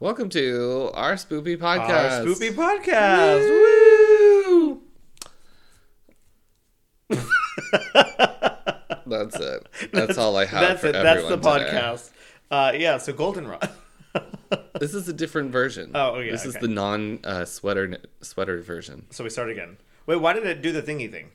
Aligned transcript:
Welcome 0.00 0.30
to 0.30 0.90
our 0.94 1.12
spoopy 1.14 1.58
podcast. 1.58 2.20
Our 2.20 2.24
spoopy 2.24 2.52
podcast. 2.54 3.50
Woo! 3.50 4.80
That's 9.06 9.36
it. 9.36 9.68
That's 9.92 10.16
all 10.16 10.36
I 10.38 10.46
have 10.46 10.60
That's 10.62 10.80
for 10.80 10.86
it. 10.86 10.92
That's 10.92 11.28
the 11.28 11.36
podcast. 11.36 12.10
Uh, 12.50 12.72
yeah. 12.76 12.96
So 12.98 13.12
goldenrod. 13.12 13.68
This 14.80 14.94
is 14.94 15.06
a 15.08 15.12
different 15.12 15.52
version. 15.52 15.92
Oh, 15.94 16.14
okay, 16.16 16.30
This 16.30 16.44
is 16.46 16.54
the 16.54 16.66
non 16.66 17.20
uh, 17.22 17.44
sweater 17.44 17.98
sweater 18.22 18.60
version. 18.62 19.06
so 19.10 19.22
we 19.22 19.28
start 19.30 19.50
again. 19.50 19.76
Wait, 20.06 20.16
why 20.16 20.32
did 20.32 20.44
it 20.46 20.62
do 20.62 20.72
the 20.72 20.80
thingy 20.82 21.08
thing? 21.12 21.30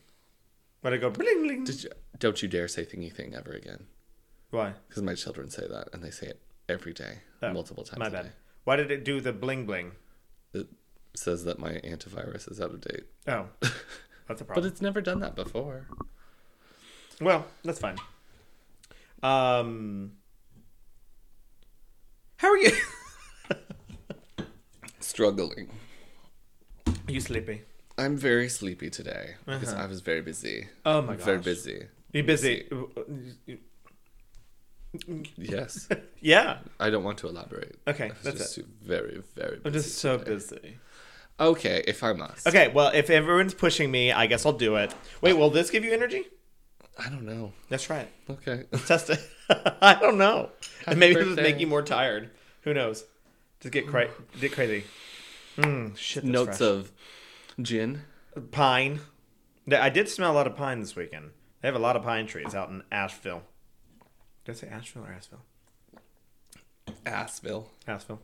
Why 0.82 0.90
did 0.90 0.98
it 0.98 1.02
go 1.02 1.12
bling 1.12 1.44
bling? 1.44 1.64
Did 1.64 1.84
you, 1.84 1.90
don't 2.20 2.42
you 2.42 2.50
dare 2.50 2.68
say 2.68 2.84
thingy 2.84 3.14
thing 3.14 3.36
ever 3.36 3.52
again. 3.52 3.86
Why? 4.50 4.74
Because 4.90 5.04
my 5.04 5.14
children 5.14 5.50
say 5.52 5.66
that 5.68 5.90
and 5.94 6.04
they 6.04 6.10
say 6.10 6.28
it 6.28 6.42
every 6.68 6.92
day, 6.94 7.20
Oh, 7.44 7.54
multiple 7.54 7.84
times 7.86 8.00
My 8.00 8.08
a 8.08 8.12
bad. 8.12 8.24
day. 8.24 8.32
Why 8.66 8.76
did 8.76 8.92
it 8.92 9.04
do 9.06 9.22
the 9.22 9.32
bling 9.32 9.66
bling? 9.66 9.94
It 10.54 10.68
says 11.16 11.46
that 11.46 11.60
my 11.60 11.74
antivirus 11.76 12.52
is 12.52 12.60
out 12.60 12.72
of 12.72 12.82
date. 12.82 13.06
Oh, 13.28 13.48
that's 14.28 14.42
a 14.42 14.46
problem. 14.46 14.56
But 14.56 14.66
it's 14.66 14.82
never 14.82 15.02
done 15.02 15.20
that 15.22 15.36
before. 15.36 15.88
well, 17.22 17.46
that's 17.64 17.80
fine. 17.80 17.98
Um, 19.24 20.12
how 22.38 22.50
are 22.50 22.58
you? 22.58 22.72
Struggling. 25.00 25.70
Are 26.88 26.94
you 27.12 27.22
sleepy? 27.22 27.62
I'm 27.98 28.18
very 28.18 28.50
sleepy 28.50 28.90
today 28.90 29.36
because 29.46 29.72
Uh-huh. 29.74 29.84
I 29.84 29.88
was 29.88 30.02
very 30.02 30.22
busy. 30.22 30.68
Oh 30.86 31.02
my 31.02 31.14
I'm 31.14 31.20
Very 31.20 31.38
gosh. 31.38 31.46
busy. 31.46 31.84
You 32.12 32.24
busy? 32.24 32.68
Yes. 35.38 35.88
Yeah. 36.22 36.58
I 36.80 36.90
don't 36.90 37.04
want 37.04 37.20
to 37.20 37.28
elaborate. 37.28 37.76
Okay, 37.88 38.12
that's 38.24 38.40
just 38.40 38.58
it. 38.58 38.66
very, 38.82 39.22
very 39.36 39.58
busy. 39.58 39.62
I'm 39.66 39.74
just 39.74 40.00
so 40.00 40.18
today. 40.18 40.32
busy. 40.34 40.78
Okay, 41.40 41.84
if 41.86 42.02
I 42.04 42.14
must. 42.14 42.48
Okay, 42.48 42.70
well, 42.70 42.92
if 42.96 43.12
everyone's 43.12 43.54
pushing 43.54 43.92
me, 43.92 44.12
I 44.12 44.26
guess 44.26 44.44
I'll 44.44 44.52
do 44.54 44.76
it. 44.78 44.92
Wait, 45.22 45.34
will 45.34 45.52
this 45.52 45.70
give 45.70 45.84
you 45.86 45.94
energy? 45.94 46.24
I 46.98 47.10
don't 47.10 47.26
know. 47.26 47.54
Let's 47.70 47.84
try 47.84 48.00
it. 48.00 48.12
Okay. 48.30 48.64
Let's 48.72 48.88
test 48.94 49.10
it. 49.12 49.20
I 49.82 49.96
don't 50.02 50.18
know. 50.18 50.50
Happy 50.86 50.98
Maybe 50.98 51.12
it'll 51.12 51.26
just 51.26 51.36
birthday. 51.36 51.52
make 51.52 51.60
you 51.62 51.68
more 51.68 51.84
tired. 51.84 52.32
Who 52.62 52.74
knows? 52.74 53.04
Just 53.60 53.72
get 53.74 53.86
cra- 53.88 54.10
get 54.40 54.52
crazy. 54.54 54.86
Mm, 55.58 55.96
shit. 55.96 56.24
That's 56.24 56.32
Notes 56.34 56.58
fresh. 56.58 56.62
of 56.62 56.92
gin. 57.62 58.02
pine. 58.52 59.02
Th- 59.70 59.80
I 59.80 59.90
did 59.90 60.10
smell 60.10 60.32
a 60.32 60.34
lot 60.34 60.48
of 60.48 60.56
pine 60.56 60.80
this 60.80 60.96
weekend. 60.96 61.32
They 61.62 61.68
have 61.68 61.76
a 61.76 61.80
lot 61.80 61.96
of 61.96 62.02
pine 62.04 62.26
trees 62.26 62.56
out 62.56 62.70
in 62.70 62.82
Asheville. 62.92 63.44
Did 64.46 64.52
I 64.52 64.56
say 64.56 64.68
Asheville 64.68 65.04
or 65.04 65.12
Asheville? 65.12 65.42
Asheville. 67.06 67.70
Asheville. 67.88 68.22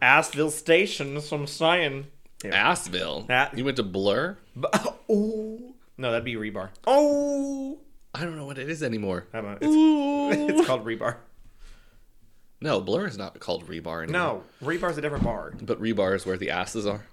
Asheville 0.00 0.50
Station. 0.50 1.14
That's 1.14 1.30
what 1.30 1.40
I'm 1.40 1.46
saying. 1.46 2.06
Assville. 2.44 3.26
Ah. 3.30 3.50
You 3.54 3.64
went 3.64 3.76
to 3.76 3.82
Blur? 3.82 4.36
Oh 5.14 5.74
no, 5.98 6.10
that'd 6.10 6.24
be 6.24 6.36
rebar. 6.36 6.70
Oh, 6.86 7.78
I 8.14 8.24
don't 8.24 8.36
know 8.36 8.46
what 8.46 8.56
it 8.58 8.70
is 8.70 8.82
anymore. 8.82 9.26
how 9.32 9.40
about 9.40 9.58
it's, 9.60 9.66
it's 10.50 10.66
called 10.66 10.86
rebar. 10.86 11.16
No, 12.62 12.80
Blur 12.80 13.06
is 13.06 13.18
not 13.18 13.38
called 13.40 13.66
Rebar 13.66 14.04
anymore. 14.04 14.42
No, 14.62 14.66
rebar's 14.66 14.96
a 14.96 15.00
different 15.00 15.24
bar. 15.24 15.52
But 15.60 15.82
Rebar 15.82 16.14
is 16.14 16.24
where 16.24 16.36
the 16.36 16.50
asses 16.50 16.86
are. 16.86 17.04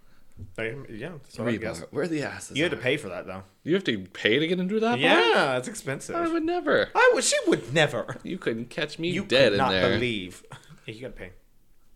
Like, 0.58 0.76
yeah, 0.90 1.12
I 1.40 1.56
guess. 1.56 1.84
Where 1.92 2.08
the 2.08 2.24
asses 2.24 2.58
You 2.58 2.64
had 2.64 2.72
to 2.72 2.78
pay 2.78 2.98
for 2.98 3.10
that 3.10 3.26
though. 3.28 3.44
You 3.64 3.74
have 3.76 3.84
to 3.86 4.00
pay 4.00 4.40
to 4.40 4.48
get 4.48 4.60
into 4.60 4.80
that 4.80 4.92
bar? 4.92 4.98
Yeah, 4.98 5.58
it's 5.58 5.68
expensive. 5.68 6.16
I 6.16 6.28
would 6.28 6.44
never. 6.44 6.90
I 6.96 7.12
would. 7.14 7.24
She 7.24 7.36
would 7.48 7.74
never. 7.74 8.18
You 8.24 8.38
couldn't 8.38 8.70
catch 8.70 9.00
me 9.00 9.10
You 9.10 9.24
dead 9.26 9.52
could 9.52 9.58
not 9.58 9.74
in 9.74 9.82
there. 9.82 9.92
believe. 9.94 10.44
Yeah, 10.86 10.94
you 10.94 11.02
gotta 11.02 11.14
pay. 11.14 11.32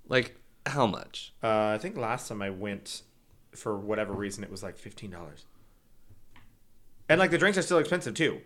Like, 0.07 0.35
how 0.65 0.85
much? 0.85 1.33
Uh, 1.43 1.67
I 1.73 1.77
think 1.77 1.97
last 1.97 2.27
time 2.27 2.41
I 2.41 2.49
went, 2.49 3.01
for 3.55 3.77
whatever 3.77 4.13
reason, 4.13 4.43
it 4.43 4.51
was 4.51 4.61
like 4.63 4.77
fifteen 4.77 5.11
dollars. 5.11 5.45
And 7.09 7.19
like 7.19 7.31
the 7.31 7.37
drinks 7.37 7.57
are 7.57 7.61
still 7.61 7.79
expensive 7.79 8.13
too. 8.13 8.41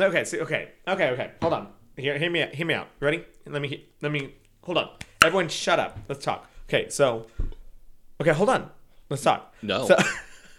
Okay, 0.00 0.24
so, 0.24 0.38
okay, 0.38 0.70
okay, 0.88 1.10
okay. 1.10 1.32
Hold 1.42 1.52
on. 1.52 1.68
Hear, 1.96 2.16
hear 2.18 2.30
me 2.30 2.42
out. 2.42 2.54
Hear 2.54 2.66
me 2.66 2.74
out. 2.74 2.88
Ready? 3.00 3.24
Let 3.46 3.60
me. 3.62 3.86
Let 4.00 4.12
me. 4.12 4.34
Hold 4.62 4.78
on. 4.78 4.90
Everyone, 5.22 5.48
shut 5.48 5.78
up. 5.78 5.98
Let's 6.08 6.24
talk. 6.24 6.48
Okay, 6.68 6.88
so. 6.88 7.26
Okay, 8.20 8.32
hold 8.32 8.48
on. 8.48 8.70
Let's 9.10 9.22
talk. 9.22 9.52
No. 9.60 9.86
So, 9.86 9.96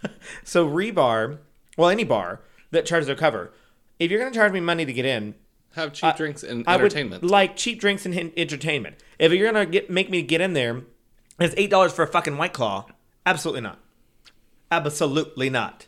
so 0.44 0.68
rebar, 0.68 1.38
well, 1.76 1.88
any 1.90 2.04
bar 2.04 2.40
that 2.70 2.86
charges 2.86 3.06
their 3.08 3.16
cover. 3.16 3.50
If 3.98 4.10
you're 4.10 4.20
gonna 4.20 4.34
charge 4.34 4.52
me 4.52 4.60
money 4.60 4.84
to 4.84 4.92
get 4.92 5.04
in, 5.04 5.34
Have 5.74 5.92
cheap 5.92 6.16
drinks 6.16 6.42
and 6.42 6.64
I 6.68 6.74
entertainment. 6.74 7.22
would 7.22 7.30
like 7.30 7.56
cheap 7.56 7.80
drinks 7.80 8.04
and 8.06 8.14
hen- 8.14 8.32
entertainment. 8.36 8.96
If 9.18 9.32
you're 9.32 9.50
gonna 9.50 9.66
get 9.66 9.90
make 9.90 10.10
me 10.10 10.22
get 10.22 10.40
in 10.40 10.52
there, 10.52 10.82
it's 11.40 11.54
eight 11.56 11.70
dollars 11.70 11.92
for 11.92 12.02
a 12.02 12.06
fucking 12.06 12.36
white 12.36 12.52
claw. 12.52 12.86
Absolutely 13.26 13.60
not. 13.62 13.78
Absolutely 14.70 15.50
not. 15.50 15.86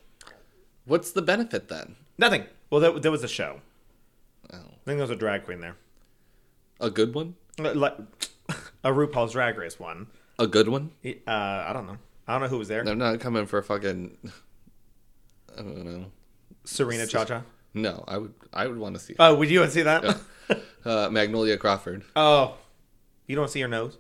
What's 0.84 1.10
the 1.12 1.22
benefit 1.22 1.69
then? 1.69 1.96
Nothing. 2.19 2.44
Well, 2.70 2.81
there, 2.81 2.98
there 2.98 3.10
was 3.10 3.25
a 3.25 3.28
show. 3.28 3.60
Oh. 4.52 4.56
I 4.58 4.60
think 4.84 4.98
there 4.98 4.98
was 4.98 5.10
a 5.10 5.16
drag 5.16 5.44
queen 5.44 5.60
there, 5.60 5.76
A 6.81 6.91
good 6.91 7.14
one? 7.14 7.34
like 7.58 7.96
a 8.84 8.91
RuPaul's 8.91 9.32
Drag 9.32 9.56
Race 9.56 9.81
one. 9.81 10.08
A 10.38 10.46
good 10.46 10.69
one? 10.69 10.91
Uh, 11.04 11.31
I 11.31 11.70
don't 11.72 11.86
know. 11.86 11.96
I 12.26 12.32
don't 12.32 12.42
know 12.42 12.48
who 12.48 12.58
was 12.58 12.68
there. 12.68 12.84
They're 12.84 12.94
not 12.94 13.20
coming 13.20 13.46
for 13.46 13.58
a 13.58 13.62
fucking. 13.62 14.16
I 15.56 15.56
don't 15.62 15.84
know. 15.84 16.06
Serena 16.64 17.04
ChaCha. 17.04 17.42
No, 17.74 18.04
I 18.08 18.18
would. 18.18 18.34
I 18.52 18.66
would 18.66 18.78
want 18.78 18.94
to 18.96 19.00
see 19.00 19.14
Oh, 19.18 19.34
would 19.34 19.50
you 19.50 19.60
want 19.60 19.72
to 19.72 19.74
see 19.74 19.82
that? 19.82 20.18
uh, 20.84 21.08
Magnolia 21.10 21.56
Crawford. 21.56 22.04
oh, 22.16 22.54
you 23.26 23.36
don't 23.36 23.50
see 23.50 23.60
her 23.60 23.68
nose? 23.68 23.98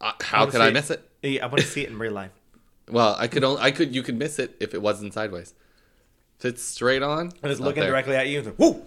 Uh, 0.00 0.12
how 0.22 0.46
could 0.46 0.60
I 0.60 0.70
miss 0.70 0.90
it? 0.90 1.08
Yeah, 1.22 1.44
I 1.44 1.46
want 1.46 1.60
to 1.60 1.66
see 1.66 1.82
it 1.82 1.88
in 1.90 1.98
real 1.98 2.12
life. 2.12 2.30
Well, 2.88 3.16
I 3.18 3.26
could 3.26 3.42
only. 3.42 3.60
I 3.60 3.72
could. 3.72 3.92
You 3.96 4.04
could 4.04 4.16
miss 4.16 4.38
it 4.38 4.54
if 4.60 4.72
it 4.72 4.80
wasn't 4.80 5.12
sideways. 5.12 5.54
If 6.38 6.44
it's 6.44 6.62
straight 6.62 7.02
on, 7.02 7.32
And 7.42 7.50
it's 7.50 7.60
looking 7.60 7.80
there. 7.80 7.90
directly 7.90 8.14
at 8.14 8.28
you. 8.28 8.38
It's 8.38 8.46
like, 8.46 8.54
whoa! 8.58 8.80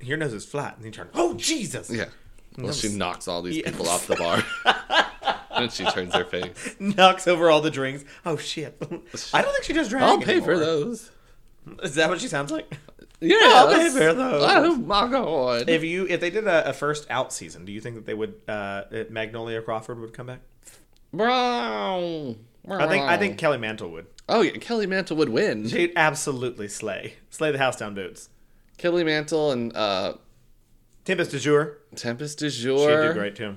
Your 0.00 0.16
nose 0.16 0.32
is 0.32 0.44
flat, 0.44 0.74
and 0.76 0.84
you 0.84 0.90
turn. 0.90 1.08
Oh 1.14 1.34
Jesus! 1.34 1.88
Yeah. 1.88 2.06
Well, 2.58 2.72
she 2.72 2.88
knocks 2.96 3.28
all 3.28 3.42
these 3.42 3.58
Yeah. 3.58 3.70
people 3.70 3.88
off 3.88 4.08
the 4.08 4.16
bar, 4.16 4.42
and 5.56 5.72
she 5.72 5.84
turns 5.84 6.14
her 6.14 6.24
face. 6.24 6.76
knocks 6.80 7.26
over 7.26 7.50
all 7.50 7.60
the 7.60 7.70
drinks. 7.70 8.04
Oh 8.24 8.36
shit! 8.36 8.76
I 9.32 9.42
don't 9.42 9.52
think 9.52 9.64
she 9.64 9.72
does 9.72 9.88
drag. 9.88 10.02
I'll 10.02 10.20
pay 10.20 10.40
for 10.40 10.58
those. 10.58 11.10
Is 11.82 11.94
that 11.94 12.08
what 12.08 12.20
she 12.20 12.28
sounds 12.28 12.52
like? 12.52 12.72
Yeah, 13.20 13.36
I'll 13.42 13.72
pay 13.74 13.88
for 13.88 14.12
those. 14.12 14.42
Oh 14.44 14.76
my 14.76 15.08
god! 15.08 15.68
If 15.68 15.82
you 15.82 16.06
if 16.08 16.20
they 16.20 16.30
did 16.30 16.46
a, 16.46 16.70
a 16.70 16.72
first 16.72 17.06
out 17.10 17.32
season, 17.32 17.64
do 17.64 17.72
you 17.72 17.80
think 17.80 17.96
that 17.96 18.06
they 18.06 18.14
would 18.14 18.34
uh, 18.48 18.82
Magnolia 19.10 19.62
Crawford 19.62 20.00
would 20.00 20.12
come 20.12 20.26
back? 20.26 20.40
Brown. 21.12 22.36
I 22.68 22.86
think 22.88 23.04
I 23.04 23.16
think 23.16 23.38
Kelly 23.38 23.58
Mantle 23.58 23.90
would. 23.90 24.06
Oh 24.28 24.42
yeah, 24.42 24.52
Kelly 24.52 24.86
Mantle 24.86 25.16
would 25.16 25.28
win. 25.28 25.68
She'd 25.68 25.92
absolutely 25.96 26.68
slay 26.68 27.14
slay 27.30 27.50
the 27.50 27.58
house 27.58 27.76
down 27.76 27.94
boots. 27.94 28.30
Kelly 28.78 29.04
Mantle 29.04 29.52
and 29.52 29.74
uh, 29.76 30.14
Tempest 31.04 31.32
DuJour. 31.32 31.76
Tempest 31.94 32.38
du 32.38 32.50
She'd 32.50 32.64
do 32.64 33.12
great 33.12 33.36
too. 33.36 33.56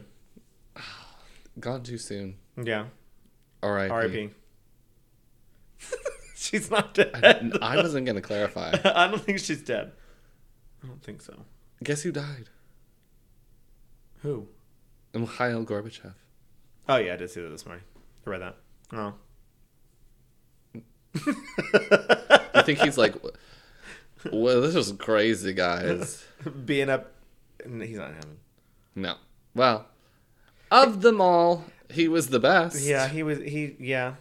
Gone 1.60 1.84
too 1.84 1.98
soon. 1.98 2.36
Yeah. 2.62 2.86
R.I.P. 3.64 3.92
R.I.P. 3.92 4.30
she's 6.36 6.70
not 6.70 6.94
dead. 6.94 7.54
I 7.62 7.78
wasn't 7.78 8.06
gonna 8.06 8.22
clarify. 8.22 8.74
I 8.86 9.08
don't 9.08 9.22
think 9.22 9.40
she's 9.40 9.62
dead. 9.62 9.92
I 10.84 10.88
don't 10.88 11.02
think 11.04 11.22
so. 11.22 11.46
Guess 11.84 12.04
who 12.04 12.12
died? 12.12 12.50
Who? 14.22 14.48
Mikhail 15.14 15.66
Gorbachev. 15.66 16.14
Oh 16.90 16.98
yeah, 16.98 17.14
I 17.14 17.18
did 17.18 17.30
see 17.30 17.42
that 17.42 17.50
this 17.50 17.66
morning. 17.66 17.84
I 18.26 18.30
read 18.30 18.42
that. 18.42 18.56
Oh. 18.94 19.14
I 22.54 22.62
think 22.64 22.80
he's 22.80 22.98
like, 22.98 23.16
well, 24.32 24.62
this 24.62 24.76
is 24.76 24.92
crazy, 24.94 25.54
guys. 25.54 26.24
Being 26.66 26.90
up. 26.90 27.14
He's 27.64 27.98
not 27.98 28.14
having. 28.14 28.38
No. 28.96 29.16
Well, 29.56 29.88
of 30.72 31.02
them 31.02 31.22
all, 31.22 31.66
he 31.90 32.08
was 32.08 32.28
the 32.30 32.40
best. 32.40 32.82
Yeah, 32.84 33.08
he 33.08 33.24
was. 33.24 33.40
He 33.40 33.76
yeah. 33.80 34.16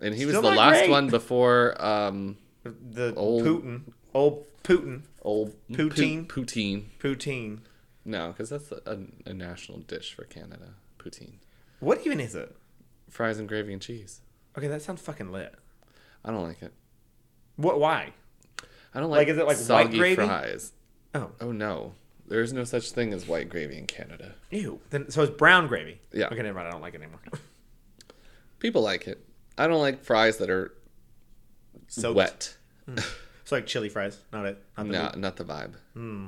And 0.00 0.14
he 0.14 0.26
was 0.26 0.34
the 0.34 0.40
last 0.42 0.78
great. 0.80 0.90
one 0.90 1.08
before 1.08 1.76
um 1.84 2.36
The 2.64 3.14
Old- 3.14 3.44
Putin, 3.44 3.82
old 4.14 4.46
Putin, 4.64 5.02
old 5.22 5.54
Poutine? 5.70 6.28
Pu- 6.28 6.44
poutine. 6.44 6.84
poutine. 7.00 7.58
No, 8.04 8.28
because 8.28 8.50
that's 8.50 8.72
a, 8.72 8.80
a, 9.26 9.30
a 9.30 9.34
national 9.34 9.78
dish 9.80 10.12
for 10.14 10.24
Canada. 10.24 10.70
Poutine. 10.98 11.34
What 11.80 12.04
even 12.06 12.18
is 12.20 12.34
it? 12.34 12.54
Fries 13.08 13.38
and 13.38 13.48
gravy 13.48 13.72
and 13.72 13.80
cheese. 13.82 14.20
Okay, 14.58 14.66
that 14.68 14.82
sounds 14.82 15.00
fucking 15.00 15.30
lit. 15.32 15.54
I 16.24 16.30
don't 16.32 16.42
like 16.42 16.62
it. 16.62 16.72
What? 17.56 17.78
Why? 17.78 18.12
I 18.94 19.00
don't 19.00 19.10
like, 19.10 19.18
Like, 19.20 19.28
is 19.28 19.36
it 19.38 19.46
like 19.46 19.56
white 19.56 19.56
soggy 19.56 19.98
gravy? 19.98 20.16
fries. 20.26 20.72
Oh, 21.14 21.30
Oh 21.40 21.52
no, 21.52 21.94
there 22.28 22.40
is 22.40 22.52
no 22.52 22.64
such 22.64 22.90
thing 22.92 23.12
as 23.12 23.26
white 23.26 23.48
gravy 23.48 23.76
in 23.78 23.86
Canada. 23.86 24.34
ew. 24.50 24.80
Then 24.90 25.10
so 25.10 25.22
it's 25.22 25.36
brown 25.36 25.66
gravy. 25.68 26.00
Yeah. 26.12 26.26
Okay, 26.26 26.42
never 26.42 26.54
mind. 26.54 26.68
I 26.68 26.70
don't 26.70 26.80
like 26.82 26.94
it 26.94 27.00
anymore. 27.02 27.20
People 28.58 28.82
like 28.82 29.06
it. 29.08 29.24
I 29.58 29.66
don't 29.66 29.80
like 29.80 30.02
fries 30.04 30.38
that 30.38 30.48
are 30.50 30.72
Soaked. 31.88 32.16
wet. 32.16 32.56
Hmm. 32.86 32.98
It's 33.42 33.50
like 33.52 33.66
chili 33.66 33.88
fries. 33.88 34.18
Not 34.32 34.46
it. 34.46 34.62
Not 34.76 34.86
the 34.86 34.92
No, 34.92 35.10
not 35.16 35.36
the 35.36 35.44
vibe. 35.44 35.74
Hmm. 35.94 36.26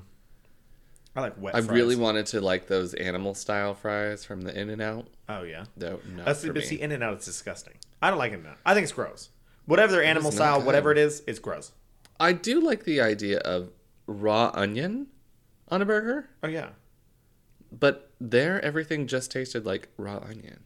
I 1.16 1.20
like 1.20 1.40
wet. 1.40 1.54
I 1.54 1.60
fries. 1.60 1.70
really 1.70 1.96
wanted 1.96 2.26
to 2.26 2.40
like 2.40 2.66
those 2.66 2.92
animal 2.94 3.34
style 3.34 3.74
fries 3.74 4.24
from 4.24 4.42
the 4.42 4.58
In 4.58 4.68
and 4.68 4.82
Out. 4.82 5.06
Oh 5.28 5.42
yeah. 5.42 5.64
No, 5.76 6.00
That's 6.24 6.44
but 6.44 6.56
me. 6.56 6.60
see, 6.62 6.80
In 6.80 6.90
and 6.90 7.02
Out 7.04 7.18
is 7.18 7.24
disgusting. 7.24 7.74
I 8.02 8.10
don't 8.10 8.18
like 8.18 8.32
In 8.32 8.40
and 8.40 8.48
Out. 8.48 8.56
I 8.66 8.74
think 8.74 8.82
it's 8.84 8.92
gross. 8.92 9.30
Whatever 9.66 9.92
their 9.92 10.04
animal 10.04 10.32
style, 10.32 10.58
good. 10.58 10.66
whatever 10.66 10.90
it 10.92 10.98
is, 10.98 11.22
it's 11.26 11.38
gross. 11.38 11.70
I 12.20 12.32
do 12.32 12.60
like 12.60 12.84
the 12.84 13.00
idea 13.00 13.38
of 13.38 13.70
raw 14.06 14.50
onion 14.54 15.06
on 15.68 15.82
a 15.82 15.84
burger, 15.84 16.28
Oh 16.42 16.48
yeah. 16.48 16.70
but 17.72 18.10
there 18.20 18.64
everything 18.64 19.06
just 19.06 19.30
tasted 19.30 19.64
like 19.66 19.88
raw 19.96 20.18
onion. 20.18 20.60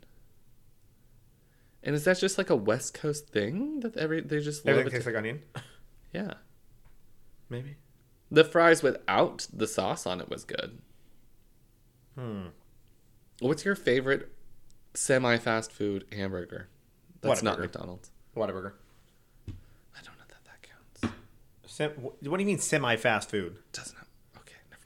And 1.82 1.94
is 1.94 2.04
that 2.04 2.18
just 2.18 2.36
like 2.38 2.50
a 2.50 2.56
West 2.56 2.92
Coast 2.94 3.28
thing 3.28 3.80
that 3.80 3.96
every 3.96 4.20
they 4.20 4.40
just 4.40 4.64
love 4.66 4.72
Everything 4.72 4.88
it? 4.88 4.96
tastes 4.96 5.06
like 5.06 5.16
onion. 5.16 5.42
yeah. 6.12 6.34
Maybe. 7.48 7.76
The 8.30 8.44
fries 8.44 8.82
without 8.82 9.46
the 9.52 9.66
sauce 9.66 10.04
on 10.06 10.20
it 10.20 10.28
was 10.28 10.44
good. 10.44 10.78
Hmm. 12.16 12.46
What's 13.40 13.64
your 13.64 13.76
favorite 13.76 14.28
semi 14.94 15.36
fast 15.38 15.72
food 15.72 16.04
hamburger? 16.12 16.68
That's 17.20 17.42
not 17.42 17.56
Whataburger. 17.58 17.60
McDonald's. 17.62 18.10
Whataburger. 18.36 18.72
I 19.48 20.00
don't 20.04 20.18
know 20.18 20.24
that 20.28 20.44
that 20.44 20.62
counts. 20.62 21.16
Sem- 21.66 21.90
what 21.92 22.20
do 22.20 22.30
you 22.30 22.46
mean 22.46 22.58
semi-fast 22.58 23.30
food? 23.30 23.56
Doesn't 23.72 23.96
have, 23.96 24.06
okay, 24.06 24.07
never 24.07 24.07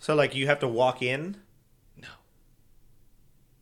So 0.03 0.17
like 0.17 0.35
you 0.35 0.49
have 0.49 0.59
to 0.59 0.69
walk 0.69 1.01
in. 1.01 1.37
No. 1.97 2.09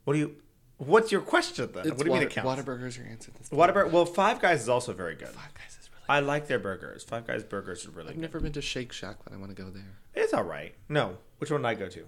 What 0.05 0.15
do 0.15 0.19
you? 0.19 0.37
What's 0.79 1.13
your 1.13 1.21
question 1.21 1.71
then? 1.71 1.87
It's 1.87 1.91
what 1.91 1.99
do 1.99 2.05
you 2.05 2.11
mean 2.13 2.13
water, 2.13 2.27
it 2.29 2.31
counts? 2.31 2.63
Whataburger's 2.63 2.97
your 2.97 3.07
answer. 3.07 3.31
This 3.37 3.51
Whataburger. 3.51 3.91
Well, 3.91 4.07
Five 4.07 4.41
Guys 4.41 4.63
is 4.63 4.69
also 4.71 4.95
very 4.95 5.15
good. 5.15 5.29
Five 5.29 5.53
Guys 5.53 5.77
is 5.79 5.91
really. 5.93 6.05
I 6.09 6.21
like 6.21 6.47
their 6.47 6.59
burgers. 6.59 7.05
Five 7.05 7.27
Guys 7.27 7.45
burgers 7.45 7.87
are 7.87 7.91
really 7.91 8.05
good. 8.05 8.09
I've 8.09 8.15
good. 8.15 8.23
never 8.23 8.41
been 8.41 8.53
to 8.53 8.63
Shake 8.63 8.91
Shack, 8.91 9.19
but 9.23 9.35
I 9.35 9.37
want 9.37 9.55
to 9.55 9.63
go 9.63 9.69
there. 9.69 9.99
It's 10.15 10.33
all 10.33 10.45
right. 10.45 10.75
No, 10.89 11.19
which 11.37 11.51
one 11.51 11.61
did 11.61 11.69
I 11.69 11.75
go 11.75 11.91
to? 11.91 12.07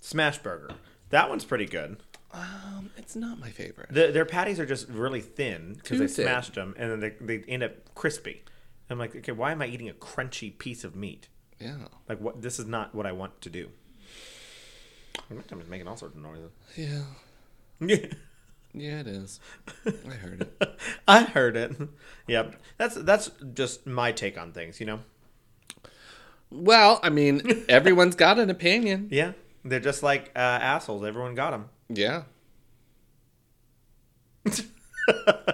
Smash 0.00 0.38
Burger. 0.38 0.70
That 1.08 1.28
one's 1.28 1.44
pretty 1.44 1.66
good. 1.66 1.96
Um, 2.32 2.90
it's 2.96 3.16
not 3.16 3.40
my 3.40 3.50
favorite. 3.50 3.88
The, 3.90 4.12
their 4.12 4.24
patties 4.24 4.60
are 4.60 4.66
just 4.66 4.88
really 4.88 5.20
thin 5.20 5.74
because 5.74 5.98
they 5.98 6.06
thin. 6.06 6.26
smashed 6.26 6.54
them 6.54 6.76
and 6.78 6.92
then 6.92 7.00
they, 7.00 7.38
they 7.38 7.44
end 7.48 7.64
up 7.64 7.96
crispy. 7.96 8.44
I'm 8.88 8.98
like, 9.00 9.16
okay, 9.16 9.32
why 9.32 9.50
am 9.50 9.60
I 9.60 9.66
eating 9.66 9.88
a 9.88 9.92
crunchy 9.94 10.56
piece 10.56 10.84
of 10.84 10.94
meat? 10.94 11.28
Yeah. 11.60 11.76
Like, 12.08 12.20
what? 12.20 12.40
This 12.42 12.58
is 12.58 12.66
not 12.66 12.94
what 12.94 13.06
I 13.06 13.12
want 13.12 13.40
to 13.42 13.50
do. 13.50 13.68
I'm 15.30 15.42
just 15.58 15.70
making 15.70 15.86
all 15.86 15.96
sorts 15.96 16.16
of 16.16 16.22
noises. 16.22 16.50
Yeah. 16.76 17.02
Yeah, 17.80 18.06
Yeah, 18.72 19.00
it 19.00 19.06
is. 19.08 19.40
I 19.86 20.14
heard 20.14 20.42
it. 20.42 20.80
I 21.08 21.22
heard 21.24 21.56
it. 21.56 21.74
Yep, 22.28 22.56
that's 22.76 22.94
that's 22.94 23.30
just 23.52 23.86
my 23.86 24.12
take 24.12 24.38
on 24.38 24.52
things. 24.52 24.78
You 24.78 24.86
know. 24.86 25.00
Well, 26.50 27.00
I 27.02 27.10
mean, 27.10 27.64
everyone's 27.68 28.14
got 28.14 28.38
an 28.38 28.48
opinion. 28.50 29.08
Yeah, 29.10 29.32
they're 29.64 29.80
just 29.80 30.02
like 30.02 30.30
uh, 30.36 30.38
assholes. 30.38 31.04
Everyone 31.04 31.34
got 31.34 31.50
them. 31.50 31.68
Yeah. 31.88 32.22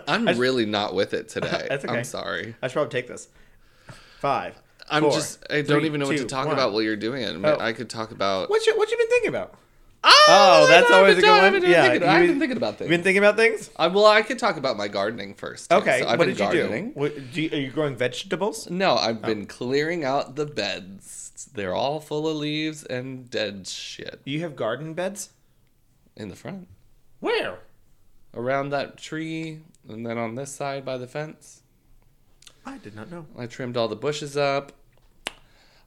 I'm 0.06 0.26
really 0.38 0.66
not 0.66 0.94
with 0.94 1.12
it 1.14 1.28
today. 1.28 1.66
That's 1.68 1.84
okay. 1.84 1.98
I'm 1.98 2.04
sorry. 2.04 2.54
I 2.62 2.68
should 2.68 2.74
probably 2.74 2.90
take 2.90 3.08
this. 3.08 3.28
Five. 4.20 4.60
I'm 4.88 5.02
four, 5.02 5.12
just 5.12 5.44
I 5.50 5.62
don't 5.62 5.84
even 5.84 6.00
know 6.00 6.06
what 6.06 6.16
to 6.18 6.24
talk 6.24 6.46
one. 6.46 6.54
about 6.54 6.72
while 6.72 6.82
you're 6.82 6.96
doing 6.96 7.22
it. 7.22 7.30
I, 7.30 7.32
mean, 7.32 7.44
Oh. 7.46 7.56
I 7.58 7.72
could 7.72 7.90
talk 7.90 8.10
about 8.12 8.48
What 8.50 8.64
you 8.66 8.76
what 8.76 8.90
you 8.90 8.96
been 8.96 9.08
thinking 9.08 9.28
about? 9.30 9.54
Oh, 10.04 10.26
oh 10.28 10.66
that's 10.68 10.88
I've 10.88 10.96
always 10.96 11.18
a 11.18 11.20
good 11.20 11.30
one. 11.30 11.40
I've 11.44 11.52
been 11.60 11.68
Yeah, 11.70 11.88
thinking, 11.88 12.08
I've 12.08 12.26
been 12.28 12.38
thinking 12.38 12.56
about 12.56 12.74
You 12.74 12.78
things. 12.78 12.90
been 12.90 13.02
thinking 13.02 13.18
about 13.18 13.36
things? 13.36 13.70
I, 13.76 13.88
well, 13.88 14.06
I 14.06 14.22
could 14.22 14.38
talk 14.38 14.56
about 14.56 14.76
my 14.76 14.86
gardening 14.86 15.34
first. 15.34 15.72
Okay. 15.72 16.00
So 16.00 16.06
I've 16.08 16.18
what 16.18 16.26
been 16.26 16.36
did 16.36 16.38
you 16.54 16.60
gardening. 16.60 16.92
do? 16.92 17.00
What, 17.00 17.32
do 17.32 17.42
you? 17.42 17.50
Are 17.50 17.60
you 17.60 17.70
growing 17.70 17.96
vegetables? 17.96 18.70
No, 18.70 18.94
I've 18.96 19.18
Oh. 19.24 19.26
been 19.26 19.46
clearing 19.46 20.04
out 20.04 20.36
the 20.36 20.46
beds. 20.46 21.48
They're 21.52 21.74
all 21.74 21.98
full 22.00 22.28
of 22.28 22.36
leaves 22.36 22.84
and 22.84 23.28
dead 23.30 23.66
shit 23.66 24.20
You 24.24 24.40
have 24.40 24.54
garden 24.56 24.94
beds? 24.94 25.30
in 26.16 26.28
the 26.28 26.36
front. 26.36 26.68
Where? 27.20 27.58
Around 28.34 28.70
that 28.70 28.96
tree, 28.98 29.60
and 29.88 30.06
then 30.06 30.18
on 30.18 30.34
this 30.34 30.54
side 30.54 30.84
by 30.84 30.98
the 30.98 31.06
fence. 31.06 31.62
I 32.66 32.78
did 32.78 32.94
not 32.96 33.10
know. 33.10 33.26
I 33.38 33.46
trimmed 33.46 33.76
all 33.76 33.88
the 33.88 33.96
bushes 33.96 34.36
up. 34.36 34.72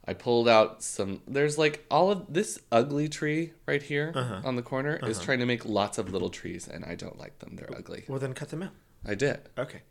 I 0.06 0.14
pulled 0.14 0.48
out 0.48 0.82
some. 0.82 1.20
There's 1.28 1.58
like 1.58 1.84
all 1.90 2.10
of 2.10 2.32
this 2.32 2.58
ugly 2.72 3.08
tree 3.08 3.52
right 3.66 3.82
here 3.82 4.12
Uh-huh. 4.14 4.40
on 4.44 4.56
the 4.56 4.62
corner 4.62 4.98
is 5.02 5.20
trying 5.20 5.38
to 5.40 5.46
make 5.46 5.64
lots 5.66 5.98
of 5.98 6.10
little 6.12 6.30
trees, 6.30 6.66
and 6.66 6.84
I 6.84 6.94
don't 6.94 7.18
like 7.18 7.38
them. 7.38 7.54
They're 7.54 7.70
ugly. 7.76 8.04
Well, 8.08 8.18
then 8.18 8.32
cut 8.32 8.48
them 8.48 8.62
out. 8.62 8.72
I 9.06 9.14
did. 9.14 9.40
Okay. 9.58 9.82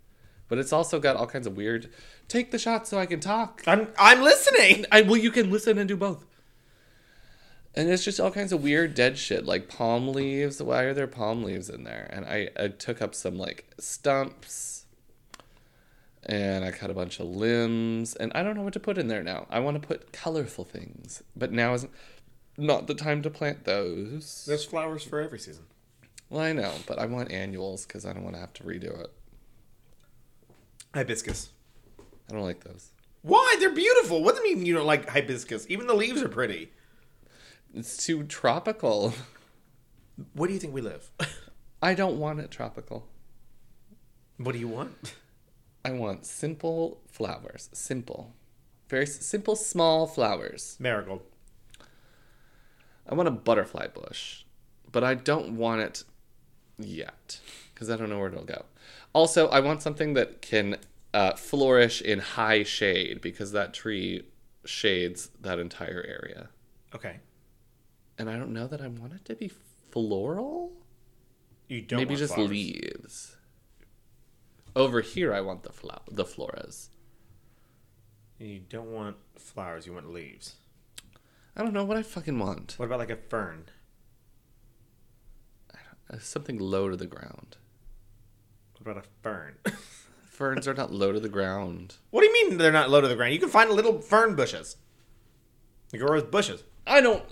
But 0.49 0.57
it's 0.57 0.73
also 0.73 0.99
got 0.99 1.15
all 1.15 1.27
kinds 1.27 1.45
of 1.45 1.55
weird. 1.55 1.91
Take 2.27 2.49
the 2.49 2.57
shot 2.57 2.87
so 2.87 2.97
I 2.97 3.05
can 3.05 3.19
talk. 3.19 3.61
I'm 3.67 3.87
I'm 3.99 4.21
listening. 4.21 4.85
I 4.91 5.01
well, 5.03 5.15
you 5.17 5.29
can 5.31 5.51
listen 5.51 5.77
and 5.77 5.87
do 5.87 5.95
both. 5.95 6.25
And 7.75 7.87
it's 7.87 8.03
just 8.03 8.19
all 8.19 8.31
kinds 8.31 8.51
of 8.51 8.63
weird 8.63 8.95
dead 8.95 9.17
shit, 9.19 9.45
like 9.45 9.69
palm 9.69 10.07
leaves. 10.09 10.61
Why 10.61 10.81
are 10.83 10.93
there 10.93 11.05
palm 11.07 11.43
leaves 11.43 11.69
in 11.69 11.83
there? 11.83 12.09
And 12.11 12.25
I, 12.25 12.49
I 12.59 12.67
took 12.69 12.99
up 12.99 13.13
some 13.13 13.37
like 13.37 13.69
stumps, 13.79 14.78
and 16.29 16.63
I 16.63 16.69
cut 16.69 16.91
a 16.91 16.93
bunch 16.93 17.19
of 17.19 17.25
limbs, 17.25 18.15
and 18.15 18.31
I 18.35 18.43
don't 18.43 18.55
know 18.55 18.61
what 18.61 18.73
to 18.73 18.79
put 18.79 18.99
in 18.99 19.07
there 19.07 19.23
now. 19.23 19.47
I 19.49 19.59
want 19.59 19.81
to 19.81 19.87
put 19.87 20.13
colorful 20.13 20.63
things, 20.63 21.23
but 21.35 21.51
now 21.51 21.73
is 21.73 21.87
not 22.55 22.85
the 22.85 22.93
time 22.93 23.23
to 23.23 23.31
plant 23.31 23.65
those. 23.65 24.45
There's 24.45 24.63
flowers 24.63 25.03
for 25.03 25.19
every 25.19 25.39
season. 25.39 25.63
Well, 26.29 26.41
I 26.41 26.53
know, 26.53 26.71
but 26.85 26.99
I 26.99 27.07
want 27.07 27.31
annuals 27.31 27.87
because 27.87 28.05
I 28.05 28.13
don't 28.13 28.23
want 28.23 28.35
to 28.35 28.41
have 28.41 28.53
to 28.53 28.63
redo 28.63 29.01
it. 29.01 29.11
Hibiscus. 30.93 31.49
I 32.29 32.33
don't 32.33 32.43
like 32.43 32.63
those. 32.63 32.91
Why? 33.23 33.55
They're 33.59 33.73
beautiful. 33.73 34.23
What 34.23 34.35
do 34.35 34.47
you 34.47 34.55
mean 34.55 34.67
you 34.67 34.75
don't 34.75 34.85
like 34.85 35.09
hibiscus? 35.09 35.65
Even 35.67 35.87
the 35.87 35.95
leaves 35.95 36.21
are 36.21 36.29
pretty. 36.29 36.71
It's 37.73 37.97
too 38.05 38.21
tropical. 38.23 39.15
Where 40.33 40.47
do 40.47 40.53
you 40.53 40.59
think 40.59 40.75
we 40.75 40.81
live? 40.81 41.09
I 41.81 41.95
don't 41.95 42.19
want 42.19 42.39
it 42.39 42.51
tropical. 42.51 43.07
what 44.37 44.51
do 44.51 44.59
you 44.59 44.67
want? 44.67 45.15
I 45.83 45.91
want 45.91 46.25
simple 46.25 46.99
flowers. 47.07 47.69
Simple. 47.73 48.33
Very 48.89 49.03
s- 49.03 49.25
simple, 49.25 49.55
small 49.55 50.07
flowers. 50.07 50.75
Marigold. 50.79 51.21
I 53.07 53.15
want 53.15 53.27
a 53.27 53.31
butterfly 53.31 53.87
bush, 53.87 54.43
but 54.91 55.03
I 55.03 55.15
don't 55.15 55.55
want 55.55 55.81
it 55.81 56.03
yet 56.77 57.39
because 57.73 57.89
I 57.89 57.95
don't 57.97 58.09
know 58.09 58.19
where 58.19 58.27
it'll 58.27 58.43
go. 58.43 58.65
Also, 59.13 59.47
I 59.49 59.59
want 59.61 59.81
something 59.81 60.13
that 60.13 60.41
can 60.41 60.77
uh, 61.13 61.33
flourish 61.33 62.01
in 62.01 62.19
high 62.19 62.63
shade 62.63 63.21
because 63.21 63.51
that 63.53 63.73
tree 63.73 64.23
shades 64.65 65.29
that 65.41 65.57
entire 65.59 66.05
area. 66.07 66.49
Okay. 66.93 67.17
And 68.17 68.29
I 68.29 68.37
don't 68.37 68.53
know 68.53 68.67
that 68.67 68.81
I 68.81 68.87
want 68.87 69.13
it 69.13 69.25
to 69.25 69.35
be 69.35 69.49
floral. 69.91 70.71
You 71.67 71.81
don't 71.81 71.99
Maybe 71.99 72.15
just 72.15 72.35
flowers. 72.35 72.49
leaves. 72.51 73.35
Over 74.75 75.01
here, 75.01 75.33
I 75.33 75.41
want 75.41 75.63
the 75.63 75.71
flower, 75.73 76.01
the 76.09 76.25
flores. 76.25 76.89
You 78.37 78.59
don't 78.69 78.91
want 78.91 79.17
flowers. 79.37 79.85
You 79.85 79.93
want 79.93 80.11
leaves. 80.13 80.55
I 81.55 81.63
don't 81.63 81.73
know 81.73 81.83
what 81.83 81.97
I 81.97 82.03
fucking 82.03 82.39
want. 82.39 82.75
What 82.77 82.85
about 82.85 82.99
like 82.99 83.09
a 83.09 83.15
fern? 83.17 83.65
Uh, 86.11 86.17
Something 86.19 86.57
low 86.57 86.89
to 86.89 86.95
the 86.95 87.05
ground. 87.07 87.57
What 88.77 88.91
about 88.91 89.03
a 89.03 89.07
fern? 89.21 89.55
Ferns 90.29 90.67
are 90.69 90.73
not 90.73 90.93
low 90.93 91.11
to 91.11 91.19
the 91.19 91.27
ground. 91.27 91.95
what 92.11 92.21
do 92.21 92.27
you 92.27 92.33
mean 92.33 92.57
they're 92.57 92.71
not 92.71 92.89
low 92.89 93.01
to 93.01 93.09
the 93.09 93.15
ground? 93.15 93.33
You 93.33 93.39
can 93.39 93.49
find 93.49 93.69
little 93.69 93.99
fern 93.99 94.35
bushes. 94.35 94.77
You 95.91 95.99
grow 95.99 96.15
as 96.15 96.23
bushes. 96.23 96.63
I 96.87 97.01
don't. 97.01 97.23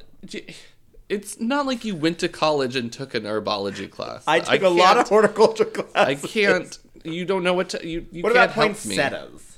It's 1.07 1.39
not 1.39 1.65
like 1.65 1.85
you 1.85 1.95
went 1.95 2.19
to 2.19 2.27
college 2.27 2.75
and 2.75 2.91
took 2.91 3.15
an 3.15 3.23
herbology 3.23 3.89
class. 3.89 4.25
I 4.27 4.41
took 4.41 4.61
a 4.61 4.67
lot 4.67 4.97
of 4.97 5.07
horticulture 5.07 5.71
I 5.95 6.15
can't. 6.15 6.77
You 7.03 7.25
don't 7.25 7.43
know 7.43 7.53
what 7.53 7.69
to. 7.69 7.87
You, 7.87 8.05
you 8.11 8.23
What 8.23 8.33
can't 8.33 8.51
about 8.51 8.55
help 8.55 8.67
me. 8.85 8.95
poinsettias? 8.95 9.57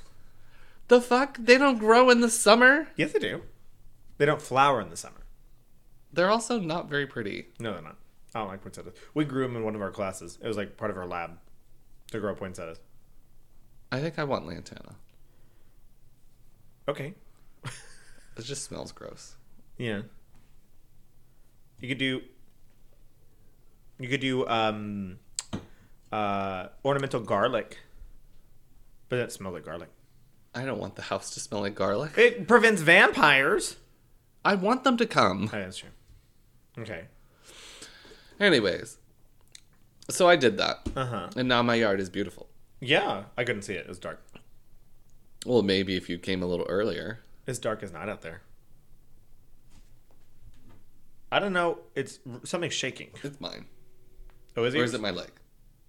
The 0.88 1.00
fuck? 1.00 1.36
They 1.38 1.56
don't 1.58 1.78
grow 1.78 2.10
in 2.10 2.20
the 2.20 2.30
summer. 2.30 2.88
Yes, 2.96 3.12
they 3.12 3.18
do. 3.20 3.42
They 4.18 4.26
don't 4.26 4.42
flower 4.42 4.80
in 4.80 4.90
the 4.90 4.96
summer. 4.96 5.16
They're 6.12 6.30
also 6.30 6.58
not 6.58 6.88
very 6.90 7.06
pretty. 7.06 7.46
No, 7.60 7.72
they're 7.72 7.82
not. 7.82 7.96
I 8.34 8.40
don't 8.40 8.48
like 8.48 8.62
poinsettias. 8.62 8.94
We 9.14 9.24
grew 9.24 9.42
them 9.44 9.56
in 9.56 9.64
one 9.64 9.74
of 9.74 9.80
our 9.82 9.90
classes. 9.90 10.38
It 10.42 10.46
was 10.46 10.56
like 10.56 10.76
part 10.76 10.90
of 10.90 10.96
our 10.96 11.06
lab 11.06 11.38
to 12.12 12.20
grow 12.20 12.34
poinsettias. 12.34 12.78
I 13.92 14.00
think 14.00 14.18
I 14.18 14.24
want 14.24 14.46
lantana. 14.46 14.96
Okay. 16.88 17.14
It 18.36 18.44
just 18.44 18.64
smells 18.64 18.90
gross. 18.92 19.34
Yeah. 19.76 20.02
You 21.78 21.88
could 21.88 21.98
do. 21.98 22.22
You 23.98 24.08
could 24.08 24.20
do 24.20 24.46
um, 24.48 25.18
uh, 26.12 26.68
ornamental 26.84 27.20
garlic, 27.20 27.78
but 29.08 29.16
that 29.16 29.32
smells 29.32 29.54
like 29.54 29.64
garlic. 29.64 29.88
I 30.54 30.64
don't 30.64 30.78
want 30.78 30.96
the 30.96 31.02
house 31.02 31.30
to 31.30 31.40
smell 31.40 31.60
like 31.60 31.74
garlic. 31.74 32.16
It 32.18 32.48
prevents 32.48 32.82
vampires. 32.82 33.76
I 34.44 34.54
want 34.56 34.84
them 34.84 34.96
to 34.96 35.06
come. 35.06 35.48
Oh, 35.52 35.56
that's 35.58 35.76
true. 35.78 35.90
Okay. 36.78 37.04
Anyways, 38.40 38.96
so 40.08 40.28
I 40.28 40.36
did 40.36 40.56
that, 40.58 40.78
Uh 40.96 41.06
huh. 41.06 41.28
and 41.36 41.46
now 41.48 41.62
my 41.62 41.74
yard 41.74 42.00
is 42.00 42.08
beautiful. 42.08 42.48
Yeah, 42.80 43.24
I 43.36 43.44
couldn't 43.44 43.62
see 43.62 43.74
it. 43.74 43.80
It 43.80 43.88
was 43.88 43.98
dark. 43.98 44.22
Well, 45.44 45.62
maybe 45.62 45.94
if 45.96 46.08
you 46.08 46.18
came 46.18 46.42
a 46.42 46.46
little 46.46 46.66
earlier. 46.68 47.20
It's 47.46 47.58
dark 47.58 47.82
as 47.82 47.92
night 47.92 48.08
out 48.08 48.22
there. 48.22 48.40
I 51.32 51.38
don't 51.38 51.52
know. 51.52 51.78
It's 51.94 52.18
something 52.44 52.70
shaking. 52.70 53.10
It's 53.22 53.40
mine. 53.40 53.66
Oh, 54.56 54.64
is 54.64 54.74
it? 54.74 54.80
Or 54.80 54.84
is 54.84 54.94
it 54.94 55.00
my 55.00 55.10
leg? 55.10 55.30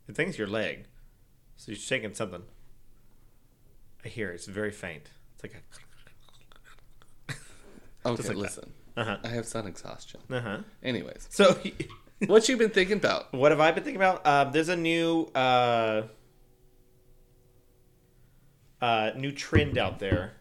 I 0.09 0.13
think 0.13 0.29
it's 0.29 0.37
your 0.37 0.47
leg. 0.47 0.85
So 1.57 1.71
you're 1.71 1.79
shaking 1.79 2.13
something. 2.13 2.43
I 4.03 4.07
hear 4.07 4.31
it. 4.31 4.35
it's 4.35 4.47
very 4.47 4.71
faint. 4.71 5.09
It's 5.35 5.43
like 5.43 5.63
Okay, 8.05 8.27
like 8.29 8.37
listen. 8.37 8.71
Uh 8.97 9.03
huh. 9.03 9.17
I 9.23 9.27
have 9.29 9.45
sun 9.45 9.67
exhaustion. 9.67 10.21
Uh 10.29 10.41
huh. 10.41 10.57
Anyways, 10.83 11.27
So, 11.29 11.57
what 12.25 12.49
you 12.49 12.57
been 12.57 12.71
thinking 12.71 12.97
about? 12.97 13.31
what 13.33 13.51
have 13.51 13.59
I 13.59 13.71
been 13.71 13.83
thinking 13.83 14.01
about? 14.01 14.25
Um, 14.25 14.51
there's 14.51 14.69
a 14.69 14.75
new 14.75 15.29
uh, 15.35 16.03
uh, 18.81 19.11
new 19.15 19.31
trend 19.31 19.77
out 19.77 19.99
there, 19.99 20.33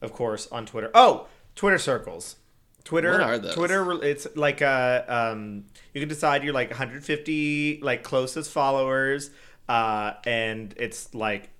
of 0.00 0.12
course, 0.12 0.46
on 0.52 0.64
Twitter. 0.66 0.90
Oh, 0.94 1.26
Twitter 1.56 1.78
circles. 1.78 2.36
Twitter. 2.84 3.12
What 3.12 3.20
are 3.20 3.38
those? 3.38 3.54
Twitter. 3.54 4.02
It's 4.04 4.26
like 4.34 4.60
a 4.60 5.04
um, 5.08 5.64
you 5.94 6.00
can 6.00 6.08
decide 6.08 6.42
your 6.44 6.52
like 6.52 6.70
150 6.70 7.80
like 7.82 8.02
closest 8.02 8.50
followers, 8.50 9.30
uh, 9.68 10.14
and 10.26 10.74
it's 10.76 11.14
like, 11.14 11.50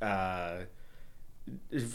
uh, 0.00 0.58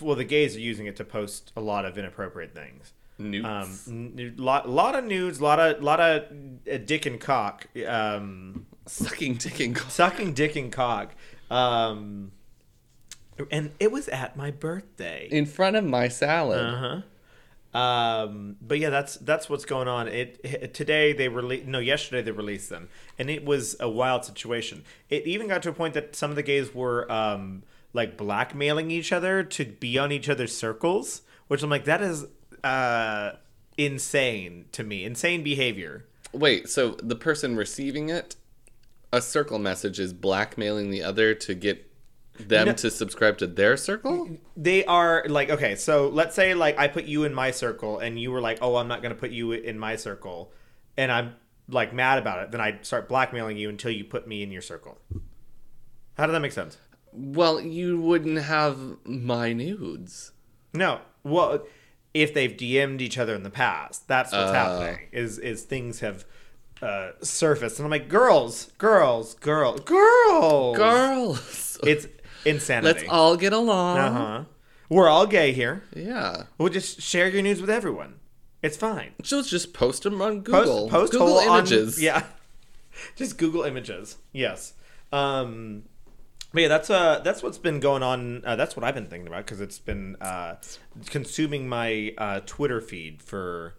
well, 0.01 0.15
the 0.15 0.23
gays 0.23 0.55
are 0.55 0.59
using 0.59 0.85
it 0.85 0.95
to 0.97 1.03
post 1.03 1.51
a 1.55 1.61
lot 1.61 1.85
of 1.85 1.97
inappropriate 1.97 2.53
things. 2.53 2.93
Newts. 3.19 3.87
Um, 3.87 4.13
n- 4.15 4.35
lot, 4.37 4.69
lot 4.69 4.93
of 4.93 5.03
nudes, 5.03 5.41
lot 5.41 5.59
of, 5.59 5.81
lot 5.81 5.99
of 5.99 6.23
uh, 6.71 6.77
dick 6.85 7.07
and 7.07 7.19
cock, 7.19 7.65
um, 7.87 8.67
Sucking 8.85 9.35
dick 9.35 9.59
and 9.59 9.75
cock. 9.75 9.89
sucking 9.89 10.33
dick 10.33 10.55
and 10.55 10.71
cock, 10.71 11.15
um, 11.49 12.31
and 13.49 13.71
it 13.79 13.91
was 13.91 14.07
at 14.09 14.37
my 14.37 14.51
birthday. 14.51 15.27
in 15.31 15.47
front 15.47 15.75
of 15.75 15.83
my 15.83 16.07
salad. 16.09 16.63
Uh 16.63 16.77
huh. 16.77 17.01
Um, 17.73 18.55
but 18.61 18.79
yeah, 18.79 18.89
that's 18.89 19.15
that's 19.17 19.49
what's 19.49 19.65
going 19.65 19.87
on. 19.87 20.07
It, 20.07 20.39
it 20.43 20.73
today 20.73 21.13
they 21.13 21.27
released 21.27 21.65
no 21.65 21.79
yesterday 21.79 22.21
they 22.21 22.31
released 22.31 22.69
them, 22.69 22.89
and 23.19 23.29
it 23.29 23.45
was 23.45 23.75
a 23.79 23.89
wild 23.89 24.25
situation. 24.25 24.83
It 25.09 25.27
even 25.27 25.47
got 25.47 25.63
to 25.63 25.69
a 25.69 25.73
point 25.73 25.93
that 25.93 26.15
some 26.15 26.29
of 26.29 26.35
the 26.35 26.43
gays 26.43 26.73
were 26.73 27.11
um 27.11 27.63
like 27.93 28.17
blackmailing 28.17 28.91
each 28.91 29.11
other 29.11 29.43
to 29.43 29.65
be 29.65 29.97
on 29.97 30.11
each 30.11 30.29
other's 30.29 30.55
circles, 30.55 31.21
which 31.47 31.61
I'm 31.61 31.69
like 31.69 31.85
that 31.85 32.01
is 32.01 32.25
uh 32.63 33.33
insane 33.77 34.65
to 34.71 34.83
me, 34.83 35.03
insane 35.03 35.43
behavior. 35.43 36.05
Wait, 36.33 36.69
so 36.69 36.91
the 37.01 37.15
person 37.15 37.55
receiving 37.55 38.09
it, 38.09 38.35
a 39.13 39.21
circle 39.21 39.59
message 39.59 39.99
is 39.99 40.13
blackmailing 40.13 40.89
the 40.89 41.03
other 41.03 41.33
to 41.33 41.53
get 41.53 41.86
them 42.37 42.67
No. 42.67 42.73
to 42.73 42.91
subscribe 42.91 43.37
to 43.39 43.47
their 43.47 43.77
circle? 43.77 44.29
They 44.55 44.85
are 44.85 45.25
like 45.27 45.49
okay, 45.49 45.75
so 45.75 46.07
let's 46.09 46.35
say 46.35 46.53
like 46.53 46.77
I 46.79 46.87
put 46.87 47.05
you 47.05 47.23
in 47.23 47.33
my 47.33 47.51
circle, 47.51 47.99
and 47.99 48.19
you 48.19 48.31
were 48.31 48.41
like, 48.41 48.59
oh, 48.61 48.75
I'm 48.77 48.87
not 48.87 49.01
gonna 49.01 49.15
put 49.15 49.31
you 49.31 49.51
in 49.53 49.77
my 49.79 49.95
circle, 49.95 50.51
and 50.97 51.11
I'm 51.11 51.35
like 51.69 51.93
mad 51.93 52.17
about 52.19 52.43
it. 52.43 52.51
Then 52.51 52.61
I 52.61 52.79
start 52.81 53.09
blackmailing 53.09 53.57
you 53.57 53.69
until 53.69 53.91
you 53.91 54.03
put 54.05 54.27
me 54.27 54.41
in 54.43 54.51
your 54.51 54.61
circle. 54.61 54.99
How 56.15 56.25
does 56.25 56.33
that 56.33 56.39
make 56.41 56.51
sense? 56.53 56.77
Well, 57.11 57.59
you 57.61 57.99
wouldn't 58.01 58.39
have 58.39 58.77
my 59.05 59.53
nudes. 59.53 60.31
No. 60.73 60.99
Well, 61.23 61.65
if 62.13 62.33
they've 62.33 62.51
DM'd 62.51 63.01
each 63.01 63.17
other 63.17 63.35
in 63.35 63.43
the 63.43 63.49
past, 63.49 64.07
that's 64.07 64.31
what's 64.31 64.49
Oh. 64.49 64.53
happening. 64.53 64.99
Is 65.11 65.37
is 65.39 65.63
things 65.63 65.99
have 65.99 66.25
uh, 66.81 67.11
surfaced, 67.21 67.79
and 67.79 67.85
I'm 67.85 67.91
like, 67.91 68.07
girls, 68.07 68.71
girls, 68.77 69.33
girls, 69.35 69.79
girls, 69.81 70.77
Girls. 70.77 71.79
It's 71.83 72.07
insanity. 72.47 72.99
Let's 73.01 73.09
all 73.09 73.37
get 73.37 73.53
along. 73.53 73.97
Uh 73.97 74.11
huh. 74.13 74.43
We're 74.89 75.09
all 75.09 75.27
gay 75.27 75.51
here. 75.51 75.83
Yeah. 75.95 76.43
We'll 76.57 76.69
just 76.69 77.01
share 77.01 77.27
your 77.27 77.41
news 77.41 77.59
with 77.61 77.69
everyone. 77.69 78.19
It's 78.63 78.77
fine. 78.77 79.11
So 79.23 79.37
let's 79.37 79.49
just 79.49 79.73
post 79.73 80.03
them 80.03 80.21
on 80.21 80.41
Google. 80.41 80.89
post 80.89 81.11
Google 81.11 81.27
hole 81.39 81.49
on- 81.49 81.59
images. 81.59 82.01
yeah. 82.01 82.23
Just 83.15 83.37
Google 83.37 83.63
images. 83.63 84.17
Yes. 84.31 84.73
Um 85.11 85.83
but 86.53 86.61
yeah, 86.61 86.67
that's 86.69 86.89
uh 86.89 87.19
that's 87.23 87.43
what's 87.43 87.57
been 87.57 87.79
going 87.79 88.01
on. 88.01 88.43
Uh, 88.45 88.55
that's 88.55 88.75
what 88.75 88.83
I've 88.85 88.95
been 88.95 89.07
thinking 89.07 89.27
about 89.27 89.45
because 89.45 89.59
it's 89.61 89.79
been 89.79 90.15
uh, 90.21 90.55
consuming 91.07 91.67
my 91.67 92.13
uh, 92.17 92.39
Twitter 92.45 92.79
feed 92.79 93.21
for 93.21 93.75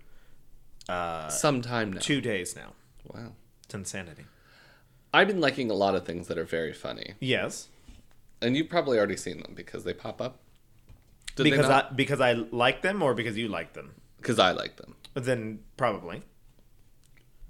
uh, 0.89 1.29
Sometime 1.29 1.95
now. 1.95 2.01
two 2.01 2.21
days 2.21 2.55
now. 2.55 2.75
Wow. 3.13 3.33
It's 3.65 3.75
insanity. 3.75 4.27
I've 5.13 5.27
been 5.29 5.41
liking 5.41 5.71
a 5.71 5.75
lot 5.75 5.95
of 5.95 6.05
things 6.05 6.29
that 6.29 6.37
are 6.39 6.45
very 6.45 6.75
funny. 6.75 7.15
Yes, 7.21 7.69
And 8.41 8.57
you've 8.57 8.69
probably 8.69 8.99
already 8.99 9.17
seen 9.17 9.41
them 9.41 9.53
because 9.55 9.85
they 9.85 9.93
pop 9.93 10.21
up. 10.21 10.41
Did 11.37 11.45
because 11.45 11.67
I 11.67 11.89
because 11.95 12.21
I 12.21 12.33
like 12.33 12.83
them 12.83 13.03
or 13.03 13.15
because 13.15 13.37
you 13.37 13.49
like 13.49 13.73
them. 13.73 13.95
Because 14.17 14.39
I 14.39 14.53
like 14.53 14.77
them. 14.77 14.97
Then 15.15 15.61
probably. 15.77 16.23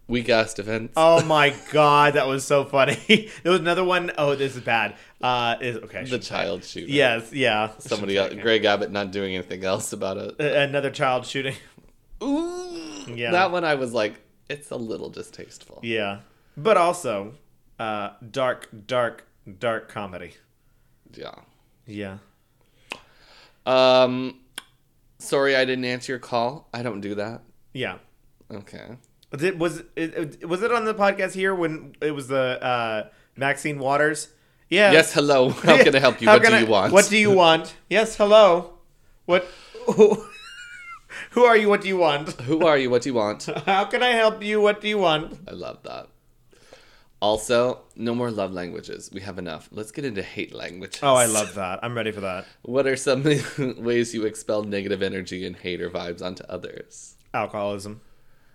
Weak 0.07 0.30
ass 0.30 0.54
defense. 0.54 0.92
Oh 0.97 1.23
my 1.26 1.54
god, 1.71 2.14
that 2.14 2.26
was 2.26 2.45
so 2.45 2.64
funny. 2.64 2.97
there 3.42 3.52
was 3.52 3.61
another 3.61 3.85
one. 3.85 4.11
Oh, 4.16 4.35
this 4.35 4.57
is 4.57 4.62
bad. 4.62 4.97
Uh, 5.21 5.57
is 5.61 5.76
okay. 5.78 6.04
The 6.04 6.18
child 6.18 6.64
shooter. 6.64 6.90
Yes, 6.90 7.33
yeah. 7.33 7.73
Somebody 7.78 8.16
else. 8.18 8.35
Greg 8.35 8.64
Abbott 8.64 8.90
not 8.90 9.11
doing 9.11 9.35
anything 9.35 9.64
else 9.64 9.92
about 9.92 10.16
it. 10.16 10.40
Another 10.40 10.90
child 10.90 11.26
shooting. 11.26 11.54
Ooh. 12.23 13.04
Yeah. 13.07 13.30
That 13.33 13.52
one 13.52 13.64
I 13.64 13.75
was 13.75 13.92
like, 13.92 14.21
it's 14.49 14.71
a 14.71 14.76
little 14.76 15.11
distasteful. 15.11 15.80
Yeah, 15.83 16.21
but 16.57 16.76
also 16.76 17.35
uh, 17.78 18.11
dark, 18.30 18.68
dark, 18.87 19.26
dark 19.59 19.88
comedy. 19.88 20.35
Yeah. 21.15 21.35
Yeah. 21.87 22.19
Um, 23.67 24.41
sorry 25.19 25.57
I 25.57 25.65
didn't 25.65 25.85
answer 25.85 26.12
your 26.12 26.19
call. 26.19 26.69
I 26.73 26.83
don't 26.83 27.00
do 27.00 27.15
that. 27.17 27.43
Yeah. 27.73 27.99
Okay. 28.50 28.97
Was 29.31 29.43
it 29.43 29.59
was 29.59 29.83
it, 29.95 30.47
was 30.49 30.62
it 30.62 30.73
on 30.73 30.85
the 30.87 30.95
podcast 30.95 31.35
here 31.35 31.55
when 31.55 31.95
it 32.00 32.12
was 32.12 32.29
the 32.29 32.62
uh, 32.65 33.09
Maxine 33.37 33.79
Waters? 33.79 34.29
Yeah. 34.71 34.93
Yes, 34.93 35.12
hello. 35.12 35.50
How 35.69 35.83
can 35.83 35.95
I 35.95 35.99
help 35.99 36.21
you? 36.21 36.29
How 36.29 36.35
what 36.38 36.47
do 36.47 36.55
I- 36.55 36.61
you 36.61 36.67
want? 36.67 36.93
What 36.93 37.09
do 37.09 37.17
you 37.19 37.31
want? 37.33 37.75
yes, 37.91 38.17
hello. 38.17 38.79
What? 39.27 39.47
Who, 39.87 40.25
who 41.33 41.45
are 41.45 41.57
you? 41.57 41.69
What 41.69 41.83
do 41.83 41.88
you 41.88 41.99
want? 41.99 42.33
Who 42.43 42.65
are 42.67 42.79
you? 42.79 42.88
What 42.91 43.03
do 43.03 43.11
you 43.11 43.15
want? 43.15 43.45
How 43.67 43.85
can 43.85 44.03
I 44.03 44.11
help 44.11 44.43
you? 44.43 44.61
What 44.62 44.81
do 44.81 44.88
you 44.88 44.99
want? 44.99 45.38
I 45.47 45.53
love 45.53 45.83
that. 45.83 46.09
Also, 47.21 47.81
no 47.97 48.15
more 48.15 48.31
love 48.31 48.53
languages. 48.53 49.11
We 49.13 49.21
have 49.23 49.39
enough. 49.39 49.69
Let's 49.73 49.91
get 49.91 50.05
into 50.05 50.23
hate 50.23 50.55
languages. 50.55 51.01
Oh, 51.03 51.15
I 51.15 51.27
love 51.39 51.55
that. 51.55 51.81
I'm 51.83 51.97
ready 51.97 52.13
for 52.13 52.21
that. 52.21 52.47
What 52.63 52.87
are 52.87 52.97
some 52.97 53.25
ways 53.79 54.15
you 54.15 54.25
expel 54.25 54.63
negative 54.63 55.03
energy 55.03 55.45
and 55.45 55.57
hater 55.57 55.91
vibes 55.91 56.23
onto 56.23 56.45
others? 56.45 57.17
Alcoholism. 57.35 58.01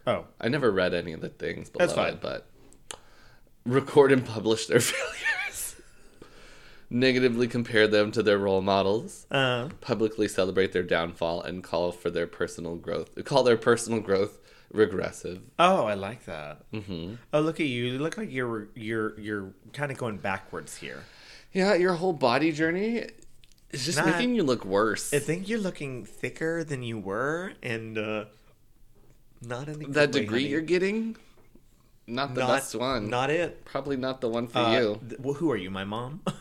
Oh, 0.07 0.25
I 0.39 0.47
never 0.49 0.71
read 0.71 0.93
any 0.93 1.11
of 1.13 1.21
the 1.21 1.29
things 1.29 1.69
below 1.69 1.85
That's 1.85 1.95
fine. 1.95 2.13
it, 2.13 2.21
but 2.21 2.47
record 3.65 4.11
and 4.11 4.25
publish 4.25 4.65
their 4.67 4.79
failures. 4.81 5.75
Negatively 6.89 7.47
compare 7.47 7.87
them 7.87 8.11
to 8.11 8.21
their 8.21 8.37
role 8.37 8.61
models. 8.61 9.25
uh, 9.31 9.69
Publicly 9.81 10.27
celebrate 10.27 10.73
their 10.73 10.83
downfall 10.83 11.41
and 11.41 11.63
call 11.63 11.91
for 11.91 12.09
their 12.09 12.27
personal 12.27 12.75
growth. 12.75 13.09
Call 13.25 13.43
their 13.43 13.57
personal 13.57 13.99
growth 13.99 14.37
regressive. 14.73 15.39
oh, 15.59 15.85
I 15.85 15.93
like 15.93 16.25
that. 16.25 16.69
Mm-hmm. 16.73 17.15
Oh, 17.31 17.39
look 17.41 17.59
at 17.59 17.67
you! 17.67 17.85
You 17.85 17.99
look 17.99 18.17
like 18.17 18.31
you're 18.31 18.67
you're 18.75 19.17
you're 19.19 19.53
kind 19.71 19.91
of 19.91 19.97
going 19.97 20.17
backwards 20.17 20.75
here. 20.77 21.03
Yeah, 21.53 21.75
your 21.75 21.93
whole 21.93 22.13
body 22.13 22.51
journey 22.51 23.07
is 23.69 23.85
just 23.85 23.97
Not- 23.99 24.07
making 24.07 24.35
you 24.35 24.43
look 24.43 24.65
worse. 24.65 25.13
I 25.13 25.19
think 25.19 25.47
you're 25.47 25.59
looking 25.59 26.03
thicker 26.03 26.63
than 26.63 26.83
you 26.83 26.97
were, 26.99 27.53
and 27.61 27.97
uh, 27.97 28.25
not 29.41 29.69
in 29.69 29.91
that 29.93 30.13
way, 30.13 30.21
degree 30.21 30.39
honey. 30.41 30.49
you're 30.51 30.61
getting, 30.61 31.15
not 32.07 32.33
the 32.33 32.41
not, 32.41 32.47
best 32.49 32.75
one. 32.75 33.09
Not 33.09 33.29
it. 33.29 33.63
Probably 33.65 33.97
not 33.97 34.19
the 34.21 34.29
one 34.29 34.47
for 34.47 34.59
Uh, 34.59 34.73
you. 34.79 34.99
th- 35.07 35.19
well, 35.21 35.35
who 35.35 35.51
are 35.51 35.57
you? 35.57 35.69
My 35.69 35.83
mom. 35.83 36.21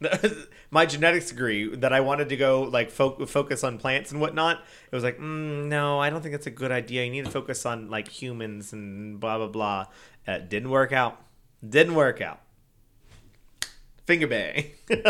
my 0.70 0.86
genetics 0.86 1.28
degree 1.30 1.74
that 1.76 1.92
I 1.92 2.00
wanted 2.00 2.28
to 2.30 2.36
go 2.36 2.62
like 2.62 2.90
fo- 2.90 3.24
focus 3.26 3.62
on 3.64 3.78
plants 3.78 4.10
and 4.12 4.20
whatnot. 4.20 4.58
It 4.90 4.94
was 4.94 5.04
like, 5.04 5.18
mm, 5.18 5.66
no, 5.66 5.98
I 6.00 6.10
don't 6.10 6.20
think 6.22 6.32
that's 6.32 6.46
a 6.46 6.50
good 6.50 6.72
idea. 6.72 7.04
You 7.04 7.10
need 7.10 7.24
to 7.24 7.30
focus 7.30 7.64
on 7.64 7.88
like 7.90 8.08
humans 8.08 8.72
and 8.72 9.18
blah 9.20 9.38
blah 9.38 9.46
blah. 9.48 9.86
Uh, 10.26 10.38
didn't 10.38 10.70
work 10.70 10.92
out. 10.92 11.20
Didn't 11.66 11.94
work 11.94 12.20
out. 12.20 12.40
Finger 14.06 14.26
bang. 14.26 14.72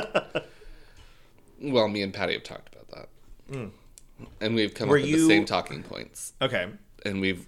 Well, 1.61 1.89
me 1.89 2.03
and 2.03 2.13
Patty 2.13 2.35
have 2.35 2.43
talked 2.43 2.75
about 2.75 2.89
that. 2.89 3.71
And 4.41 4.55
we've 4.55 4.75
come 4.75 4.89
Mm. 4.89 4.91
Were 4.91 4.97
up 4.99 5.03
with 5.03 5.11
you- 5.11 5.21
the 5.23 5.27
same 5.29 5.45
talking 5.47 5.83
points. 5.83 6.35
okay. 6.43 6.67
And 7.07 7.21
we've 7.23 7.47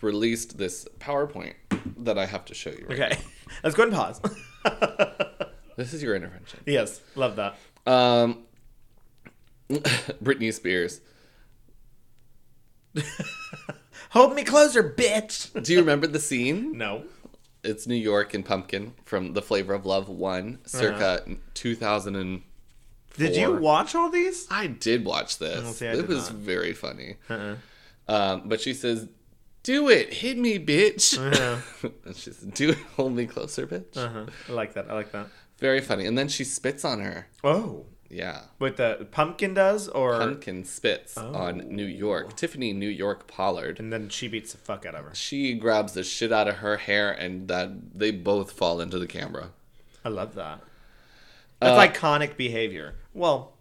released 0.00 0.56
this 0.58 0.86
PowerPoint 0.98 1.54
that 1.98 2.16
I 2.18 2.24
have 2.24 2.44
to 2.46 2.54
show 2.54 2.70
you. 2.70 2.86
Right 2.88 3.00
Okay. 3.12 3.18
Let's 3.62 3.76
go 3.76 3.82
ahead 3.82 3.92
and 3.92 4.22
pause. 4.64 5.44
This 5.78 5.94
is 5.94 6.02
your 6.02 6.16
intervention. 6.16 6.58
yes, 6.66 7.00
love 7.14 7.36
that. 7.36 7.56
Um, 7.86 8.42
Britney 9.70 10.52
Spears. 10.52 11.00
Hold 14.10 14.34
me 14.34 14.42
closer, 14.42 14.82
bitch. 14.82 15.62
Do 15.64 15.72
you 15.72 15.78
remember 15.78 16.08
the 16.08 16.18
scene? 16.18 16.76
No. 16.76 17.04
It's 17.62 17.86
New 17.86 17.94
York 17.94 18.34
and 18.34 18.44
Pumpkin 18.44 18.94
from 19.04 19.34
The 19.34 19.42
Flavor 19.42 19.72
of 19.72 19.86
Love 19.86 20.08
1, 20.08 20.58
circa 20.66 21.22
2000 21.54 22.16
and 22.16 22.42
Did 23.16 23.36
you 23.36 23.54
watch 23.54 23.94
all 23.94 24.10
these? 24.10 24.48
I 24.50 24.66
did 24.66 25.04
watch 25.04 25.38
this. 25.38 25.76
See, 25.76 25.86
I 25.86 25.92
it 25.92 26.08
was 26.08 26.28
not. 26.28 26.38
very 26.40 26.72
funny. 26.72 27.18
Uh-uh. 27.30 27.54
Um, 28.08 28.42
but 28.46 28.60
she 28.60 28.74
says, 28.74 29.08
Do 29.62 29.88
it, 29.90 30.12
hit 30.12 30.38
me, 30.38 30.58
bitch. 30.58 31.16
Uh-huh. 31.16 31.88
and 32.04 32.16
she's 32.16 32.38
do 32.38 32.70
it, 32.70 32.78
hold 32.96 33.14
me 33.14 33.26
closer, 33.26 33.64
bitch. 33.64 33.96
Uh-huh. 33.96 34.26
I 34.48 34.52
like 34.52 34.74
that. 34.74 34.90
I 34.90 34.94
like 34.94 35.12
that. 35.12 35.28
Very 35.58 35.80
funny. 35.80 36.06
And 36.06 36.16
then 36.16 36.28
she 36.28 36.44
spits 36.44 36.84
on 36.84 37.00
her. 37.00 37.26
Oh, 37.44 37.86
Yeah. 38.08 38.42
what 38.58 38.76
the 38.76 39.06
pumpkin 39.10 39.54
does, 39.54 39.88
or 39.88 40.18
Pumpkin 40.18 40.64
spits 40.64 41.14
Oh. 41.18 41.34
on 41.34 41.58
New 41.68 41.84
York. 41.84 42.36
Tiffany 42.36 42.72
New 42.72 42.88
York 42.88 43.26
Pollard. 43.26 43.78
and 43.80 43.92
then 43.92 44.08
she 44.08 44.28
beats 44.28 44.52
the 44.52 44.58
fuck 44.58 44.86
out 44.86 44.94
of 44.94 45.04
her. 45.04 45.14
She 45.14 45.54
grabs 45.54 45.92
the 45.94 46.04
shit 46.04 46.32
out 46.32 46.48
of 46.48 46.56
her 46.56 46.76
hair, 46.78 47.10
and 47.12 47.48
that 47.48 47.98
they 47.98 48.10
both 48.12 48.52
fall 48.52 48.80
into 48.80 48.98
the 48.98 49.06
camera. 49.06 49.50
I 50.04 50.08
love 50.10 50.34
that. 50.36 50.60
That's 51.60 51.76
Uh, 51.76 51.92
iconic 51.92 52.36
behavior. 52.36 52.94
Well, 53.12 53.54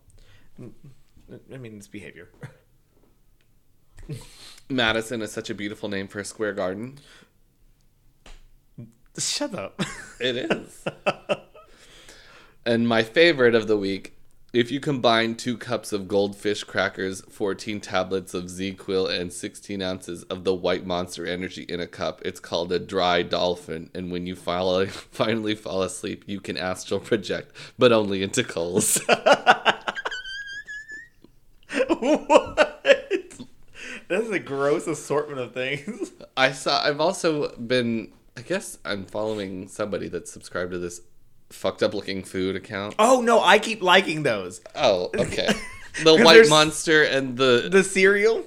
I 0.59 1.57
mean, 1.57 1.77
it's 1.77 1.87
behavior. 1.87 2.29
Madison 4.69 5.21
is 5.21 5.31
such 5.31 5.49
a 5.49 5.55
beautiful 5.55 5.89
name 5.89 6.07
for 6.07 6.19
a 6.19 6.25
square 6.25 6.53
garden. 6.53 6.99
Shut 9.17 9.55
up. 9.55 9.81
It 10.19 10.37
is. 10.51 10.85
and 12.67 12.87
my 12.87 13.01
favorite 13.01 13.55
of 13.55 13.67
the 13.67 13.77
week 13.77 14.13
if 14.53 14.71
you 14.71 14.79
combine 14.79 15.35
two 15.35 15.57
cups 15.57 15.91
of 15.91 16.07
goldfish 16.07 16.63
crackers, 16.63 17.21
14 17.29 17.81
tablets 17.81 18.33
of 18.33 18.45
ZzzQuil, 18.45 19.09
and 19.09 19.31
16 19.31 19.81
ounces 19.81 20.23
of 20.23 20.45
the 20.45 20.55
white 20.55 20.85
monster 20.85 21.27
energy 21.27 21.63
in 21.63 21.81
a 21.81 21.85
cup, 21.85 22.21
it's 22.23 22.39
called 22.39 22.71
a 22.71 22.79
dry 22.79 23.23
dolphin. 23.23 23.91
And 23.93 24.09
when 24.09 24.25
you 24.25 24.35
finally, 24.35 24.87
finally 25.11 25.53
fall 25.53 25.83
asleep, 25.83 26.23
you 26.27 26.39
can 26.39 26.57
astral 26.57 27.01
project, 27.01 27.51
but 27.77 27.91
only 27.91 28.23
into 28.23 28.43
Kohl's. 28.43 28.99
what? 31.87 32.73
This 34.07 34.25
is 34.25 34.31
a 34.31 34.39
gross 34.39 34.87
assortment 34.87 35.39
of 35.39 35.53
things. 35.53 36.13
I 36.37 36.53
saw. 36.53 36.81
I've 36.81 37.01
also 37.01 37.55
been. 37.57 38.13
I 38.37 38.41
guess 38.41 38.77
I'm 38.85 39.05
following 39.05 39.67
somebody 39.67 40.07
that's 40.07 40.31
subscribed 40.31 40.71
to 40.71 40.77
this 40.77 41.01
fucked 41.49 41.83
up 41.83 41.93
looking 41.93 42.23
food 42.23 42.55
account. 42.55 42.95
Oh 42.99 43.21
no, 43.21 43.41
I 43.41 43.59
keep 43.59 43.81
liking 43.81 44.23
those. 44.23 44.61
Oh, 44.75 45.09
okay. 45.17 45.49
The 46.03 46.15
white 46.23 46.47
monster 46.47 47.03
and 47.03 47.37
the, 47.37 47.69
The 47.71 47.83
cereal 47.83 48.45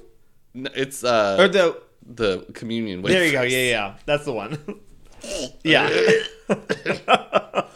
it's 0.54 1.04
uh 1.04 1.36
or 1.38 1.48
the 1.48 1.80
the 2.04 2.44
communion. 2.54 3.02
there 3.02 3.24
you 3.24 3.32
go. 3.32 3.42
Yeah, 3.42 3.70
yeah, 3.70 3.94
that's 4.04 4.24
the 4.24 4.32
one. 4.32 4.58
yeah. 5.64 5.88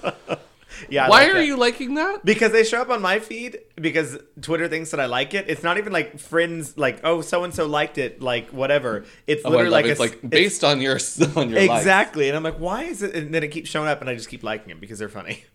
yeah. 0.91 1.07
I 1.07 1.09
Why 1.09 1.19
like 1.25 1.31
are 1.31 1.35
that. 1.35 1.47
you 1.47 1.57
liking 1.57 1.95
that? 1.95 2.25
Because 2.25 2.53
they 2.53 2.65
show 2.65 2.81
up 2.83 2.91
on 2.91 3.01
my 3.03 3.19
feed 3.19 3.59
because 3.77 4.19
Twitter 4.41 4.69
thinks 4.69 4.91
that 4.93 5.01
I 5.01 5.07
like 5.07 5.35
it. 5.35 5.47
It's 5.49 5.63
not 5.63 5.79
even 5.79 5.93
like 5.93 6.19
friends 6.19 6.77
like 6.79 7.01
oh 7.05 7.21
so 7.21 7.45
and 7.45 7.55
so 7.55 7.67
liked 7.67 7.99
it 7.99 8.21
like 8.23 8.51
whatever. 8.51 9.05
It's 9.27 9.43
Oh, 9.45 9.51
literally 9.51 9.71
like 9.71 9.85
it. 9.87 9.89
a, 9.89 9.91
it's 9.93 10.01
like 10.01 10.13
it's- 10.15 10.31
based 10.31 10.65
on 10.65 10.81
your 10.81 10.99
on 11.37 11.51
your 11.51 11.61
likes. 11.67 11.81
exactly. 11.81 12.29
And 12.29 12.37
I'm 12.37 12.43
like, 12.43 12.59
why 12.59 12.85
is 12.85 13.03
it? 13.03 13.15
And 13.15 13.35
then 13.35 13.43
it 13.43 13.49
keeps 13.49 13.69
showing 13.71 13.89
up, 13.89 14.01
and 14.01 14.09
I 14.11 14.15
just 14.15 14.29
keep 14.29 14.43
liking 14.43 14.69
them 14.69 14.81
because 14.81 14.99
they're 14.99 15.09
funny. 15.09 15.45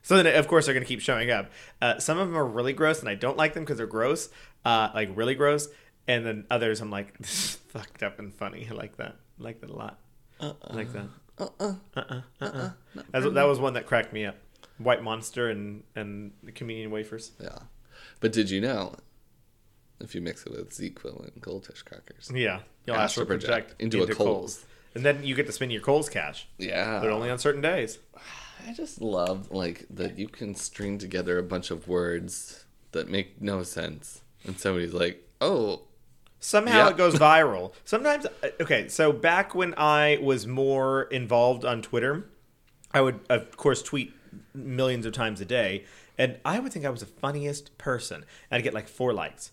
So 0.00 0.16
then, 0.22 0.38
of 0.38 0.48
course, 0.48 0.64
they're 0.64 0.72
going 0.74 0.84
to 0.84 0.88
keep 0.88 1.00
showing 1.02 1.30
up. 1.30 1.50
Uh, 1.82 1.98
some 1.98 2.18
of 2.18 2.28
them 2.28 2.36
are 2.38 2.46
really 2.46 2.72
gross, 2.72 3.00
and 3.00 3.10
I 3.10 3.14
don't 3.14 3.36
like 3.36 3.52
them 3.52 3.64
because 3.64 3.76
they're 3.76 3.86
gross, 3.86 4.30
uh, 4.64 4.88
like 4.94 5.10
really 5.14 5.34
gross. 5.34 5.68
And 6.06 6.24
then 6.24 6.46
others, 6.50 6.80
I'm 6.80 6.90
like, 6.90 7.18
this 7.18 7.30
is 7.30 7.56
fucked 7.56 8.02
up 8.02 8.18
and 8.18 8.32
funny. 8.34 8.66
I 8.70 8.74
like 8.74 8.96
that. 8.96 9.16
I 9.38 9.42
like 9.42 9.60
that 9.60 9.68
a 9.68 9.76
lot. 9.76 9.98
I 10.40 10.54
like 10.70 10.90
that. 10.94 11.06
Uh-uh. 11.38 11.74
Uh-uh. 11.94 12.20
Uh-uh. 12.40 12.70
That's- 13.12 13.32
that 13.34 13.42
was 13.44 13.58
one 13.58 13.74
that 13.74 13.84
cracked 13.86 14.14
me 14.14 14.24
up. 14.24 14.36
White 14.78 15.02
Monster 15.02 15.48
and 15.50 15.82
and 15.94 16.32
the 16.42 16.52
communion 16.52 16.90
wafers. 16.90 17.32
Yeah, 17.40 17.58
but 18.20 18.32
did 18.32 18.50
you 18.50 18.60
know 18.60 18.94
if 20.00 20.14
you 20.14 20.20
mix 20.20 20.44
it 20.46 20.52
with 20.52 20.70
ZzzQuil 20.70 21.32
and 21.32 21.42
goldfish 21.42 21.82
crackers? 21.82 22.30
Yeah, 22.34 22.60
you'll 22.86 22.96
Astral 22.96 23.26
project 23.26 23.50
project 23.50 23.74
into 23.80 24.02
a 24.02 24.06
Kohl's. 24.06 24.64
and 24.94 25.04
then 25.04 25.22
you 25.24 25.34
get 25.34 25.46
to 25.46 25.52
spend 25.52 25.72
your 25.72 25.80
Kohl's 25.82 26.08
cash. 26.08 26.46
Yeah, 26.58 27.00
They're 27.00 27.10
only 27.10 27.30
on 27.30 27.38
certain 27.38 27.60
days. 27.62 27.98
I 28.66 28.72
just 28.72 29.00
love 29.00 29.50
like 29.50 29.86
that 29.90 30.18
you 30.18 30.28
can 30.28 30.54
string 30.54 30.98
together 30.98 31.38
a 31.38 31.42
bunch 31.42 31.70
of 31.70 31.88
words 31.88 32.64
that 32.92 33.08
make 33.08 33.40
no 33.40 33.62
sense, 33.62 34.22
and 34.44 34.58
somebody's 34.58 34.92
like, 34.94 35.22
"Oh, 35.40 35.82
Somehow 36.40 36.76
Yeah. 36.86 36.90
it 36.90 36.96
goes 36.96 37.14
viral. 37.30 37.72
Sometimes, 37.84 38.24
uh, 38.26 38.48
okay, 38.60 38.86
so 38.88 39.10
back 39.12 39.56
when 39.56 39.74
I 39.76 40.18
was 40.22 40.46
more 40.46 41.02
involved 41.04 41.64
on 41.64 41.82
Twitter, 41.82 42.30
I 42.92 43.00
would, 43.00 43.18
of 43.28 43.56
course, 43.56 43.82
tweet 43.82 44.12
millions 44.54 45.06
of 45.06 45.12
times 45.12 45.40
a 45.40 45.44
day, 45.44 45.84
and 46.16 46.38
I 46.44 46.58
would 46.58 46.72
think 46.72 46.84
I 46.84 46.90
was 46.90 47.00
the 47.00 47.06
funniest 47.06 47.76
person. 47.78 48.24
I'd 48.50 48.62
get 48.62 48.74
like 48.74 48.88
four 48.88 49.12
likes. 49.12 49.52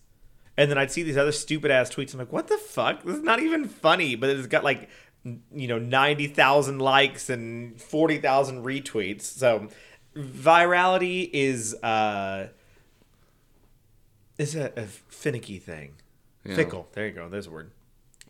And 0.56 0.70
then 0.70 0.78
I'd 0.78 0.90
see 0.90 1.02
these 1.02 1.16
other 1.16 1.32
stupid 1.32 1.70
ass 1.70 1.90
tweets. 1.94 2.12
I'm 2.12 2.18
like, 2.18 2.32
what 2.32 2.48
the 2.48 2.56
fuck? 2.56 3.02
This 3.02 3.16
is 3.16 3.22
not 3.22 3.40
even 3.40 3.68
funny, 3.68 4.16
but 4.16 4.30
it's 4.30 4.46
got 4.46 4.64
like, 4.64 4.88
you 5.22 5.68
know, 5.68 5.78
90,000 5.78 6.78
likes 6.78 7.28
and 7.28 7.80
40,000 7.80 8.64
retweets. 8.64 9.22
So 9.22 9.68
virality 10.16 11.28
is, 11.32 11.74
uh, 11.82 12.48
is 14.38 14.54
a, 14.56 14.72
a 14.76 14.86
finicky 14.86 15.58
thing. 15.58 15.96
Yeah. 16.44 16.56
Fickle. 16.56 16.88
There 16.92 17.06
you 17.06 17.12
go. 17.12 17.28
There's 17.28 17.48
a 17.48 17.50
word. 17.50 17.70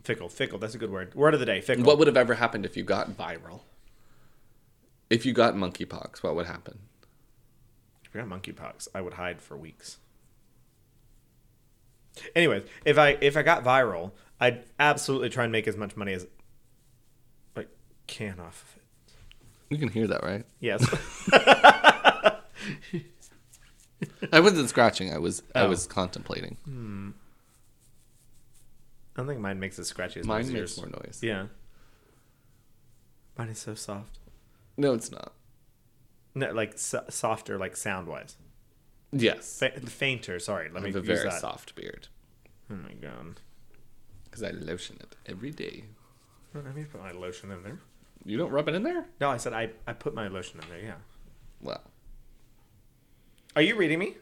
Fickle. 0.03 0.29
Fickle. 0.29 0.59
That's 0.59 0.75
a 0.75 0.79
good 0.79 0.91
word. 0.91 1.15
Word 1.15 1.35
of 1.35 1.41
the 1.41 1.47
day. 1.47 1.61
Fickle. 1.61 1.85
what 1.85 1.99
would 1.99 2.09
have 2.09 2.17
ever 2.17 2.35
happened 2.35 2.65
if 2.65 2.77
you 2.77 2.83
got 2.83 3.11
viral? 3.11 3.61
If 5.11 5.25
you 5.27 5.33
got 5.33 5.55
monkeypox, 5.55 6.23
what 6.23 6.35
would 6.35 6.47
happen?" 6.47 6.79
If 8.05 8.15
I 8.15 8.21
got 8.21 8.29
monkeypox, 8.29 8.89
I 8.95 9.01
would 9.01 9.15
hide 9.15 9.41
for 9.41 9.57
weeks. 9.57 9.99
Anyways, 12.35 12.63
if 12.85 12.99
I 12.99 13.11
if 13.21 13.37
I 13.37 13.43
got 13.43 13.63
viral, 13.65 14.13
I'd 14.41 14.65
absolutely 14.79 15.29
try 15.29 15.45
and 15.45 15.53
make 15.53 15.69
as 15.69 15.77
much 15.77 15.97
money 15.97 16.13
as 16.15 16.27
I 17.57 17.67
can 18.07 18.41
off 18.41 18.63
of 18.63 18.77
it. 18.77 18.83
You 19.71 19.79
can 19.79 19.89
hear 19.89 20.07
that, 20.07 20.23
right? 20.23 20.45
Yes. 20.61 20.83
I 24.33 24.41
wasn't 24.41 24.69
scratching. 24.69 25.13
I 25.13 25.19
was. 25.19 25.43
I 25.55 25.63
Oh. 25.63 25.69
was 25.69 25.87
contemplating. 25.87 26.57
Hmm. 26.65 27.11
I 29.15 29.21
don't 29.21 29.27
think 29.29 29.41
mine 29.41 29.59
makes 29.59 29.79
as 29.79 29.89
scratchy 29.89 30.21
as 30.21 30.27
Mine 30.27 30.43
much 30.45 30.53
makes 30.53 30.77
yours. 30.77 30.79
more 30.79 31.01
noise. 31.03 31.21
Yeah. 31.23 31.47
Mine 33.39 33.49
is 33.49 33.59
so 33.59 33.75
soft. 33.75 34.19
No, 34.77 34.93
it's 34.95 35.11
not. 35.11 35.33
No, 36.35 36.53
like 36.53 36.79
so- 36.79 37.05
softer, 37.09 37.59
like 37.59 37.77
sound 37.77 38.09
wise. 38.09 38.37
Yes, 39.13 39.59
Fa- 39.59 39.81
fainter. 39.81 40.39
Sorry, 40.39 40.69
let 40.69 40.83
I 40.83 40.87
me 40.87 40.93
have 40.93 40.97
a 40.97 41.01
very 41.07 41.29
that. 41.31 41.41
soft 41.41 41.75
beard 41.75 42.09
Oh 42.71 42.75
my 42.75 42.93
god. 42.95 43.41
because 44.25 44.43
I 44.43 44.51
lotion 44.51 44.97
it 45.01 45.17
every 45.27 45.51
day. 45.51 45.85
Let 46.55 46.75
me 46.75 46.85
put 46.85 47.01
my 47.03 47.13
lotion 47.13 47.51
in 47.53 47.63
there. 47.63 47.79
You 48.25 48.37
don't 48.37 48.51
rub 48.51 48.69
it 48.69 48.75
in 48.75 48.83
there? 48.83 49.07
No, 49.21 49.31
I 49.31 49.37
said 49.37 49.53
I, 49.53 49.71
I 49.87 49.93
put 49.93 50.15
my 50.15 50.27
lotion 50.29 50.61
in 50.63 50.69
there. 50.69 50.81
Yeah. 50.81 50.95
Well, 51.63 51.81
Are 53.55 53.63
you 53.63 53.77
reading 53.77 53.99
me? 54.01 54.17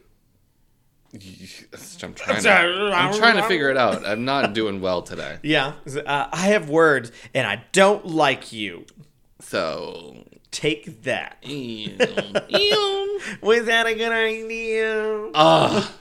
I'm 1.13 2.13
trying. 2.13 2.41
To, 2.43 2.49
I'm 2.93 3.13
trying 3.13 3.37
to 3.37 3.43
figure 3.47 3.69
it 3.69 3.77
out. 3.77 4.05
I'm 4.05 4.25
not 4.25 4.53
doing 4.53 4.79
well 4.81 5.01
today. 5.01 5.37
Yeah. 5.43 5.73
Uh, 6.05 6.27
I 6.31 6.47
have 6.47 6.69
words, 6.69 7.11
and 7.33 7.47
I 7.47 7.63
don't 7.71 8.05
like 8.05 8.51
you. 8.53 8.85
So, 9.39 10.23
Take 10.55 11.03
that. 11.03 11.35
ew, 11.43 11.97
ew. 12.47 13.19
Was 13.41 13.65
that 13.65 13.87
a 13.87 13.93
good 13.93 14.13
idea? 14.13 15.31
Ugh. 15.33 15.91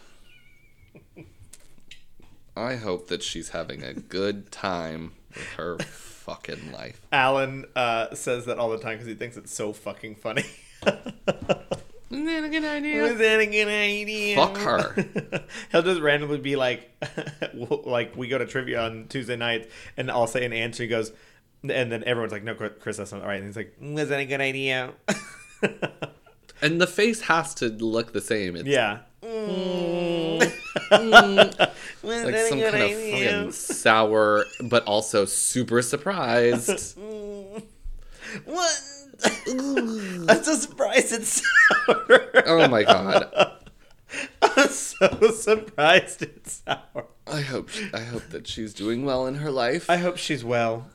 I 2.56 2.76
hope 2.76 3.08
that 3.08 3.24
she's 3.24 3.48
having 3.48 3.82
a 3.82 3.94
good 3.94 4.52
time 4.52 5.14
with 5.34 5.44
her 5.54 5.78
fucking 5.80 6.70
life. 6.70 7.00
Alan 7.10 7.64
uh, 7.74 8.14
says 8.14 8.44
that 8.44 8.58
all 8.58 8.70
the 8.70 8.78
time 8.78 8.92
because 8.92 9.08
he 9.08 9.14
thinks 9.14 9.36
it's 9.36 9.52
so 9.52 9.72
fucking 9.72 10.14
funny. 10.14 10.44
Isn't 10.84 12.26
that 12.26 12.44
a 12.44 12.48
good 12.48 12.64
idea? 12.64 13.02
Was 13.02 13.16
that 13.16 13.40
a 13.40 13.46
good 13.46 13.66
idea? 13.66 14.36
Fuck 14.36 14.56
her. 14.58 15.42
He'll 15.72 15.82
just 15.82 16.00
randomly 16.00 16.38
be 16.38 16.54
like, 16.54 16.88
like 17.54 18.14
we 18.14 18.28
go 18.28 18.38
to 18.38 18.46
trivia 18.46 18.82
on 18.82 19.06
Tuesday 19.08 19.34
night, 19.34 19.68
and 19.96 20.12
I'll 20.12 20.28
say 20.28 20.44
an 20.44 20.52
answer. 20.52 20.84
He 20.84 20.88
goes, 20.88 21.10
and 21.70 21.90
then 21.90 22.04
everyone's 22.04 22.32
like, 22.32 22.44
"No, 22.44 22.54
Chris, 22.54 22.98
that's 22.98 23.12
not 23.12 23.24
right." 23.24 23.38
And 23.38 23.46
he's 23.46 23.56
like, 23.56 23.74
mm, 23.80 23.94
"Was 23.94 24.08
that 24.08 24.20
a 24.20 24.26
good 24.26 24.40
idea?" 24.40 24.92
And 26.64 26.80
the 26.80 26.86
face 26.86 27.20
has 27.22 27.54
to 27.56 27.68
look 27.68 28.14
the 28.14 28.22
same. 28.22 28.56
It's 28.56 28.66
yeah. 28.66 29.00
Was 29.20 29.30
mm. 29.30 30.38
like 32.02 32.36
some 32.36 32.60
kind 32.60 32.74
of 32.74 32.74
idea? 32.74 33.30
fucking 33.32 33.52
sour, 33.52 34.46
but 34.62 34.84
also 34.84 35.24
super 35.24 35.82
surprised. 35.82 36.98
Mm. 37.14 37.62
What? 38.46 38.82
I'm 40.28 40.42
so 40.42 40.56
surprised 40.56 41.12
it's 41.12 41.42
sour. 41.86 42.42
Oh 42.46 42.66
my 42.66 42.82
god. 42.82 43.30
I'm 44.42 44.68
so 44.68 45.30
surprised 45.30 46.22
it's 46.22 46.62
sour. 46.66 47.06
I 47.26 47.42
hope 47.42 47.70
I 47.92 48.00
hope 48.00 48.30
that 48.30 48.48
she's 48.48 48.74
doing 48.74 49.04
well 49.04 49.26
in 49.26 49.36
her 49.36 49.52
life. 49.52 49.88
I 49.88 49.98
hope 49.98 50.16
she's 50.16 50.44
well. 50.44 50.86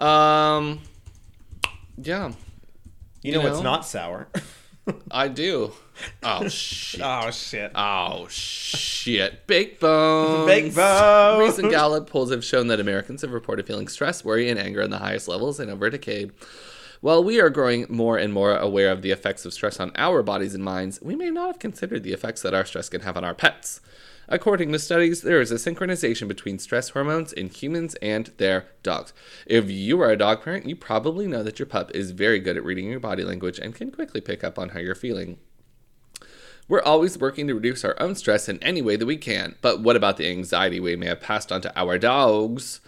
Um, 0.00 0.80
yeah. 1.96 2.32
You 3.22 3.32
know, 3.32 3.42
You 3.42 3.48
it's 3.48 3.60
not 3.60 3.84
sour. 3.84 4.28
I 5.10 5.28
do. 5.28 5.72
Oh 6.22 6.46
shit. 6.46 7.00
Oh 7.02 7.28
shit. 7.32 7.72
Oh 7.74 8.28
shit. 8.28 9.48
Big 9.48 9.80
bones. 9.80 10.46
Big 10.46 10.72
bones. 10.72 11.40
Recent 11.40 11.72
Gallup 11.72 12.08
polls 12.08 12.30
have 12.30 12.44
shown 12.44 12.68
that 12.68 12.78
Americans 12.78 13.22
have 13.22 13.32
reported 13.32 13.66
feeling 13.66 13.88
stress, 13.88 14.24
worry, 14.24 14.48
and 14.48 14.60
anger 14.60 14.80
in 14.80 14.90
the 14.90 14.98
highest 14.98 15.26
levels 15.26 15.58
in 15.58 15.70
over 15.70 15.86
a 15.86 15.90
decade. 15.90 16.30
While 17.00 17.24
we 17.24 17.40
are 17.40 17.50
growing 17.50 17.86
more 17.88 18.16
and 18.16 18.32
more 18.32 18.56
aware 18.56 18.92
of 18.92 19.02
the 19.02 19.10
effects 19.10 19.44
of 19.44 19.52
stress 19.52 19.80
on 19.80 19.90
our 19.96 20.22
bodies 20.22 20.54
and 20.54 20.62
minds, 20.62 21.00
we 21.02 21.16
may 21.16 21.30
not 21.30 21.48
have 21.48 21.58
considered 21.58 22.04
the 22.04 22.12
effects 22.12 22.42
that 22.42 22.54
our 22.54 22.64
stress 22.64 22.88
can 22.88 23.00
have 23.00 23.16
on 23.16 23.24
our 23.24 23.34
pets. 23.34 23.80
According 24.30 24.72
to 24.72 24.78
studies, 24.78 25.22
there 25.22 25.40
is 25.40 25.50
a 25.50 25.54
synchronization 25.54 26.28
between 26.28 26.58
stress 26.58 26.90
hormones 26.90 27.32
in 27.32 27.48
humans 27.48 27.94
and 28.02 28.26
their 28.36 28.66
dogs. 28.82 29.14
If 29.46 29.70
you 29.70 30.02
are 30.02 30.10
a 30.10 30.18
dog 30.18 30.42
parent, 30.42 30.66
you 30.66 30.76
probably 30.76 31.26
know 31.26 31.42
that 31.42 31.58
your 31.58 31.66
pup 31.66 31.90
is 31.94 32.10
very 32.10 32.38
good 32.38 32.58
at 32.58 32.64
reading 32.64 32.90
your 32.90 33.00
body 33.00 33.24
language 33.24 33.58
and 33.58 33.74
can 33.74 33.90
quickly 33.90 34.20
pick 34.20 34.44
up 34.44 34.58
on 34.58 34.70
how 34.70 34.80
you're 34.80 34.94
feeling. 34.94 35.38
We're 36.68 36.82
always 36.82 37.16
working 37.16 37.46
to 37.46 37.54
reduce 37.54 37.82
our 37.82 37.96
own 37.98 38.14
stress 38.14 38.50
in 38.50 38.62
any 38.62 38.82
way 38.82 38.96
that 38.96 39.06
we 39.06 39.16
can, 39.16 39.54
but 39.62 39.80
what 39.80 39.96
about 39.96 40.18
the 40.18 40.28
anxiety 40.28 40.78
we 40.78 40.96
may 40.96 41.06
have 41.06 41.22
passed 41.22 41.50
on 41.50 41.62
to 41.62 41.74
our 41.78 41.96
dogs? 41.96 42.80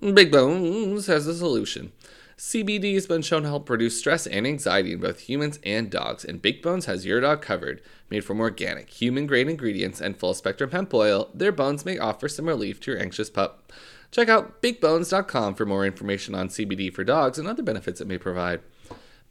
Big 0.00 0.30
Bones 0.30 1.08
has 1.08 1.26
a 1.26 1.34
solution. 1.34 1.90
CBD 2.38 2.92
has 2.92 3.06
been 3.06 3.22
shown 3.22 3.44
to 3.44 3.48
help 3.48 3.70
reduce 3.70 3.98
stress 3.98 4.26
and 4.26 4.46
anxiety 4.46 4.92
in 4.92 5.00
both 5.00 5.20
humans 5.20 5.58
and 5.64 5.88
dogs, 5.88 6.22
and 6.22 6.42
Big 6.42 6.60
Bones 6.60 6.84
has 6.84 7.06
your 7.06 7.18
dog 7.22 7.40
covered. 7.40 7.80
Made 8.10 8.26
from 8.26 8.40
organic, 8.40 8.90
human 8.90 9.26
grade 9.26 9.48
ingredients 9.48 10.02
and 10.02 10.18
full 10.18 10.34
spectrum 10.34 10.70
hemp 10.70 10.92
oil, 10.92 11.30
their 11.32 11.50
bones 11.50 11.86
may 11.86 11.96
offer 11.96 12.28
some 12.28 12.46
relief 12.46 12.78
to 12.80 12.90
your 12.90 13.00
anxious 13.00 13.30
pup. 13.30 13.72
Check 14.10 14.28
out 14.28 14.60
bigbones.com 14.60 15.54
for 15.54 15.64
more 15.64 15.86
information 15.86 16.34
on 16.34 16.50
CBD 16.50 16.92
for 16.92 17.04
dogs 17.04 17.38
and 17.38 17.48
other 17.48 17.62
benefits 17.62 18.02
it 18.02 18.06
may 18.06 18.18
provide. 18.18 18.60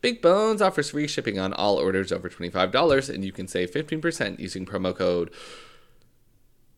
Big 0.01 0.19
Bones 0.19 0.59
offers 0.59 0.89
free 0.89 1.07
shipping 1.07 1.37
on 1.37 1.53
all 1.53 1.77
orders 1.77 2.11
over 2.11 2.27
$25, 2.27 3.13
and 3.13 3.23
you 3.23 3.31
can 3.31 3.47
save 3.47 3.69
15% 3.69 4.39
using 4.39 4.65
promo 4.65 4.95
code 4.95 5.31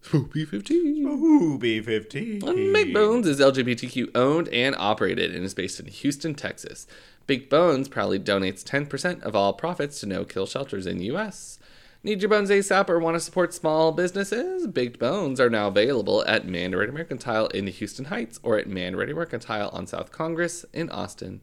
SPOOPY15. 0.04 0.72
Ooh, 1.06 1.60
B15. 1.60 2.74
Big 2.74 2.94
Bones 2.94 3.28
is 3.28 3.40
LGBTQ 3.40 4.16
owned 4.16 4.48
and 4.50 4.76
operated 4.78 5.36
and 5.36 5.44
is 5.44 5.54
based 5.54 5.80
in 5.80 5.88
Houston, 5.88 6.34
Texas. 6.34 6.88
Big 7.26 7.50
Bones 7.50 7.90
proudly 7.90 8.20
donates 8.20 8.64
10% 8.64 9.22
of 9.24 9.36
all 9.36 9.54
profits 9.54 10.00
to 10.00 10.06
no 10.06 10.24
kill 10.24 10.46
shelters 10.46 10.86
in 10.86 10.98
the 10.98 11.06
U.S. 11.06 11.60
Need 12.04 12.22
your 12.22 12.30
bones 12.30 12.50
ASAP 12.50 12.88
or 12.90 13.00
want 13.00 13.16
to 13.16 13.20
support 13.20 13.54
small 13.54 13.92
businesses? 13.92 14.66
Baked 14.68 14.98
Bones 15.00 15.42
are 15.42 15.50
now 15.50 15.68
available 15.68 16.24
at 16.26 16.48
Manready 16.48 16.94
Mercantile 16.94 17.48
in 17.48 17.66
the 17.66 17.72
Houston 17.72 18.06
Heights 18.06 18.40
or 18.44 18.58
at 18.58 18.70
Manready 18.70 19.14
Mercantile 19.14 19.70
on 19.74 19.88
South 19.88 20.12
Congress 20.12 20.64
in 20.72 20.90
Austin. 20.90 21.42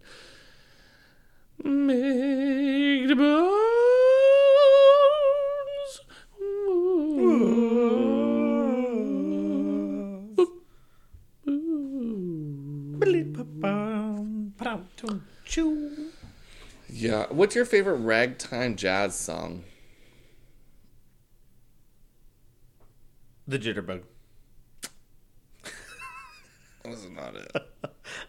Baked 1.63 3.19
Bones. 3.19 3.65
Yeah. 16.89 17.27
What's 17.31 17.55
your 17.55 17.65
favorite 17.65 17.97
ragtime 17.97 18.77
jazz 18.77 19.15
song? 19.15 19.65
The 23.47 23.59
jitterbug. 23.59 24.03
That's 26.85 27.07
not 27.09 27.35
it. 27.35 27.51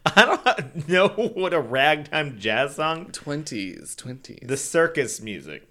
I 0.06 0.26
don't 0.26 0.88
know 0.88 1.10
what 1.10 1.54
a 1.54 1.60
ragtime 1.60 2.40
jazz 2.40 2.76
song. 2.76 3.12
Twenties, 3.12 3.96
twenties. 3.96 4.48
The 4.48 4.58
circus 4.58 5.22
music. 5.22 5.68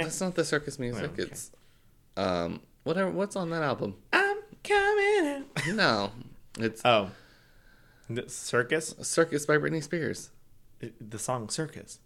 That's 0.00 0.20
not 0.20 0.34
the 0.34 0.44
circus 0.44 0.78
music. 0.78 1.12
okay. 1.12 1.22
It's 1.22 1.50
um 2.16 2.60
whatever. 2.84 3.10
What's 3.10 3.34
on 3.36 3.50
that 3.50 3.62
album? 3.62 3.96
I'm 4.12 4.36
coming 4.62 5.44
out. 5.56 5.66
No, 5.74 6.12
it's 6.62 6.82
Oh. 6.84 7.10
The 8.08 8.28
circus? 8.28 8.94
Circus 9.02 9.46
by 9.46 9.56
Britney 9.56 9.82
Spears. 9.82 10.30
The 11.00 11.18
song 11.18 11.48
Circus. 11.48 12.00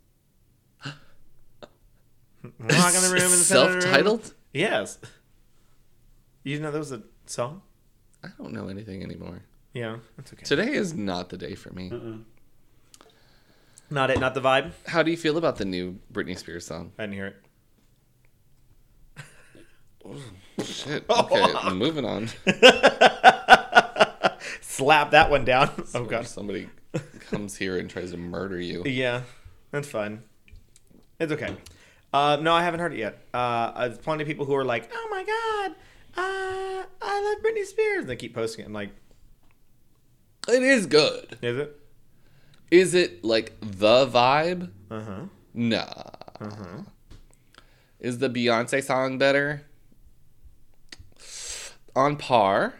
Walk 0.84 0.94
in 2.42 3.02
the 3.02 3.08
room 3.10 3.22
in 3.22 3.30
the 3.30 3.36
center 3.36 3.60
of 3.68 3.72
room. 3.74 3.80
Self-titled. 3.82 4.34
Yes. 4.52 4.98
You 6.42 6.60
know 6.60 6.70
there 6.70 6.78
was 6.80 6.92
a 6.92 7.02
song? 7.26 7.62
I 8.22 8.28
don't 8.38 8.52
know 8.52 8.68
anything 8.68 9.02
anymore. 9.02 9.42
Yeah, 9.72 9.96
that's 10.16 10.32
okay. 10.32 10.44
Today 10.44 10.72
is 10.72 10.92
not 10.94 11.30
the 11.30 11.36
day 11.38 11.54
for 11.54 11.72
me. 11.72 11.90
Uh-uh. 11.90 13.06
Not 13.90 14.10
it, 14.10 14.20
not 14.20 14.34
the 14.34 14.40
vibe. 14.40 14.72
How 14.86 15.02
do 15.02 15.10
you 15.10 15.16
feel 15.16 15.36
about 15.38 15.56
the 15.56 15.64
new 15.64 15.98
Britney 16.12 16.36
Spears 16.38 16.66
song? 16.66 16.92
I 16.98 17.02
didn't 17.04 17.14
hear 17.14 17.34
it. 19.16 20.04
Shit. 20.64 21.04
Okay, 21.08 21.70
moving 21.74 22.04
on. 22.04 22.28
Slap 24.76 25.12
that 25.12 25.30
one 25.30 25.44
down. 25.44 25.70
Oh 25.94 26.04
god. 26.04 26.26
Somebody 26.26 26.68
comes 27.30 27.56
here 27.56 27.78
and 27.78 27.88
tries 27.88 28.10
to 28.10 28.16
murder 28.16 28.60
you. 28.60 28.82
Yeah, 28.86 29.22
that's 29.70 29.88
fine. 29.88 30.22
It's 31.20 31.32
okay. 31.32 31.56
Uh, 32.12 32.38
no, 32.40 32.52
I 32.52 32.62
haven't 32.62 32.80
heard 32.80 32.92
it 32.92 32.98
yet. 32.98 33.18
Uh, 33.32 33.86
there's 33.86 33.98
plenty 33.98 34.22
of 34.22 34.28
people 34.28 34.46
who 34.46 34.54
are 34.54 34.64
like, 34.64 34.90
"Oh 34.92 35.08
my 35.10 35.22
god, 35.24 35.70
uh, 36.16 36.84
I 37.02 37.20
love 37.22 37.42
Britney 37.44 37.64
Spears." 37.64 38.00
And 38.00 38.08
they 38.08 38.16
keep 38.16 38.34
posting 38.34 38.64
it. 38.64 38.68
I'm 38.68 38.72
like, 38.72 38.90
It 40.48 40.62
is 40.62 40.86
good. 40.86 41.38
"Is 41.42 41.56
it? 41.58 41.80
Is 42.70 42.94
it 42.94 43.24
like 43.24 43.52
the 43.60 44.06
vibe? 44.06 44.70
Uh 44.90 45.02
huh. 45.02 45.20
Nah. 45.54 45.84
Uh 46.40 46.50
huh. 46.50 46.82
Is 48.00 48.18
the 48.18 48.28
Beyonce 48.28 48.82
song 48.82 49.18
better? 49.18 49.62
On 51.94 52.16
par. 52.16 52.74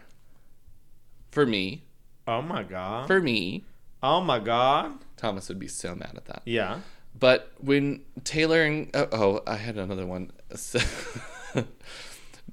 For 1.31 1.45
me. 1.45 1.83
Oh 2.27 2.41
my 2.41 2.63
god. 2.63 3.07
For 3.07 3.19
me. 3.21 3.63
Oh 4.03 4.21
my 4.21 4.39
god. 4.39 4.93
Thomas 5.17 5.47
would 5.49 5.59
be 5.59 5.67
so 5.67 5.95
mad 5.95 6.13
at 6.15 6.25
that. 6.25 6.41
Yeah. 6.45 6.79
But 7.17 7.51
when 7.59 8.01
Taylor 8.23 8.63
and 8.63 8.89
oh, 8.93 9.07
oh 9.11 9.41
I 9.47 9.55
had 9.55 9.77
another 9.77 10.05
one. 10.05 10.31
So- 10.55 10.79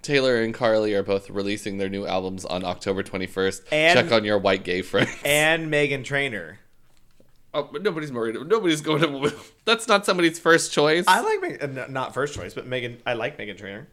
Taylor 0.02 0.42
and 0.42 0.52
Carly 0.52 0.94
are 0.94 1.02
both 1.02 1.30
releasing 1.30 1.78
their 1.78 1.88
new 1.88 2.06
albums 2.06 2.44
on 2.44 2.64
October 2.64 3.02
21st. 3.02 3.62
And- 3.72 3.98
Check 3.98 4.12
on 4.12 4.24
your 4.24 4.38
white 4.38 4.64
gay 4.64 4.82
friends. 4.82 5.10
And 5.24 5.72
Meghan 5.72 6.04
Trainor. 6.04 6.58
oh, 7.54 7.68
but 7.70 7.82
nobody's 7.82 8.10
worried. 8.12 8.34
Nobody's 8.46 8.80
going 8.80 9.02
to. 9.02 9.32
That's 9.64 9.86
not 9.88 10.04
somebody's 10.06 10.38
first 10.38 10.72
choice. 10.72 11.04
I 11.06 11.20
like 11.20 11.40
Meghan, 11.60 11.78
uh, 11.78 11.86
not 11.88 12.14
first 12.14 12.34
choice, 12.34 12.52
but 12.54 12.68
Meghan. 12.68 12.98
I 13.06 13.14
like 13.14 13.38
Meghan 13.38 13.56
Trainor. 13.56 13.86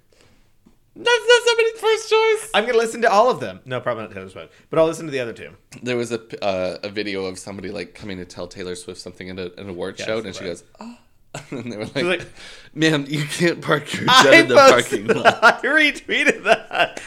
That's 0.95 1.27
not 1.27 1.41
somebody's 1.47 1.79
first 1.79 2.09
choice. 2.09 2.49
I'm 2.53 2.65
gonna 2.65 2.77
listen 2.77 3.01
to 3.03 3.11
all 3.11 3.29
of 3.29 3.39
them. 3.39 3.61
No, 3.65 3.79
probably 3.79 4.03
not 4.03 4.11
Taylor 4.13 4.29
Swift, 4.29 4.51
but 4.69 4.79
I'll 4.79 4.85
listen 4.87 5.05
to 5.05 5.11
the 5.11 5.19
other 5.19 5.33
two. 5.33 5.51
There 5.81 5.95
was 5.95 6.11
a 6.11 6.43
uh, 6.43 6.79
a 6.83 6.89
video 6.89 7.25
of 7.25 7.39
somebody 7.39 7.69
like 7.69 7.93
coming 7.93 8.17
to 8.17 8.25
tell 8.25 8.47
Taylor 8.47 8.75
Swift 8.75 8.99
something 8.99 9.29
at 9.29 9.39
a, 9.39 9.57
an 9.59 9.69
award 9.69 9.95
Yes, 9.97 10.07
show, 10.07 10.19
and 10.19 10.35
she 10.35 10.43
goes, 10.43 10.63
"Oh," 10.79 10.95
and 11.51 11.71
they 11.71 11.77
were 11.77 11.85
like, 11.85 12.03
like- 12.03 12.27
"Ma'am, 12.73 13.05
you 13.07 13.23
can't 13.23 13.61
park 13.61 13.93
your 13.93 14.05
I 14.09 14.23
jet 14.23 14.33
in 14.33 14.47
the 14.49 14.55
posted 14.55 15.07
parking 15.07 15.23
lot." 15.23 15.43
I 15.43 15.51
retweeted 15.61 16.43
that. 16.43 17.01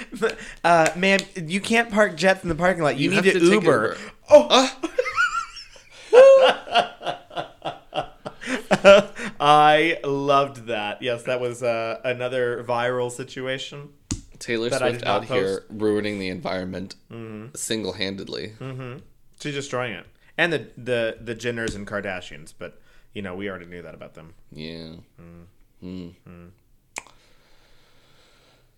Uh, 0.64 0.88
ma'am, 0.96 1.18
you 1.36 1.60
can't 1.60 1.90
park 1.90 2.16
jets 2.16 2.42
in 2.44 2.48
the 2.48 2.54
parking 2.54 2.82
lot. 2.84 2.96
You, 2.96 3.10
You 3.10 3.16
need 3.16 3.24
have 3.26 3.34
to, 3.34 3.40
to 3.40 3.46
Uber. 3.46 3.96
Uber. 4.30 4.32
Oh. 4.34 4.78
I 9.44 9.98
loved 10.04 10.66
that. 10.68 11.02
Yes, 11.02 11.24
that 11.24 11.40
was 11.40 11.62
uh, 11.64 12.00
another 12.04 12.62
viral 12.62 13.10
situation. 13.10 13.88
Taylor 14.38 14.70
Swift 14.70 15.04
out 15.04 15.24
here 15.24 15.64
ruining 15.68 16.18
the 16.20 16.28
environment 16.28 16.94
Mm-hmm. 17.10 17.54
single 17.54 17.92
handedly. 17.94 18.52
She's 19.40 19.54
destroying 19.54 19.92
it, 19.94 20.06
and 20.38 20.52
the 20.52 20.68
the 20.76 21.16
the 21.20 21.34
Jenners 21.34 21.74
and 21.74 21.86
Kardashians. 21.86 22.54
But 22.56 22.80
you 23.14 23.22
know, 23.22 23.34
we 23.34 23.48
already 23.50 23.66
knew 23.66 23.82
that 23.82 23.94
about 23.94 24.14
them. 24.14 24.34
Yeah. 24.52 24.92
Mm-hmm. 25.20 26.08
Mm. 26.28 26.50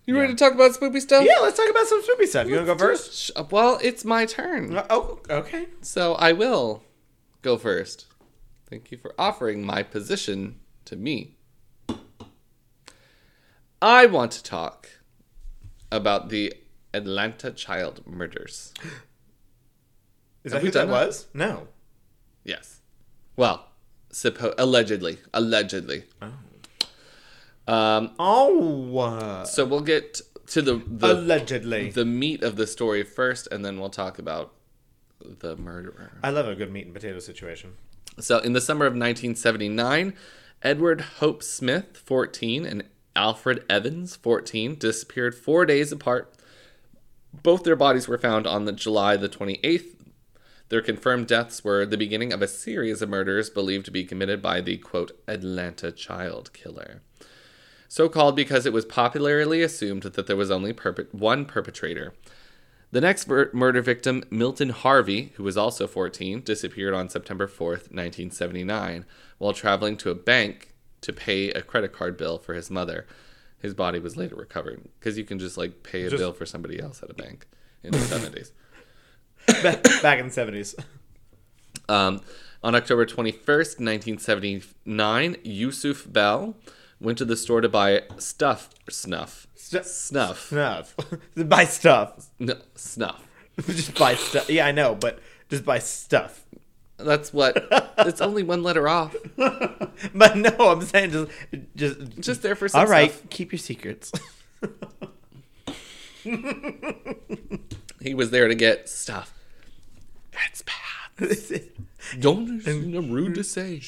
You 0.07 0.18
ready 0.18 0.35
to 0.35 0.38
talk 0.38 0.53
about 0.55 0.72
spoopy 0.72 1.00
stuff? 1.00 1.24
Yeah, 1.24 1.38
let's 1.40 1.57
talk 1.57 1.68
about 1.70 1.87
some 1.87 2.03
spooky 2.03 2.27
stuff. 2.27 2.46
You 2.46 2.57
want 2.57 2.66
to 2.66 2.74
go 2.74 2.79
first? 2.79 3.31
Well, 3.50 3.79
it's 3.83 4.05
my 4.05 4.27
turn, 4.27 4.79
Oh, 4.90 5.18
okay. 5.31 5.66
so 5.81 6.14
I 6.14 6.33
will 6.33 6.83
go 7.40 7.57
first. 7.57 8.07
Thank 8.74 8.90
you 8.90 8.98
for 8.98 9.14
offering 9.16 9.64
my 9.64 9.84
position 9.84 10.58
to 10.87 10.96
me. 10.96 11.37
I 13.80 14.06
want 14.06 14.32
to 14.32 14.42
talk 14.42 14.88
about 15.92 16.28
the 16.28 16.52
Atlanta 16.92 17.52
child 17.52 18.04
murders. 18.04 18.74
Is 20.42 20.52
Have 20.52 20.60
that 20.60 20.62
we 20.62 20.66
who 20.66 20.72
that 20.72 20.88
was? 20.88 21.28
No. 21.32 21.68
Yes. 22.42 22.80
Well, 23.37 23.68
suppo- 24.12 24.54
allegedly, 24.58 25.18
allegedly. 25.32 26.06
Um, 27.68 28.10
Oh, 28.18 28.98
uh, 28.98 29.44
so 29.44 29.64
we'll 29.64 29.82
get 29.82 30.20
to 30.48 30.60
the 30.62 30.82
the, 30.84 31.12
allegedly. 31.12 31.90
the 31.90 32.04
meat 32.04 32.42
of 32.42 32.56
the 32.56 32.66
story 32.66 33.04
first, 33.04 33.46
and 33.52 33.64
then 33.64 33.78
we'll 33.78 33.88
talk 33.88 34.18
about 34.18 34.52
the 35.20 35.56
murderer. 35.56 36.18
I 36.24 36.30
love 36.30 36.48
a 36.48 36.56
good 36.56 36.72
meat 36.72 36.87
and 36.87 36.92
potato 36.92 37.20
situation. 37.20 37.74
So, 38.18 38.38
in 38.38 38.53
the 38.53 38.61
summer 38.61 38.87
of 38.87 38.92
1979, 38.92 40.14
Edward 40.62 41.00
Hope 41.18 41.42
Smith, 41.42 41.96
14, 41.96 42.64
and 42.64 42.85
Alfred 43.16 43.64
Evans, 43.68 44.16
14, 44.16 44.77
disappeared 44.77 45.35
four 45.35 45.66
days 45.66 45.90
apart. 45.90 46.33
Both 47.42 47.64
their 47.64 47.77
bodies 47.77 48.07
were 48.07 48.18
found 48.18 48.46
on 48.46 48.64
the 48.64 48.72
July 48.72 49.16
the 49.16 49.29
28th. 49.29 49.96
Their 50.68 50.81
confirmed 50.81 51.27
deaths 51.27 51.62
were 51.62 51.85
the 51.85 51.96
beginning 51.96 52.33
of 52.33 52.40
a 52.40 52.48
series 52.48 53.03
of 53.03 53.09
murders 53.09 53.50
believed 53.50 53.85
to 53.87 53.90
be 53.90 54.05
committed 54.05 54.40
by 54.40 54.61
the 54.61 54.79
quote 54.79 55.12
Atlanta 55.29 55.92
child 55.92 56.53
killer. 56.53 57.03
So 57.88 58.09
called 58.09 58.35
because 58.35 58.64
it 58.64 58.72
was 58.72 58.85
popularly 58.85 59.62
assumed 59.62 60.03
that 60.03 60.27
there 60.27 60.37
was 60.37 60.50
only 60.50 60.72
one 61.12 61.44
perpetrator. 61.44 62.14
The 62.94 63.00
next 63.00 63.26
mur- 63.26 63.50
murder 63.52 63.83
victim, 63.83 64.22
Milton 64.30 64.68
Harvey, 64.68 65.33
who 65.35 65.42
was 65.42 65.57
also 65.57 65.88
14, 65.88 66.42
disappeared 66.42 66.94
on 66.94 67.09
September 67.09 67.48
4th, 67.48 67.90
1979, 67.90 69.04
while 69.38 69.52
traveling 69.52 69.96
to 69.96 70.11
a 70.11 70.14
bank 70.14 70.72
to 71.00 71.12
pay 71.12 71.50
a 71.50 71.61
credit 71.61 71.92
card 71.92 72.16
bill 72.16 72.38
for 72.38 72.54
his 72.54 72.70
mother. 72.70 73.04
His 73.59 73.74
body 73.74 73.98
was 73.98 74.16
later 74.16 74.37
recovered 74.37 74.80
because 75.00 75.18
you 75.18 75.24
can 75.24 75.40
just 75.40 75.59
like 75.59 75.83
pay 75.83 76.02
a 76.02 76.11
Just- 76.11 76.20
bill 76.20 76.33
for 76.33 76.46
somebody 76.46 76.78
else 76.78 77.02
at 77.02 77.11
a 77.11 77.14
bank 77.14 77.48
in 77.83 77.90
the 77.90 77.98
70s. 77.98 78.52
Back, 80.00 80.20
in 80.20 80.26
the 80.26 80.33
seventies. 80.33 80.76
Um, 81.88 82.20
on 82.62 82.76
October 82.76 83.07
21st, 83.07 83.80
1979, 83.80 85.37
Yusuf 85.42 86.07
Bell 86.12 86.54
went 87.04 87.18
to 87.18 87.24
the 87.24 87.36
store 87.36 87.60
to 87.60 87.68
buy 87.68 88.02
stuff, 88.18 88.70
snuff, 88.88 89.46
St- 89.54 89.84
snuff, 89.86 90.48
Snuff. 90.48 90.96
buy 91.36 91.64
stuff. 91.64 92.28
no, 92.38 92.54
snuff. 92.74 93.26
just 93.66 93.96
buy 93.98 94.14
stuff. 94.14 94.48
Yeah, 94.50 94.66
I 94.66 94.72
know, 94.72 94.94
but 94.94 95.20
just 95.50 95.64
buy 95.64 95.78
stuff. 95.78 96.44
That's 96.96 97.32
what. 97.32 97.66
it's 97.98 98.20
only 98.20 98.42
one 98.42 98.62
letter 98.62 98.88
off. 98.88 99.14
But 99.36 100.36
no, 100.36 100.50
I'm 100.58 100.82
saying 100.82 101.10
just 101.12 101.30
just 101.76 102.20
Just 102.20 102.42
there 102.42 102.54
for 102.54 102.68
some 102.68 102.80
all 102.82 102.86
right. 102.86 103.10
stuff. 103.12 103.30
Keep 103.30 103.52
your 103.52 103.58
secrets. 103.58 104.12
He 108.00 108.14
was 108.14 108.30
there 108.30 108.48
to 108.48 108.54
get 108.54 108.88
stuff. 108.88 109.32
that's 110.32 110.62
bad. 110.62 111.62
Don't 112.20 112.62
rude 113.10 113.34
to 113.36 113.44
say. 113.44 113.80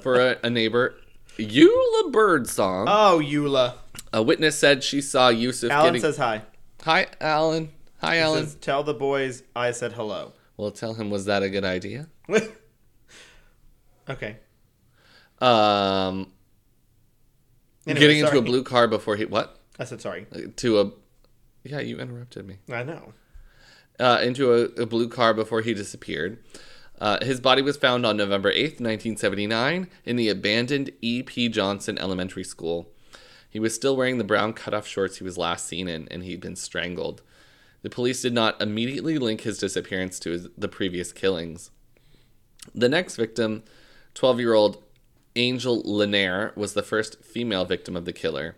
For 0.00 0.18
a, 0.20 0.36
a 0.42 0.50
neighbor, 0.50 0.94
Eula 1.38 2.12
Birdsong, 2.12 2.86
oh, 2.88 3.20
Eula. 3.24 3.74
a 4.12 4.22
witness 4.22 4.58
said 4.58 4.82
she 4.82 5.00
saw 5.00 5.28
Yusuf 5.28 5.70
Alan 5.70 5.86
getting. 5.94 6.00
says 6.02 6.16
hi. 6.16 6.42
Hi, 6.82 7.06
Alan. 7.20 7.70
Hi, 8.00 8.16
He 8.16 8.20
Alan. 8.20 8.44
says, 8.44 8.54
Tell 8.56 8.82
the 8.82 8.94
boys 8.94 9.42
I 9.54 9.70
said 9.72 9.92
hello. 9.92 10.32
Well, 10.56 10.70
tell 10.70 10.94
him 10.94 11.10
was 11.10 11.24
that 11.26 11.42
a 11.42 11.50
good 11.50 11.64
idea? 11.64 12.08
okay. 14.08 14.36
Um, 15.40 16.32
Anyway, 17.86 18.00
getting 18.00 18.18
into 18.18 18.36
a 18.36 18.42
blue 18.42 18.62
car 18.62 18.86
before 18.86 19.16
he 19.16 19.24
what? 19.24 19.58
I 19.78 19.84
said 19.84 20.00
sorry. 20.02 20.26
To 20.56 20.80
a 20.80 20.90
yeah, 21.64 21.80
you 21.80 21.98
interrupted 21.98 22.46
me. 22.46 22.58
I 22.70 22.82
know. 22.82 23.12
Uh, 23.98 24.18
into 24.22 24.52
a, 24.52 24.82
a 24.82 24.86
blue 24.86 25.08
car 25.08 25.32
before 25.34 25.60
he 25.62 25.72
disappeared. 25.74 26.38
Uh, 27.00 27.24
his 27.24 27.40
body 27.40 27.62
was 27.62 27.76
found 27.76 28.04
on 28.04 28.16
November 28.16 28.52
8th, 28.52 28.80
1979, 28.80 29.88
in 30.04 30.16
the 30.16 30.28
abandoned 30.28 30.90
E.P. 31.00 31.48
Johnson 31.48 31.98
Elementary 31.98 32.44
School. 32.44 32.88
He 33.48 33.60
was 33.60 33.74
still 33.74 33.96
wearing 33.96 34.18
the 34.18 34.24
brown 34.24 34.52
cutoff 34.52 34.86
shorts 34.86 35.18
he 35.18 35.24
was 35.24 35.38
last 35.38 35.66
seen 35.66 35.88
in, 35.88 36.08
and 36.10 36.24
he'd 36.24 36.40
been 36.40 36.56
strangled. 36.56 37.22
The 37.82 37.90
police 37.90 38.22
did 38.22 38.32
not 38.32 38.60
immediately 38.60 39.18
link 39.18 39.42
his 39.42 39.58
disappearance 39.58 40.18
to 40.20 40.30
his, 40.32 40.48
the 40.58 40.68
previous 40.68 41.12
killings. 41.12 41.70
The 42.74 42.88
next 42.88 43.16
victim, 43.16 43.62
12 44.14 44.40
year 44.40 44.54
old 44.54 44.82
Angel 45.36 45.82
Lenair, 45.84 46.54
was 46.56 46.74
the 46.74 46.82
first 46.82 47.24
female 47.24 47.64
victim 47.64 47.96
of 47.96 48.04
the 48.04 48.12
killer. 48.12 48.56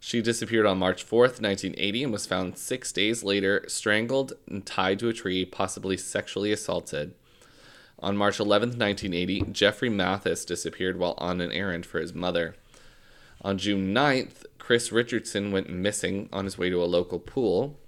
She 0.00 0.20
disappeared 0.20 0.66
on 0.66 0.78
March 0.78 1.04
4th, 1.04 1.40
1980, 1.40 2.04
and 2.04 2.12
was 2.12 2.26
found 2.26 2.58
six 2.58 2.92
days 2.92 3.22
later, 3.22 3.64
strangled 3.68 4.32
and 4.48 4.64
tied 4.64 4.98
to 4.98 5.08
a 5.08 5.14
tree, 5.14 5.44
possibly 5.44 5.96
sexually 5.96 6.52
assaulted. 6.52 7.14
On 7.98 8.16
March 8.16 8.38
11th, 8.38 8.76
1980, 8.76 9.42
Jeffrey 9.52 9.88
Mathis 9.88 10.44
disappeared 10.44 10.98
while 10.98 11.14
on 11.18 11.40
an 11.40 11.52
errand 11.52 11.86
for 11.86 12.00
his 12.00 12.14
mother. 12.14 12.56
On 13.42 13.58
June 13.58 13.94
9th, 13.94 14.44
Chris 14.58 14.90
Richardson 14.90 15.52
went 15.52 15.68
missing 15.68 16.28
on 16.32 16.44
his 16.44 16.58
way 16.58 16.70
to 16.70 16.82
a 16.82 16.86
local 16.86 17.18
pool. 17.18 17.78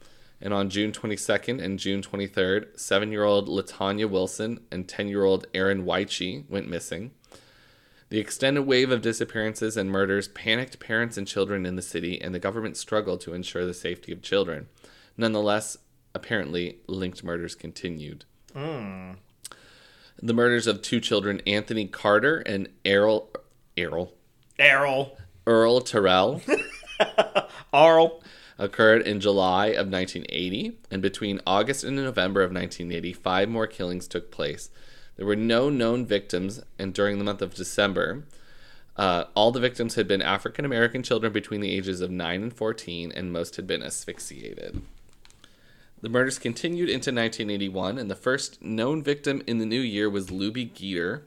And 0.40 0.52
on 0.52 0.68
June 0.68 0.92
22nd 0.92 1.62
and 1.62 1.78
June 1.78 2.02
23rd, 2.02 2.78
seven 2.78 3.10
year 3.10 3.24
old 3.24 3.48
LaTonya 3.48 4.08
Wilson 4.08 4.60
and 4.70 4.86
10 4.86 5.08
year 5.08 5.24
old 5.24 5.46
Aaron 5.54 5.84
Wyche 5.84 6.48
went 6.50 6.68
missing. 6.68 7.12
The 8.08 8.18
extended 8.18 8.62
wave 8.62 8.90
of 8.90 9.02
disappearances 9.02 9.76
and 9.76 9.90
murders 9.90 10.28
panicked 10.28 10.78
parents 10.78 11.16
and 11.16 11.26
children 11.26 11.66
in 11.66 11.74
the 11.74 11.82
city, 11.82 12.20
and 12.20 12.34
the 12.34 12.38
government 12.38 12.76
struggled 12.76 13.20
to 13.22 13.34
ensure 13.34 13.66
the 13.66 13.74
safety 13.74 14.12
of 14.12 14.22
children. 14.22 14.68
Nonetheless, 15.16 15.78
apparently, 16.14 16.78
linked 16.86 17.24
murders 17.24 17.54
continued. 17.54 18.24
Hmm. 18.52 19.12
The 20.22 20.34
murders 20.34 20.66
of 20.66 20.82
two 20.82 21.00
children, 21.00 21.42
Anthony 21.46 21.86
Carter 21.86 22.38
and 22.38 22.68
Errol, 22.84 23.30
Errol, 23.76 24.14
Errol. 24.58 25.18
Earl 25.46 25.80
Terrell, 25.82 26.42
Arl. 27.72 28.22
occurred 28.58 29.02
in 29.02 29.20
July 29.20 29.66
of 29.66 29.88
1980, 29.88 30.78
and 30.90 31.00
between 31.00 31.40
August 31.46 31.84
and 31.84 31.94
November 31.94 32.40
of 32.42 32.50
1980, 32.50 33.12
five 33.12 33.48
more 33.48 33.66
killings 33.66 34.08
took 34.08 34.30
place. 34.32 34.70
There 35.16 35.26
were 35.26 35.36
no 35.36 35.70
known 35.70 36.04
victims, 36.04 36.62
and 36.78 36.92
during 36.92 37.18
the 37.18 37.24
month 37.24 37.42
of 37.42 37.54
December, 37.54 38.24
uh, 38.96 39.24
all 39.34 39.52
the 39.52 39.60
victims 39.60 39.94
had 39.94 40.08
been 40.08 40.22
African 40.22 40.64
American 40.64 41.02
children 41.02 41.32
between 41.32 41.60
the 41.60 41.70
ages 41.70 42.00
of 42.00 42.10
9 42.10 42.42
and 42.42 42.52
14, 42.52 43.12
and 43.12 43.32
most 43.32 43.56
had 43.56 43.66
been 43.66 43.82
asphyxiated. 43.82 44.82
The 46.06 46.10
murders 46.10 46.38
continued 46.38 46.88
into 46.88 47.10
1981, 47.10 47.98
and 47.98 48.08
the 48.08 48.14
first 48.14 48.62
known 48.62 49.02
victim 49.02 49.42
in 49.44 49.58
the 49.58 49.66
new 49.66 49.80
year 49.80 50.08
was 50.08 50.28
Lubie 50.28 50.70
Geter. 50.72 51.22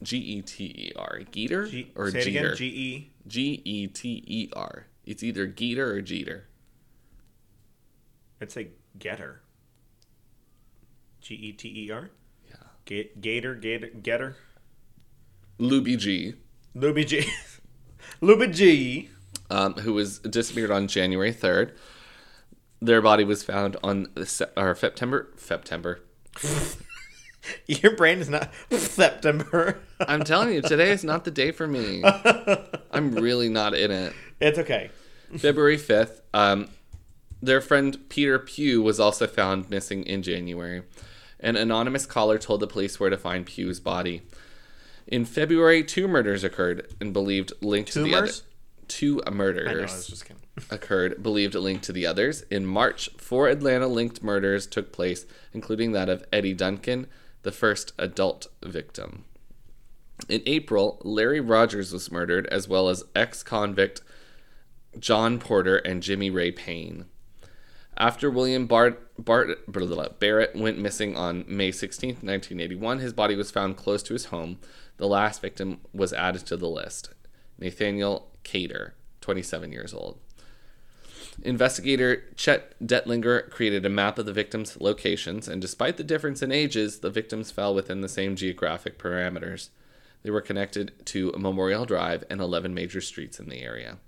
G 0.00 0.16
E 0.16 0.42
T 0.42 0.64
E 0.66 0.92
R. 0.94 1.22
Geeter? 1.32 1.68
G- 1.68 1.90
or 1.96 2.12
say 2.12 2.20
it 2.20 2.24
Jeter? 2.26 2.38
again. 2.38 2.56
G 2.56 2.66
E. 2.68 3.10
G 3.26 3.60
E 3.64 3.86
T 3.88 4.22
E 4.24 4.48
R. 4.52 4.86
It's 5.04 5.24
either 5.24 5.48
Geeter 5.48 5.78
or 5.88 6.00
Jeter. 6.00 6.44
I'd 8.40 8.52
say 8.52 8.68
getter. 8.96 9.42
G 11.20 11.34
E 11.34 11.50
T 11.50 11.68
E 11.68 11.90
R. 11.90 12.10
Yeah. 12.48 12.54
Ga- 12.84 13.10
Gator. 13.20 13.56
Gator. 13.56 13.88
Getter. 13.88 14.36
Luby 15.58 15.98
G, 15.98 16.34
Luby 16.76 17.04
G. 17.04 17.28
Luby 18.22 18.54
G. 18.54 19.10
um, 19.50 19.74
who 19.74 19.94
was 19.94 20.20
disappeared 20.20 20.70
on 20.70 20.86
January 20.86 21.34
3rd. 21.34 21.72
Their 22.82 23.00
body 23.00 23.22
was 23.22 23.44
found 23.44 23.76
on 23.84 24.08
the 24.14 24.26
se- 24.26 24.50
or 24.56 24.74
September. 24.74 25.28
September. 25.36 26.00
Your 27.66 27.94
brain 27.94 28.18
is 28.18 28.28
not 28.28 28.50
September. 28.70 29.78
I'm 30.00 30.24
telling 30.24 30.52
you, 30.52 30.62
today 30.62 30.90
is 30.90 31.04
not 31.04 31.24
the 31.24 31.30
day 31.30 31.52
for 31.52 31.68
me. 31.68 32.02
I'm 32.90 33.12
really 33.14 33.48
not 33.48 33.74
in 33.74 33.92
it. 33.92 34.12
it's 34.40 34.58
okay. 34.58 34.90
February 35.36 35.78
5th, 35.78 36.22
um, 36.34 36.68
their 37.40 37.60
friend 37.60 37.98
Peter 38.08 38.38
Pugh 38.40 38.82
was 38.82 38.98
also 38.98 39.28
found 39.28 39.70
missing 39.70 40.02
in 40.02 40.22
January. 40.22 40.82
An 41.38 41.54
anonymous 41.54 42.04
caller 42.04 42.36
told 42.36 42.60
the 42.60 42.66
police 42.66 42.98
where 42.98 43.10
to 43.10 43.16
find 43.16 43.46
Pugh's 43.46 43.78
body. 43.80 44.22
In 45.06 45.24
February, 45.24 45.84
two 45.84 46.06
murders 46.08 46.42
occurred 46.44 46.92
and 47.00 47.12
believed 47.12 47.52
linked 47.60 47.92
to 47.92 48.02
the 48.02 48.14
other. 48.14 48.32
Two. 48.92 49.20
Uh, 49.22 49.30
I 49.30 49.30
murders 49.30 50.24
occurred, 50.70 51.22
believed 51.22 51.54
linked 51.54 51.84
to 51.84 51.92
the 51.92 52.06
others. 52.06 52.42
In 52.50 52.66
March, 52.66 53.08
four 53.16 53.48
Atlanta 53.48 53.86
linked 53.86 54.22
murders 54.22 54.66
took 54.66 54.92
place, 54.92 55.24
including 55.54 55.92
that 55.92 56.10
of 56.10 56.24
Eddie 56.30 56.52
Duncan, 56.52 57.06
the 57.42 57.52
first 57.52 57.94
adult 57.98 58.48
victim. 58.62 59.24
In 60.28 60.42
April, 60.44 61.00
Larry 61.04 61.40
Rogers 61.40 61.92
was 61.92 62.12
murdered, 62.12 62.46
as 62.48 62.68
well 62.68 62.90
as 62.90 63.04
ex 63.16 63.42
convict 63.42 64.02
John 64.98 65.38
Porter 65.38 65.78
and 65.78 66.02
Jimmy 66.02 66.28
Ray 66.28 66.52
Payne. 66.52 67.06
After 67.96 68.30
William 68.30 68.66
Bart, 68.66 69.10
Bart, 69.18 70.20
Barrett 70.20 70.54
went 70.54 70.78
missing 70.78 71.16
on 71.16 71.44
May 71.48 71.72
16, 71.72 72.08
1981, 72.10 72.98
his 72.98 73.14
body 73.14 73.36
was 73.36 73.50
found 73.50 73.78
close 73.78 74.02
to 74.04 74.12
his 74.12 74.26
home. 74.26 74.58
The 74.98 75.08
last 75.08 75.40
victim 75.40 75.80
was 75.94 76.12
added 76.12 76.46
to 76.46 76.58
the 76.58 76.68
list 76.68 77.14
Nathaniel 77.58 78.31
Cater, 78.42 78.94
27 79.20 79.72
years 79.72 79.94
old. 79.94 80.18
Investigator 81.42 82.24
Chet 82.36 82.74
Dettlinger 82.84 83.48
created 83.50 83.86
a 83.86 83.90
map 83.90 84.18
of 84.18 84.26
the 84.26 84.32
victims' 84.32 84.80
locations, 84.80 85.48
and 85.48 85.62
despite 85.62 85.96
the 85.96 86.04
difference 86.04 86.42
in 86.42 86.52
ages, 86.52 86.98
the 86.98 87.10
victims 87.10 87.50
fell 87.50 87.74
within 87.74 88.00
the 88.00 88.08
same 88.08 88.36
geographic 88.36 88.98
parameters. 88.98 89.70
They 90.22 90.30
were 90.30 90.40
connected 90.40 90.92
to 91.06 91.32
Memorial 91.36 91.84
Drive 91.84 92.24
and 92.30 92.40
11 92.40 92.74
major 92.74 93.00
streets 93.00 93.40
in 93.40 93.48
the 93.48 93.62
area. 93.62 93.98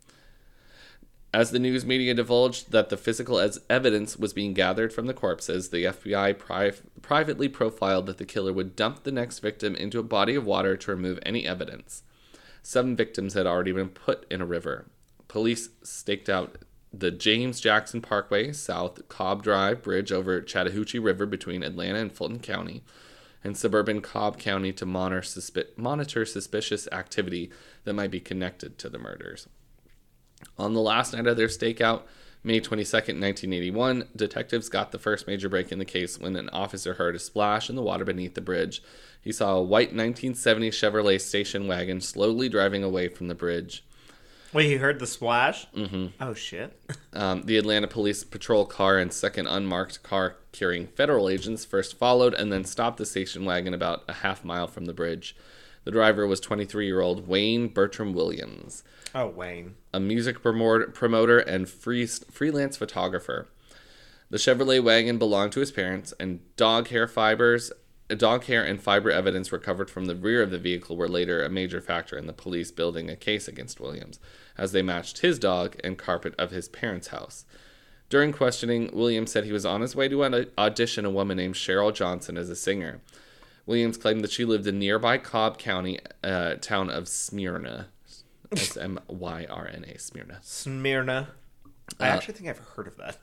As 1.32 1.50
the 1.50 1.58
news 1.58 1.84
media 1.84 2.14
divulged 2.14 2.70
that 2.70 2.90
the 2.90 2.96
physical 2.96 3.44
evidence 3.68 4.16
was 4.16 4.32
being 4.32 4.54
gathered 4.54 4.92
from 4.92 5.06
the 5.06 5.14
corpses, 5.14 5.70
the 5.70 5.86
FBI 5.86 6.38
pri- 6.38 6.70
privately 7.02 7.48
profiled 7.48 8.06
that 8.06 8.18
the 8.18 8.24
killer 8.24 8.52
would 8.52 8.76
dump 8.76 9.02
the 9.02 9.10
next 9.10 9.40
victim 9.40 9.74
into 9.74 9.98
a 9.98 10.04
body 10.04 10.36
of 10.36 10.46
water 10.46 10.76
to 10.76 10.90
remove 10.92 11.18
any 11.26 11.44
evidence. 11.44 12.03
Seven 12.66 12.96
victims 12.96 13.34
had 13.34 13.46
already 13.46 13.72
been 13.72 13.90
put 13.90 14.24
in 14.30 14.40
a 14.40 14.46
river. 14.46 14.86
Police 15.28 15.68
staked 15.82 16.30
out 16.30 16.56
the 16.94 17.10
James 17.10 17.60
Jackson 17.60 18.00
Parkway 18.00 18.52
South 18.52 19.06
Cobb 19.08 19.42
Drive 19.42 19.82
Bridge 19.82 20.10
over 20.10 20.40
Chattahoochee 20.40 20.98
River 20.98 21.26
between 21.26 21.62
Atlanta 21.62 21.98
and 21.98 22.10
Fulton 22.10 22.38
County, 22.38 22.82
and 23.44 23.54
suburban 23.54 24.00
Cobb 24.00 24.38
County 24.38 24.72
to 24.72 24.86
monitor, 24.86 25.20
suspi- 25.20 25.76
monitor 25.76 26.24
suspicious 26.24 26.88
activity 26.90 27.50
that 27.84 27.92
might 27.92 28.10
be 28.10 28.18
connected 28.18 28.78
to 28.78 28.88
the 28.88 28.98
murders. 28.98 29.46
On 30.56 30.72
the 30.72 30.80
last 30.80 31.12
night 31.12 31.26
of 31.26 31.36
their 31.36 31.48
stakeout, 31.48 32.04
May 32.46 32.60
22nd, 32.60 33.18
1981, 33.20 34.08
detectives 34.14 34.68
got 34.68 34.92
the 34.92 34.98
first 34.98 35.26
major 35.26 35.48
break 35.48 35.72
in 35.72 35.78
the 35.78 35.86
case 35.86 36.18
when 36.18 36.36
an 36.36 36.50
officer 36.50 36.94
heard 36.94 37.16
a 37.16 37.18
splash 37.18 37.70
in 37.70 37.76
the 37.76 37.82
water 37.82 38.04
beneath 38.04 38.34
the 38.34 38.42
bridge. 38.42 38.82
He 39.18 39.32
saw 39.32 39.54
a 39.54 39.62
white 39.62 39.94
1970 39.94 40.68
Chevrolet 40.70 41.18
station 41.18 41.66
wagon 41.66 42.02
slowly 42.02 42.50
driving 42.50 42.84
away 42.84 43.08
from 43.08 43.28
the 43.28 43.34
bridge. 43.34 43.82
Wait, 44.52 44.66
he 44.66 44.76
heard 44.76 44.98
the 44.98 45.06
splash? 45.06 45.66
Mm-hmm. 45.72 46.08
Oh 46.20 46.34
shit. 46.34 46.78
Um, 47.16 47.42
the 47.42 47.56
Atlanta 47.58 47.86
Police 47.86 48.24
patrol 48.24 48.66
car 48.66 48.98
and 48.98 49.12
second 49.12 49.46
unmarked 49.46 50.02
car 50.02 50.34
carrying 50.50 50.88
federal 50.88 51.28
agents 51.28 51.64
first 51.64 51.96
followed 51.96 52.34
and 52.34 52.52
then 52.52 52.64
stopped 52.64 52.96
the 52.96 53.06
station 53.06 53.44
wagon 53.44 53.72
about 53.72 54.02
a 54.08 54.14
half 54.14 54.44
mile 54.44 54.66
from 54.66 54.86
the 54.86 54.92
bridge. 54.92 55.36
The 55.84 55.92
driver 55.92 56.26
was 56.26 56.40
23 56.40 56.86
year 56.86 57.00
old 57.00 57.28
Wayne 57.28 57.68
Bertram 57.68 58.12
Williams 58.12 58.82
Oh 59.14 59.28
Wayne. 59.28 59.76
A 59.94 60.00
music 60.00 60.42
promoter, 60.42 61.38
and 61.38 61.68
free, 61.68 62.06
freelance 62.06 62.76
photographer. 62.76 63.48
The 64.28 64.38
Chevrolet 64.38 64.82
wagon 64.82 65.18
belonged 65.18 65.52
to 65.52 65.60
his 65.60 65.70
parents, 65.70 66.12
and 66.18 66.40
dog 66.56 66.88
hair 66.88 67.06
fibers, 67.06 67.70
dog 68.16 68.44
hair 68.44 68.64
and 68.64 68.82
fiber 68.82 69.10
evidence 69.10 69.52
recovered 69.52 69.88
from 69.90 70.06
the 70.06 70.16
rear 70.16 70.42
of 70.42 70.50
the 70.50 70.58
vehicle 70.58 70.96
were 70.96 71.08
later 71.08 71.42
a 71.42 71.48
major 71.48 71.80
factor 71.80 72.18
in 72.18 72.26
the 72.26 72.32
police 72.32 72.70
building 72.70 73.08
a 73.08 73.16
case 73.16 73.46
against 73.46 73.80
Williams, 73.80 74.18
as 74.58 74.72
they 74.72 74.82
matched 74.82 75.18
his 75.18 75.38
dog 75.38 75.76
and 75.84 75.96
carpet 75.96 76.34
of 76.38 76.50
his 76.50 76.68
parents' 76.68 77.08
house. 77.08 77.44
During 78.10 78.32
questioning, 78.32 78.90
Williams 78.92 79.32
said 79.32 79.44
he 79.44 79.52
was 79.52 79.64
on 79.64 79.80
his 79.80 79.96
way 79.96 80.08
to 80.08 80.48
audition 80.58 81.04
a 81.04 81.10
woman 81.10 81.36
named 81.36 81.54
Cheryl 81.54 81.94
Johnson 81.94 82.36
as 82.36 82.50
a 82.50 82.56
singer. 82.56 83.00
Williams 83.66 83.96
claimed 83.96 84.22
that 84.22 84.32
she 84.32 84.44
lived 84.44 84.66
in 84.66 84.78
nearby 84.78 85.16
Cobb 85.18 85.58
County 85.58 85.98
uh, 86.22 86.56
town 86.56 86.90
of 86.90 87.08
Smyrna. 87.08 87.88
S 88.56 88.76
M 88.76 88.98
Y 89.08 89.46
R 89.48 89.66
N 89.72 89.84
A, 89.88 89.98
Smyrna. 89.98 90.38
Smyrna. 90.42 91.28
I 92.00 92.08
Uh, 92.08 92.12
actually 92.12 92.34
think 92.34 92.48
I've 92.48 92.58
heard 92.58 92.86
of 92.86 92.96
that. 92.96 93.18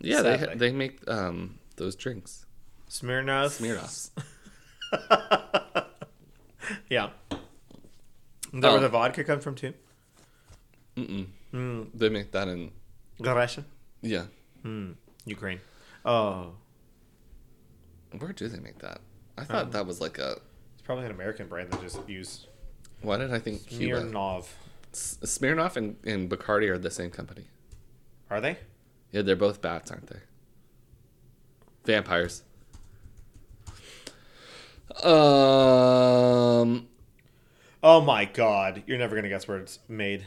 Yeah, 0.00 0.22
they 0.22 0.38
Sadly. 0.38 0.54
they 0.56 0.72
make 0.72 1.08
um 1.08 1.58
those 1.76 1.94
drinks. 1.96 2.46
Smyrna. 2.88 3.46
Smirnoffs. 3.46 4.10
Yeah. 6.88 7.10
Is 7.30 8.60
that 8.60 8.68
Oh. 8.68 8.72
where 8.72 8.80
the 8.80 8.88
vodka 8.88 9.24
comes 9.24 9.42
from 9.44 9.54
too? 9.56 9.74
Mm 10.96 11.26
they 11.94 12.08
make 12.08 12.30
that 12.32 12.48
in 12.48 12.70
Russia. 13.18 13.64
yeah. 14.00 14.26
Ukraine. 15.26 15.60
Oh. 16.04 16.54
Where 18.18 18.32
do 18.32 18.48
they 18.48 18.58
make 18.60 18.78
that? 18.78 19.00
I 19.38 19.44
thought 19.44 19.72
that 19.72 19.86
was 19.86 20.00
like 20.00 20.18
a. 20.18 20.32
It's 20.74 20.82
probably 20.84 21.06
an 21.06 21.10
American 21.10 21.48
brand 21.48 21.70
that 21.72 21.80
just 21.80 22.06
use 22.08 22.46
Why 23.02 23.18
did 23.18 23.32
I 23.32 23.38
think 23.38 23.66
Cuba? 23.66 24.00
Smirnov. 24.00 24.56
Smirnoff 24.92 25.76
and, 25.76 25.96
and 26.04 26.28
Bacardi 26.30 26.68
are 26.68 26.78
the 26.78 26.90
same 26.90 27.10
company. 27.10 27.44
Are 28.30 28.40
they? 28.40 28.58
Yeah, 29.10 29.22
they're 29.22 29.36
both 29.36 29.60
bats, 29.60 29.90
aren't 29.90 30.06
they? 30.06 30.20
Vampires. 31.84 32.42
Um, 35.02 36.86
Oh 37.82 38.00
my 38.00 38.24
god. 38.26 38.84
You're 38.86 38.98
never 38.98 39.16
gonna 39.16 39.28
guess 39.28 39.48
where 39.48 39.58
it's 39.58 39.80
made. 39.88 40.26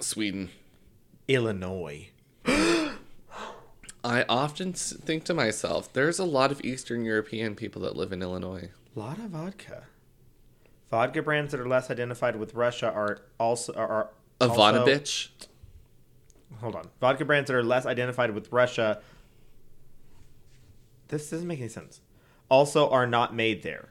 Sweden. 0.00 0.50
Illinois. 1.28 2.08
I 2.46 4.24
often 4.28 4.72
think 4.72 5.24
to 5.24 5.34
myself, 5.34 5.92
there's 5.92 6.18
a 6.18 6.24
lot 6.24 6.52
of 6.52 6.64
Eastern 6.64 7.04
European 7.04 7.54
people 7.54 7.82
that 7.82 7.96
live 7.96 8.12
in 8.12 8.22
Illinois. 8.22 8.70
A 8.98 9.06
lot 9.06 9.18
of 9.18 9.30
vodka. 9.30 9.84
Vodka 10.90 11.22
brands 11.22 11.52
that 11.52 11.60
are 11.60 11.68
less 11.68 11.88
identified 11.88 12.34
with 12.34 12.52
Russia 12.54 12.90
are 12.90 13.20
also 13.38 13.72
are, 13.74 14.10
Ivanovich. 14.40 15.30
hold 16.60 16.74
on. 16.74 16.88
Vodka 17.00 17.24
brands 17.24 17.46
that 17.46 17.56
are 17.56 17.62
less 17.62 17.86
identified 17.86 18.32
with 18.32 18.50
Russia. 18.50 19.00
This 21.06 21.30
doesn't 21.30 21.46
make 21.46 21.60
any 21.60 21.68
sense. 21.68 22.00
Also, 22.48 22.90
are 22.90 23.06
not 23.06 23.32
made 23.32 23.62
there. 23.62 23.90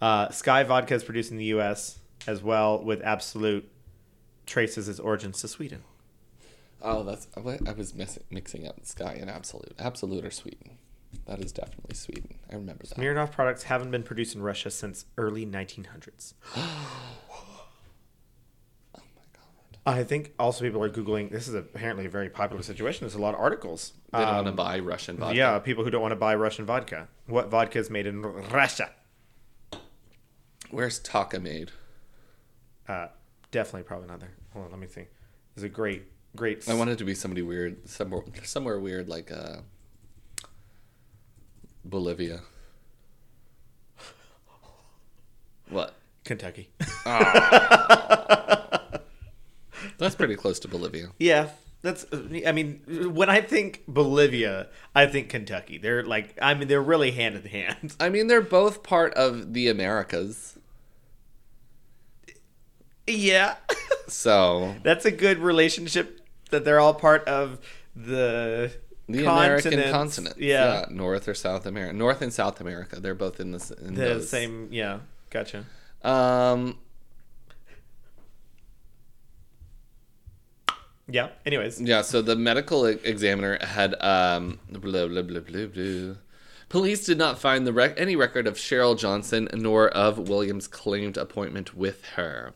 Uh, 0.00 0.28
Skyy 0.28 0.64
Vodka 0.64 0.94
is 0.94 1.04
produced 1.04 1.30
in 1.30 1.36
the 1.36 1.44
U.S. 1.56 1.98
as 2.26 2.42
well, 2.42 2.82
with 2.82 3.02
Absolut 3.02 3.68
traces 4.46 4.88
its 4.88 5.00
origins 5.00 5.42
to 5.42 5.48
Sweden. 5.48 5.82
Oh, 6.80 7.02
that's 7.02 7.28
I 7.36 7.58
I 7.68 7.72
was 7.72 7.92
missing, 7.92 8.24
mixing 8.30 8.66
up 8.66 8.82
Skyy 8.84 9.20
and 9.20 9.30
Absolut. 9.30 9.74
Absolut 9.78 10.24
or 10.24 10.30
Sweden. 10.30 10.78
That 11.26 11.40
is 11.40 11.52
definitely 11.52 11.94
Sweden. 11.94 12.34
I 12.50 12.54
remember 12.56 12.84
that. 12.86 12.96
Smirnoff 12.98 13.30
products 13.32 13.64
haven't 13.64 13.90
been 13.90 14.02
produced 14.02 14.34
in 14.34 14.42
Russia 14.42 14.70
since 14.70 15.04
early 15.16 15.46
1900s. 15.46 16.34
Oh 18.94 19.00
my 19.16 19.22
god. 19.32 19.98
I 20.00 20.04
think 20.04 20.32
also 20.38 20.64
people 20.64 20.82
are 20.82 20.90
googling. 20.90 21.30
This 21.30 21.48
is 21.48 21.54
apparently 21.54 22.06
a 22.06 22.10
very 22.10 22.28
popular 22.28 22.62
situation. 22.62 23.04
There's 23.06 23.14
a 23.14 23.20
lot 23.20 23.34
of 23.34 23.40
articles. 23.40 23.92
They 24.12 24.18
don't 24.18 24.28
want 24.34 24.44
to 24.46 24.50
Um, 24.50 24.56
buy 24.56 24.78
Russian 24.78 25.16
vodka. 25.16 25.36
Yeah, 25.36 25.58
people 25.58 25.84
who 25.84 25.90
don't 25.90 26.02
want 26.02 26.12
to 26.12 26.16
buy 26.16 26.34
Russian 26.34 26.64
vodka. 26.66 27.08
What 27.26 27.48
vodka 27.48 27.78
is 27.78 27.88
made 27.90 28.06
in 28.06 28.20
Russia? 28.22 28.90
Where's 30.70 30.98
Taka 30.98 31.40
made? 31.40 31.72
Uh, 32.88 33.08
definitely, 33.50 33.82
probably 33.84 34.08
not 34.08 34.20
there. 34.20 34.32
Hold 34.52 34.66
on, 34.66 34.70
let 34.72 34.80
me 34.80 34.86
think. 34.86 35.08
There's 35.54 35.64
a 35.64 35.68
great, 35.68 36.04
great. 36.36 36.68
I 36.68 36.74
wanted 36.74 36.98
to 36.98 37.04
be 37.04 37.14
somebody 37.14 37.42
weird, 37.42 37.88
somewhere, 37.88 38.22
somewhere 38.42 38.78
weird 38.80 39.08
like 39.08 39.30
uh, 39.32 39.56
Bolivia. 41.84 42.40
What? 45.68 45.94
Kentucky. 46.24 46.70
Oh. 47.06 48.78
That's 49.98 50.14
pretty 50.14 50.36
close 50.36 50.58
to 50.60 50.68
Bolivia. 50.68 51.08
yeah, 51.18 51.50
that's. 51.82 52.06
I 52.46 52.52
mean, 52.52 52.80
when 53.12 53.28
I 53.28 53.40
think 53.40 53.82
Bolivia, 53.86 54.68
I 54.94 55.06
think 55.06 55.28
Kentucky. 55.28 55.78
They're 55.78 56.04
like, 56.04 56.36
I 56.40 56.54
mean, 56.54 56.68
they're 56.68 56.82
really 56.82 57.10
hand 57.10 57.36
in 57.36 57.44
hand. 57.46 57.96
I 58.00 58.08
mean, 58.08 58.26
they're 58.28 58.40
both 58.40 58.82
part 58.82 59.12
of 59.14 59.52
the 59.54 59.68
Americas, 59.68 60.58
yeah, 63.06 63.56
so 64.06 64.74
that's 64.82 65.04
a 65.04 65.10
good 65.10 65.38
relationship. 65.38 66.20
That 66.50 66.64
they're 66.64 66.80
all 66.80 66.94
part 66.94 67.26
of 67.26 67.58
the 67.96 68.72
the 69.08 69.24
American 69.24 69.90
continent. 69.90 70.36
Yeah, 70.38 70.86
North 70.90 71.28
or 71.28 71.34
South 71.34 71.66
America, 71.66 71.92
North 71.92 72.22
and 72.22 72.32
South 72.32 72.60
America. 72.60 73.00
They're 73.00 73.14
both 73.14 73.40
in 73.40 73.52
this. 73.52 73.70
In 73.70 73.94
the 73.94 74.00
those. 74.00 74.28
same. 74.28 74.68
Yeah, 74.70 75.00
gotcha. 75.30 75.64
Um. 76.02 76.78
Yeah. 81.08 81.28
Anyways, 81.44 81.80
Yeah, 81.80 82.02
so 82.02 82.22
the 82.22 82.36
medical 82.36 82.86
examiner 82.86 83.58
had 83.60 83.94
um 84.00 84.60
blah 84.70 85.06
blah 85.08 85.22
blah 85.22 85.40
blah 85.40 85.66
blah. 85.66 86.14
Police 86.68 87.04
did 87.04 87.18
not 87.18 87.38
find 87.38 87.66
the 87.66 87.72
rec- 87.72 88.00
any 88.00 88.16
record 88.16 88.46
of 88.46 88.54
Cheryl 88.56 88.98
Johnson 88.98 89.48
nor 89.52 89.88
of 89.88 90.16
Williams' 90.28 90.66
claimed 90.66 91.18
appointment 91.18 91.74
with 91.76 92.02
her. 92.16 92.54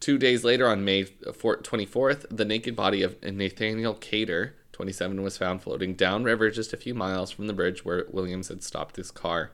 Two 0.00 0.18
days 0.18 0.44
later, 0.44 0.66
on 0.68 0.84
May 0.84 1.04
4- 1.04 1.62
24th, 1.62 2.26
the 2.28 2.44
naked 2.44 2.74
body 2.76 3.02
of 3.02 3.22
Nathaniel 3.22 3.94
Cater, 3.94 4.54
27, 4.82 5.22
was 5.22 5.38
found 5.38 5.62
floating 5.62 5.94
downriver 5.94 6.50
just 6.50 6.72
a 6.72 6.76
few 6.76 6.92
miles 6.92 7.30
from 7.30 7.46
the 7.46 7.52
bridge 7.52 7.84
where 7.84 8.04
Williams 8.10 8.48
had 8.48 8.64
stopped 8.64 8.96
his 8.96 9.12
car. 9.12 9.52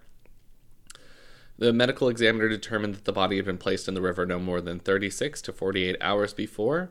The 1.59 1.71
medical 1.71 2.09
examiner 2.09 2.49
determined 2.49 2.95
that 2.95 3.05
the 3.05 3.13
body 3.13 3.37
had 3.37 3.45
been 3.45 3.59
placed 3.59 3.89
in 3.89 3.95
the 3.95 4.01
river 4.01 4.25
no 4.25 4.39
more 4.39 4.63
than 4.63 4.79
36 4.79 5.43
to 5.43 5.53
48 5.53 5.99
hours 6.01 6.33
before, 6.33 6.89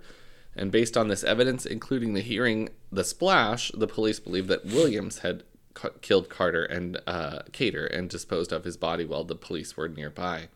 and 0.55 0.71
based 0.71 0.95
on 0.95 1.07
this 1.07 1.23
evidence, 1.23 1.65
including 1.65 2.13
the 2.13 2.21
hearing 2.21 2.69
the 2.91 3.03
splash, 3.03 3.71
the 3.73 3.87
police 3.87 4.19
believed 4.19 4.49
that 4.49 4.65
Williams 4.65 5.19
had 5.19 5.41
killed 6.01 6.29
Carter 6.29 6.63
and 6.63 7.01
uh, 7.07 7.39
Cater 7.51 7.87
and 7.87 8.07
disposed 8.07 8.51
of 8.51 8.65
his 8.65 8.77
body 8.77 9.03
while 9.03 9.23
the 9.23 9.35
police 9.35 9.75
were 9.75 9.89
nearby. 9.89 10.49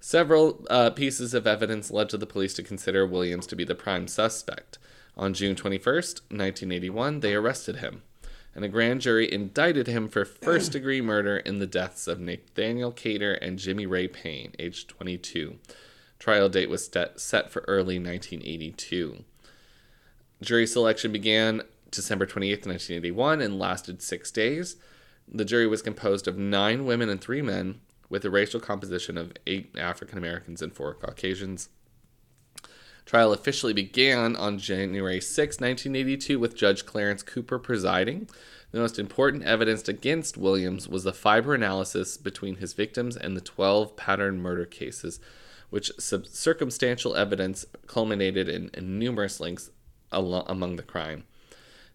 Several 0.00 0.64
uh, 0.70 0.88
pieces 0.88 1.34
of 1.34 1.46
evidence 1.46 1.90
led 1.90 2.08
to 2.08 2.16
the 2.16 2.26
police 2.26 2.54
to 2.54 2.62
consider 2.62 3.06
Williams 3.06 3.46
to 3.48 3.56
be 3.56 3.64
the 3.64 3.74
prime 3.74 4.08
suspect. 4.08 4.78
On 5.18 5.34
June 5.34 5.56
21st, 5.56 6.20
1981, 6.30 7.20
they 7.20 7.34
arrested 7.34 7.76
him, 7.76 8.02
and 8.54 8.64
a 8.64 8.68
grand 8.68 9.00
jury 9.00 9.30
indicted 9.30 9.88
him 9.88 10.08
for 10.08 10.24
first 10.24 10.70
degree 10.70 11.00
murder 11.00 11.38
in 11.38 11.58
the 11.58 11.66
deaths 11.66 12.06
of 12.06 12.20
Nathaniel 12.20 12.92
Cater 12.92 13.34
and 13.34 13.58
Jimmy 13.58 13.84
Ray 13.84 14.06
Payne, 14.06 14.52
aged 14.60 14.88
22. 14.90 15.58
Trial 16.20 16.48
date 16.48 16.70
was 16.70 16.88
set, 17.16 17.50
for 17.50 17.64
early 17.66 17.98
1982. 17.98 19.24
Jury 20.40 20.66
selection 20.68 21.10
began 21.10 21.62
December 21.90 22.24
28th, 22.24 22.66
1981, 22.66 23.40
and 23.40 23.58
lasted 23.58 24.00
six 24.00 24.30
days. 24.30 24.76
The 25.26 25.44
jury 25.44 25.66
was 25.66 25.82
composed 25.82 26.28
of 26.28 26.38
nine 26.38 26.86
women 26.86 27.08
and 27.08 27.20
three 27.20 27.42
men, 27.42 27.80
with 28.08 28.24
a 28.24 28.30
racial 28.30 28.60
composition 28.60 29.18
of 29.18 29.32
eight 29.48 29.74
African 29.76 30.16
Americans 30.16 30.62
and 30.62 30.72
four 30.72 30.94
Caucasians. 30.94 31.70
Trial 33.08 33.32
officially 33.32 33.72
began 33.72 34.36
on 34.36 34.58
January 34.58 35.18
6, 35.18 35.60
1982, 35.60 36.38
with 36.38 36.54
Judge 36.54 36.84
Clarence 36.84 37.22
Cooper 37.22 37.58
presiding. 37.58 38.28
The 38.70 38.80
most 38.80 38.98
important 38.98 39.44
evidence 39.44 39.88
against 39.88 40.36
Williams 40.36 40.86
was 40.86 41.04
the 41.04 41.14
fiber 41.14 41.54
analysis 41.54 42.18
between 42.18 42.56
his 42.56 42.74
victims 42.74 43.16
and 43.16 43.34
the 43.34 43.40
12 43.40 43.96
pattern 43.96 44.42
murder 44.42 44.66
cases, 44.66 45.20
which 45.70 45.90
circumstantial 45.98 47.16
evidence 47.16 47.64
culminated 47.86 48.46
in, 48.46 48.68
in 48.74 48.98
numerous 48.98 49.40
links 49.40 49.70
al- 50.12 50.44
among 50.46 50.76
the 50.76 50.82
crime, 50.82 51.24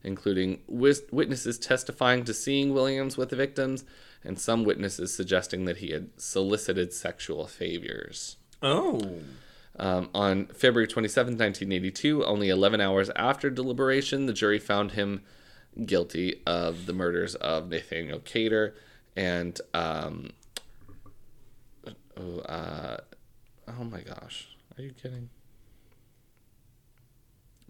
including 0.04 0.62
witnesses 0.68 1.60
testifying 1.60 2.24
to 2.24 2.34
seeing 2.34 2.74
Williams 2.74 3.18
with 3.18 3.30
the 3.30 3.36
victims 3.36 3.86
and 4.24 4.40
some 4.40 4.64
witnesses 4.64 5.14
suggesting 5.14 5.66
that 5.66 5.78
he 5.78 5.92
had 5.92 6.10
solicited 6.20 6.92
sexual 6.92 7.46
favors. 7.46 8.38
Oh. 8.64 9.20
Um, 9.80 10.10
on 10.14 10.48
February 10.48 10.88
27, 10.88 11.34
1982, 11.34 12.24
only 12.26 12.50
11 12.50 12.80
hours 12.80 13.10
after 13.16 13.50
deliberation, 13.50 14.28
the 14.28 14.34
jury 14.34 14.60
found 14.60 14.92
him 14.92 15.24
guilty 15.86 16.42
of 16.46 16.86
the 16.86 16.94
murders 16.94 17.34
of 17.36 17.70
Nathaniel 17.70 18.20
Cater 18.20 18.76
and, 19.16 19.60
um, 19.74 20.32
oh, 22.18 22.40
uh, 22.40 22.98
oh 23.68 23.84
my 23.84 24.02
gosh, 24.02 24.56
are 24.78 24.84
you 24.84 24.92
kidding? 24.92 25.30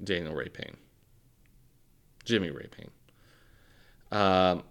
Daniel 0.03 0.33
Ray 0.33 0.49
Payne. 0.49 0.77
Jimmy 2.25 2.49
Ray 2.49 2.67
Payne. 2.67 2.91
Um, 4.11 4.63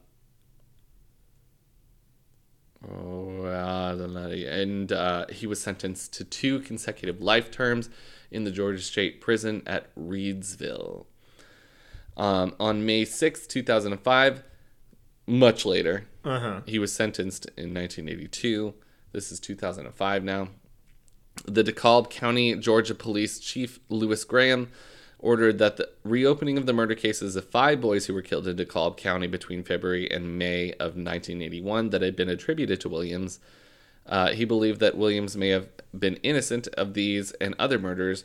Oh, 2.91 3.45
and 3.47 4.93
uh, 4.93 5.26
he 5.30 5.47
was 5.47 5.61
sentenced 5.61 6.12
to 6.14 6.24
two 6.24 6.61
consecutive 6.61 7.20
life 7.20 7.51
terms 7.51 7.89
in 8.30 8.45
the 8.45 8.51
Georgia 8.51 8.83
State 8.83 9.20
Prison 9.20 9.62
at 9.66 9.95
Reidsville. 9.95 11.07
Um, 12.16 12.55
on 12.61 12.85
May 12.85 13.05
6, 13.05 13.47
2005, 13.47 14.43
much 15.26 15.64
later, 15.64 16.07
Uh-huh. 16.24 16.61
he 16.66 16.78
was 16.78 16.93
sentenced 16.93 17.47
in 17.57 17.72
1982. 17.74 18.74
This 19.12 19.30
is 19.33 19.41
2005 19.41 20.24
now. 20.24 20.49
The 21.47 21.64
DeKalb 21.64 22.11
County, 22.11 22.55
Georgia 22.57 22.95
Police 22.95 23.39
Chief 23.39 23.80
Louis 23.89 24.22
Graham 24.24 24.70
ordered 25.23 25.59
that 25.59 25.77
the 25.79 25.89
reopening 26.05 26.59
of 26.59 26.66
the 26.66 26.73
murder 26.73 26.95
cases 26.95 27.37
of 27.37 27.45
five 27.49 27.81
boys 27.81 28.07
who 28.07 28.14
were 28.14 28.20
killed 28.23 28.47
in 28.47 28.57
DeKalb 28.57 28.97
County 28.97 29.27
between 29.27 29.62
February 29.62 30.11
and 30.11 30.37
May 30.37 30.73
of 30.73 30.97
1981 30.97 31.91
that 31.91 32.03
had 32.03 32.16
been 32.16 32.29
attributed 32.29 32.81
to 32.81 32.89
Williams. 32.89 33.39
Uh, 34.05 34.31
he 34.33 34.45
believed 34.45 34.81
that 34.81 34.97
Williams 34.97 35.37
may 35.37 35.49
have 35.51 35.68
been 35.97 36.16
innocent 36.16 36.66
of 36.77 36.95
these 36.95 37.31
and 37.33 37.55
other 37.59 37.79
murders, 37.79 38.25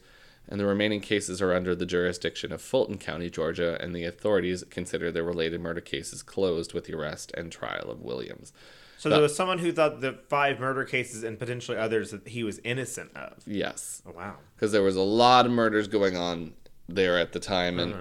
and 0.50 0.60
the 0.60 0.66
remaining 0.66 1.00
cases 1.02 1.42
are 1.42 1.54
under 1.54 1.76
the 1.76 1.86
jurisdiction 1.86 2.52
of 2.52 2.62
Fulton 2.62 2.98
County, 2.98 3.30
Georgia, 3.30 3.78
and 3.80 3.96
the 3.96 4.04
authorities 4.04 4.64
consider 4.72 5.12
the 5.12 5.22
related 5.22 5.62
murder 5.62 5.82
cases 5.82 6.24
closed 6.24 6.74
with 6.74 6.86
the 6.86 6.94
arrest 6.96 7.32
and 7.38 7.52
trial 7.52 7.92
of 7.92 8.02
Williams. 8.02 8.52
So 8.98 9.10
there 9.10 9.22
was 9.22 9.36
someone 9.36 9.60
who 9.60 9.72
thought 9.72 10.02
the 10.02 10.18
five 10.28 10.60
murder 10.60 10.84
cases 10.84 11.24
and 11.24 11.38
potentially 11.38 11.78
others 11.78 12.10
that 12.10 12.28
he 12.30 12.44
was 12.44 12.60
innocent 12.64 13.16
of. 13.16 13.34
Yes, 13.46 14.02
Oh, 14.08 14.12
wow. 14.12 14.38
because 14.56 14.72
there 14.72 14.82
was 14.82 14.96
a 14.96 15.02
lot 15.04 15.46
of 15.46 15.52
murders 15.52 15.88
going 15.88 16.18
on 16.18 16.54
there 16.88 17.18
at 17.18 17.34
the 17.34 17.40
time, 17.40 17.80
and 17.80 17.96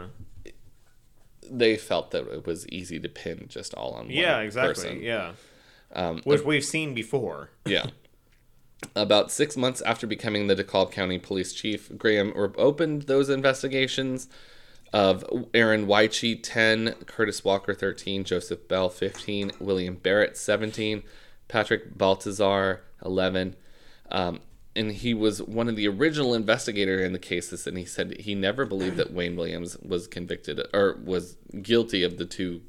they 1.49 1.77
felt 1.77 2.11
that 2.11 2.27
it 2.29 2.47
was 2.47 2.69
easy 2.69 2.99
to 3.01 3.09
pin 3.09 3.47
just 3.49 3.75
all 3.75 3.93
on 3.93 4.07
one 4.07 4.11
Yeah, 4.11 4.41
exactly. 4.41 4.75
person. 4.75 5.03
Yeah. 5.03 5.33
Um, 5.93 6.21
Which 6.25 6.43
we've 6.43 6.65
seen 6.65 6.95
before. 6.95 7.51
Yeah. 7.65 7.87
About 8.95 9.31
six 9.31 9.57
months 9.57 9.81
after 9.83 10.07
becoming 10.07 10.47
the 10.49 10.57
DeKalb 10.57 10.91
County 10.93 11.19
Police 11.19 11.53
Chief, 11.53 11.91
Graham 11.97 12.33
opened 12.37 13.03
those 13.03 13.29
investigations 13.31 14.29
of 14.93 15.25
Aaron 15.55 15.87
Wyche, 15.87 16.39
10, 16.43 16.93
Curtis 17.07 17.45
Walker, 17.45 17.75
13, 17.75 18.25
Joseph 18.25 18.69
Bell, 18.69 18.89
15, 18.89 19.53
William 19.61 19.95
Barrett, 19.97 20.37
17, 20.37 21.03
Patrick 21.49 21.97
Baltazar, 21.97 22.83
11. 23.05 23.57
Um, 24.11 24.41
and 24.77 24.93
he 24.93 25.15
was 25.15 25.43
one 25.43 25.69
of 25.69 25.77
the 25.77 25.89
original 25.89 26.35
investigator 26.35 27.03
in 27.03 27.13
the 27.13 27.19
cases, 27.19 27.67
and 27.67 27.77
he 27.79 27.85
said 27.85 28.21
he 28.21 28.35
never 28.35 28.65
believed 28.65 28.97
that 28.99 29.13
Wayne 29.13 29.35
Williams 29.37 29.77
was 29.79 30.07
convicted 30.07 30.61
or 30.73 30.99
was 31.03 31.37
guilty 31.63 32.03
of 32.03 32.19
the 32.19 32.27
two 32.27 32.63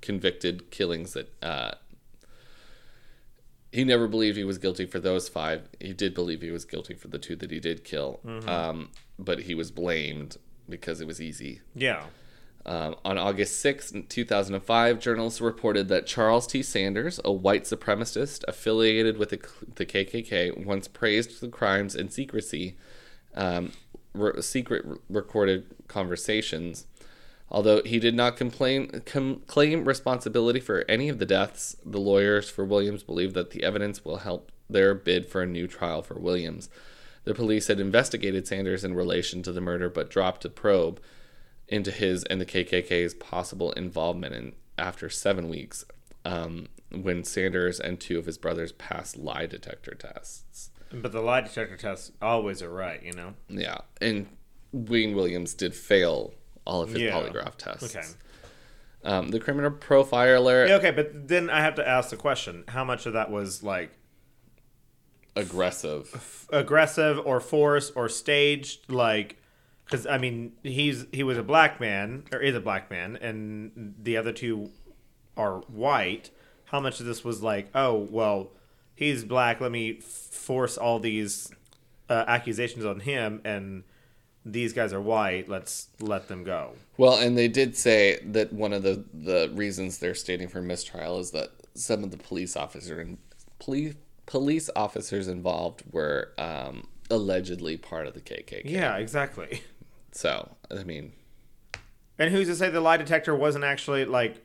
convicted 0.00 0.70
killings 0.70 1.14
that 1.14 1.32
uh, 1.42 1.72
he 3.72 3.82
never 3.84 4.06
believed 4.06 4.36
he 4.36 4.44
was 4.44 4.58
guilty 4.58 4.86
for 4.86 5.00
those 5.00 5.28
five. 5.28 5.68
He 5.80 5.92
did 5.92 6.14
believe 6.14 6.42
he 6.42 6.50
was 6.50 6.64
guilty 6.64 6.94
for 6.94 7.08
the 7.08 7.18
two 7.18 7.34
that 7.36 7.50
he 7.50 7.58
did 7.58 7.82
kill, 7.84 8.20
um, 8.46 8.90
but 9.18 9.40
he 9.40 9.54
was 9.54 9.70
blamed 9.70 10.36
because 10.68 11.00
it 11.00 11.06
was 11.06 11.20
easy. 11.20 11.60
Yeah. 11.74 12.04
Um, 12.66 12.96
on 13.04 13.18
August 13.18 13.60
6, 13.60 13.92
2005, 14.08 14.98
journalists 14.98 15.40
reported 15.40 15.88
that 15.88 16.06
Charles 16.06 16.46
T. 16.46 16.62
Sanders, 16.62 17.20
a 17.22 17.30
white 17.30 17.64
supremacist 17.64 18.42
affiliated 18.48 19.18
with 19.18 19.30
the, 19.30 19.40
the 19.74 19.84
KKK, 19.84 20.64
once 20.64 20.88
praised 20.88 21.40
the 21.40 21.48
crimes 21.48 21.94
in 21.94 22.08
secrecy, 22.08 22.76
um, 23.34 23.72
re- 24.14 24.40
secret 24.40 24.86
recorded 25.10 25.66
conversations. 25.88 26.86
Although 27.50 27.82
he 27.82 27.98
did 27.98 28.14
not 28.14 28.38
complain, 28.38 29.02
com- 29.04 29.42
claim 29.46 29.84
responsibility 29.84 30.60
for 30.60 30.86
any 30.88 31.10
of 31.10 31.18
the 31.18 31.26
deaths, 31.26 31.76
the 31.84 32.00
lawyers 32.00 32.48
for 32.48 32.64
Williams 32.64 33.02
believe 33.02 33.34
that 33.34 33.50
the 33.50 33.62
evidence 33.62 34.06
will 34.06 34.18
help 34.18 34.50
their 34.70 34.94
bid 34.94 35.26
for 35.26 35.42
a 35.42 35.46
new 35.46 35.66
trial 35.66 36.00
for 36.00 36.14
Williams. 36.14 36.70
The 37.24 37.34
police 37.34 37.66
had 37.66 37.78
investigated 37.78 38.46
Sanders 38.46 38.84
in 38.84 38.94
relation 38.94 39.42
to 39.42 39.52
the 39.52 39.60
murder 39.60 39.90
but 39.90 40.10
dropped 40.10 40.46
a 40.46 40.48
probe 40.48 41.00
into 41.74 41.90
his 41.90 42.22
and 42.24 42.40
the 42.40 42.46
KKK's 42.46 43.14
possible 43.14 43.72
involvement 43.72 44.34
in 44.34 44.52
after 44.78 45.10
seven 45.10 45.48
weeks 45.48 45.84
um, 46.24 46.68
when 46.92 47.24
Sanders 47.24 47.80
and 47.80 47.98
two 48.00 48.18
of 48.18 48.26
his 48.26 48.38
brothers 48.38 48.72
passed 48.72 49.16
lie 49.16 49.46
detector 49.46 49.94
tests. 49.94 50.70
But 50.92 51.10
the 51.12 51.20
lie 51.20 51.40
detector 51.40 51.76
tests 51.76 52.12
always 52.22 52.62
are 52.62 52.70
right, 52.70 53.02
you 53.02 53.12
know? 53.12 53.34
Yeah, 53.48 53.78
and 54.00 54.28
Wayne 54.72 55.14
Williams 55.16 55.54
did 55.54 55.74
fail 55.74 56.34
all 56.64 56.80
of 56.82 56.90
his 56.90 57.02
Yeah. 57.02 57.10
polygraph 57.12 57.56
tests. 57.56 57.94
Okay. 57.96 58.06
Um, 59.02 59.28
the 59.30 59.40
criminal 59.40 59.70
profiler 59.72 60.68
Yeah, 60.68 60.76
okay, 60.76 60.90
but 60.92 61.28
then 61.28 61.50
I 61.50 61.60
have 61.60 61.74
to 61.74 61.86
ask 61.86 62.10
the 62.10 62.16
question 62.16 62.64
how 62.68 62.84
much 62.84 63.04
of 63.06 63.12
that 63.14 63.30
was 63.30 63.62
like 63.62 63.90
aggressive. 65.36 66.46
aggressive 66.52 67.18
or 67.24 67.40
forced 67.40 67.92
or 67.96 68.08
staged? 68.08 68.90
Like, 68.90 69.36
because 69.84 70.06
I 70.06 70.18
mean, 70.18 70.52
he's 70.62 71.06
he 71.12 71.22
was 71.22 71.38
a 71.38 71.42
black 71.42 71.80
man 71.80 72.24
or 72.32 72.40
is 72.40 72.54
a 72.54 72.60
black 72.60 72.90
man, 72.90 73.16
and 73.16 73.94
the 74.00 74.16
other 74.16 74.32
two 74.32 74.70
are 75.36 75.58
white. 75.68 76.30
How 76.66 76.80
much 76.80 77.00
of 77.00 77.06
this 77.06 77.24
was 77.24 77.42
like, 77.42 77.68
oh 77.74 77.94
well, 78.10 78.50
he's 78.94 79.24
black. 79.24 79.60
Let 79.60 79.72
me 79.72 80.00
force 80.00 80.76
all 80.76 80.98
these 80.98 81.52
uh, 82.08 82.24
accusations 82.26 82.84
on 82.84 83.00
him, 83.00 83.40
and 83.44 83.84
these 84.44 84.72
guys 84.72 84.92
are 84.92 85.00
white. 85.00 85.48
Let's 85.48 85.88
let 86.00 86.28
them 86.28 86.44
go. 86.44 86.72
Well, 86.96 87.16
and 87.16 87.36
they 87.36 87.48
did 87.48 87.76
say 87.76 88.20
that 88.24 88.52
one 88.52 88.72
of 88.72 88.82
the 88.82 89.04
the 89.12 89.50
reasons 89.54 89.98
they're 89.98 90.14
stating 90.14 90.48
for 90.48 90.62
mistrial 90.62 91.18
is 91.18 91.30
that 91.32 91.50
some 91.74 92.04
of 92.04 92.10
the 92.10 92.16
police 92.16 92.56
officer 92.56 93.00
and 93.00 93.18
police 93.58 93.94
police 94.26 94.70
officers 94.74 95.28
involved 95.28 95.82
were 95.92 96.32
um, 96.38 96.86
allegedly 97.10 97.76
part 97.76 98.06
of 98.06 98.14
the 98.14 98.20
KKK. 98.20 98.62
Yeah, 98.64 98.96
exactly. 98.96 99.62
So 100.14 100.56
I 100.70 100.84
mean, 100.84 101.12
And 102.18 102.32
who's 102.32 102.48
to 102.48 102.54
say 102.56 102.70
the 102.70 102.80
lie 102.80 102.96
detector 102.96 103.34
wasn't 103.34 103.64
actually 103.64 104.04
like 104.04 104.40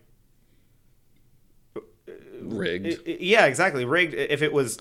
rigged. 2.41 3.07
Yeah, 3.07 3.45
exactly. 3.45 3.86
Rigged. 3.86 4.13
If 4.13 4.41
it 4.41 4.51
was, 4.51 4.80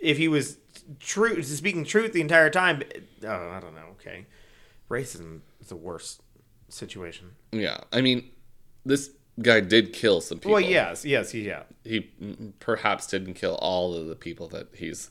if 0.00 0.16
he 0.16 0.28
was 0.28 0.58
true, 1.00 1.42
speaking 1.42 1.84
truth 1.84 2.12
the 2.12 2.20
entire 2.20 2.50
time. 2.50 2.82
Oh, 3.24 3.50
I 3.50 3.60
don't 3.60 3.74
know. 3.74 3.86
Okay, 3.92 4.26
racism 4.90 5.40
is 5.60 5.68
the 5.68 5.76
worst 5.76 6.22
situation. 6.68 7.30
yeah, 7.52 7.78
I 7.92 8.00
mean, 8.00 8.30
this 8.84 9.10
guy 9.40 9.60
did 9.60 9.92
kill 9.92 10.20
some 10.20 10.38
people. 10.38 10.52
Well, 10.52 10.60
yes, 10.60 11.04
yes, 11.04 11.30
he 11.30 11.46
yeah. 11.46 11.62
he 11.84 12.10
perhaps 12.58 13.06
didn't 13.06 13.34
kill 13.34 13.54
all 13.56 13.94
of 13.94 14.06
the 14.06 14.16
people 14.16 14.48
that 14.48 14.68
he's 14.74 15.10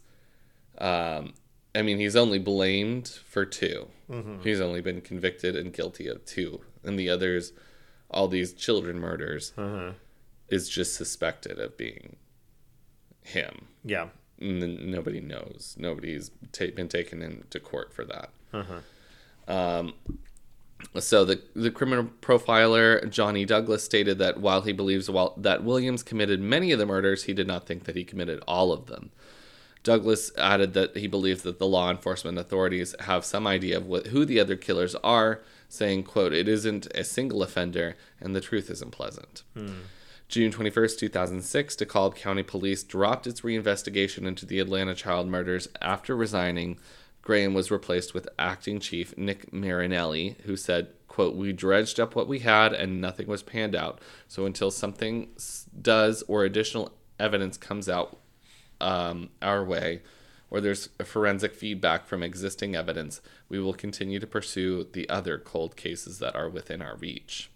um 0.80 1.34
i 1.76 1.82
mean 1.82 1.98
he's 2.00 2.16
only 2.16 2.40
blamed 2.40 3.08
for 3.08 3.46
2 3.46 3.88
he's 4.44 4.62
only 4.62 4.82
been 4.82 5.02
convicted 5.02 5.56
and 5.56 5.74
guilty 5.74 6.08
of 6.08 6.24
two 6.26 6.62
and 6.84 6.98
the 7.00 7.10
others 7.10 7.52
all 8.12 8.28
these 8.28 8.54
children 8.54 9.00
murders 9.00 9.54
is 10.50 10.70
just 10.70 10.94
suspected 10.96 11.58
of 11.60 11.76
being 11.78 12.16
him 13.24 13.68
Yeah. 13.84 14.10
n- 14.42 14.92
nobody 14.92 15.20
knows. 15.22 15.76
Nobody's 15.80 16.30
ta- 16.52 16.76
been 16.76 16.90
taken 16.90 17.22
into 17.22 17.60
court 17.60 17.94
for 17.94 18.04
that. 18.06 18.30
Uh-huh. 18.54 19.52
Um, 19.52 19.94
so 21.00 21.24
the 21.26 21.42
the 21.56 21.72
criminal 21.72 22.10
profiler 22.22 23.10
Johnny 23.10 23.46
Douglas 23.46 23.84
stated 23.84 24.18
that 24.20 24.40
while 24.42 24.62
he 24.62 24.74
believes 24.74 25.10
while, 25.10 25.34
that 25.38 25.64
Williams 25.64 26.04
committed 26.04 26.42
many 26.42 26.72
of 26.74 26.80
the 26.80 26.86
murders, 26.86 27.24
he 27.24 27.34
did 27.34 27.48
not 27.48 27.66
think 27.66 27.86
that 27.86 27.96
he 27.96 28.04
committed 28.04 28.44
all 28.48 28.72
of 28.74 28.86
them. 28.88 29.10
Douglas 29.84 30.32
added 30.38 30.74
that 30.74 30.96
he 30.96 31.08
believes 31.08 31.44
that 31.44 31.60
the 31.60 31.68
law 31.68 31.92
enforcement 31.92 32.38
authorities 32.38 32.96
have 33.02 33.26
some 33.26 33.46
idea 33.46 33.78
of 33.78 33.86
what, 33.86 34.08
who 34.08 34.26
the 34.26 34.40
other 34.40 34.56
killers 34.56 34.96
are, 35.04 35.42
saying, 35.68 36.04
quote, 36.04 36.34
it 36.34 36.48
isn't 36.48 36.88
a 36.96 37.04
single 37.04 37.44
offender 37.44 37.96
and 38.22 38.36
the 38.36 38.42
truth 38.42 38.70
isn't 38.70 38.92
pleasant. 38.92 39.44
Hmm. 39.54 39.82
June 40.30 40.52
21st, 40.52 40.98
2006, 41.00 41.76
DeKalb 41.76 42.16
County 42.16 42.44
Police 42.44 42.84
dropped 42.84 43.28
its 43.28 43.42
reinvestigation 43.42 44.26
into 44.26 44.46
the 44.46 44.60
Atlanta 44.60 44.96
child 44.96 45.28
murders 45.28 45.68
after 45.82 46.16
resigning. 46.16 46.80
Graham 47.22 47.54
was 47.54 47.70
replaced 47.70 48.14
with 48.14 48.28
acting 48.40 48.80
chief 48.80 49.16
Nick 49.18 49.54
Marinelli, 49.54 50.38
who 50.46 50.56
said, 50.56 50.88
quote, 51.08 51.36
we 51.36 51.54
dredged 51.54 52.00
up 52.00 52.16
what 52.16 52.28
we 52.28 52.40
had 52.40 52.74
and 52.74 53.00
nothing 53.00 53.28
was 53.28 53.44
panned 53.44 53.76
out. 53.76 54.00
So 54.28 54.46
until 54.46 54.72
something 54.72 55.30
does 55.80 56.24
or 56.28 56.46
additional 56.46 56.94
evidence 57.20 57.58
comes 57.58 57.88
out 57.88 58.18
um, 58.84 59.30
our 59.42 59.64
way, 59.64 60.02
or 60.52 60.62
there's 60.62 60.90
forensic 61.04 61.56
feedback 61.56 62.06
from 62.06 62.22
existing 62.22 62.76
evidence, 62.76 63.22
we 63.50 63.60
will 63.60 63.74
continue 63.74 64.20
to 64.20 64.28
pursue 64.28 64.88
the 64.94 65.10
other 65.10 65.40
cold 65.40 65.76
cases 65.76 66.20
that 66.20 66.36
are 66.36 66.50
within 66.50 66.82
our 66.82 66.96
reach. 66.96 67.50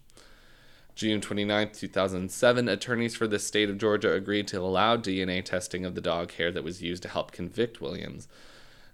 June 0.96 1.20
29, 1.20 1.70
2007, 1.70 2.68
attorneys 2.68 3.14
for 3.14 3.28
the 3.28 3.38
state 3.38 3.70
of 3.70 3.78
Georgia 3.78 4.14
agreed 4.14 4.48
to 4.48 4.58
allow 4.60 4.96
DNA 4.96 5.44
testing 5.44 5.84
of 5.84 5.94
the 5.94 6.00
dog 6.00 6.32
hair 6.32 6.50
that 6.50 6.64
was 6.64 6.82
used 6.82 7.04
to 7.04 7.08
help 7.08 7.30
convict 7.30 7.80
Williams. 7.80 8.26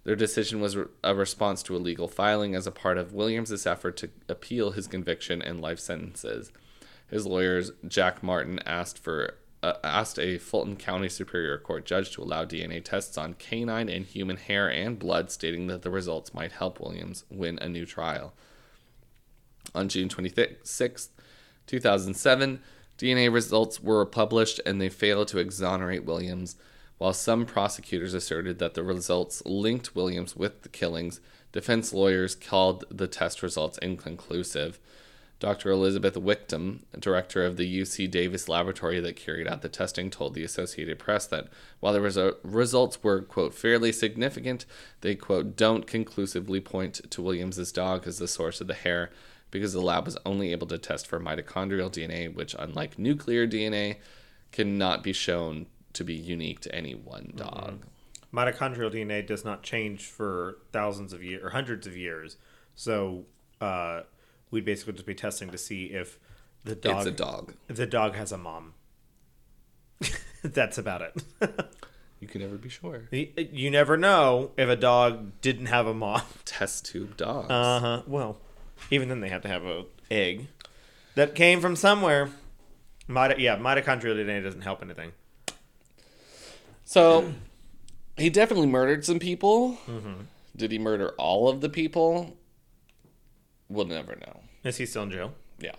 Their 0.04 0.16
decision 0.16 0.60
was 0.60 0.76
a 1.02 1.14
response 1.14 1.62
to 1.62 1.74
a 1.74 1.78
legal 1.78 2.08
filing 2.08 2.54
as 2.54 2.66
a 2.66 2.70
part 2.70 2.98
of 2.98 3.14
Williams' 3.14 3.66
effort 3.66 3.96
to 3.96 4.10
appeal 4.28 4.72
his 4.72 4.86
conviction 4.86 5.40
and 5.40 5.62
life 5.62 5.78
sentences. 5.78 6.52
His 7.08 7.26
lawyers, 7.26 7.72
Jack 7.88 8.22
Martin, 8.22 8.58
asked 8.66 8.98
for 8.98 9.36
uh, 9.64 9.78
asked 9.82 10.18
a 10.18 10.36
Fulton 10.36 10.76
County 10.76 11.08
Superior 11.08 11.56
Court 11.56 11.86
judge 11.86 12.10
to 12.12 12.22
allow 12.22 12.44
DNA 12.44 12.84
tests 12.84 13.16
on 13.16 13.32
canine 13.34 13.88
and 13.88 14.04
human 14.04 14.36
hair 14.36 14.70
and 14.70 14.98
blood, 14.98 15.30
stating 15.30 15.68
that 15.68 15.80
the 15.80 15.90
results 15.90 16.34
might 16.34 16.52
help 16.52 16.78
Williams 16.78 17.24
win 17.30 17.58
a 17.62 17.68
new 17.68 17.86
trial. 17.86 18.34
On 19.74 19.88
June 19.88 20.10
26, 20.10 21.08
2007, 21.66 22.60
DNA 22.98 23.32
results 23.32 23.82
were 23.82 24.04
published 24.04 24.60
and 24.66 24.80
they 24.80 24.90
failed 24.90 25.28
to 25.28 25.38
exonerate 25.38 26.04
Williams. 26.04 26.56
While 26.98 27.14
some 27.14 27.46
prosecutors 27.46 28.12
asserted 28.12 28.58
that 28.58 28.74
the 28.74 28.82
results 28.82 29.42
linked 29.46 29.96
Williams 29.96 30.36
with 30.36 30.62
the 30.62 30.68
killings, 30.68 31.22
defense 31.52 31.94
lawyers 31.94 32.34
called 32.34 32.84
the 32.90 33.08
test 33.08 33.42
results 33.42 33.78
inconclusive. 33.78 34.78
Dr. 35.44 35.70
Elizabeth 35.70 36.16
Wictum, 36.16 36.84
director 36.98 37.44
of 37.44 37.58
the 37.58 37.80
UC 37.82 38.10
Davis 38.10 38.48
laboratory 38.48 38.98
that 39.00 39.14
carried 39.14 39.46
out 39.46 39.60
the 39.60 39.68
testing, 39.68 40.08
told 40.08 40.32
the 40.32 40.42
Associated 40.42 40.98
Press 40.98 41.26
that 41.26 41.48
while 41.80 41.92
the 41.92 41.98
resu- 41.98 42.36
results 42.42 43.02
were, 43.02 43.20
quote, 43.20 43.52
fairly 43.52 43.92
significant, 43.92 44.64
they, 45.02 45.14
quote, 45.14 45.54
don't 45.54 45.86
conclusively 45.86 46.62
point 46.62 47.02
to 47.10 47.20
Williams's 47.20 47.72
dog 47.72 48.06
as 48.06 48.16
the 48.16 48.26
source 48.26 48.62
of 48.62 48.68
the 48.68 48.72
hair 48.72 49.10
because 49.50 49.74
the 49.74 49.82
lab 49.82 50.06
was 50.06 50.16
only 50.24 50.50
able 50.50 50.66
to 50.66 50.78
test 50.78 51.06
for 51.06 51.20
mitochondrial 51.20 51.92
DNA, 51.92 52.34
which, 52.34 52.56
unlike 52.58 52.98
nuclear 52.98 53.46
DNA, 53.46 53.96
cannot 54.50 55.02
be 55.02 55.12
shown 55.12 55.66
to 55.92 56.04
be 56.04 56.14
unique 56.14 56.60
to 56.60 56.74
any 56.74 56.94
one 56.94 57.34
dog. 57.36 57.84
Mitochondrial 58.32 58.90
DNA 58.90 59.26
does 59.26 59.44
not 59.44 59.62
change 59.62 60.06
for 60.06 60.56
thousands 60.72 61.12
of 61.12 61.22
years 61.22 61.44
or 61.44 61.50
hundreds 61.50 61.86
of 61.86 61.94
years. 61.94 62.38
So 62.74 63.26
uh, 63.60 64.04
we'd 64.54 64.64
basically 64.64 64.94
just 64.94 65.04
be 65.06 65.14
testing 65.14 65.50
to 65.50 65.58
see 65.58 65.86
if 65.86 66.18
the 66.64 66.74
dog, 66.74 66.98
It's 66.98 67.06
a 67.06 67.10
dog. 67.10 67.54
if 67.68 67.76
the 67.76 67.86
dog 67.86 68.14
has 68.14 68.32
a 68.32 68.38
mom. 68.38 68.72
That's 70.42 70.78
about 70.78 71.02
it. 71.02 71.22
You 72.20 72.28
can 72.28 72.40
never 72.40 72.56
be 72.56 72.70
sure. 72.70 73.02
you, 73.10 73.28
you 73.36 73.70
never 73.70 73.98
know 73.98 74.52
if 74.56 74.66
a 74.66 74.76
dog 74.76 75.32
didn't 75.42 75.66
have 75.66 75.86
a 75.86 75.92
mom. 75.92 76.22
Test 76.46 76.86
tube 76.86 77.18
dogs. 77.18 77.50
Uh 77.50 77.80
huh. 77.80 78.02
Well, 78.06 78.38
even 78.90 79.10
then 79.10 79.20
they 79.20 79.28
have 79.28 79.42
to 79.42 79.48
have 79.48 79.66
a 79.66 79.84
egg 80.10 80.46
that 81.16 81.34
came 81.34 81.60
from 81.60 81.76
somewhere. 81.76 82.30
Mito- 83.10 83.38
yeah, 83.38 83.56
mitochondrial 83.58 84.16
DNA 84.16 84.42
doesn't 84.42 84.62
help 84.62 84.80
anything. 84.82 85.12
So 86.86 87.34
he 88.16 88.30
definitely 88.30 88.68
murdered 88.68 89.04
some 89.04 89.18
people. 89.18 89.76
Did 90.56 90.72
he 90.72 90.78
murder 90.78 91.10
all 91.18 91.50
of 91.50 91.60
the 91.60 91.68
people? 91.68 92.38
We'll 93.68 93.84
never 93.86 94.16
know. 94.16 94.40
Is 94.64 94.78
he 94.78 94.86
still 94.86 95.02
in 95.04 95.10
jail? 95.10 95.34
Yeah. 95.58 95.74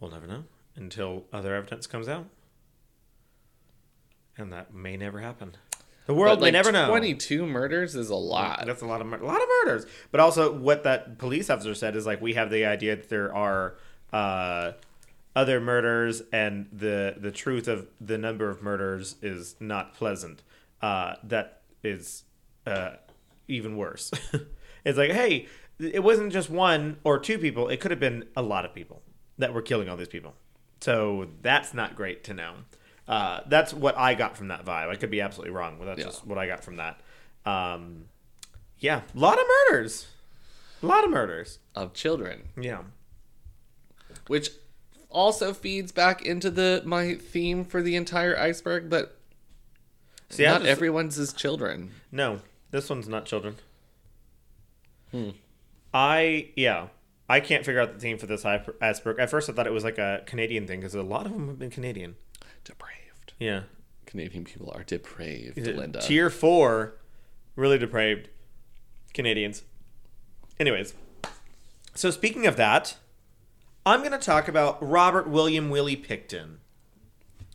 We'll 0.00 0.10
never 0.10 0.26
know 0.26 0.44
until 0.74 1.24
other 1.32 1.54
evidence 1.54 1.86
comes 1.86 2.08
out. 2.08 2.26
And 4.36 4.52
that 4.52 4.74
may 4.74 4.96
never 4.96 5.20
happen. 5.20 5.56
The 6.06 6.14
world 6.14 6.40
like, 6.40 6.52
may 6.52 6.58
never 6.58 6.72
know. 6.72 6.88
22 6.88 7.46
murders 7.46 7.94
is 7.94 8.10
a 8.10 8.16
lot. 8.16 8.66
That's 8.66 8.82
a 8.82 8.86
lot 8.86 9.00
of 9.00 9.06
mur- 9.06 9.20
a 9.22 9.26
lot 9.26 9.40
of 9.40 9.48
murders. 9.64 9.86
But 10.10 10.20
also, 10.20 10.52
what 10.52 10.82
that 10.84 11.18
police 11.18 11.48
officer 11.48 11.74
said 11.74 11.96
is 11.96 12.04
like 12.04 12.20
we 12.20 12.34
have 12.34 12.50
the 12.50 12.66
idea 12.66 12.96
that 12.96 13.08
there 13.08 13.34
are 13.34 13.76
uh, 14.12 14.72
other 15.34 15.60
murders, 15.60 16.22
and 16.32 16.66
the 16.72 17.14
the 17.16 17.30
truth 17.30 17.68
of 17.68 17.86
the 18.00 18.18
number 18.18 18.50
of 18.50 18.62
murders 18.62 19.16
is 19.22 19.56
not 19.60 19.94
pleasant. 19.94 20.42
Uh, 20.82 21.14
that 21.22 21.62
is 21.82 22.24
uh, 22.66 22.96
even 23.48 23.76
worse. 23.76 24.10
it's 24.84 24.98
like, 24.98 25.12
hey, 25.12 25.46
it 25.78 26.02
wasn't 26.02 26.32
just 26.32 26.48
one 26.50 26.98
or 27.04 27.18
two 27.18 27.38
people; 27.38 27.68
it 27.68 27.80
could 27.80 27.90
have 27.90 28.00
been 28.00 28.26
a 28.36 28.42
lot 28.42 28.64
of 28.64 28.74
people 28.74 29.02
that 29.38 29.52
were 29.52 29.62
killing 29.62 29.88
all 29.88 29.96
these 29.96 30.08
people. 30.08 30.34
So 30.80 31.28
that's 31.42 31.74
not 31.74 31.96
great 31.96 32.24
to 32.24 32.34
know. 32.34 32.54
Uh, 33.08 33.40
that's 33.46 33.74
what 33.74 33.96
I 33.98 34.14
got 34.14 34.36
from 34.36 34.48
that 34.48 34.64
vibe. 34.64 34.88
I 34.88 34.96
could 34.96 35.10
be 35.10 35.20
absolutely 35.20 35.54
wrong, 35.54 35.76
but 35.78 35.84
that's 35.86 35.98
Yeah. 35.98 36.04
just 36.06 36.26
what 36.26 36.38
I 36.38 36.46
got 36.46 36.62
from 36.64 36.76
that. 36.76 37.00
Um, 37.44 38.06
yeah, 38.78 39.02
a 39.14 39.18
lot 39.18 39.38
of 39.38 39.44
murders. 39.70 40.06
A 40.82 40.86
lot 40.86 41.04
of 41.04 41.10
murders. 41.10 41.58
of 41.74 41.92
children, 41.94 42.48
Yeah. 42.60 42.82
which 44.28 44.50
also 45.10 45.52
feeds 45.52 45.90
back 45.92 46.22
into 46.22 46.50
the 46.50 46.82
my 46.84 47.14
theme 47.14 47.64
for 47.64 47.82
the 47.82 47.96
entire 47.96 48.38
iceberg, 48.38 48.88
but 48.88 49.18
See, 50.30 50.44
not 50.44 50.60
just- 50.60 50.70
everyone's 50.70 51.18
is 51.18 51.32
children. 51.32 51.92
No, 52.12 52.40
this 52.70 52.88
one's 52.90 53.08
not 53.08 53.24
children. 53.26 53.56
Hmm. 55.10 55.30
I 55.94 56.50
yeah, 56.56 56.88
I 57.28 57.38
can't 57.40 57.64
figure 57.64 57.80
out 57.80 57.94
the 57.94 58.00
theme 58.00 58.18
for 58.18 58.26
this 58.26 58.44
iceberg. 58.44 59.18
At 59.18 59.30
first, 59.30 59.48
I 59.48 59.52
thought 59.52 59.68
it 59.68 59.72
was 59.72 59.84
like 59.84 59.96
a 59.96 60.22
Canadian 60.26 60.66
thing 60.66 60.80
because 60.80 60.94
a 60.94 61.02
lot 61.02 61.24
of 61.24 61.32
them 61.32 61.46
have 61.46 61.58
been 61.58 61.70
Canadian. 61.70 62.16
Depraved. 62.64 63.32
Yeah, 63.38 63.62
Canadian 64.04 64.44
people 64.44 64.72
are 64.74 64.82
depraved, 64.82 65.56
Linda. 65.56 66.00
Tier 66.00 66.28
four, 66.30 66.96
really 67.54 67.78
depraved 67.78 68.28
Canadians. 69.14 69.62
Anyways, 70.58 70.94
so 71.94 72.10
speaking 72.10 72.46
of 72.46 72.56
that, 72.56 72.96
I'm 73.86 74.00
going 74.00 74.12
to 74.12 74.18
talk 74.18 74.48
about 74.48 74.78
Robert 74.82 75.28
William 75.28 75.70
Willie 75.70 75.96
Picton. 75.96 76.58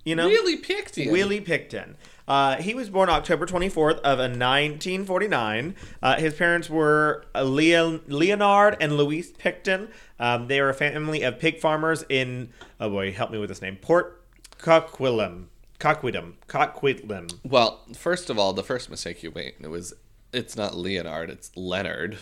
You 0.06 0.16
know, 0.16 0.30
picked 0.58 0.98
him. 0.98 1.12
Willie 1.12 1.42
Picton. 1.42 1.98
Uh, 2.30 2.58
he 2.58 2.76
was 2.76 2.92
born 2.92 3.10
October 3.10 3.48
24th 3.48 3.98
of 4.02 4.20
a 4.20 4.30
1949. 4.30 5.76
Uh, 6.02 6.16
his 6.18 6.36
parents 6.36 6.70
were 6.70 7.26
uh, 7.34 7.44
Leo, 7.44 8.00
Leonard 8.08 8.78
and 8.80 8.96
Louise 8.96 9.32
Picton. 9.32 9.90
Um, 10.20 10.48
they 10.48 10.62
were 10.62 10.70
a 10.70 10.74
family 10.76 11.24
of 11.24 11.40
pig 11.40 11.60
farmers 11.60 12.06
in, 12.08 12.54
oh 12.80 12.90
boy, 12.90 13.12
help 13.12 13.32
me 13.32 13.40
with 13.40 13.50
this 13.50 13.64
name, 13.64 13.78
Port 13.78 14.24
Coquitlam. 14.60 15.46
Coquitlam. 15.80 16.34
Coquitlam. 16.48 17.34
Well, 17.44 17.80
first 17.96 18.30
of 18.30 18.38
all, 18.38 18.54
the 18.54 18.64
first 18.64 18.92
mistake 18.92 19.24
you 19.24 19.32
made 19.32 19.56
it 19.60 19.68
was 19.70 19.94
it's 20.32 20.56
not 20.56 20.76
Leonard, 20.76 21.32
it's 21.32 21.52
Leonard. 21.56 22.20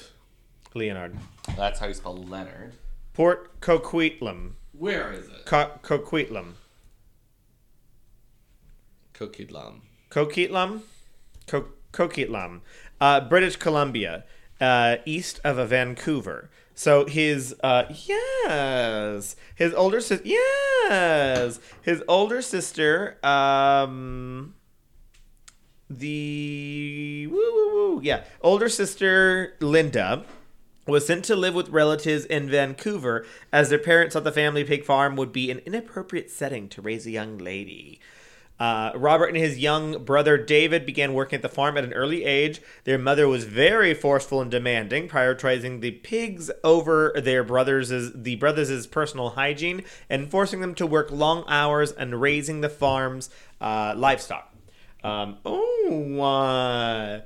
Leonard. 0.73 1.17
That's 1.57 1.79
how 1.79 1.87
you 1.87 1.93
spell 1.93 2.15
Leonard. 2.15 2.73
Port 3.13 3.59
Coquitlam. 3.59 4.51
Where 4.71 5.11
is 5.11 5.25
it? 5.27 5.45
Co- 5.45 5.71
Coquitlam. 5.81 6.53
Coquitlam. 9.13 9.81
Coquitlam? 10.17 10.81
Co- 11.45 11.67
Coquitlam. 11.93 12.61
Uh, 12.99 13.21
British 13.21 13.55
Columbia, 13.55 14.23
uh, 14.59 14.95
east 15.05 15.39
of 15.43 15.57
Vancouver. 15.69 16.49
So 16.73 17.05
his, 17.05 17.55
uh, 17.63 17.83
yes, 17.89 19.35
his 19.53 19.75
older 19.75 20.01
sister, 20.01 20.27
yes, 20.27 21.59
his 21.83 22.01
older 22.07 22.41
sister, 22.41 23.23
um, 23.23 24.55
the, 25.87 27.27
woo, 27.29 27.37
woo, 27.37 27.73
woo, 27.75 28.01
yeah, 28.01 28.23
older 28.41 28.69
sister 28.69 29.53
Linda 29.59 30.25
was 30.87 31.05
sent 31.05 31.25
to 31.25 31.35
live 31.35 31.53
with 31.53 31.69
relatives 31.69 32.25
in 32.25 32.49
Vancouver 32.49 33.23
as 33.53 33.69
their 33.69 33.77
parents 33.77 34.13
thought 34.13 34.23
the 34.23 34.31
family 34.31 34.63
pig 34.63 34.83
farm 34.83 35.15
would 35.15 35.31
be 35.31 35.51
an 35.51 35.59
inappropriate 35.59 36.31
setting 36.31 36.67
to 36.69 36.81
raise 36.81 37.05
a 37.05 37.11
young 37.11 37.37
lady. 37.37 37.99
Uh, 38.59 38.91
Robert 38.95 39.27
and 39.27 39.37
his 39.37 39.59
young 39.59 40.03
brother 40.03 40.37
David 40.37 40.85
began 40.85 41.13
working 41.13 41.37
at 41.37 41.41
the 41.43 41.49
farm 41.49 41.77
at 41.77 41.83
an 41.83 41.93
early 41.93 42.23
age. 42.23 42.59
Their 42.85 42.97
mother 42.97 43.27
was 43.27 43.43
very 43.43 43.93
forceful 43.93 44.41
and 44.41 44.49
demanding, 44.49 45.07
prioritizing 45.07 45.81
the 45.81 45.91
pigs 45.91 46.49
over 46.63 47.13
their 47.15 47.43
brothers' 47.43 48.13
the 48.13 48.35
brothers' 48.35 48.87
personal 48.87 49.31
hygiene 49.31 49.83
and 50.09 50.31
forcing 50.31 50.61
them 50.61 50.73
to 50.75 50.87
work 50.87 51.11
long 51.11 51.43
hours 51.47 51.91
and 51.91 52.19
raising 52.19 52.61
the 52.61 52.69
farm's 52.69 53.29
uh, 53.61 53.93
livestock. 53.95 54.53
Um, 55.03 55.37
oh, 55.45 56.19
uh, 56.19 57.21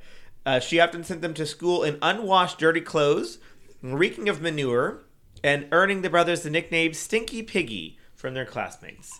uh, 0.45 0.59
she 0.59 0.79
often 0.79 1.03
sent 1.03 1.21
them 1.21 1.33
to 1.35 1.45
school 1.45 1.83
in 1.83 1.97
unwashed, 2.01 2.59
dirty 2.59 2.81
clothes, 2.81 3.37
reeking 3.81 4.27
of 4.27 4.41
manure, 4.41 5.03
and 5.43 5.67
earning 5.71 6.01
the 6.01 6.09
brothers 6.09 6.43
the 6.43 6.49
nickname 6.49 6.93
Stinky 6.93 7.41
Piggy 7.41 7.97
from 8.15 8.33
their 8.33 8.45
classmates. 8.45 9.19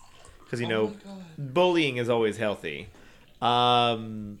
Because, 0.52 0.60
you 0.60 0.68
know, 0.68 0.92
bullying 1.38 1.96
is 1.96 2.10
always 2.10 2.36
healthy. 2.36 2.88
Um, 3.40 4.38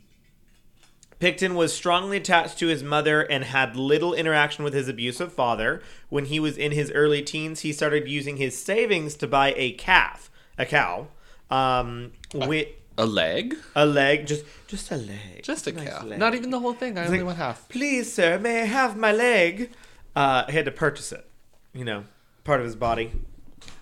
Picton 1.20 1.54
was 1.54 1.72
strongly 1.72 2.18
attached 2.18 2.58
to 2.58 2.66
his 2.66 2.82
mother 2.82 3.22
and 3.22 3.44
had 3.44 3.76
little 3.76 4.12
interaction 4.12 4.62
with 4.62 4.74
his 4.74 4.88
abusive 4.88 5.32
father. 5.32 5.82
When 6.10 6.26
he 6.26 6.38
was 6.38 6.58
in 6.58 6.72
his 6.72 6.90
early 6.90 7.22
teens, 7.22 7.60
he 7.60 7.72
started 7.72 8.08
using 8.10 8.36
his 8.36 8.62
savings 8.62 9.14
to 9.16 9.26
buy 9.26 9.54
a 9.56 9.72
calf, 9.72 10.30
a 10.58 10.66
cow, 10.66 11.06
um, 11.50 12.12
with 12.34 12.68
A 12.98 13.06
leg? 13.06 13.56
a 13.74 13.86
leg, 13.86 14.26
just 14.26 14.44
just 14.66 14.90
a 14.90 14.96
leg, 14.98 15.42
Just 15.42 15.66
a 15.66 15.72
nice 15.72 15.88
calf. 15.88 16.04
leg. 16.04 16.18
Not 16.18 16.34
even 16.34 16.50
the 16.50 16.60
whole 16.60 16.74
thing. 16.74 16.98
I 16.98 17.06
only 17.06 17.20
like- 17.20 17.26
want 17.28 17.38
half. 17.38 17.66
Please, 17.70 18.12
sir, 18.12 18.38
may 18.38 18.60
I 18.60 18.64
have 18.66 18.98
my 18.98 19.12
leg? 19.12 19.70
Uh, 20.14 20.44
he 20.44 20.52
had 20.52 20.66
to 20.66 20.70
purchase 20.70 21.10
it. 21.10 21.24
You 21.72 21.86
know, 21.86 22.04
part 22.44 22.60
of 22.60 22.66
his 22.66 22.76
body. 22.76 23.12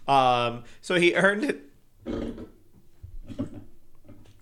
Um, 0.06 0.62
so 0.80 0.94
he 0.94 1.16
earned 1.16 1.42
it. 1.42 1.62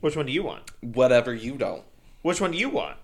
Which 0.01 0.17
one 0.17 0.27
do 0.27 0.33
you 0.33 0.43
want? 0.43 0.71
Whatever 0.81 1.35
you 1.35 1.57
don't. 1.57 1.85
Which 2.23 2.41
one 2.41 2.53
do 2.53 2.59
you 2.59 2.69
want? 2.69 2.97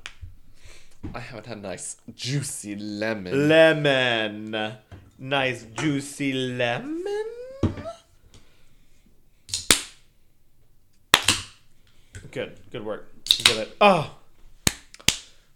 I 1.14 1.20
haven't 1.20 1.46
had 1.46 1.59
a 1.59 1.61
nice 1.61 1.96
juicy 2.14 2.76
lemon. 2.76 3.48
Lemon. 3.48 4.74
Nice 5.18 5.64
juicy 5.78 6.32
lemon. 6.32 7.05
Good. 12.30 12.59
Good 12.72 12.84
work. 12.84 13.12
You 13.38 13.44
did 13.44 13.57
it. 13.59 13.76
Oh, 13.80 14.16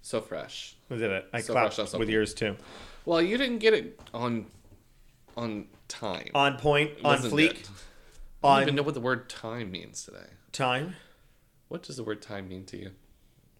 so 0.03 0.21
fresh. 0.21 0.75
we 0.89 0.97
did 0.97 1.11
it. 1.11 1.29
I 1.33 1.41
So 1.41 1.53
clapped 1.53 1.75
fresh, 1.75 1.91
so 1.91 1.99
with 1.99 2.09
yours 2.09 2.35
too. 2.35 2.57
Well, 3.05 3.21
you 3.21 3.37
didn't 3.37 3.59
get 3.59 3.75
it 3.75 4.01
on 4.15 4.47
on 5.37 5.67
time. 5.89 6.31
On 6.35 6.57
point, 6.57 6.93
on 7.05 7.17
Wasn't 7.17 7.33
fleek, 7.33 7.51
it? 7.51 7.71
I 8.49 8.61
don't 8.61 8.63
even 8.69 8.75
know 8.77 8.83
what 8.83 8.95
the 8.95 9.01
word 9.01 9.29
time 9.29 9.71
means 9.71 10.05
today. 10.05 10.27
time. 10.53 10.97
What 11.69 11.83
does 11.83 11.97
the 11.97 12.05
word 12.05 12.23
time 12.23 12.49
mean 12.49 12.65
to 12.67 12.77
you? 12.79 12.91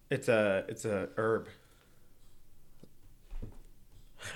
It's 0.09 0.27
a 0.27 0.65
it's 0.67 0.85
a 0.85 1.09
herb. 1.17 1.47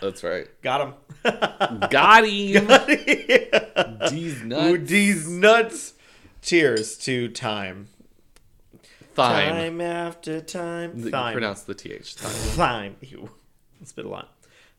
That's 0.01 0.23
right. 0.23 0.47
Got 0.61 0.81
him. 0.81 0.93
Got 1.89 2.25
him. 2.27 2.67
These 4.09 4.41
Ooh, 4.41 4.45
nuts. 4.45 4.89
these 4.89 5.29
nuts. 5.29 5.93
Cheers 6.41 6.97
to 6.99 7.29
time. 7.29 7.87
Thyme. 9.15 9.49
Time 9.55 9.81
after 9.81 10.41
time. 10.41 10.93
You 10.97 11.09
Thyme. 11.09 11.33
pronounce 11.33 11.61
the 11.63 11.73
th. 11.75 12.13
Thyme. 12.13 12.31
Thyme. 12.55 12.95
Ew. 13.01 13.29
It's 13.81 13.91
been 13.93 14.05
a 14.05 14.09
lot. 14.09 14.33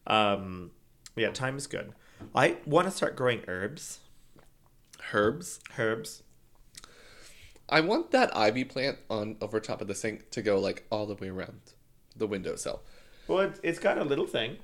Um, 0.07 0.71
yeah, 1.17 1.31
time 1.31 1.57
is 1.57 1.67
good. 1.67 1.93
I 2.35 2.57
want 2.67 2.87
to 2.87 2.91
start 2.91 3.17
growing 3.17 3.43
herbs. 3.49 4.01
Herbs. 5.13 5.61
Herbs. 5.79 6.23
I 7.69 7.81
want 7.81 8.11
that 8.11 8.37
ivy 8.37 8.65
plant 8.65 8.99
on 9.09 9.37
over 9.41 9.59
top 9.61 9.81
of 9.81 9.89
the 9.89 9.95
sink 9.95 10.31
to 10.33 10.43
go 10.43 10.59
like 10.59 10.85
all 10.91 11.07
the 11.07 11.15
way 11.15 11.29
around 11.29 11.61
the 12.17 12.27
windowsill. 12.27 12.83
Well, 13.27 13.41
it's, 13.41 13.61
it's 13.63 13.79
got 13.79 13.97
a 13.99 14.05
little 14.05 14.27
thing. 14.27 14.59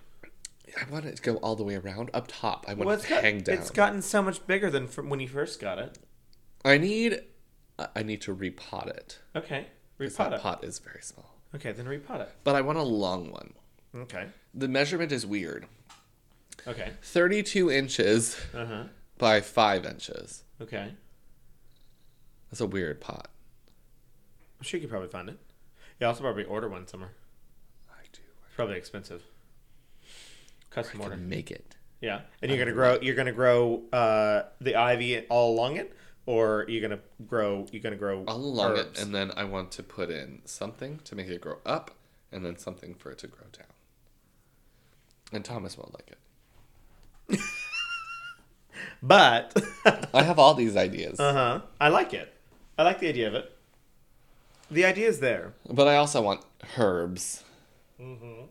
I 0.78 0.88
want 0.90 1.06
it 1.06 1.16
to 1.16 1.22
go 1.22 1.36
all 1.36 1.56
the 1.56 1.64
way 1.64 1.76
around 1.76 2.10
up 2.14 2.26
top. 2.28 2.64
I 2.68 2.74
want 2.74 2.86
Well, 2.86 2.96
it 2.98 3.02
to 3.02 3.08
got, 3.08 3.24
hang 3.24 3.40
down. 3.40 3.56
it's 3.56 3.70
gotten 3.70 4.02
so 4.02 4.22
much 4.22 4.46
bigger 4.46 4.70
than 4.70 4.86
from 4.86 5.08
when 5.08 5.18
you 5.18 5.28
first 5.28 5.60
got 5.60 5.78
it. 5.78 5.98
I 6.64 6.78
need. 6.78 7.20
I- 7.96 8.02
need 8.02 8.20
to 8.22 8.36
repot 8.36 8.86
it. 8.88 9.18
Okay, 9.34 9.66
Repot 9.98 10.32
it. 10.34 10.40
pot 10.42 10.62
is 10.62 10.78
very 10.78 11.00
small. 11.00 11.34
Okay, 11.54 11.72
then 11.72 11.86
repot 11.86 12.20
it. 12.20 12.28
But 12.44 12.54
I 12.54 12.60
want 12.60 12.76
a 12.76 12.82
long 12.82 13.32
one. 13.32 13.54
Okay. 13.96 14.26
The 14.52 14.68
measurement 14.68 15.10
is 15.12 15.24
weird. 15.26 15.66
Okay. 16.68 16.90
32 17.02 17.70
inches 17.70 18.38
Uh 18.54 18.66
huh. 18.66 18.82
By 19.20 19.40
5 19.40 19.86
inches. 19.86 20.42
Okay. 20.60 20.92
That's 22.50 22.60
a 22.60 22.66
weird 22.66 23.00
pot. 23.00 23.28
I'm 24.58 24.64
sure 24.64 24.78
you 24.78 24.82
could 24.86 24.90
probably 24.90 25.08
find 25.08 25.28
it. 25.28 25.38
You 26.00 26.06
also 26.06 26.22
probably 26.22 26.44
order 26.44 26.68
one 26.68 26.86
somewhere. 26.88 27.12
I 27.90 28.02
do. 28.12 28.20
It's 28.46 28.56
probably 28.56 28.76
expensive. 28.76 29.22
Custom 30.70 31.00
order. 31.00 31.14
can 31.14 31.28
make 31.28 31.50
it. 31.50 31.76
Yeah, 32.00 32.22
and 32.40 32.50
you're 32.50 32.58
gonna 32.58 32.72
grow. 32.72 32.98
You're 33.02 33.14
gonna 33.14 33.32
grow 33.32 33.82
uh, 33.92 34.44
the 34.60 34.74
ivy 34.76 35.26
all 35.28 35.52
along 35.54 35.76
it, 35.76 35.94
or 36.24 36.64
you're 36.68 36.80
gonna 36.80 37.00
grow. 37.26 37.66
You're 37.72 37.82
gonna 37.82 37.96
grow 37.96 38.24
All 38.26 38.36
along 38.36 38.72
herbs? 38.72 38.98
it, 38.98 39.04
and 39.04 39.14
then 39.14 39.32
I 39.36 39.44
want 39.44 39.70
to 39.72 39.82
put 39.82 40.08
in 40.10 40.40
something 40.46 41.00
to 41.04 41.14
make 41.14 41.28
it 41.28 41.40
grow 41.42 41.58
up, 41.66 41.90
and 42.32 42.42
then 42.44 42.56
something 42.56 42.94
for 42.94 43.10
it 43.10 43.18
to 43.18 43.26
grow 43.26 43.46
down. 43.52 43.66
And 45.32 45.44
Thomas 45.44 45.76
won't 45.76 45.92
like 45.92 46.08
it. 46.10 46.18
But 49.02 49.56
I 50.14 50.22
have 50.22 50.38
all 50.38 50.54
these 50.54 50.76
ideas, 50.76 51.18
uh 51.20 51.32
huh, 51.32 51.60
I 51.80 51.88
like 51.88 52.12
it. 52.14 52.34
I 52.78 52.82
like 52.82 52.98
the 53.00 53.08
idea 53.08 53.28
of 53.28 53.34
it. 53.34 53.56
The 54.70 54.84
idea 54.84 55.08
is 55.08 55.20
there. 55.20 55.54
but 55.68 55.88
I 55.88 55.96
also 55.96 56.22
want 56.22 56.42
herbs. 56.78 57.42
Mm-hmm. 58.00 58.42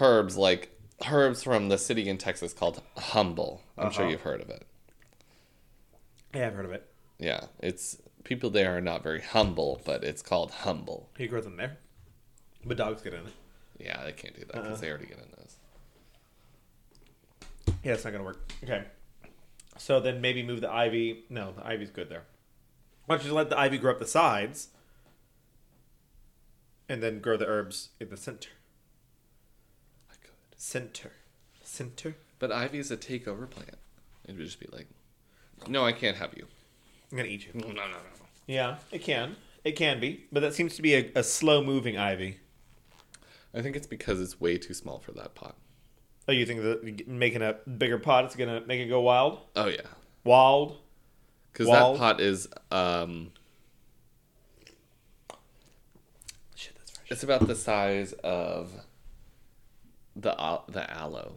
Herbs 0.00 0.36
like 0.36 0.70
herbs 1.10 1.42
from 1.42 1.68
the 1.68 1.78
city 1.78 2.08
in 2.08 2.16
Texas 2.18 2.52
called 2.52 2.80
Humble. 2.96 3.62
I'm 3.76 3.90
sure 3.90 4.02
Uh-huh. 4.04 4.10
you've 4.12 4.20
heard 4.22 4.40
of 4.40 4.48
it. 4.50 4.66
Yeah, 6.34 6.46
I've 6.46 6.54
heard 6.54 6.64
of 6.64 6.72
it. 6.72 6.88
Yeah, 7.18 7.44
it's 7.60 7.98
people 8.24 8.50
there 8.50 8.76
are 8.76 8.80
not 8.80 9.02
very 9.02 9.20
humble, 9.20 9.80
but 9.84 10.02
it's 10.04 10.22
called 10.22 10.50
Humble. 10.50 11.10
You 11.18 11.28
grow 11.28 11.40
them 11.40 11.56
there, 11.56 11.76
but 12.64 12.76
dogs 12.78 13.02
get 13.02 13.12
in 13.14 13.26
it. 13.26 13.32
Yeah, 13.78 14.02
they 14.04 14.12
can't 14.12 14.34
do 14.34 14.40
that 14.46 14.52
because 14.52 14.66
Uh-uh. 14.68 14.76
they 14.76 14.88
already 14.88 15.06
get 15.06 15.18
in 15.18 15.30
those. 15.36 15.56
Yeah, 17.84 17.92
it's 17.94 18.04
not 18.04 18.12
gonna 18.12 18.24
work. 18.24 18.50
Okay, 18.64 18.84
so 19.76 20.00
then 20.00 20.20
maybe 20.20 20.42
move 20.42 20.60
the 20.60 20.70
ivy. 20.70 21.24
No, 21.28 21.52
the 21.52 21.66
ivy's 21.66 21.90
good 21.90 22.08
there. 22.08 22.24
Why 23.06 23.16
don't 23.16 23.26
you 23.26 23.32
let 23.32 23.50
the 23.50 23.58
ivy 23.58 23.78
grow 23.78 23.92
up 23.92 23.98
the 23.98 24.06
sides, 24.06 24.68
and 26.88 27.02
then 27.02 27.20
grow 27.20 27.36
the 27.36 27.46
herbs 27.46 27.90
in 27.98 28.10
the 28.10 28.16
center. 28.16 28.50
I 30.10 30.14
could. 30.22 30.34
Center, 30.56 31.12
center. 31.62 32.16
But 32.38 32.52
ivy 32.52 32.78
is 32.78 32.90
a 32.90 32.96
takeover 32.96 33.48
plant. 33.48 33.76
It 34.26 34.36
would 34.36 34.44
just 34.44 34.60
be 34.60 34.68
like, 34.72 34.86
no, 35.68 35.84
I 35.84 35.92
can't 35.92 36.16
have 36.16 36.34
you. 36.36 36.46
I'm 37.10 37.16
gonna 37.16 37.28
eat 37.28 37.46
you. 37.46 37.52
No, 37.54 37.68
no, 37.68 37.74
no, 37.74 37.88
no. 37.88 38.26
Yeah, 38.46 38.76
it 38.90 39.02
can. 39.02 39.36
It 39.64 39.72
can 39.72 40.00
be, 40.00 40.24
but 40.32 40.40
that 40.40 40.54
seems 40.54 40.74
to 40.76 40.82
be 40.82 40.94
a, 40.94 41.12
a 41.14 41.22
slow 41.22 41.62
moving 41.62 41.96
ivy. 41.96 42.40
I 43.54 43.62
think 43.62 43.76
it's 43.76 43.86
because 43.86 44.20
it's 44.20 44.40
way 44.40 44.58
too 44.58 44.74
small 44.74 44.98
for 44.98 45.12
that 45.12 45.34
pot. 45.34 45.56
Oh, 46.28 46.32
you 46.32 46.46
think 46.46 46.62
that 46.62 47.08
making 47.08 47.42
a 47.42 47.54
bigger 47.78 47.98
pot 47.98 48.26
is 48.26 48.36
gonna 48.36 48.60
make 48.66 48.80
it 48.80 48.86
go 48.88 49.00
wild? 49.00 49.40
Oh 49.56 49.66
yeah, 49.66 49.80
Wild? 50.24 50.78
because 51.52 51.66
that 51.68 51.96
pot 51.98 52.20
is 52.20 52.48
um, 52.70 53.32
Shit, 56.54 56.74
that's 56.76 56.90
fresh. 56.92 57.10
it's 57.10 57.22
about 57.22 57.46
the 57.46 57.54
size 57.54 58.12
of 58.24 58.72
the 60.14 60.38
al- 60.40 60.64
the 60.68 60.88
aloe 60.90 61.36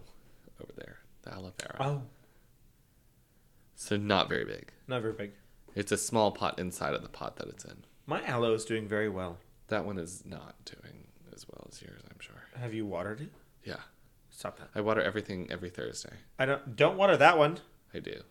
over 0.61 0.71
there, 0.75 0.99
the 1.23 1.33
aloe 1.33 1.53
vera. 1.59 1.75
Oh, 1.79 2.01
So 3.75 3.97
not 3.97 4.29
very 4.29 4.45
big. 4.45 4.71
not 4.87 5.01
very 5.01 5.13
big. 5.13 5.31
It's 5.73 5.91
a 5.91 5.97
small 5.97 6.31
pot 6.31 6.57
inside 6.59 6.93
of 6.93 7.01
the 7.01 7.09
pot 7.09 7.35
that 7.37 7.47
it's 7.47 7.65
in. 7.65 7.83
My 8.05 8.23
aloe 8.25 8.53
is 8.53 8.63
doing 8.65 8.87
very 8.87 9.09
well. 9.09 9.37
That 9.67 9.83
one 9.85 9.97
is 9.97 10.23
not 10.25 10.55
doing 10.63 11.07
as 11.33 11.45
well 11.49 11.67
as 11.69 11.81
yours, 11.81 12.01
I'm 12.09 12.19
sure. 12.19 12.35
Have 12.59 12.73
you 12.73 12.85
watered 12.85 13.19
it? 13.21 13.31
Yeah, 13.63 13.77
Stop 14.35 14.57
that. 14.59 14.67
I 14.75 14.81
water 14.81 15.01
everything 15.01 15.47
every 15.49 15.69
Thursday. 15.69 16.11
I 16.37 16.45
don't. 16.45 16.75
Don't 16.75 16.97
water 16.97 17.15
that 17.15 17.37
one. 17.37 17.59
I 17.93 17.99
do. 17.99 18.21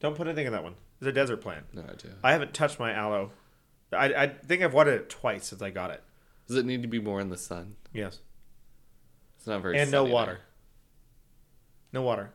Don't 0.00 0.16
put 0.16 0.26
anything 0.26 0.46
in 0.46 0.52
that 0.52 0.64
one. 0.64 0.74
It's 1.00 1.06
a 1.06 1.12
desert 1.12 1.38
plant. 1.38 1.66
No, 1.72 1.82
I 1.82 1.94
do. 1.94 2.08
I 2.24 2.32
haven't 2.32 2.54
touched 2.54 2.80
my 2.80 2.92
aloe. 2.92 3.30
I, 3.92 4.12
I 4.14 4.26
think 4.26 4.62
I've 4.62 4.74
watered 4.74 5.00
it 5.00 5.08
twice 5.08 5.46
since 5.46 5.62
I 5.62 5.70
got 5.70 5.90
it. 5.90 6.02
Does 6.48 6.56
it 6.56 6.66
need 6.66 6.82
to 6.82 6.88
be 6.88 6.98
more 6.98 7.20
in 7.20 7.30
the 7.30 7.36
sun? 7.36 7.76
Yes. 7.92 8.18
It's 9.36 9.46
not 9.46 9.62
very. 9.62 9.78
And 9.78 9.92
no 9.92 10.02
water. 10.02 10.40
No 11.92 12.02
water. 12.02 12.32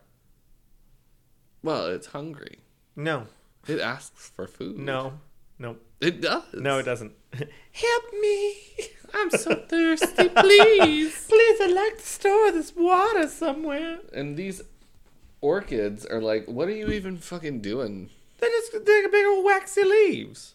Well, 1.62 1.86
it's 1.86 2.08
hungry. 2.08 2.60
No. 2.96 3.26
It 3.66 3.80
asks 3.80 4.30
for 4.30 4.46
food. 4.46 4.78
No. 4.78 5.20
No. 5.58 5.76
It 6.00 6.20
does. 6.20 6.42
No, 6.52 6.78
it 6.78 6.84
doesn't. 6.84 7.12
Help 7.72 8.12
me. 8.20 8.56
I'm 9.14 9.30
so 9.30 9.54
thirsty, 9.54 10.28
please. 10.28 11.26
Please, 11.28 11.60
I'd 11.60 11.70
like 11.72 11.98
to 11.98 12.04
store 12.04 12.50
this 12.50 12.74
water 12.74 13.28
somewhere. 13.28 13.98
And 14.12 14.36
these 14.36 14.62
orchids 15.40 16.04
are 16.04 16.20
like, 16.20 16.46
what 16.46 16.68
are 16.68 16.74
you 16.74 16.88
even 16.88 17.18
fucking 17.18 17.60
doing? 17.60 18.10
They're 18.38 18.50
just 18.50 18.72
they're 18.84 19.08
big 19.08 19.26
old 19.26 19.44
waxy 19.44 19.84
leaves. 19.84 20.54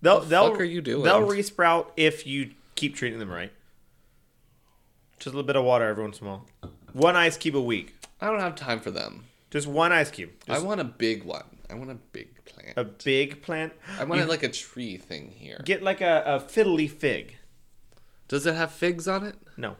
They'll 0.00 0.20
The 0.20 0.26
they'll 0.26 0.50
fuck 0.50 0.60
are 0.60 0.64
you 0.64 0.80
doing? 0.80 1.02
They'll 1.02 1.26
resprout 1.26 1.86
if 1.96 2.26
you 2.26 2.52
keep 2.76 2.94
treating 2.94 3.18
them 3.18 3.30
right. 3.30 3.52
Just 5.18 5.26
a 5.26 5.30
little 5.30 5.46
bit 5.46 5.56
of 5.56 5.64
water 5.64 5.86
every 5.88 6.04
once 6.04 6.20
in 6.20 6.26
a 6.26 6.30
while. 6.30 6.46
One 6.92 7.16
ice 7.16 7.36
cube 7.36 7.56
a 7.56 7.60
week. 7.60 7.96
I 8.20 8.30
don't 8.30 8.40
have 8.40 8.54
time 8.54 8.78
for 8.80 8.92
them. 8.92 9.24
Just 9.50 9.66
one 9.66 9.92
ice 9.92 10.10
cube. 10.10 10.30
I 10.48 10.60
want 10.60 10.80
a 10.80 10.84
big 10.84 11.24
one. 11.24 11.44
I 11.70 11.74
want 11.74 11.90
a 11.90 11.94
big 11.94 12.44
plant. 12.44 12.74
a 12.76 12.84
big 12.84 13.42
plant. 13.42 13.72
I 13.98 14.04
want 14.04 14.20
it 14.20 14.28
like 14.28 14.42
a 14.42 14.48
tree 14.48 14.96
thing 14.96 15.30
here. 15.30 15.60
get 15.64 15.82
like 15.82 16.00
a, 16.00 16.22
a 16.24 16.40
fiddly 16.40 16.90
fig. 16.90 17.36
Does 18.26 18.46
it 18.46 18.54
have 18.54 18.72
figs 18.72 19.06
on 19.06 19.24
it? 19.24 19.36
No. 19.56 19.76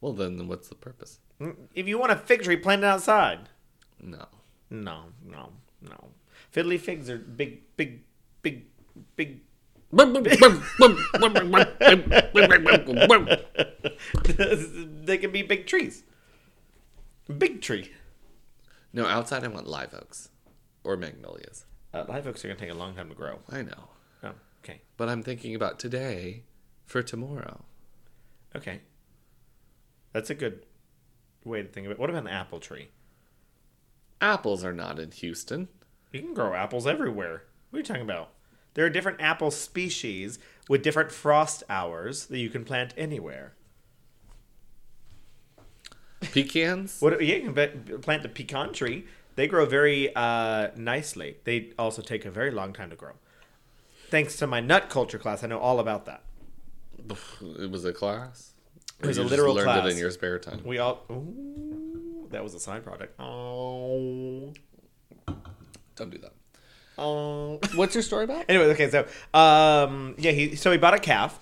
Well, 0.00 0.12
then 0.12 0.48
what's 0.48 0.68
the 0.68 0.74
purpose? 0.74 1.20
Mm, 1.40 1.56
if 1.74 1.88
you 1.88 1.98
want 1.98 2.12
a 2.12 2.16
fig 2.16 2.42
tree, 2.42 2.56
plant 2.56 2.82
it 2.82 2.86
outside. 2.86 3.48
No. 4.00 4.26
No, 4.70 5.04
no, 5.24 5.50
no. 5.82 6.08
Fiddly 6.54 6.80
figs 6.80 7.10
are 7.10 7.18
big, 7.18 7.62
big, 7.76 8.02
big, 8.42 8.64
big. 9.16 9.40
they 15.04 15.18
can 15.18 15.30
be 15.30 15.42
big 15.42 15.66
trees. 15.66 16.04
Big 17.38 17.60
tree. 17.60 17.92
No, 18.94 19.06
outside 19.06 19.44
I 19.44 19.48
want 19.48 19.66
live 19.66 19.92
oaks 19.92 20.30
or 20.84 20.96
magnolias. 20.96 21.64
Uh, 21.94 22.04
live 22.08 22.26
oaks 22.26 22.44
are 22.44 22.48
gonna 22.48 22.58
take 22.60 22.70
a 22.70 22.74
long 22.74 22.94
time 22.94 23.08
to 23.08 23.14
grow. 23.14 23.38
I 23.50 23.62
know. 23.62 23.88
Oh, 24.22 24.32
okay, 24.64 24.80
But 24.96 25.08
I'm 25.08 25.22
thinking 25.22 25.54
about 25.54 25.78
today 25.78 26.44
for 26.86 27.02
tomorrow. 27.02 27.64
okay. 28.56 28.80
That's 30.12 30.28
a 30.30 30.34
good 30.34 30.66
way 31.44 31.62
to 31.62 31.68
think 31.68 31.86
of 31.86 31.92
it. 31.92 31.98
What 31.98 32.10
about 32.10 32.22
an 32.22 32.28
apple 32.28 32.60
tree? 32.60 32.88
Apples 34.20 34.62
are 34.62 34.72
not 34.74 34.98
in 34.98 35.10
Houston. 35.10 35.68
You 36.12 36.20
can 36.20 36.34
grow 36.34 36.54
apples 36.54 36.86
everywhere. 36.86 37.44
What 37.70 37.78
are 37.78 37.80
you 37.80 37.84
talking 37.84 38.02
about? 38.02 38.30
There 38.74 38.84
are 38.84 38.90
different 38.90 39.20
apple 39.22 39.50
species 39.50 40.38
with 40.68 40.82
different 40.82 41.10
frost 41.12 41.62
hours 41.70 42.26
that 42.26 42.38
you 42.38 42.50
can 42.50 42.64
plant 42.64 42.92
anywhere. 42.96 43.54
Pecans? 46.20 47.00
What? 47.00 47.24
Yeah, 47.24 47.36
you 47.36 47.52
can 47.52 48.00
plant 48.00 48.22
the 48.22 48.28
pecan 48.28 48.72
tree. 48.72 49.06
They 49.34 49.46
grow 49.46 49.64
very 49.66 50.14
uh, 50.14 50.68
nicely. 50.76 51.36
They 51.44 51.70
also 51.78 52.02
take 52.02 52.24
a 52.24 52.30
very 52.30 52.50
long 52.50 52.72
time 52.72 52.90
to 52.90 52.96
grow. 52.96 53.12
Thanks 54.10 54.36
to 54.36 54.46
my 54.46 54.60
nut 54.60 54.90
culture 54.90 55.18
class, 55.18 55.42
I 55.42 55.46
know 55.46 55.58
all 55.58 55.80
about 55.80 56.04
that. 56.06 56.22
It 57.58 57.70
was 57.70 57.84
a 57.84 57.92
class? 57.92 58.52
It 59.00 59.06
was 59.06 59.18
a 59.18 59.22
you 59.22 59.24
just 59.24 59.30
literal 59.30 59.54
learned 59.54 59.64
class. 59.66 59.86
it 59.86 59.92
in 59.92 59.98
your 59.98 60.10
spare 60.10 60.38
time. 60.38 60.60
We 60.64 60.78
all. 60.78 61.02
Ooh, 61.10 62.28
that 62.30 62.42
was 62.44 62.54
a 62.54 62.60
side 62.60 62.84
project. 62.84 63.18
Oh. 63.18 64.52
Don't 65.96 66.10
do 66.10 66.18
that. 66.18 66.32
Oh. 66.98 67.58
What's 67.74 67.94
your 67.94 68.02
story 68.02 68.24
about? 68.24 68.44
Anyway, 68.48 68.66
okay, 68.66 68.90
so 68.90 69.06
um, 69.38 70.14
yeah, 70.18 70.30
he 70.32 70.56
so 70.56 70.70
he 70.70 70.76
bought 70.78 70.94
a 70.94 70.98
calf, 70.98 71.38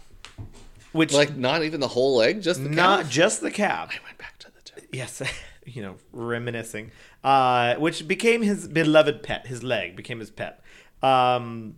which 0.93 1.12
Like 1.12 1.36
not 1.36 1.64
even 1.64 1.80
the 1.80 1.88
whole 1.88 2.16
leg, 2.16 2.41
just 2.41 2.62
the 2.62 2.68
not 2.70 3.03
calf? 3.03 3.11
just 3.11 3.41
the 3.41 3.51
calf. 3.51 3.91
I 3.91 4.05
went 4.05 4.16
back 4.18 4.38
to 4.38 4.47
the 4.51 4.61
gym. 4.80 4.88
Yes, 4.93 5.20
you 5.74 5.82
know, 5.82 5.96
reminiscing. 6.12 6.90
Uh, 7.22 7.74
which 7.76 8.06
became 8.08 8.42
his 8.42 8.68
beloved 8.68 9.22
pet. 9.22 9.46
His 9.46 9.62
leg 9.62 9.96
became 9.96 10.20
his 10.20 10.30
pet. 10.30 10.62
Um, 11.02 11.76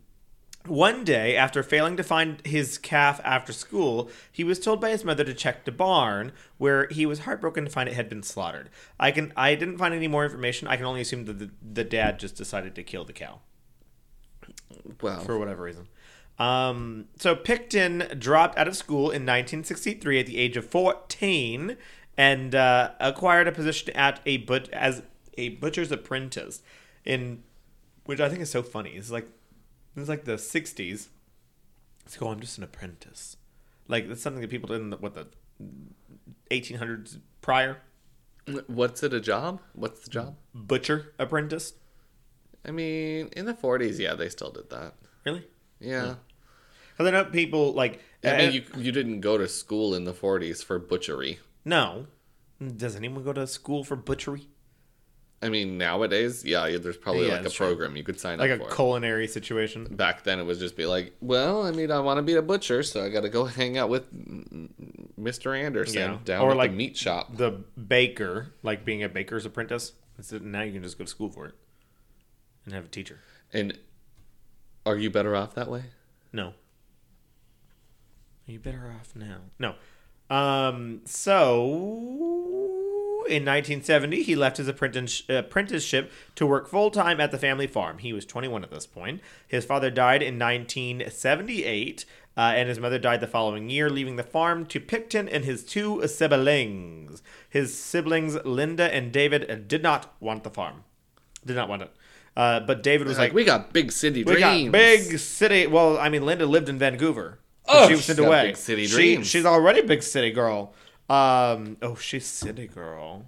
one 0.66 1.02
day, 1.02 1.36
after 1.36 1.62
failing 1.62 1.96
to 1.96 2.04
find 2.04 2.44
his 2.46 2.78
calf 2.78 3.20
after 3.24 3.52
school, 3.52 4.08
he 4.30 4.44
was 4.44 4.60
told 4.60 4.80
by 4.80 4.90
his 4.90 5.04
mother 5.04 5.24
to 5.24 5.34
check 5.34 5.64
the 5.64 5.72
barn, 5.72 6.32
where 6.58 6.86
he 6.88 7.04
was 7.04 7.20
heartbroken 7.20 7.64
to 7.64 7.70
find 7.70 7.88
it 7.88 7.94
had 7.94 8.08
been 8.08 8.22
slaughtered. 8.22 8.70
I 8.98 9.10
can 9.10 9.32
I 9.36 9.56
didn't 9.56 9.78
find 9.78 9.92
any 9.92 10.08
more 10.08 10.24
information. 10.24 10.68
I 10.68 10.76
can 10.76 10.86
only 10.86 11.00
assume 11.00 11.24
that 11.24 11.38
the, 11.38 11.50
the 11.60 11.84
dad 11.84 12.20
just 12.20 12.36
decided 12.36 12.76
to 12.76 12.84
kill 12.84 13.04
the 13.04 13.12
cow 13.12 13.40
Well, 15.00 15.20
for 15.20 15.36
whatever 15.36 15.64
reason. 15.64 15.88
Um, 16.38 17.06
so 17.18 17.34
Picton 17.34 18.18
dropped 18.18 18.56
out 18.56 18.66
of 18.66 18.76
school 18.76 19.10
in 19.10 19.22
1963 19.22 20.20
at 20.20 20.26
the 20.26 20.38
age 20.38 20.56
of 20.56 20.64
14 20.66 21.76
and 22.16 22.54
uh, 22.54 22.90
acquired 23.00 23.48
a 23.48 23.52
position 23.52 23.94
at 23.96 24.20
a 24.26 24.38
but 24.38 24.68
as 24.70 25.02
a 25.38 25.50
butcher's 25.50 25.90
apprentice, 25.90 26.62
in 27.04 27.42
which 28.04 28.20
I 28.20 28.28
think 28.28 28.40
is 28.42 28.50
so 28.50 28.62
funny. 28.62 28.90
It's 28.90 29.10
like 29.10 29.28
it's 29.96 30.08
like 30.08 30.24
the 30.24 30.34
60s. 30.34 31.08
It's 32.04 32.16
go. 32.16 32.28
I'm 32.28 32.40
just 32.40 32.58
an 32.58 32.64
apprentice. 32.64 33.36
Like 33.88 34.08
that's 34.08 34.22
something 34.22 34.42
that 34.42 34.50
people 34.50 34.68
did 34.68 34.80
in 34.80 34.90
the, 34.90 34.96
what 34.96 35.14
the 35.14 35.26
1800s 36.50 37.18
prior. 37.40 37.78
what's 38.66 39.02
it 39.02 39.14
a 39.14 39.20
job? 39.20 39.60
What's 39.74 40.00
the 40.00 40.10
job? 40.10 40.36
Butcher 40.54 41.12
apprentice. 41.18 41.74
I 42.64 42.70
mean, 42.70 43.28
in 43.36 43.46
the 43.46 43.54
40s, 43.54 43.98
yeah, 43.98 44.14
they 44.14 44.28
still 44.28 44.50
did 44.50 44.70
that. 44.70 44.94
Really? 45.24 45.44
Yeah. 45.80 46.14
Because 46.92 47.08
I 47.08 47.10
know 47.10 47.24
people 47.24 47.72
like. 47.72 48.00
I 48.24 48.28
uh, 48.28 48.36
mean, 48.38 48.52
you, 48.52 48.62
you 48.76 48.92
didn't 48.92 49.20
go 49.20 49.36
to 49.36 49.48
school 49.48 49.94
in 49.94 50.04
the 50.04 50.12
40s 50.12 50.64
for 50.64 50.78
butchery. 50.78 51.40
No. 51.64 52.06
Does 52.76 52.94
anyone 52.96 53.24
go 53.24 53.32
to 53.32 53.46
school 53.46 53.82
for 53.84 53.96
butchery? 53.96 54.48
I 55.44 55.48
mean, 55.48 55.76
nowadays, 55.76 56.44
yeah, 56.44 56.76
there's 56.78 56.96
probably 56.96 57.26
Yeah, 57.26 57.38
like 57.38 57.46
a 57.46 57.50
true. 57.50 57.66
program 57.66 57.96
you 57.96 58.04
could 58.04 58.20
sign 58.20 58.38
Like 58.38 58.52
up 58.52 58.58
for. 58.58 58.64
Like 58.64 58.72
a 58.72 58.76
culinary 58.76 59.26
situation? 59.26 59.84
Back 59.90 60.22
then, 60.22 60.38
it 60.38 60.44
was 60.44 60.60
just 60.60 60.76
be 60.76 60.86
like, 60.86 61.14
well, 61.20 61.64
I 61.64 61.72
mean, 61.72 61.90
I 61.90 61.98
want 61.98 62.18
to 62.18 62.22
be 62.22 62.34
a 62.36 62.42
butcher, 62.42 62.84
so 62.84 63.04
I 63.04 63.08
got 63.08 63.22
to 63.22 63.28
go 63.28 63.44
hang 63.60 63.76
out 63.76 63.88
with 63.88 64.04
Mr. 65.18 65.58
Anderson 65.58 65.96
Yeah. 66.12 66.18
down 66.24 66.42
Or 66.42 66.52
at 66.52 66.56
like 66.56 66.70
the 66.70 66.76
meat 66.76 66.96
shop. 66.96 67.36
The 67.36 67.50
baker, 67.50 68.52
like 68.62 68.84
being 68.84 69.02
a 69.02 69.08
baker's 69.08 69.44
apprentice. 69.44 69.92
Now 70.40 70.62
you 70.62 70.72
can 70.72 70.82
just 70.84 70.96
go 70.96 71.04
to 71.04 71.10
school 71.10 71.30
for 71.30 71.46
it 71.46 71.54
and 72.64 72.72
have 72.74 72.84
a 72.84 72.88
teacher. 72.88 73.18
And 73.52 73.76
are 74.86 74.96
you 74.96 75.10
better 75.10 75.34
off 75.34 75.54
that 75.56 75.68
way? 75.68 75.84
No. 76.32 76.48
Are 78.48 78.52
you 78.52 78.60
better 78.60 78.94
off 78.96 79.16
now? 79.16 79.38
No. 79.58 79.74
Um, 80.30 81.00
so, 81.04 81.52
in 83.28 83.44
1970, 83.44 84.22
he 84.22 84.34
left 84.34 84.56
his 84.56 84.68
apprentice- 84.68 85.22
apprenticeship 85.28 86.10
to 86.36 86.46
work 86.46 86.68
full 86.68 86.90
time 86.90 87.20
at 87.20 87.30
the 87.30 87.38
family 87.38 87.66
farm. 87.66 87.98
He 87.98 88.12
was 88.12 88.24
21 88.24 88.64
at 88.64 88.70
this 88.70 88.86
point. 88.86 89.20
His 89.46 89.64
father 89.64 89.90
died 89.90 90.22
in 90.22 90.38
1978, 90.38 92.04
uh, 92.36 92.40
and 92.40 92.68
his 92.68 92.78
mother 92.78 92.98
died 92.98 93.20
the 93.20 93.26
following 93.26 93.68
year, 93.70 93.90
leaving 93.90 94.16
the 94.16 94.22
farm 94.22 94.64
to 94.66 94.80
Picton 94.80 95.28
and 95.28 95.44
his 95.44 95.64
two 95.64 96.06
siblings. 96.08 97.22
His 97.48 97.76
siblings, 97.78 98.36
Linda 98.44 98.92
and 98.94 99.12
David, 99.12 99.50
uh, 99.50 99.56
did 99.56 99.82
not 99.82 100.14
want 100.20 100.44
the 100.44 100.50
farm. 100.50 100.84
Did 101.44 101.56
not 101.56 101.68
want 101.68 101.82
it. 101.82 101.90
Uh, 102.34 102.60
but 102.60 102.82
David 102.82 103.06
was 103.06 103.18
Like, 103.18 103.30
like, 103.30 103.34
we 103.34 103.44
got 103.44 103.74
big 103.74 103.92
city 103.92 104.24
we 104.24 104.32
dreams. 104.36 104.64
got 104.66 104.72
big 104.72 105.18
city. 105.18 105.66
Well, 105.66 105.98
I 105.98 106.08
mean, 106.08 106.24
Linda 106.24 106.46
lived 106.46 106.70
in 106.70 106.78
Vancouver. 106.78 107.38
Oh, 107.68 107.86
she 107.86 107.92
was 107.94 108.00
she's 108.04 108.06
sent 108.16 108.18
away. 108.18 108.48
big 108.48 108.56
city 108.56 108.86
She- 108.86 109.22
she's 109.24 109.46
already 109.46 109.80
a 109.80 109.84
big 109.84 110.02
city 110.02 110.30
girl. 110.30 110.74
Um, 111.08 111.76
oh, 111.82 111.94
she's 111.96 112.26
city 112.26 112.66
girl. 112.66 113.26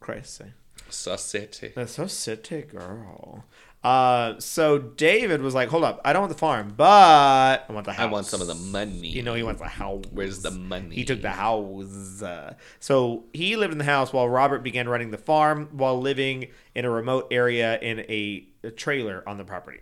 Crazy. 0.00 0.52
Society. 0.88 1.72
That's 1.74 1.92
so 1.92 2.06
city 2.06 2.62
girl. 2.62 3.44
Uh, 3.84 4.34
so 4.40 4.78
David 4.78 5.42
was 5.42 5.54
like, 5.54 5.68
"Hold 5.68 5.84
up, 5.84 6.00
I 6.04 6.12
don't 6.12 6.22
want 6.22 6.32
the 6.32 6.38
farm, 6.38 6.74
but 6.76 7.64
I 7.68 7.72
want 7.72 7.86
the 7.86 7.92
house. 7.92 8.02
I 8.08 8.10
want 8.10 8.26
some 8.26 8.40
of 8.40 8.46
the 8.48 8.54
money. 8.54 9.08
You 9.08 9.22
know, 9.22 9.34
he 9.34 9.42
wants 9.44 9.60
the 9.60 9.68
house. 9.68 10.02
Where's 10.10 10.42
the 10.42 10.50
money? 10.50 10.94
He 10.94 11.04
took 11.04 11.22
the 11.22 11.30
house. 11.30 12.20
Uh, 12.22 12.54
so 12.80 13.24
he 13.32 13.54
lived 13.56 13.72
in 13.72 13.78
the 13.78 13.84
house 13.84 14.12
while 14.12 14.28
Robert 14.28 14.64
began 14.64 14.88
running 14.88 15.10
the 15.12 15.18
farm 15.18 15.68
while 15.72 16.00
living 16.00 16.48
in 16.74 16.84
a 16.84 16.90
remote 16.90 17.28
area 17.30 17.78
in 17.80 18.00
a, 18.00 18.48
a 18.64 18.70
trailer 18.72 19.22
on 19.28 19.38
the 19.38 19.44
property. 19.44 19.80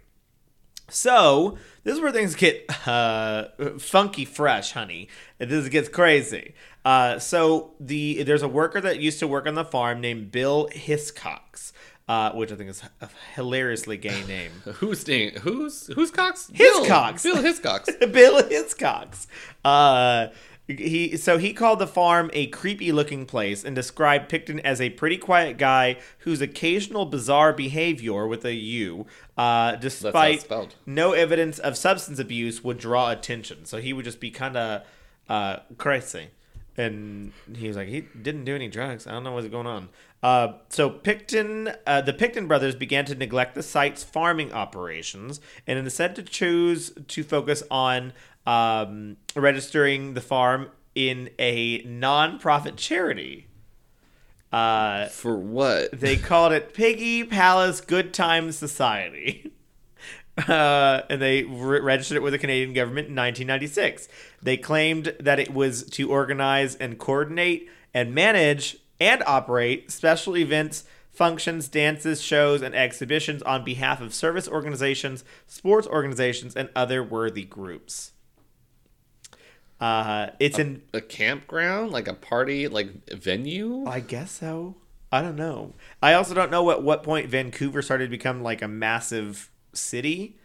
So 0.88 1.58
this 1.82 1.94
is 1.94 2.00
where 2.00 2.12
things 2.12 2.34
get 2.34 2.64
uh, 2.86 3.46
funky 3.78 4.24
fresh, 4.24 4.72
honey. 4.72 5.08
This 5.38 5.68
gets 5.68 5.88
crazy. 5.88 6.54
Uh, 6.84 7.18
so 7.18 7.74
the 7.80 8.22
there's 8.24 8.42
a 8.42 8.48
worker 8.48 8.80
that 8.80 9.00
used 9.00 9.18
to 9.20 9.26
work 9.26 9.46
on 9.46 9.54
the 9.54 9.64
farm 9.64 10.00
named 10.00 10.30
Bill 10.30 10.68
Hiscox, 10.72 11.72
uh, 12.08 12.32
which 12.32 12.52
I 12.52 12.56
think 12.56 12.70
is 12.70 12.82
a 13.00 13.08
hilariously 13.34 13.96
gay 13.96 14.22
name. 14.28 14.50
Who's 14.74 15.06
name? 15.08 15.32
Who's 15.40 15.86
who's 15.88 16.10
Cox? 16.10 16.50
Hiscox. 16.52 17.22
Bill, 17.22 17.34
Bill 17.34 17.42
Hiscox. 17.42 18.12
Bill 18.12 18.42
Hiscox. 18.42 19.26
Uh, 19.64 20.26
he 20.66 21.16
so 21.16 21.36
he 21.36 21.52
called 21.52 21.78
the 21.78 21.86
farm 21.86 22.30
a 22.32 22.46
creepy 22.46 22.90
looking 22.90 23.26
place 23.26 23.64
and 23.64 23.76
described 23.76 24.30
Picton 24.30 24.60
as 24.60 24.80
a 24.80 24.90
pretty 24.90 25.18
quiet 25.18 25.58
guy 25.58 25.98
whose 26.20 26.40
occasional 26.40 27.04
bizarre 27.04 27.52
behavior 27.52 28.26
with 28.26 28.44
a 28.46 28.54
U, 28.54 29.06
uh, 29.36 29.76
despite 29.76 30.50
no 30.86 31.12
evidence 31.12 31.58
of 31.58 31.76
substance 31.76 32.18
abuse, 32.18 32.64
would 32.64 32.78
draw 32.78 33.10
attention. 33.10 33.66
So 33.66 33.78
he 33.78 33.92
would 33.92 34.06
just 34.06 34.20
be 34.20 34.30
kind 34.30 34.56
of 34.56 34.82
uh, 35.28 35.58
crazy. 35.76 36.28
And 36.76 37.32
he 37.54 37.68
was 37.68 37.76
like, 37.76 37.86
he 37.88 38.00
didn't 38.00 38.44
do 38.44 38.54
any 38.54 38.66
drugs. 38.66 39.06
I 39.06 39.12
don't 39.12 39.22
know 39.22 39.32
what's 39.32 39.46
going 39.46 39.66
on. 39.66 39.90
Uh, 40.24 40.54
so 40.70 40.90
Picton, 40.90 41.72
uh, 41.86 42.00
the 42.00 42.12
Picton 42.12 42.48
brothers 42.48 42.74
began 42.74 43.04
to 43.04 43.14
neglect 43.14 43.54
the 43.54 43.62
site's 43.62 44.02
farming 44.02 44.52
operations 44.52 45.40
and 45.66 45.78
instead 45.78 46.16
to 46.16 46.22
choose 46.22 46.90
to 47.08 47.22
focus 47.22 47.62
on 47.70 48.12
um, 48.46 49.16
registering 49.34 50.14
the 50.14 50.20
farm 50.20 50.70
in 50.94 51.30
a 51.38 51.82
non-profit 51.82 52.76
charity. 52.76 53.46
Uh, 54.52 55.06
For 55.06 55.36
what? 55.36 55.98
they 55.98 56.16
called 56.16 56.52
it 56.52 56.72
Piggy 56.74 57.24
Palace 57.24 57.80
Good 57.80 58.14
Times 58.14 58.56
Society. 58.56 59.50
Uh, 60.48 61.02
and 61.08 61.22
they 61.22 61.44
re- 61.44 61.78
registered 61.78 62.16
it 62.16 62.20
with 62.20 62.32
the 62.32 62.38
Canadian 62.40 62.72
government 62.72 63.06
in 63.06 63.14
1996. 63.14 64.08
They 64.42 64.56
claimed 64.56 65.14
that 65.20 65.38
it 65.38 65.54
was 65.54 65.84
to 65.90 66.10
organize 66.10 66.74
and 66.74 66.98
coordinate 66.98 67.68
and 67.94 68.12
manage 68.12 68.78
and 68.98 69.22
operate 69.28 69.92
special 69.92 70.36
events, 70.36 70.82
functions, 71.12 71.68
dances, 71.68 72.20
shows, 72.20 72.62
and 72.62 72.74
exhibitions 72.74 73.42
on 73.42 73.62
behalf 73.64 74.00
of 74.00 74.12
service 74.12 74.48
organizations, 74.48 75.22
sports 75.46 75.86
organizations, 75.86 76.56
and 76.56 76.68
other 76.74 77.00
worthy 77.04 77.44
groups. 77.44 78.10
Uh, 79.84 80.30
it's 80.40 80.58
in 80.58 80.80
A 80.94 81.02
campground, 81.02 81.92
like 81.92 82.08
a 82.08 82.14
party, 82.14 82.68
like 82.68 83.06
venue. 83.10 83.84
I 83.86 84.00
guess 84.00 84.30
so. 84.30 84.76
I 85.12 85.20
don't 85.20 85.36
know. 85.36 85.74
I 86.02 86.14
also 86.14 86.32
don't 86.32 86.50
know 86.50 86.70
at 86.70 86.82
what 86.82 87.02
point 87.02 87.28
Vancouver 87.28 87.82
started 87.82 88.06
to 88.06 88.10
become 88.10 88.42
like 88.42 88.62
a 88.62 88.68
massive 88.68 89.50
city 89.74 90.38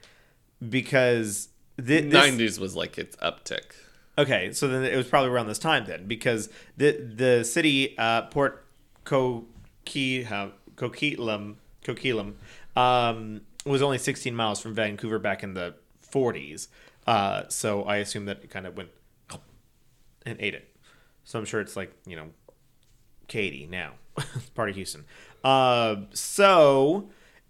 because 0.67 1.47
the 1.77 2.01
this, 2.01 2.11
Nineties 2.11 2.59
was 2.59 2.75
like 2.75 2.97
its 2.97 3.15
uptick. 3.15 3.75
Okay, 4.17 4.51
so 4.51 4.67
then 4.67 4.83
it 4.83 4.97
was 4.97 5.07
probably 5.07 5.29
around 5.29 5.47
this 5.47 5.57
time 5.57 5.85
then 5.85 6.05
because 6.05 6.49
the 6.75 6.91
the 6.91 7.45
city 7.45 7.97
uh, 7.97 8.23
Port 8.23 8.65
Coquitlam 9.05 10.51
Coquitlam 10.75 11.55
Coquitlam 11.85 12.33
um, 12.75 13.39
was 13.65 13.81
only 13.81 13.99
16 13.99 14.35
miles 14.35 14.59
from 14.59 14.75
Vancouver 14.75 15.17
back 15.17 15.43
in 15.43 15.53
the 15.53 15.75
40s. 16.11 16.67
Uh, 17.07 17.43
so 17.47 17.83
I 17.83 17.97
assume 17.97 18.25
that 18.25 18.43
it 18.43 18.49
kind 18.49 18.67
of 18.67 18.75
went 18.75 18.89
and 20.25 20.37
ate 20.39 20.53
it. 20.53 20.67
So 21.23 21.39
I'm 21.39 21.45
sure 21.45 21.61
it's 21.61 21.75
like 21.75 21.93
you 22.05 22.15
know 22.15 22.29
Katy 23.27 23.67
now, 23.69 23.93
part 24.55 24.69
of 24.69 24.75
Houston. 24.75 25.05
Uh, 25.43 25.97
so 26.13 27.09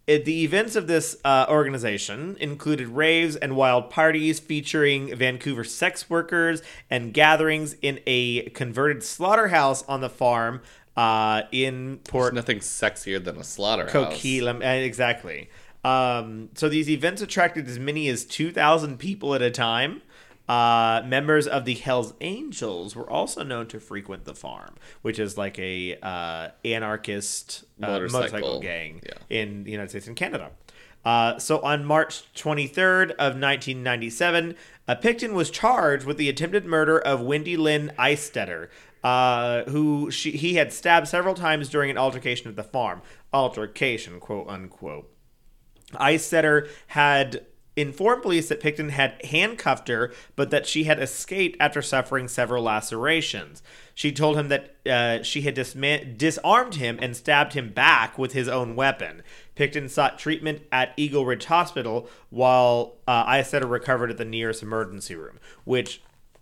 it, 0.10 0.26
the 0.26 0.44
events 0.44 0.76
of 0.76 0.88
this 0.88 1.18
uh, 1.24 1.46
organization 1.50 2.36
included 2.40 2.88
raves 2.88 3.36
and 3.36 3.56
wild 3.56 3.90
parties 3.90 4.40
featuring 4.40 5.16
Vancouver 5.16 5.64
sex 5.64 6.10
workers 6.10 6.64
and 6.90 7.14
gatherings 7.14 7.76
in 7.82 8.00
a 8.08 8.50
converted 8.50 9.04
slaughterhouse 9.04 9.84
on 9.88 10.02
the 10.02 10.10
farm 10.10 10.62
uh, 10.98 11.44
in 11.52 11.88
There's 11.96 12.08
Port 12.08 12.34
nothing 12.34 12.58
sexier 12.58 13.24
than 13.24 13.38
a 13.38 13.44
slaughterhouse. 13.44 14.14
Coquitlam. 14.16 14.64
uh, 14.64 14.84
Exactly. 14.84 15.50
Um, 15.84 16.50
so 16.56 16.68
these 16.68 16.90
events 16.90 17.22
attracted 17.22 17.68
as 17.68 17.80
many 17.80 18.10
as 18.10 18.26
2,000 18.26 18.98
people 18.98 19.34
at 19.36 19.42
a 19.42 19.52
time. 19.52 20.02
Uh, 20.50 21.04
members 21.06 21.46
of 21.46 21.66
the 21.66 21.76
Hells 21.76 22.16
Angels 22.22 22.96
were 22.96 23.08
also 23.08 23.44
known 23.44 23.68
to 23.68 23.80
frequent 23.80 24.26
the 24.26 24.34
farm, 24.34 24.74
which 25.04 25.20
is 25.20 25.38
like 25.38 25.60
a 25.60 25.96
uh, 26.02 26.50
anarchist 26.66 27.66
uh, 27.82 27.88
motorcycle. 27.88 28.20
Motorcycle, 28.20 28.60
gang 28.60 29.02
yeah. 29.06 29.14
in 29.30 29.64
the 29.64 29.70
United 29.70 29.90
States 29.90 30.08
and 30.08 30.16
Canada. 30.16 30.50
Uh, 31.06 31.38
so 31.38 31.60
on 31.60 31.86
March 31.86 32.24
23rd 32.34 33.12
of 33.12 33.38
1997, 33.38 34.56
uh, 34.88 34.96
Picton 34.96 35.36
was 35.36 35.52
charged 35.52 36.06
with 36.06 36.18
the 36.18 36.30
attempted 36.30 36.66
murder 36.66 37.00
of 37.00 37.22
Wendy 37.22 37.56
Lynn 37.56 37.92
Eistetter, 38.00 38.70
uh, 39.04 39.64
who 39.66 40.10
she, 40.10 40.32
he 40.32 40.56
had 40.56 40.74
stabbed 40.74 41.08
several 41.08 41.36
times 41.36 41.70
during 41.70 41.92
an 41.92 41.98
altercation 41.98 42.50
at 42.50 42.56
the 42.56 42.64
farm. 42.64 43.04
Altercation, 43.32 44.20
quote 44.20 44.50
unquote. 44.50 45.14
Eistetter 45.94 46.68
had 46.88 47.46
informed 47.82 48.22
police 48.22 48.50
that 48.50 48.60
Picton 48.60 48.90
had 48.90 49.24
handcuffed 49.26 49.88
her, 49.88 50.12
but 50.36 50.50
that 50.52 50.66
she 50.66 50.86
had 50.86 51.00
escaped 51.00 51.58
after 51.60 51.82
suffering 51.82 52.28
several 52.28 52.64
lacerations. 52.64 53.62
She 53.94 54.12
told 54.12 54.38
him 54.38 54.48
that 54.50 54.76
uh, 54.86 55.24
she 55.24 55.42
had 55.42 55.56
disarmed 56.18 56.76
him 56.76 57.00
and 57.02 57.16
stabbed 57.16 57.54
him 57.54 57.70
back 57.72 58.18
with 58.18 58.34
his 58.34 58.48
own 58.48 58.76
weapon. 58.76 59.24
Picton 59.56 59.90
sought 59.90 60.18
treatment 60.18 60.62
at 60.72 60.94
Eagle 60.96 61.26
Ridge 61.26 61.46
Hospital 61.46 62.10
while 62.30 62.98
uh, 63.08 63.26
Eistetter 63.26 63.70
recovered 63.70 64.12
at 64.12 64.18
the 64.18 64.26
nearest 64.26 64.64
emergency 64.64 65.16
room, 65.16 65.40
which 65.66 66.02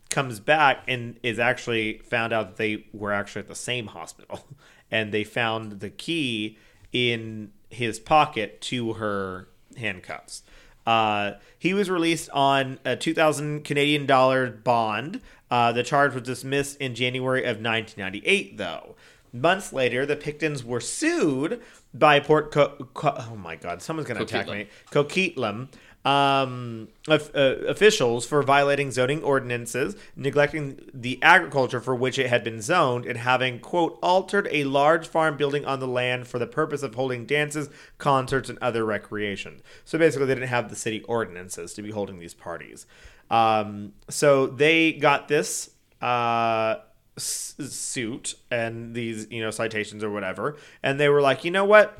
comes 0.09 0.39
back 0.39 0.83
and 0.87 1.19
is 1.23 1.39
actually 1.39 1.97
found 1.99 2.31
out 2.31 2.47
that 2.47 2.57
they 2.57 2.85
were 2.93 3.11
actually 3.11 3.41
at 3.41 3.47
the 3.47 3.55
same 3.55 3.87
hospital 3.87 4.45
and 4.91 5.11
they 5.11 5.23
found 5.23 5.79
the 5.79 5.89
key 5.89 6.57
in 6.93 7.51
his 7.69 7.99
pocket 7.99 8.61
to 8.61 8.93
her 8.93 9.49
handcuffs. 9.77 10.43
Uh, 10.87 11.33
he 11.59 11.73
was 11.73 11.89
released 11.89 12.29
on 12.31 12.79
a 12.85 12.95
2000 12.95 13.63
Canadian 13.65 14.05
dollar 14.05 14.49
bond. 14.49 15.19
Uh, 15.51 15.71
the 15.73 15.83
charge 15.83 16.13
was 16.13 16.23
dismissed 16.23 16.77
in 16.79 16.95
January 16.95 17.41
of 17.41 17.57
1998, 17.61 18.57
though. 18.57 18.95
Months 19.33 19.73
later, 19.73 20.05
the 20.05 20.15
Pictons 20.15 20.63
were 20.63 20.79
sued 20.79 21.61
by 21.93 22.21
Port. 22.21 22.51
Co- 22.51 22.87
Co- 22.93 23.15
oh 23.17 23.35
my 23.35 23.57
God! 23.57 23.81
Someone's 23.81 24.07
going 24.07 24.17
to 24.17 24.23
attack 24.23 24.47
me. 24.47 24.67
Coquitlam 24.89 25.67
um, 26.07 26.87
of, 27.09 27.29
uh, 27.35 27.55
officials 27.67 28.25
for 28.25 28.41
violating 28.41 28.91
zoning 28.91 29.21
ordinances, 29.21 29.93
neglecting 30.15 30.79
the 30.93 31.21
agriculture 31.21 31.81
for 31.81 31.93
which 31.93 32.17
it 32.17 32.27
had 32.29 32.45
been 32.45 32.61
zoned, 32.61 33.05
and 33.05 33.17
having, 33.19 33.59
quote, 33.59 33.99
altered 34.01 34.47
a 34.49 34.63
large 34.63 35.05
farm 35.05 35.35
building 35.35 35.65
on 35.65 35.81
the 35.81 35.87
land 35.87 36.25
for 36.25 36.39
the 36.39 36.47
purpose 36.47 36.81
of 36.81 36.95
holding 36.95 37.25
dances, 37.25 37.69
concerts, 37.97 38.49
and 38.49 38.57
other 38.59 38.85
recreation. 38.85 39.61
So 39.83 39.97
basically, 39.97 40.27
they 40.27 40.35
didn't 40.35 40.47
have 40.47 40.69
the 40.69 40.77
city 40.77 41.01
ordinances 41.03 41.73
to 41.73 41.81
be 41.81 41.91
holding 41.91 42.19
these 42.19 42.33
parties. 42.33 42.85
Um, 43.29 43.91
so 44.09 44.47
they 44.47 44.93
got 44.93 45.27
this. 45.27 45.71
Uh, 46.01 46.77
s- 47.17 47.55
suit 47.59 48.35
and 48.51 48.93
these 48.93 49.25
you 49.31 49.41
know 49.41 49.49
citations 49.49 50.03
or 50.03 50.11
whatever 50.11 50.55
and 50.83 50.99
they 50.99 51.09
were 51.09 51.19
like 51.21 51.43
you 51.43 51.49
know 51.49 51.65
what 51.65 51.97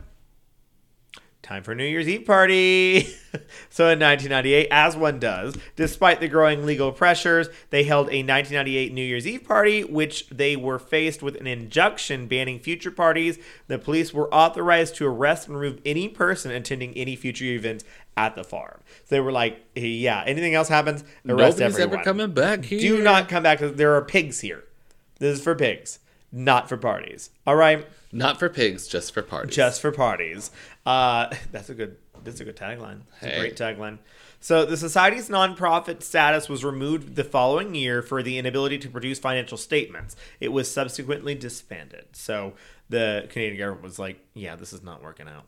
time 1.48 1.64
for 1.64 1.74
New 1.74 1.86
Year's 1.86 2.08
Eve 2.08 2.26
party. 2.26 3.02
so 3.70 3.86
in 3.86 4.00
1998, 4.00 4.68
as 4.70 4.98
one 4.98 5.20
does, 5.20 5.56
despite 5.76 6.20
the 6.20 6.28
growing 6.28 6.66
legal 6.66 6.92
pressures, 6.92 7.48
they 7.70 7.84
held 7.84 8.08
a 8.08 8.20
1998 8.22 8.94
New 8.94 9.04
Year's 9.04 9.26
Eve 9.26 9.46
party, 9.46 9.84
which 9.84 10.28
they 10.30 10.56
were 10.56 10.78
faced 10.78 11.24
with 11.24 11.36
an 11.36 11.48
injunction 11.48 12.28
banning 12.28 12.60
future 12.60 12.92
parties. 12.92 13.40
The 13.68 13.80
police 13.80 14.14
were 14.14 14.34
authorized 14.34 14.96
to 14.98 15.08
arrest 15.08 15.48
and 15.48 15.58
remove 15.58 15.80
any 15.86 16.10
person 16.10 16.52
attending 16.52 16.94
any 16.96 17.16
future 17.16 17.46
events 17.46 17.86
at 18.18 18.36
the 18.36 18.44
farm. 18.44 18.82
So 19.06 19.16
they 19.16 19.20
were 19.22 19.32
like, 19.32 19.64
yeah, 19.76 20.24
anything 20.26 20.54
else 20.54 20.68
happens, 20.68 21.02
arrest 21.28 21.60
Nobody's 21.60 21.62
everyone. 21.62 21.94
ever 21.94 22.04
coming 22.04 22.32
back 22.34 22.66
here. 22.66 22.80
Do 22.80 23.02
not 23.02 23.30
come 23.30 23.44
back. 23.44 23.60
There 23.60 23.96
are 23.96 24.02
pigs 24.04 24.42
here. 24.42 24.66
This 25.20 25.38
is 25.38 25.44
for 25.44 25.56
pigs, 25.56 26.00
not 26.32 26.68
for 26.70 26.78
parties. 26.78 27.30
All 27.46 27.56
right 27.56 27.88
Not 28.12 28.38
for 28.40 28.50
pigs, 28.50 28.88
just 28.88 29.14
for 29.14 29.22
parties. 29.22 29.56
just 29.56 29.82
for 29.82 29.92
parties. 29.92 30.52
Uh, 30.86 31.34
that's 31.52 31.70
a 31.70 31.74
good. 31.74 31.98
That's 32.24 32.40
a 32.42 32.46
good 32.46 32.58
tagline. 32.58 33.02
It's 33.22 33.36
a 33.36 33.40
great 33.40 33.56
tagline. 33.56 34.00
So 34.40 34.66
the 34.66 34.76
society's 34.78 35.30
nonprofit 35.30 36.04
status 36.04 36.50
was 36.50 36.66
removed 36.66 37.16
the 37.16 37.24
following 37.24 37.74
year 37.76 38.02
for 38.02 38.22
the 38.22 38.38
inability 38.38 38.78
to 38.80 38.90
produce 38.90 39.20
financial 39.20 39.58
statements. 39.58 40.16
It 40.40 40.50
was 40.50 40.70
subsequently 40.70 41.36
disbanded. 41.36 42.06
So 42.14 42.54
the 42.90 43.28
Canadian 43.30 43.58
government 43.60 43.84
was 43.84 44.00
like, 44.00 44.20
"Yeah, 44.34 44.56
this 44.56 44.74
is 44.74 44.84
not 44.84 45.02
working 45.04 45.28
out. 45.28 45.46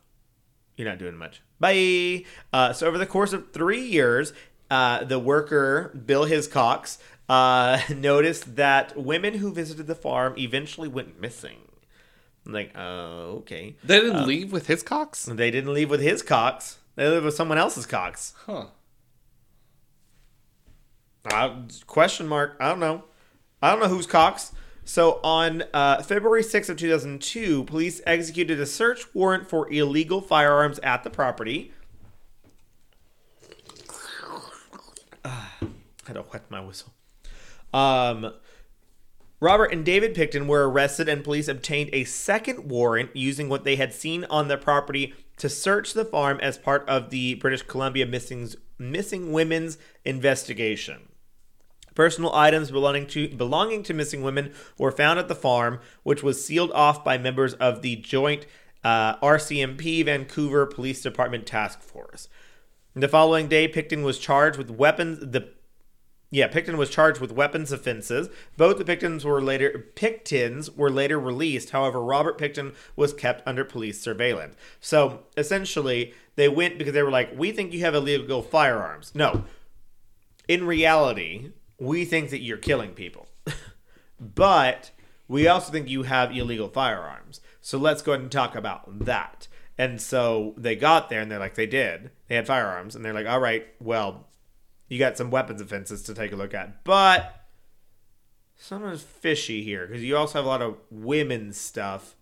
You're 0.76 0.88
not 0.88 0.98
doing 0.98 1.16
much. 1.16 1.42
Bye." 1.58 2.24
Uh, 2.52 2.72
so 2.72 2.86
over 2.86 2.98
the 2.98 3.06
course 3.06 3.32
of 3.32 3.52
three 3.52 3.82
years, 3.84 4.32
uh, 4.70 5.04
the 5.04 5.18
worker 5.18 5.88
Bill 6.06 6.24
Hiscox 6.26 6.98
uh, 7.30 7.80
noticed 7.96 8.56
that 8.56 8.96
women 8.96 9.34
who 9.34 9.52
visited 9.52 9.86
the 9.86 9.94
farm 9.94 10.34
eventually 10.36 10.88
went 10.88 11.20
missing. 11.20 11.58
I'm 12.44 12.52
like, 12.52 12.76
oh, 12.76 13.36
okay. 13.38 13.76
They 13.84 14.00
didn't 14.00 14.26
leave 14.26 14.50
with 14.50 14.66
his 14.66 14.82
cocks? 14.82 15.26
They 15.26 15.50
didn't 15.50 15.72
leave 15.72 15.88
with 15.88 16.00
his 16.00 16.22
cocks. 16.22 16.78
They 16.96 17.06
lived 17.06 17.24
with 17.24 17.34
someone 17.34 17.56
else's 17.56 17.86
cocks. 17.86 18.34
Huh. 18.46 18.66
Uh, 21.30 21.54
question 21.86 22.26
mark. 22.26 22.56
I 22.58 22.68
don't 22.68 22.80
know. 22.80 23.04
I 23.62 23.70
don't 23.70 23.80
know 23.80 23.88
whose 23.88 24.06
cocks. 24.06 24.52
So 24.84 25.20
on 25.22 25.62
uh, 25.72 26.02
February 26.02 26.42
6th 26.42 26.70
of 26.70 26.78
2002, 26.78 27.64
police 27.64 28.00
executed 28.06 28.58
a 28.58 28.66
search 28.66 29.14
warrant 29.14 29.48
for 29.48 29.70
illegal 29.72 30.20
firearms 30.20 30.80
at 30.80 31.04
the 31.04 31.10
property. 31.10 31.72
Ah, 35.24 35.58
I 35.62 35.66
had 36.06 36.14
to 36.14 36.24
wet 36.32 36.50
my 36.50 36.60
whistle. 36.60 36.92
Um, 37.72 38.32
Robert 39.40 39.72
and 39.72 39.84
David 39.84 40.14
Picton 40.14 40.46
were 40.46 40.68
arrested, 40.68 41.08
and 41.08 41.24
police 41.24 41.48
obtained 41.48 41.90
a 41.92 42.04
second 42.04 42.68
warrant 42.70 43.16
using 43.16 43.48
what 43.48 43.64
they 43.64 43.76
had 43.76 43.94
seen 43.94 44.24
on 44.24 44.48
the 44.48 44.58
property 44.58 45.14
to 45.38 45.48
search 45.48 45.94
the 45.94 46.04
farm 46.04 46.38
as 46.42 46.58
part 46.58 46.86
of 46.86 47.08
the 47.08 47.34
British 47.36 47.62
Columbia 47.62 48.04
missing, 48.04 48.50
missing 48.78 49.32
women's 49.32 49.78
investigation. 50.04 51.08
Personal 51.94 52.34
items 52.34 52.70
belonging 52.70 53.06
to 53.08 53.28
belonging 53.28 53.82
to 53.82 53.94
missing 53.94 54.22
women 54.22 54.52
were 54.78 54.92
found 54.92 55.18
at 55.18 55.28
the 55.28 55.34
farm, 55.34 55.80
which 56.02 56.22
was 56.22 56.44
sealed 56.44 56.70
off 56.72 57.02
by 57.02 57.18
members 57.18 57.54
of 57.54 57.82
the 57.82 57.96
joint 57.96 58.46
uh, 58.84 59.16
RCMP 59.16 60.04
Vancouver 60.04 60.66
Police 60.66 61.02
Department 61.02 61.46
task 61.46 61.80
force. 61.80 62.28
The 62.94 63.08
following 63.08 63.48
day, 63.48 63.68
Picton 63.68 64.02
was 64.02 64.18
charged 64.18 64.58
with 64.58 64.70
weapons. 64.70 65.18
The 65.20 65.52
yeah, 66.30 66.46
Picton 66.46 66.76
was 66.76 66.90
charged 66.90 67.20
with 67.20 67.32
weapons 67.32 67.72
offenses. 67.72 68.28
Both 68.56 68.78
the 68.78 68.84
Pictons 68.84 69.24
were 69.24 69.42
later 69.42 69.90
Pictons 69.96 70.74
were 70.74 70.90
later 70.90 71.18
released. 71.18 71.70
However, 71.70 72.00
Robert 72.00 72.38
Picton 72.38 72.72
was 72.94 73.12
kept 73.12 73.46
under 73.46 73.64
police 73.64 74.00
surveillance. 74.00 74.54
So 74.80 75.24
essentially, 75.36 76.14
they 76.36 76.48
went 76.48 76.78
because 76.78 76.94
they 76.94 77.02
were 77.02 77.10
like, 77.10 77.36
"We 77.36 77.50
think 77.50 77.72
you 77.72 77.80
have 77.80 77.94
illegal 77.94 78.42
firearms." 78.42 79.12
No, 79.14 79.44
in 80.46 80.66
reality, 80.66 81.50
we 81.78 82.04
think 82.04 82.30
that 82.30 82.42
you're 82.42 82.58
killing 82.58 82.90
people, 82.90 83.28
but 84.20 84.92
we 85.26 85.48
also 85.48 85.72
think 85.72 85.88
you 85.88 86.04
have 86.04 86.36
illegal 86.36 86.68
firearms. 86.68 87.40
So 87.60 87.78
let's 87.78 88.02
go 88.02 88.12
ahead 88.12 88.22
and 88.22 88.32
talk 88.32 88.54
about 88.54 89.04
that. 89.04 89.48
And 89.78 90.00
so 90.00 90.54
they 90.56 90.76
got 90.76 91.08
there 91.08 91.20
and 91.20 91.30
they're 91.30 91.38
like, 91.38 91.54
they 91.54 91.66
did. 91.66 92.10
They 92.28 92.34
had 92.34 92.46
firearms. 92.46 92.94
And 92.94 93.04
they're 93.04 93.14
like, 93.14 93.26
all 93.28 93.38
right, 93.38 93.66
well, 93.80 94.26
you 94.90 94.98
got 94.98 95.16
some 95.16 95.30
weapons 95.30 95.62
offenses 95.62 96.02
to 96.02 96.14
take 96.14 96.32
a 96.32 96.36
look 96.36 96.52
at. 96.52 96.84
But 96.84 97.46
something's 98.56 99.02
fishy 99.02 99.62
here 99.62 99.86
because 99.86 100.02
you 100.02 100.16
also 100.16 100.38
have 100.38 100.44
a 100.44 100.48
lot 100.48 100.60
of 100.60 100.76
women's 100.90 101.56
stuff 101.56 102.16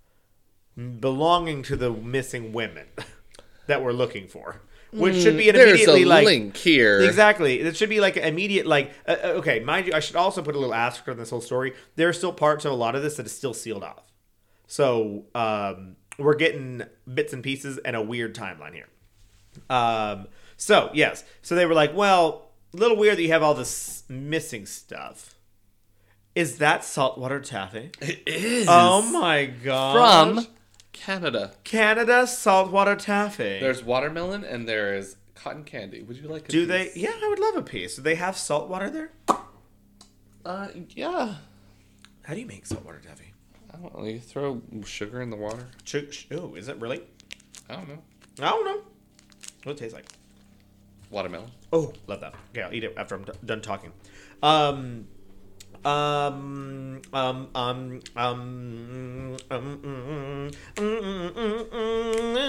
belonging 1.00 1.62
to 1.64 1.76
the 1.76 1.90
missing 1.90 2.52
women 2.52 2.86
that 3.66 3.82
we're 3.82 3.92
looking 3.92 4.28
for. 4.28 4.60
Which 4.90 5.16
should 5.16 5.36
be 5.36 5.50
an 5.50 5.56
immediately 5.56 6.04
a 6.04 6.06
like 6.06 6.24
link 6.24 6.56
here. 6.56 7.00
Exactly. 7.00 7.60
It 7.60 7.76
should 7.76 7.90
be 7.90 8.00
like 8.00 8.16
an 8.16 8.24
immediate, 8.24 8.66
like, 8.66 8.92
uh, 9.06 9.16
uh, 9.22 9.26
okay, 9.36 9.60
mind 9.60 9.86
you, 9.86 9.92
I 9.92 10.00
should 10.00 10.16
also 10.16 10.40
put 10.40 10.54
a 10.54 10.58
little 10.58 10.74
asterisk 10.74 11.08
on 11.08 11.18
this 11.18 11.28
whole 11.28 11.42
story. 11.42 11.74
There 11.96 12.08
are 12.08 12.12
still 12.14 12.32
parts 12.32 12.64
of 12.64 12.72
a 12.72 12.74
lot 12.74 12.94
of 12.94 13.02
this 13.02 13.16
that 13.16 13.26
is 13.26 13.32
still 13.32 13.52
sealed 13.52 13.84
off. 13.84 14.10
So 14.66 15.26
um, 15.34 15.96
we're 16.18 16.36
getting 16.36 16.84
bits 17.12 17.34
and 17.34 17.42
pieces 17.42 17.78
and 17.78 17.96
a 17.96 18.00
weird 18.00 18.34
timeline 18.34 18.72
here. 18.72 18.88
Um, 19.68 20.28
so, 20.56 20.90
yes. 20.94 21.22
So 21.42 21.54
they 21.54 21.66
were 21.66 21.74
like, 21.74 21.94
well, 21.94 22.47
a 22.72 22.76
little 22.76 22.96
weird 22.96 23.18
that 23.18 23.22
you 23.22 23.28
have 23.32 23.42
all 23.42 23.54
this 23.54 24.04
missing 24.08 24.66
stuff. 24.66 25.34
Is 26.34 26.58
that 26.58 26.84
saltwater 26.84 27.40
taffy? 27.40 27.90
It 28.00 28.22
is 28.26 28.66
Oh 28.70 29.02
my 29.10 29.46
god. 29.46 30.34
from 30.44 30.46
Canada. 30.92 31.52
Canada 31.64 32.26
saltwater 32.26 32.94
taffy. 32.96 33.58
There's 33.60 33.82
watermelon 33.82 34.44
and 34.44 34.68
there 34.68 34.94
is 34.94 35.16
cotton 35.34 35.64
candy. 35.64 36.02
Would 36.02 36.16
you 36.16 36.28
like? 36.28 36.48
A 36.48 36.52
Do 36.52 36.66
they? 36.66 36.90
Yeah, 36.94 37.12
I 37.22 37.28
would 37.28 37.38
love 37.38 37.56
a 37.56 37.62
piece. 37.62 37.96
Do 37.96 38.02
they 38.02 38.14
have 38.16 38.36
saltwater 38.36 38.90
there? 38.90 39.10
Uh, 40.44 40.68
yeah. 40.90 41.36
How 42.22 42.34
do 42.34 42.40
you 42.40 42.46
make 42.46 42.66
saltwater 42.66 43.00
taffy? 43.00 43.32
I 43.72 43.78
don't 43.78 43.96
know. 43.98 44.04
You 44.04 44.20
throw 44.20 44.60
sugar 44.84 45.20
in 45.20 45.30
the 45.30 45.36
water. 45.36 45.66
Ch- 45.84 46.26
oh, 46.32 46.54
is 46.54 46.68
it 46.68 46.76
really? 46.78 47.02
I 47.68 47.74
don't 47.76 47.88
know. 47.88 47.98
I 48.40 48.50
don't 48.50 48.64
know. 48.64 48.80
What 49.64 49.72
it 49.72 49.78
tastes 49.78 49.94
like? 49.94 50.06
Watermelon. 51.10 51.50
Oh, 51.72 51.92
love 52.06 52.20
that. 52.20 52.34
Okay, 52.50 52.62
I'll 52.62 52.72
eat 52.72 52.84
it 52.84 52.94
after 52.96 53.14
I'm 53.14 53.24
d- 53.24 53.32
done 53.44 53.60
talking. 53.60 53.92
Um, 54.42 55.06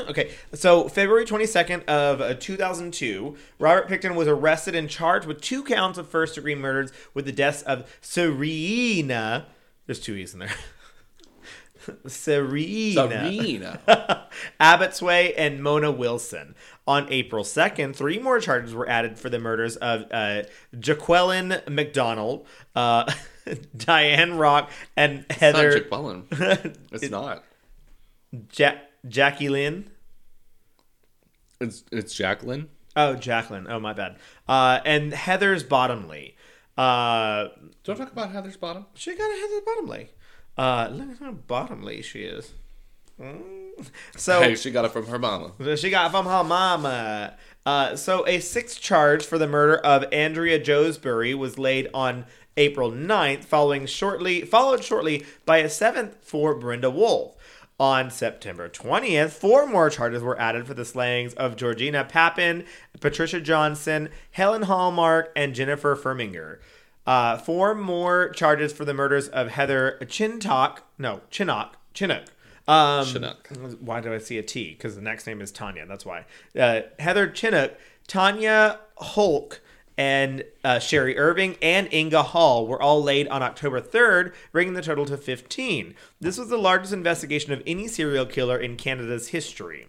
okay. 0.10 0.32
So 0.54 0.90
February 0.90 1.26
22nd 1.26 1.86
of 1.86 2.22
uh, 2.22 2.34
2002, 2.36 3.38
Robert 3.60 3.88
Pickton 3.88 4.16
was 4.16 4.28
arrested 4.28 4.76
and 4.76 4.90
charged 4.90 5.28
with 5.28 5.42
two 5.42 5.64
counts 5.64 5.98
of 5.98 6.10
first 6.10 6.36
degree 6.36 6.56
murders 6.56 6.92
with 7.14 7.26
the 7.26 7.32
deaths 7.32 7.62
of 7.64 7.90
Serena. 8.02 9.48
There's 9.86 10.00
two 10.00 10.16
e's 10.16 10.34
in 10.34 10.40
there. 10.40 10.50
Serena. 12.08 13.10
Serena. 13.10 14.28
Abotsway 14.60 15.34
and 15.38 15.64
Mona 15.64 15.92
Wilson. 15.92 16.56
On 16.88 17.06
April 17.12 17.44
2nd, 17.44 17.96
three 17.96 18.18
more 18.18 18.40
charges 18.40 18.74
were 18.74 18.90
added 18.90 19.20
for 19.20 19.30
the 19.30 19.38
murders 19.38 19.76
of 19.76 20.06
uh, 20.12 20.44
Jaqueline 20.80 21.62
McDonald, 21.70 22.48
uh, 22.76 23.12
Diane 23.78 24.38
Rock, 24.38 24.72
and 24.98 25.20
It's 25.30 25.40
not 25.40 25.40
Heather 25.40 25.80
Jaqueline. 25.80 26.28
It's 26.92 27.10
not. 27.12 27.44
ja- 28.58 28.80
Jackie 29.08 29.50
Lynn. 29.50 29.90
It's 31.62 31.84
it's 31.92 32.14
Jacqueline. 32.16 32.70
Oh, 32.96 33.16
Jacqueline. 33.16 33.68
Oh, 33.70 33.80
my 33.80 33.94
bad. 33.94 34.18
Uh, 34.48 34.80
and 34.84 35.14
Heather's 35.14 35.64
Bottomley. 35.64 36.36
Uh, 36.78 37.50
Don't 37.84 37.98
talk 37.98 38.12
about 38.12 38.32
Heather's 38.32 38.58
bottom. 38.58 38.86
she 38.96 39.16
got 39.16 39.30
a 39.30 39.36
Heather's 39.40 39.62
Bottomley. 39.66 40.10
Uh, 40.58 40.90
look 40.92 41.12
at 41.12 41.18
how 41.20 41.32
bottomly 41.34 42.02
she 42.02 42.22
is. 42.24 42.54
So 44.18 44.42
Hey, 44.42 44.56
she 44.56 44.72
got 44.72 44.86
it 44.86 44.92
from 44.92 45.08
her 45.08 45.20
mama. 45.20 45.52
she 45.78 45.90
got 45.90 46.08
it 46.08 46.12
from 46.12 46.26
her 46.26 46.44
mama. 46.44 47.36
Uh, 47.66 47.96
so 47.96 48.26
a 48.28 48.40
sixth 48.40 48.82
charge 48.82 49.26
for 49.26 49.38
the 49.38 49.48
murder 49.48 49.78
of 49.78 50.06
Andrea 50.12 50.60
Joesbury 50.60 51.36
was 51.36 51.58
laid 51.58 51.88
on 51.94 52.26
April 52.58 52.92
9th, 52.92 53.46
following 53.46 53.86
shortly 53.86 54.42
followed 54.42 54.84
shortly 54.84 55.26
by 55.46 55.58
a 55.58 55.70
seventh 55.70 56.18
for 56.22 56.56
Brenda 56.56 56.90
Wolfe. 56.90 57.36
On 57.80 58.12
September 58.12 58.68
20th, 58.68 59.30
four 59.30 59.66
more 59.66 59.90
charges 59.90 60.22
were 60.22 60.38
added 60.38 60.68
for 60.68 60.74
the 60.74 60.84
slayings 60.84 61.34
of 61.36 61.56
Georgina 61.56 62.04
Papin, 62.04 62.66
Patricia 63.00 63.40
Johnson, 63.40 64.10
Helen 64.32 64.64
Hallmark, 64.64 65.32
and 65.34 65.56
Jennifer 65.56 65.96
Furminger. 65.96 66.58
Uh, 67.08 67.38
four 67.38 67.74
more 67.74 68.30
charges 68.32 68.74
for 68.74 68.84
the 68.84 68.94
murders 68.94 69.30
of 69.30 69.52
Heather 69.52 69.98
Chintock, 70.02 70.80
no, 70.98 71.22
Chinnock, 71.32 71.70
Chinook. 71.94 72.26
Um, 72.70 73.06
Chinook. 73.06 73.50
Why 73.80 74.00
do 74.00 74.14
I 74.14 74.20
see 74.20 74.38
a 74.38 74.44
T? 74.44 74.72
Because 74.72 74.96
the 74.96 75.02
next 75.02 75.26
name 75.28 75.42
is 75.42 75.52
Tanya. 75.52 75.86
That's 75.88 76.06
why. 76.06 76.26
Uh, 76.58 76.82
Heather 77.00 77.28
Chinook, 77.32 77.76
Tanya 78.08 78.80
Hulk, 78.98 79.62
and 79.98 80.44
uh, 80.64 80.80
Sherry 80.80 81.18
Irving 81.18 81.58
and 81.62 81.92
Inga 81.94 82.24
Hall 82.24 82.68
were 82.68 82.82
all 82.82 83.02
laid 83.04 83.28
on 83.28 83.42
October 83.44 83.82
3rd, 83.82 84.34
bringing 84.52 84.74
the 84.74 84.82
total 84.82 85.06
to 85.08 85.18
15. 85.18 85.96
This 86.22 86.38
was 86.38 86.50
the 86.50 86.58
largest 86.58 86.94
investigation 86.94 87.52
of 87.52 87.62
any 87.68 87.88
serial 87.88 88.26
killer 88.26 88.58
in 88.58 88.78
Canada's 88.78 89.30
history. 89.30 89.88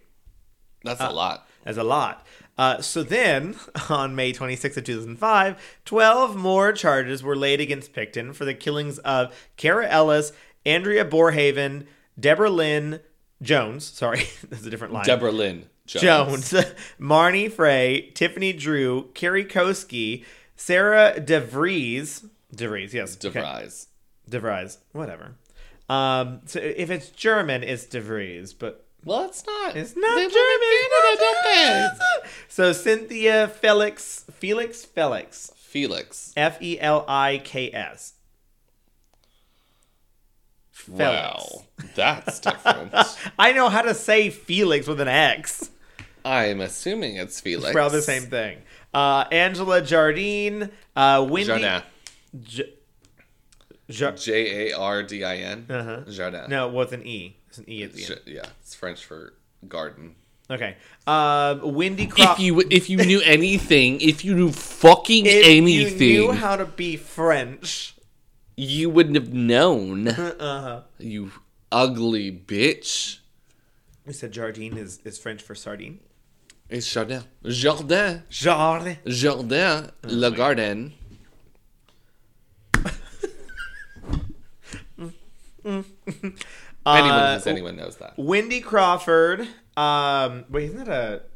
That's 0.83 0.99
Uh, 0.99 1.09
a 1.11 1.13
lot. 1.13 1.47
That's 1.63 1.77
a 1.77 1.83
lot. 1.83 2.25
Uh, 2.57 2.81
so 2.81 3.03
then, 3.03 3.55
on 3.89 4.15
May 4.15 4.33
26th 4.33 4.77
of 4.77 4.83
2005, 4.83 5.79
12 5.85 6.35
more 6.35 6.73
charges 6.73 7.23
were 7.23 7.35
laid 7.35 7.61
against 7.61 7.93
Pickton 7.93 8.33
for 8.33 8.43
the 8.43 8.53
killings 8.55 8.97
of 8.99 9.33
Cara 9.55 9.87
Ellis, 9.87 10.33
Andrea 10.65 11.05
Borhaven, 11.05 11.85
Deborah 12.19 12.49
Lynn 12.49 12.99
Jones. 13.41 13.85
Sorry, 13.85 14.23
that's 14.49 14.65
a 14.65 14.69
different 14.69 14.93
line. 14.93 15.05
Deborah 15.05 15.31
Lynn 15.31 15.65
Jones. 15.85 16.51
Jones, 16.51 16.65
Marnie 16.99 17.51
Frey, 17.51 18.11
Tiffany 18.13 18.53
Drew, 18.53 19.09
Carrie 19.13 19.45
Koski, 19.45 20.23
Sarah 20.55 21.15
DeVries. 21.17 22.25
DeVries, 22.55 22.93
yes. 22.93 23.17
okay. 23.23 23.39
DeVries. 23.41 23.87
DeVries, 24.29 24.77
whatever. 24.91 25.35
Um, 25.89 26.41
so 26.45 26.59
if 26.59 26.89
it's 26.89 27.09
German, 27.09 27.63
it's 27.63 27.85
DeVries, 27.85 28.53
but 28.57 28.85
Well, 29.03 29.25
it's 29.25 29.45
not. 29.45 29.75
it's 29.75 29.95
not 29.95 30.09
German. 30.15 30.23
live 30.23 30.61
in 30.61 30.89
Canada, 30.89 31.07
it's 31.11 31.21
not 31.21 31.43
don't 31.43 31.55
German. 31.55 32.29
So 32.47 32.73
Cynthia 32.73 33.47
Felix, 33.47 34.25
Felix 34.31 34.85
Felix, 34.85 35.51
Felix. 35.55 36.33
F 36.37 36.61
E 36.61 36.79
L 36.79 37.03
I 37.07 37.41
K 37.43 37.71
S. 37.73 38.13
Wow, 40.87 41.63
that's 41.95 42.39
different. 42.39 42.93
I 43.39 43.53
know 43.53 43.69
how 43.69 43.81
to 43.81 43.93
say 43.93 44.29
Felix 44.29 44.87
with 44.87 44.99
an 45.01 45.07
X. 45.07 45.69
I'm 46.25 46.61
assuming 46.61 47.15
it's 47.15 47.39
Felix. 47.39 47.71
Probably 47.71 47.97
the 47.99 48.03
same 48.03 48.23
thing. 48.23 48.59
Uh, 48.93 49.25
Angela 49.31 49.81
Jardine, 49.81 50.69
uh, 50.95 51.25
Wendy. 51.29 51.47
Jardin. 51.47 51.81
J- 52.43 52.73
Jar- 53.89 54.11
J 54.13 54.69
A 54.71 54.77
R 54.77 55.03
D 55.03 55.23
I 55.23 55.37
N. 55.37 55.65
Uh-huh. 55.69 56.01
Jardin. 56.11 56.49
no, 56.49 56.67
it 56.67 56.73
was 56.73 56.93
an 56.93 57.05
E. 57.05 57.35
It's 57.49 57.57
an 57.57 57.65
E 57.69 57.83
at 57.83 57.93
the 57.93 58.03
J- 58.03 58.13
end. 58.13 58.21
yeah, 58.25 58.45
it's 58.61 58.73
French 58.75 59.03
for 59.03 59.33
garden. 59.67 60.15
Okay. 60.49 60.75
Uh, 61.07 61.57
Wendy 61.63 62.07
Cro- 62.07 62.33
If 62.33 62.39
you 62.39 62.59
if 62.69 62.89
you 62.89 62.97
knew 62.97 63.21
anything, 63.21 63.99
if 64.01 64.23
you 64.25 64.33
knew 64.35 64.51
fucking 64.51 65.25
anything. 65.27 65.41
If 65.67 65.87
anything, 65.87 66.07
you 66.09 66.21
knew 66.27 66.31
how 66.33 66.55
to 66.57 66.65
be 66.65 66.97
French. 66.97 67.95
You 68.57 68.89
wouldn't 68.89 69.15
have 69.15 69.33
known. 69.33 70.07
Uh-huh. 70.07 70.81
You 70.99 71.31
ugly 71.71 72.31
bitch. 72.31 73.19
We 74.05 74.13
said 74.13 74.31
Jardine 74.31 74.77
is, 74.77 74.99
is 75.05 75.17
French 75.19 75.41
for 75.41 75.55
sardine. 75.55 75.99
It's 76.69 76.91
Jardin. 76.91 77.23
Jardin. 77.45 78.23
Jardin. 78.29 78.97
Jardin, 79.07 79.91
le 80.03 80.31
garden. 80.31 80.93
Anyone, 85.65 85.85
Uh, 86.85 87.33
does 87.35 87.47
anyone 87.47 87.75
knows 87.75 87.97
that? 87.97 88.13
Wendy 88.17 88.61
Crawford. 88.61 89.47
Um, 89.77 90.45
wait, 90.49 90.65
isn't 90.71 90.85
that 90.85 91.29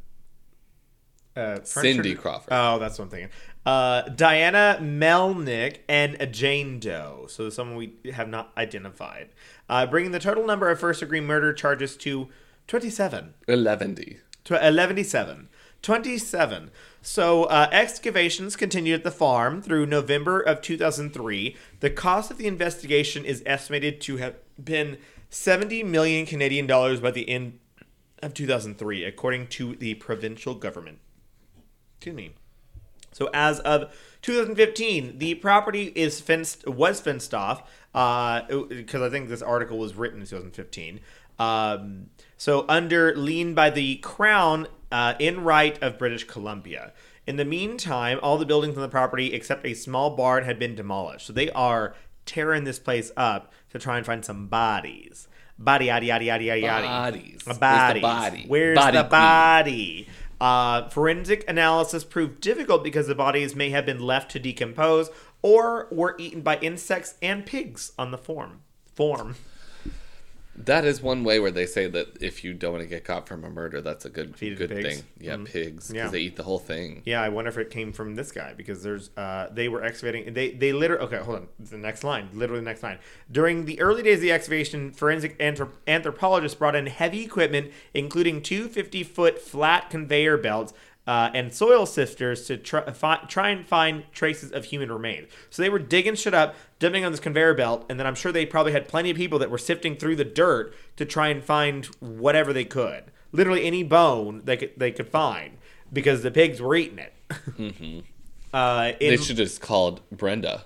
a, 1.36 1.42
a 1.60 1.66
Cindy 1.66 2.14
or- 2.14 2.18
Crawford. 2.18 2.50
Oh, 2.52 2.80
that's 2.80 2.98
what 2.98 3.06
I'm 3.06 3.12
thinking. 3.12 3.30
Uh, 3.66 4.04
Diana 4.04 4.78
Melnick 4.80 5.78
and 5.90 6.16
a 6.20 6.28
Jane 6.28 6.80
Doe. 6.80 7.26
So 7.30 7.50
someone 7.50 7.78
we 7.78 8.12
have 8.12 8.30
not 8.30 8.52
identified, 8.56 9.30
uh, 9.68 9.86
bringing 9.88 10.12
the 10.12 10.20
total 10.20 10.46
number 10.46 10.70
of 10.70 10.80
first 10.80 11.00
degree 11.00 11.22
murder 11.22 11.52
charges 11.52 11.98
to 11.98 12.30
27. 12.68 13.34
Eleven 13.48 13.96
D. 13.96 14.18
Tw- 14.44 14.52
11, 14.62 15.50
27. 15.82 16.72
So, 17.02 17.44
uh, 17.46 17.68
excavations 17.72 18.56
continued 18.56 18.96
at 18.96 19.04
the 19.04 19.12
farm 19.12 19.62
through 19.62 19.86
November 19.86 20.40
of 20.40 20.62
2003. 20.62 21.56
The 21.80 21.90
cost 21.90 22.32
of 22.32 22.38
the 22.38 22.48
investigation 22.48 23.26
is 23.26 23.44
estimated 23.46 24.02
to 24.02 24.18
have 24.18 24.36
been 24.64 24.98
70 25.30 25.84
million 25.84 26.26
Canadian 26.26 26.66
dollars 26.66 27.00
by 27.00 27.12
the 27.12 27.30
end 27.30 27.60
of 28.22 28.34
2003, 28.34 29.04
according 29.04 29.48
to 29.48 29.76
the 29.76 29.96
provincial 29.96 30.56
government. 30.56 31.00
Excuse 31.98 32.16
me. 32.16 32.34
So 33.16 33.30
as 33.34 33.62
of 33.62 33.96
2015, 34.24 35.20
the 35.20 35.36
property 35.36 35.94
is 35.96 36.20
fenced 36.20 36.68
was 36.68 37.00
fenced 37.00 37.34
off 37.34 37.64
because 37.94 39.02
I 39.02 39.10
think 39.10 39.30
this 39.30 39.42
article 39.42 39.78
was 39.78 39.96
written 39.96 40.20
in 40.20 40.28
2015. 40.28 41.00
Um, 41.40 42.08
so 42.36 42.66
under 42.68 43.16
lien 43.16 43.54
by 43.54 43.70
the 43.70 43.96
Crown 43.98 44.68
uh, 44.92 45.14
in 45.18 45.46
right 45.46 45.82
of 45.82 45.98
British 45.98 46.26
Columbia. 46.26 46.92
In 47.26 47.38
the 47.38 47.46
meantime, 47.46 48.20
all 48.22 48.38
the 48.38 48.46
buildings 48.46 48.76
on 48.76 48.82
the 48.82 48.90
property 48.90 49.34
except 49.34 49.66
a 49.66 49.74
small 49.76 50.18
barn 50.18 50.44
had 50.44 50.60
been 50.60 50.76
demolished. 50.76 51.28
So 51.28 51.32
they 51.32 51.50
are 51.52 51.96
tearing 52.26 52.66
this 52.66 52.80
place 52.80 53.14
up 53.16 53.54
to 53.70 53.80
try 53.80 53.96
and 53.96 54.06
find 54.06 54.26
some 54.26 54.48
bodies. 54.48 55.30
Body, 55.58 55.86
yaddy, 55.88 56.08
yaddy, 56.08 56.26
yaddy, 56.26 56.48
yaddy, 56.48 56.64
yaddy. 56.64 56.84
Bodies. 56.84 57.44
A 57.48 57.54
Where's 57.54 57.56
the 57.56 57.60
bodies. 57.60 58.02
body? 58.02 58.46
Where's 58.48 58.76
Body 58.76 58.98
the 58.98 59.04
body? 59.06 60.08
Uh, 60.46 60.88
forensic 60.90 61.44
analysis 61.50 62.04
proved 62.04 62.40
difficult 62.40 62.84
because 62.84 63.08
the 63.08 63.16
bodies 63.16 63.56
may 63.56 63.72
have 63.72 63.84
been 63.84 64.00
left 64.00 64.30
to 64.30 64.38
decompose 64.38 65.10
or 65.42 65.88
were 65.90 66.16
eaten 66.20 66.42
by 66.42 66.56
insects 66.60 67.16
and 67.20 67.48
pigs 67.48 67.94
on 67.98 68.12
the 68.12 68.18
form. 68.20 68.60
Form. 68.94 69.38
That 70.58 70.86
is 70.86 71.02
one 71.02 71.24
way 71.24 71.40
where 71.40 71.52
they 71.52 71.66
say 71.66 71.88
that 71.88 72.18
if 72.22 72.44
you 72.44 72.54
don't 72.54 72.72
want 72.74 72.84
to 72.84 72.88
get 72.90 73.04
caught 73.04 73.28
from 73.28 73.44
a 73.44 73.50
murder, 73.50 73.82
that's 73.82 74.06
a 74.06 74.10
good 74.10 74.38
Feed 74.38 74.58
good 74.58 74.70
pigs. 74.70 74.96
thing. 75.00 75.04
Yeah, 75.20 75.38
pigs 75.44 75.90
because 75.90 75.94
Yeah. 75.94 76.08
they 76.10 76.20
eat 76.20 76.38
the 76.38 76.44
whole 76.44 76.60
thing. 76.60 77.02
Yeah, 77.06 77.22
I 77.22 77.28
wonder 77.30 77.50
if 77.50 77.58
it 77.58 77.70
came 77.70 77.92
from 77.92 78.16
this 78.16 78.32
guy 78.32 78.54
because 78.56 78.82
there's 78.82 79.10
uh 79.18 79.50
they 79.52 79.68
were 79.68 79.84
excavating 79.84 80.34
they 80.34 80.52
they 80.52 80.72
literally 80.72 81.04
okay 81.06 81.18
hold 81.18 81.38
on 81.40 81.48
the 81.60 81.78
next 81.78 82.04
line 82.06 82.30
literally 82.34 82.62
the 82.62 82.66
next 82.66 82.84
line 82.84 83.00
during 83.32 83.66
the 83.66 83.80
early 83.82 84.02
days 84.02 84.16
of 84.18 84.22
the 84.22 84.32
excavation 84.32 84.92
forensic 84.92 85.38
anthrop- 85.40 85.74
anthropologists 85.88 86.58
brought 86.58 86.76
in 86.76 86.86
heavy 86.88 87.24
equipment 87.24 87.72
including 87.94 88.42
two 88.42 88.68
50 88.70 89.04
foot 89.04 89.40
flat 89.42 89.90
conveyor 89.90 90.38
belts 90.38 90.74
uh, 91.08 91.30
and 91.34 91.54
soil 91.54 91.86
sifters 91.86 92.48
to 92.48 92.58
try, 92.58 92.90
fi- 92.92 93.24
try 93.28 93.50
and 93.50 93.68
find 93.68 94.04
traces 94.12 94.52
of 94.52 94.66
human 94.66 94.92
remains. 94.92 95.30
So 95.50 95.62
they 95.62 95.70
were 95.70 95.80
digging 95.80 96.16
shit 96.16 96.34
up, 96.34 96.56
dumping 96.80 97.06
on 97.06 97.12
this 97.12 97.20
conveyor 97.20 97.54
belt, 97.54 97.86
and 97.90 98.00
then 98.00 98.08
I'm 98.08 98.16
sure 98.16 98.32
they 98.32 98.46
probably 98.46 98.72
had 98.72 98.88
plenty 98.88 99.12
of 99.12 99.18
people 99.18 99.40
that 99.40 99.52
were 99.52 99.58
sifting 99.58 99.96
through 99.96 100.16
the 100.16 100.26
dirt 100.26 100.74
to 100.98 101.06
try 101.06 101.28
and 101.28 101.44
find 101.44 101.86
whatever 102.00 102.54
they 102.54 102.66
could. 102.66 103.06
Literally 103.32 103.66
any 103.66 103.84
bone 103.84 104.42
they 104.46 104.58
could 104.58 104.72
they 104.78 104.92
could 104.92 105.10
find 105.10 105.58
because 105.92 106.24
the 106.24 106.32
pigs 106.32 106.62
were 106.62 106.76
eating 106.76 107.00
it. 107.00 107.14
uh, 108.54 108.94
in, 109.00 109.10
They 109.10 109.18
should 109.18 109.38
have 109.38 109.48
just 109.48 109.62
called 109.62 110.02
Brenda 110.12 110.64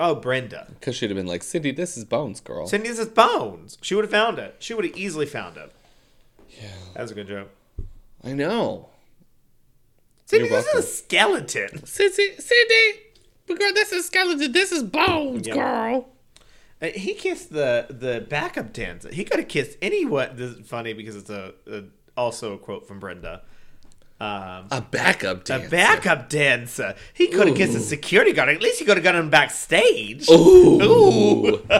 oh, 0.00 0.14
Brenda. 0.14 0.66
because 0.70 0.96
she'd 0.96 1.10
have 1.10 1.16
been 1.16 1.26
like, 1.26 1.42
"Cindy, 1.42 1.70
this 1.72 1.96
is 1.96 2.04
Bones, 2.04 2.40
girl." 2.40 2.66
Cindy, 2.66 2.88
this 2.88 2.98
is 2.98 3.08
bones. 3.08 3.78
She 3.82 3.94
would 3.94 4.04
have 4.04 4.10
found 4.10 4.38
it. 4.38 4.56
She 4.58 4.74
would 4.74 4.84
have 4.84 4.96
easily 4.96 5.26
found 5.26 5.56
it. 5.56 5.72
yeah, 6.50 6.68
That 6.94 7.02
was 7.02 7.10
a 7.10 7.14
good 7.14 7.28
joke. 7.28 7.50
I 8.24 8.32
know. 8.32 8.88
Cindy, 10.28 10.48
this 10.50 10.66
is 10.66 10.74
a 10.74 10.82
skeleton. 10.82 11.86
Cindy, 11.86 12.34
Cindy, 12.38 12.98
girl, 13.48 13.72
this 13.72 13.92
is 13.92 14.06
skeleton. 14.06 14.52
This 14.52 14.72
is 14.72 14.82
Bones, 14.82 15.46
Yep. 15.46 15.56
girl. 15.56 16.08
Uh, 16.82 16.86
He 16.88 17.14
kissed 17.14 17.50
the 17.52 17.86
the 17.88 18.26
backup 18.28 18.72
dancer. 18.74 19.10
He 19.12 19.24
could 19.24 19.38
have 19.40 19.48
kissed 19.48 19.78
anyone. 19.80 20.30
This 20.34 20.50
is 20.58 20.68
funny 20.68 20.92
because 20.92 21.16
it's 21.16 21.30
a, 21.30 21.54
a 21.66 21.84
also 22.16 22.52
a 22.54 22.58
quote 22.58 22.86
from 22.86 23.00
Brenda. 23.00 23.42
Um, 24.20 24.66
A 24.70 24.80
backup 24.82 25.44
dancer. 25.44 25.66
a 25.66 25.70
backup 25.70 26.28
dancer. 26.28 26.94
He 27.14 27.28
could 27.28 27.46
have 27.48 27.56
kissed 27.56 27.76
a 27.76 27.80
security 27.80 28.32
guard. 28.32 28.48
At 28.50 28.60
least 28.60 28.80
he 28.80 28.84
could 28.84 28.96
have 28.96 29.04
gotten 29.04 29.20
him 29.22 29.30
backstage. 29.30 30.28
Ooh. 30.28 30.82
Ooh. 30.82 31.62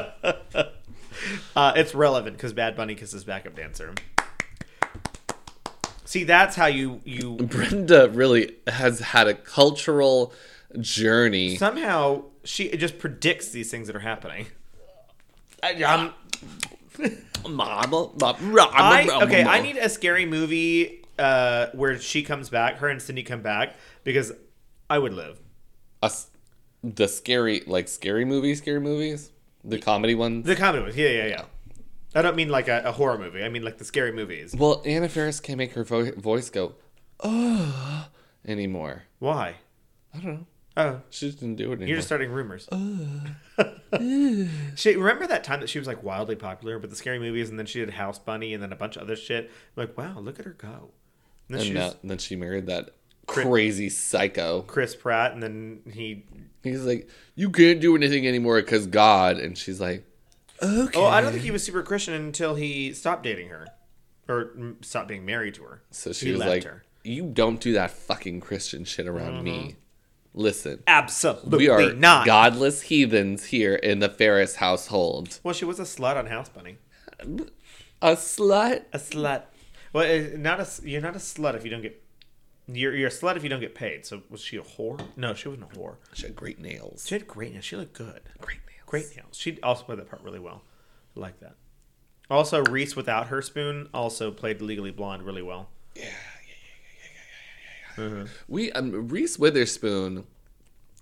uh, 1.56 1.72
it's 1.76 1.94
relevant 1.94 2.36
because 2.36 2.52
Bad 2.52 2.76
Bunny 2.76 2.94
kisses 2.94 3.24
backup 3.24 3.56
dancer. 3.56 3.92
See, 6.08 6.24
that's 6.24 6.56
how 6.56 6.64
you 6.64 7.02
you 7.04 7.36
Brenda 7.36 8.08
really 8.08 8.54
has 8.66 9.00
had 9.00 9.28
a 9.28 9.34
cultural 9.34 10.32
journey. 10.80 11.56
somehow 11.56 12.24
she 12.44 12.74
just 12.78 12.98
predicts 12.98 13.50
these 13.50 13.70
things 13.70 13.88
that 13.88 13.94
are 13.94 14.00
happening. 14.00 14.46
I, 15.62 15.82
um, 15.82 16.14
I 18.72 19.24
okay. 19.24 19.44
I 19.44 19.60
need 19.60 19.76
a 19.76 19.90
scary 19.90 20.24
movie 20.24 21.04
uh, 21.18 21.66
where 21.74 22.00
she 22.00 22.22
comes 22.22 22.48
back, 22.48 22.78
her 22.78 22.88
and 22.88 23.02
Cindy 23.02 23.22
come 23.22 23.42
back 23.42 23.76
because 24.02 24.32
I 24.88 24.98
would 24.98 25.12
live. 25.12 25.38
The 26.82 27.06
scary, 27.06 27.64
like 27.66 27.86
scary 27.86 28.24
movies, 28.24 28.58
scary 28.58 28.80
movies, 28.80 29.30
the 29.62 29.78
comedy 29.78 30.14
ones. 30.14 30.46
The 30.46 30.56
comedy 30.56 30.84
ones, 30.84 30.96
yeah, 30.96 31.10
yeah, 31.10 31.26
yeah. 31.26 31.44
I 32.14 32.22
don't 32.22 32.36
mean 32.36 32.48
like 32.48 32.68
a, 32.68 32.82
a 32.84 32.92
horror 32.92 33.18
movie. 33.18 33.42
I 33.44 33.48
mean 33.48 33.62
like 33.62 33.78
the 33.78 33.84
scary 33.84 34.12
movies. 34.12 34.54
well, 34.56 34.82
Anna 34.86 35.08
Faris 35.08 35.40
can't 35.40 35.58
make 35.58 35.72
her 35.72 35.84
vo- 35.84 36.12
voice 36.12 36.48
go, 36.50 36.74
oh, 37.20 38.08
anymore. 38.46 39.04
Why? 39.18 39.56
I 40.14 40.18
don't 40.18 40.34
know. 40.34 40.46
Oh, 40.76 41.00
She 41.10 41.26
just 41.26 41.40
didn't 41.40 41.56
do 41.56 41.64
it 41.64 41.72
anymore. 41.72 41.88
you're 41.88 41.96
just 41.96 42.06
starting 42.08 42.30
rumors. 42.30 42.68
she 44.76 44.96
remember 44.96 45.26
that 45.26 45.42
time 45.44 45.60
that 45.60 45.68
she 45.68 45.78
was 45.78 45.88
like 45.88 46.02
wildly 46.02 46.36
popular 46.36 46.78
with 46.78 46.90
the 46.90 46.96
scary 46.96 47.18
movies, 47.18 47.50
and 47.50 47.58
then 47.58 47.66
she 47.66 47.80
did 47.80 47.90
House 47.90 48.18
Bunny, 48.18 48.54
and 48.54 48.62
then 48.62 48.72
a 48.72 48.76
bunch 48.76 48.96
of 48.96 49.02
other 49.02 49.16
shit. 49.16 49.50
I'm 49.76 49.86
like, 49.86 49.98
wow, 49.98 50.18
look 50.20 50.38
at 50.38 50.44
her 50.44 50.52
go. 50.52 50.90
And 51.48 51.58
then 51.58 51.60
and 51.60 51.66
she 51.66 51.74
was 51.74 51.96
then 52.04 52.18
she 52.18 52.36
married 52.36 52.66
that 52.66 52.90
Cri- 53.26 53.44
crazy 53.44 53.88
psycho. 53.88 54.62
Chris 54.62 54.94
Pratt, 54.94 55.32
and 55.32 55.42
then 55.42 55.80
he. 55.92 56.24
He's 56.62 56.84
like, 56.84 57.08
you 57.34 57.50
can't 57.50 57.80
do 57.80 57.94
anything 57.96 58.26
anymore 58.26 58.60
because 58.60 58.86
God. 58.86 59.38
And 59.38 59.56
she's 59.56 59.80
like, 59.80 60.04
okay. 60.62 60.98
Oh, 60.98 61.06
I 61.06 61.20
don't 61.20 61.32
think 61.32 61.44
he 61.44 61.50
was 61.50 61.62
super 61.64 61.82
Christian 61.82 62.14
until 62.14 62.54
he 62.54 62.92
stopped 62.92 63.22
dating 63.22 63.48
her, 63.48 63.66
or 64.28 64.52
mm, 64.56 64.84
stopped 64.84 65.08
being 65.08 65.24
married 65.24 65.54
to 65.54 65.62
her. 65.64 65.82
So 65.90 66.12
she 66.12 66.26
He 66.26 66.32
was 66.32 66.40
left 66.40 66.50
like, 66.50 66.64
her. 66.64 66.84
you 67.04 67.24
don't 67.26 67.60
do 67.60 67.72
that 67.74 67.90
fucking 67.90 68.40
Christian 68.40 68.84
shit 68.84 69.06
around 69.06 69.42
me. 69.42 69.58
Mm-hmm. 69.58 69.70
Listen, 70.34 70.82
Absolutely 70.86 71.58
we 71.58 71.68
are 71.68 71.92
not. 71.94 72.24
godless 72.26 72.82
heathens 72.82 73.46
here 73.46 73.74
in 73.74 73.98
the 73.98 74.08
Faris 74.08 74.56
household. 74.56 75.40
Well, 75.42 75.54
she 75.54 75.64
was 75.64 75.80
a 75.80 75.84
slut 75.84 76.16
on 76.16 76.26
House 76.26 76.48
Bunny. 76.48 76.78
A 78.00 78.12
slut? 78.14 78.84
A 78.92 78.98
slut. 78.98 79.42
Well, 79.92 80.04
uh, 80.04 80.36
not 80.36 80.60
a. 80.60 80.68
You're 80.88 81.00
not 81.00 81.16
a 81.16 81.18
slut 81.18 81.54
if 81.54 81.64
you 81.64 81.70
don't 81.70 81.82
get. 81.82 82.00
You're 82.68 82.94
you're 82.94 83.08
a 83.08 83.10
slut 83.10 83.36
if 83.36 83.42
you 83.42 83.48
don't 83.48 83.60
get 83.60 83.74
paid. 83.74 84.04
So 84.06 84.22
was 84.28 84.40
she 84.42 84.56
a 84.58 84.62
whore? 84.62 85.00
No, 85.16 85.34
she 85.34 85.48
wasn't 85.48 85.72
a 85.72 85.76
whore. 85.76 85.96
She 86.12 86.24
had 86.26 86.36
great 86.36 86.60
nails. 86.60 87.06
She 87.08 87.14
had 87.14 87.26
great 87.26 87.52
nails. 87.52 87.64
She 87.64 87.74
looked 87.76 87.94
good. 87.94 88.20
Great. 88.40 88.58
Great 88.88 89.14
nails. 89.16 89.36
She 89.36 89.60
also 89.62 89.84
played 89.84 89.98
that 89.98 90.08
part 90.08 90.22
really 90.22 90.38
well. 90.38 90.62
I 91.16 91.20
like 91.20 91.40
that. 91.40 91.56
Also, 92.30 92.62
Reese 92.64 92.96
without 92.96 93.28
her 93.28 93.40
spoon 93.42 93.88
also 93.94 94.30
played 94.30 94.60
Legally 94.62 94.90
Blonde 94.90 95.22
really 95.24 95.42
well. 95.42 95.68
Yeah. 95.94 96.04
yeah, 96.04 96.10
yeah, 96.46 96.48
yeah, 97.02 98.04
yeah, 98.04 98.06
yeah, 98.08 98.16
yeah, 98.16 98.22
yeah. 98.24 98.28
We 98.48 98.72
um, 98.72 99.08
Reese 99.08 99.38
Witherspoon. 99.38 100.24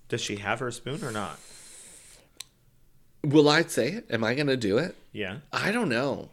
Does 0.08 0.20
she 0.20 0.36
have 0.36 0.60
her 0.60 0.70
spoon 0.70 1.02
or 1.04 1.10
not? 1.12 1.38
Will 3.24 3.48
I 3.48 3.62
say 3.62 3.88
it? 3.88 4.06
Am 4.10 4.22
I 4.22 4.34
gonna 4.34 4.56
do 4.56 4.78
it? 4.78 4.94
Yeah. 5.12 5.38
I 5.52 5.72
don't 5.72 5.88
know. 5.88 6.30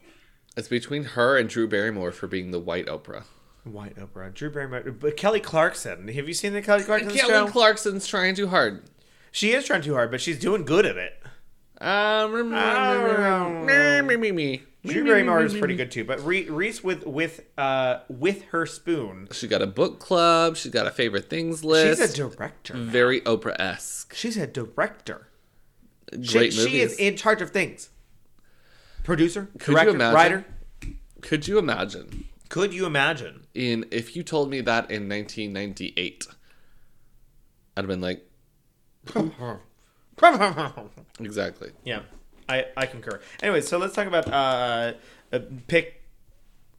It's 0.55 0.67
between 0.67 1.03
her 1.03 1.37
and 1.37 1.49
Drew 1.49 1.67
Barrymore 1.67 2.11
for 2.11 2.27
being 2.27 2.51
the 2.51 2.59
white 2.59 2.85
Oprah. 2.85 3.23
White 3.63 3.95
Oprah. 3.95 4.31
Drew 4.31 4.51
Barrymore. 4.51 4.91
But 4.91 5.17
Kelly 5.17 5.39
Clarkson. 5.39 6.07
Have 6.09 6.27
you 6.27 6.33
seen 6.35 6.53
the 6.53 6.61
Kelly 6.61 6.83
Clarkson 6.83 7.09
Kelly 7.09 7.19
show? 7.33 7.47
Clarkson's 7.47 8.05
trying 8.05 8.35
too 8.35 8.47
hard. 8.47 8.83
she 9.31 9.53
is 9.53 9.65
trying 9.65 9.81
too 9.81 9.93
hard, 9.95 10.11
but 10.11 10.21
she's 10.21 10.37
doing 10.37 10.65
good 10.65 10.85
at 10.85 10.97
it. 10.97 11.22
Um, 11.83 12.49
me, 14.07 14.15
me, 14.17 14.31
me. 14.31 14.61
Drew 14.85 15.03
Barrymore 15.05 15.43
is 15.43 15.53
pretty 15.53 15.75
good 15.75 15.91
too, 15.91 16.03
but 16.03 16.23
Re- 16.25 16.49
Reese 16.49 16.83
with 16.83 17.05
with 17.05 17.41
uh 17.57 17.99
with 18.09 18.43
her 18.45 18.65
spoon. 18.65 19.27
She 19.31 19.47
got 19.47 19.61
a 19.61 19.67
book 19.67 19.99
club. 19.99 20.55
She's 20.57 20.71
got 20.71 20.87
a 20.87 20.91
favorite 20.91 21.29
things 21.29 21.63
list. 21.63 22.01
She's 22.01 22.11
a 22.13 22.15
director. 22.29 22.73
very 22.75 23.21
Oprah 23.21 23.55
esque. 23.59 24.13
She's 24.13 24.35
a 24.37 24.45
director. 24.47 25.27
She, 26.21 26.33
Great 26.37 26.53
she 26.53 26.59
movies. 26.59 26.91
is 26.93 26.97
in 26.99 27.15
charge 27.15 27.41
of 27.41 27.51
things. 27.51 27.89
Producer, 29.03 29.49
Could 29.57 29.67
you 29.69 29.73
director, 29.73 29.89
imagine? 29.95 30.15
writer. 30.15 30.45
Could 31.21 31.47
you 31.47 31.57
imagine 31.57 32.25
Could 32.49 32.73
you 32.73 32.85
imagine? 32.85 33.45
in 33.53 33.85
if 33.91 34.15
you 34.15 34.23
told 34.23 34.49
me 34.49 34.59
that 34.61 34.91
in 34.91 35.07
1998? 35.09 36.27
I'd 37.75 37.81
have 37.81 37.87
been 37.87 38.01
like, 38.01 38.29
exactly. 41.19 41.71
yeah, 41.83 42.01
I 42.47 42.65
I 42.75 42.85
concur. 42.85 43.19
Anyway, 43.41 43.61
so 43.61 43.77
let's 43.77 43.95
talk 43.95 44.07
about 44.07 44.27
uh, 44.27 44.93
uh 45.31 45.39
pick. 45.67 46.01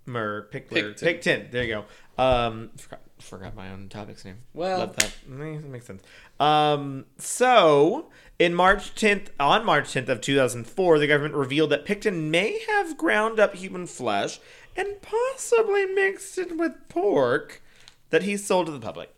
Mer, 0.07 0.49
Pickler, 0.53 0.95
Pickton. 0.95 1.01
Pickton. 1.01 1.51
There 1.51 1.65
you 1.65 1.75
go. 2.19 2.23
Um, 2.23 2.71
forgot, 2.77 3.01
forgot 3.21 3.55
my 3.57 3.71
own 3.71 3.89
topic's 3.89 4.25
name. 4.25 4.39
Well- 4.53 4.81
Love 4.81 4.97
that. 4.97 5.17
That 5.27 5.65
makes 5.65 5.87
sense. 5.87 6.03
Um, 6.39 7.07
so 7.17 8.11
in 8.39 8.55
March 8.55 8.95
10th, 8.95 9.29
on 9.41 9.65
March 9.65 9.95
10th 9.95 10.09
of 10.09 10.21
2004, 10.21 10.99
the 10.99 11.07
government 11.07 11.35
revealed 11.35 11.71
that 11.71 11.87
Pickton 11.87 12.31
may 12.31 12.61
have 12.69 12.99
ground 12.99 13.41
up 13.41 13.55
human 13.55 13.87
flesh 13.87 14.41
and 14.77 15.01
possibly 15.01 15.87
mixed 15.87 16.37
it 16.37 16.57
with 16.57 16.73
pork 16.89 17.63
that 18.11 18.25
he 18.25 18.37
sold 18.37 18.67
to 18.67 18.73
the 18.73 18.81
public. 18.81 19.14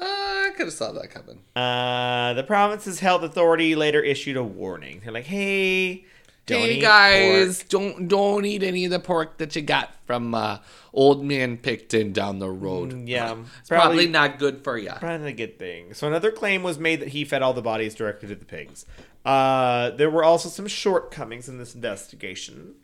Uh, 0.00 0.04
I 0.04 0.50
could 0.56 0.66
have 0.66 0.72
saw 0.74 0.92
that 0.92 1.10
coming. 1.10 1.40
Uh, 1.54 2.32
the 2.34 2.42
province's 2.42 3.00
health 3.00 3.22
authority 3.22 3.74
later 3.74 4.02
issued 4.02 4.36
a 4.36 4.42
warning. 4.42 5.00
They're 5.04 5.12
like, 5.12 5.26
"Hey, 5.26 6.04
don't 6.46 6.60
hey 6.62 6.76
eat 6.76 6.80
guys, 6.80 7.58
pork." 7.58 7.68
don't 7.68 8.08
don't 8.08 8.44
eat 8.46 8.62
any 8.62 8.86
of 8.86 8.90
the 8.90 8.98
pork 9.00 9.36
that 9.38 9.54
you 9.54 9.62
got 9.62 9.94
from 10.06 10.34
uh, 10.34 10.58
old 10.92 11.22
man 11.24 11.58
Pickton 11.58 12.12
down 12.12 12.38
the 12.38 12.50
road. 12.50 12.92
Mm, 12.92 13.08
Yeah, 13.08 13.36
It's 13.60 13.68
probably, 13.68 14.06
not 14.06 14.38
good 14.38 14.64
for 14.64 14.78
you. 14.78 14.90
Probably 14.90 15.18
not 15.18 15.26
a 15.26 15.32
good 15.32 15.58
thing. 15.58 15.92
So 15.94 16.08
another 16.08 16.30
claim 16.32 16.62
was 16.62 16.78
made 16.78 17.00
that 17.00 17.08
he 17.08 17.24
fed 17.24 17.42
all 17.42 17.52
the 17.52 17.62
bodies 17.62 17.94
directly 17.94 18.28
to 18.30 18.34
the 18.34 18.44
pigs. 18.44 18.86
Uh, 19.24 19.90
there 19.90 20.08
were 20.10 20.24
also 20.24 20.48
some 20.48 20.66
shortcomings 20.66 21.48
in 21.48 21.58
this 21.58 21.74
investigation. 21.74 22.74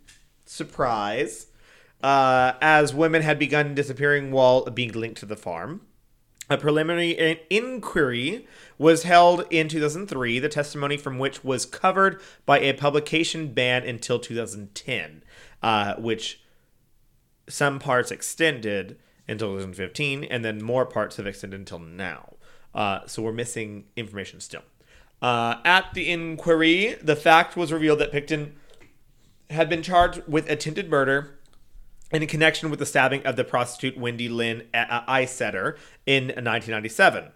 Surprise. 0.44 1.46
Uh, 2.02 2.52
as 2.60 2.94
women 2.94 3.22
had 3.22 3.38
begun 3.38 3.74
disappearing 3.74 4.30
while 4.30 4.66
being 4.66 4.92
linked 4.92 5.18
to 5.20 5.26
the 5.26 5.36
farm. 5.36 5.80
A 6.48 6.56
preliminary 6.56 7.10
in- 7.10 7.38
inquiry 7.50 8.46
was 8.78 9.02
held 9.02 9.46
in 9.50 9.68
2003, 9.68 10.38
the 10.38 10.48
testimony 10.48 10.96
from 10.96 11.18
which 11.18 11.42
was 11.42 11.66
covered 11.66 12.20
by 12.44 12.60
a 12.60 12.72
publication 12.72 13.52
ban 13.52 13.82
until 13.82 14.18
2010, 14.18 15.22
uh, 15.62 15.94
which 15.96 16.40
some 17.48 17.78
parts 17.78 18.10
extended 18.10 18.98
until 19.28 19.48
2015, 19.48 20.24
and 20.24 20.44
then 20.44 20.62
more 20.62 20.86
parts 20.86 21.16
have 21.16 21.26
extended 21.26 21.58
until 21.58 21.80
now. 21.80 22.34
Uh, 22.74 23.00
so 23.06 23.22
we're 23.22 23.32
missing 23.32 23.86
information 23.96 24.38
still. 24.38 24.62
Uh, 25.20 25.56
at 25.64 25.92
the 25.94 26.10
inquiry, 26.10 26.94
the 27.02 27.16
fact 27.16 27.56
was 27.56 27.72
revealed 27.72 27.98
that 27.98 28.12
Pickton 28.12 28.52
had 29.50 29.68
been 29.68 29.82
charged 29.82 30.22
with 30.28 30.48
attempted 30.50 30.90
murder 30.90 31.35
in 32.12 32.26
connection 32.26 32.70
with 32.70 32.78
the 32.78 32.86
stabbing 32.86 33.24
of 33.24 33.36
the 33.36 33.44
prostitute 33.44 33.98
Wendy 33.98 34.28
Lynn 34.28 34.64
uh, 34.72 35.02
Eistetter 35.06 35.76
in 36.06 36.24
1997. 36.24 37.32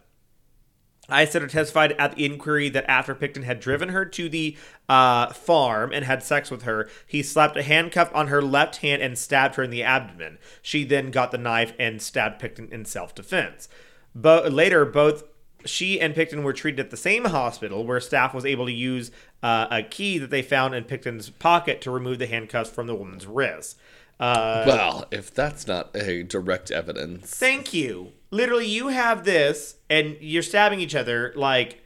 Eistetter 1.08 1.48
testified 1.48 1.92
at 1.92 2.14
the 2.14 2.24
inquiry 2.24 2.68
that 2.68 2.88
after 2.88 3.14
Pickton 3.14 3.42
had 3.42 3.58
driven 3.58 3.88
her 3.88 4.04
to 4.04 4.28
the 4.28 4.56
uh, 4.88 5.32
farm 5.32 5.92
and 5.92 6.04
had 6.04 6.22
sex 6.22 6.50
with 6.50 6.62
her, 6.62 6.88
he 7.06 7.22
slapped 7.22 7.56
a 7.56 7.62
handcuff 7.62 8.10
on 8.14 8.28
her 8.28 8.40
left 8.40 8.76
hand 8.76 9.02
and 9.02 9.18
stabbed 9.18 9.56
her 9.56 9.64
in 9.64 9.70
the 9.70 9.82
abdomen. 9.82 10.38
She 10.62 10.84
then 10.84 11.10
got 11.10 11.32
the 11.32 11.38
knife 11.38 11.72
and 11.78 12.00
stabbed 12.00 12.40
Pickton 12.40 12.70
in 12.70 12.84
self 12.84 13.14
defense. 13.14 13.68
But 14.14 14.52
later, 14.52 14.84
both 14.84 15.24
she 15.64 16.00
and 16.00 16.14
Pickton 16.14 16.42
were 16.42 16.52
treated 16.52 16.80
at 16.80 16.90
the 16.90 16.96
same 16.96 17.24
hospital, 17.24 17.84
where 17.84 18.00
staff 18.00 18.32
was 18.32 18.46
able 18.46 18.66
to 18.66 18.72
use 18.72 19.10
uh, 19.42 19.66
a 19.70 19.82
key 19.82 20.18
that 20.18 20.30
they 20.30 20.42
found 20.42 20.74
in 20.74 20.84
Pickton's 20.84 21.30
pocket 21.30 21.80
to 21.82 21.90
remove 21.90 22.18
the 22.18 22.26
handcuffs 22.26 22.70
from 22.70 22.86
the 22.86 22.94
woman's 22.94 23.26
wrist. 23.26 23.78
Uh, 24.20 24.64
Well, 24.66 25.06
if 25.10 25.32
that's 25.34 25.66
not 25.66 25.96
a 25.96 26.22
direct 26.22 26.70
evidence, 26.70 27.30
Thank 27.30 27.72
you. 27.72 28.12
Literally, 28.30 28.66
you 28.68 28.88
have 28.88 29.24
this, 29.24 29.76
and 29.88 30.16
you're 30.20 30.42
stabbing 30.42 30.78
each 30.78 30.94
other. 30.94 31.32
Like 31.34 31.80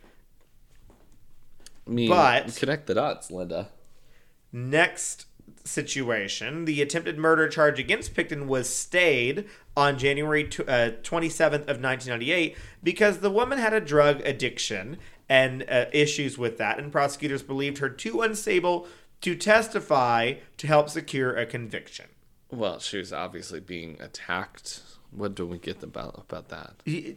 I 1.86 1.90
mean, 1.90 2.08
But- 2.10 2.54
connect 2.56 2.86
the 2.86 2.94
dots, 2.94 3.30
Linda. 3.30 3.68
next 4.52 5.26
situation, 5.64 6.64
the 6.66 6.82
attempted 6.82 7.18
murder 7.18 7.48
charge 7.48 7.78
against 7.78 8.14
Pickton 8.14 8.46
was 8.46 8.68
stayed 8.68 9.46
on 9.76 9.98
January 9.98 10.44
tw- 10.44 10.68
uh, 10.68 10.90
27th 11.02 11.66
of 11.68 11.80
1998 11.80 12.56
because 12.82 13.18
the 13.18 13.30
woman 13.30 13.58
had 13.58 13.72
a 13.72 13.80
drug 13.80 14.20
addiction 14.26 14.98
and 15.28 15.64
uh, 15.70 15.86
issues 15.92 16.36
with 16.36 16.58
that, 16.58 16.78
and 16.78 16.92
prosecutors 16.92 17.42
believed 17.42 17.78
her 17.78 17.88
too 17.88 18.20
unstable 18.22 18.86
to 19.22 19.34
testify 19.34 20.34
to 20.58 20.66
help 20.66 20.90
secure 20.90 21.34
a 21.34 21.46
conviction. 21.46 22.06
Well, 22.50 22.78
she 22.78 22.98
was 22.98 23.12
obviously 23.12 23.60
being 23.60 24.00
attacked. 24.00 24.82
What 25.10 25.34
do 25.34 25.46
we 25.46 25.58
get 25.58 25.82
about 25.82 26.24
about 26.28 26.48
that? 26.48 26.74
He- 26.84 27.16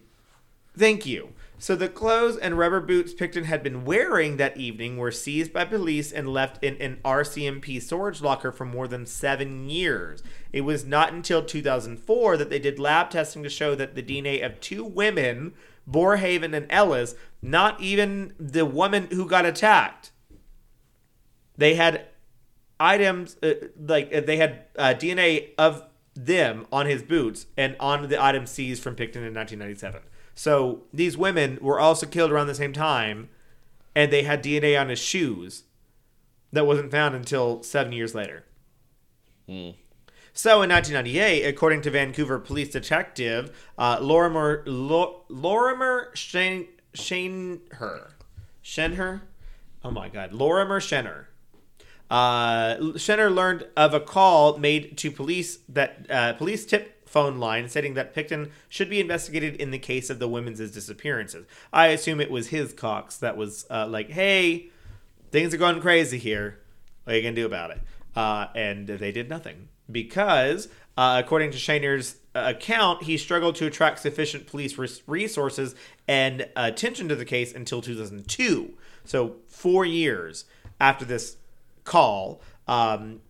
Thank 0.77 1.07
you. 1.07 1.33
So 1.57 1.75
the 1.75 1.89
clothes 1.89 2.37
and 2.37 2.55
rubber 2.55 2.79
boots 2.79 3.11
Pickton 3.11 3.45
had 3.45 3.63
been 3.63 3.83
wearing 3.83 4.37
that 4.37 4.57
evening 4.57 4.97
were 4.97 5.11
seized 5.11 5.51
by 5.51 5.65
police 5.65 6.11
and 6.11 6.29
left 6.29 6.63
in 6.63 6.75
an 6.75 6.99
RCMP 7.03 7.81
storage 7.81 8.21
locker 8.21 8.51
for 8.51 8.63
more 8.63 8.87
than 8.87 9.07
seven 9.07 9.67
years. 9.67 10.21
It 10.53 10.61
was 10.61 10.85
not 10.85 11.13
until 11.13 11.43
2004 11.43 12.37
that 12.37 12.51
they 12.51 12.59
did 12.59 12.77
lab 12.77 13.09
testing 13.09 13.41
to 13.41 13.49
show 13.49 13.73
that 13.73 13.95
the 13.95 14.03
DNA 14.03 14.45
of 14.45 14.59
two 14.59 14.83
women, 14.83 15.53
Borhaven 15.89 16.55
and 16.55 16.67
Ellis, 16.69 17.15
not 17.41 17.81
even 17.81 18.35
the 18.39 18.65
woman 18.65 19.07
who 19.11 19.27
got 19.27 19.47
attacked, 19.47 20.11
they 21.57 21.73
had 21.73 22.05
items 22.79 23.37
uh, 23.43 23.53
like 23.79 24.13
uh, 24.13 24.21
they 24.21 24.37
had 24.37 24.63
uh, 24.77 24.93
DNA 24.97 25.49
of 25.57 25.83
them 26.15 26.65
on 26.71 26.85
his 26.87 27.01
boots 27.03 27.45
and 27.55 27.75
on 27.79 28.07
the 28.09 28.21
items 28.23 28.49
seized 28.49 28.81
from 28.81 28.95
Pickton 28.95 29.17
in 29.17 29.33
1997. 29.33 30.01
So 30.35 30.83
these 30.93 31.17
women 31.17 31.57
were 31.61 31.79
also 31.79 32.05
killed 32.05 32.31
around 32.31 32.47
the 32.47 32.55
same 32.55 32.73
time, 32.73 33.29
and 33.95 34.11
they 34.11 34.23
had 34.23 34.43
DNA 34.43 34.79
on 34.79 34.89
his 34.89 34.99
shoes 34.99 35.63
that 36.51 36.65
wasn't 36.65 36.91
found 36.91 37.15
until 37.15 37.61
seven 37.63 37.91
years 37.91 38.13
later. 38.15 38.45
So 40.33 40.61
in 40.61 40.69
1998, 40.69 41.45
according 41.47 41.81
to 41.81 41.91
Vancouver 41.91 42.37
police 42.39 42.69
detective 42.69 43.55
uh, 43.77 43.97
Lorimer 44.01 44.63
Lo- 44.67 45.23
Lorimer 45.29 46.11
Shane 46.13 46.67
Shaneher 46.93 48.11
Shenher, 48.63 49.21
oh 49.83 49.91
my 49.91 50.09
God, 50.09 50.33
Lorimer 50.33 50.79
Shenher. 50.79 51.26
Uh, 52.09 52.75
Shenher 52.95 53.33
learned 53.33 53.67
of 53.75 53.93
a 53.93 53.99
call 53.99 54.57
made 54.57 54.97
to 54.97 55.11
police 55.11 55.59
that 55.69 56.05
uh, 56.09 56.33
police 56.33 56.65
tip 56.65 57.07
phone 57.07 57.37
line 57.39 57.69
stating 57.69 57.93
that 57.95 58.13
Pickton 58.13 58.51
should 58.69 58.89
be 58.89 58.99
investigated 58.99 59.55
in 59.55 59.71
the 59.71 59.79
case 59.79 60.09
of 60.09 60.19
the 60.19 60.27
women's 60.27 60.59
disappearances. 60.71 61.45
I 61.73 61.87
assume 61.87 62.21
it 62.21 62.31
was 62.31 62.49
his 62.49 62.73
Cox 62.73 63.17
that 63.17 63.37
was 63.37 63.65
uh, 63.69 63.87
like, 63.87 64.09
"Hey, 64.09 64.69
things 65.31 65.53
are 65.53 65.57
going 65.57 65.81
crazy 65.81 66.17
here. 66.17 66.59
What 67.03 67.13
are 67.13 67.17
you 67.17 67.23
gonna 67.23 67.35
do 67.35 67.45
about 67.45 67.71
it?" 67.71 67.81
Uh, 68.15 68.47
and 68.55 68.87
they 68.87 69.11
did 69.11 69.29
nothing 69.29 69.69
because, 69.91 70.69
uh, 70.97 71.21
according 71.23 71.51
to 71.51 71.57
Shaner's 71.57 72.17
account, 72.33 73.03
he 73.03 73.17
struggled 73.17 73.55
to 73.55 73.65
attract 73.65 73.99
sufficient 73.99 74.47
police 74.47 74.77
res- 74.77 75.01
resources 75.07 75.75
and 76.07 76.47
attention 76.55 77.07
to 77.09 77.15
the 77.15 77.25
case 77.25 77.53
until 77.53 77.81
2002. 77.81 78.73
So 79.05 79.37
four 79.47 79.85
years 79.85 80.45
after 80.79 81.05
this 81.05 81.37
call 81.87 82.41
um, 82.67 83.21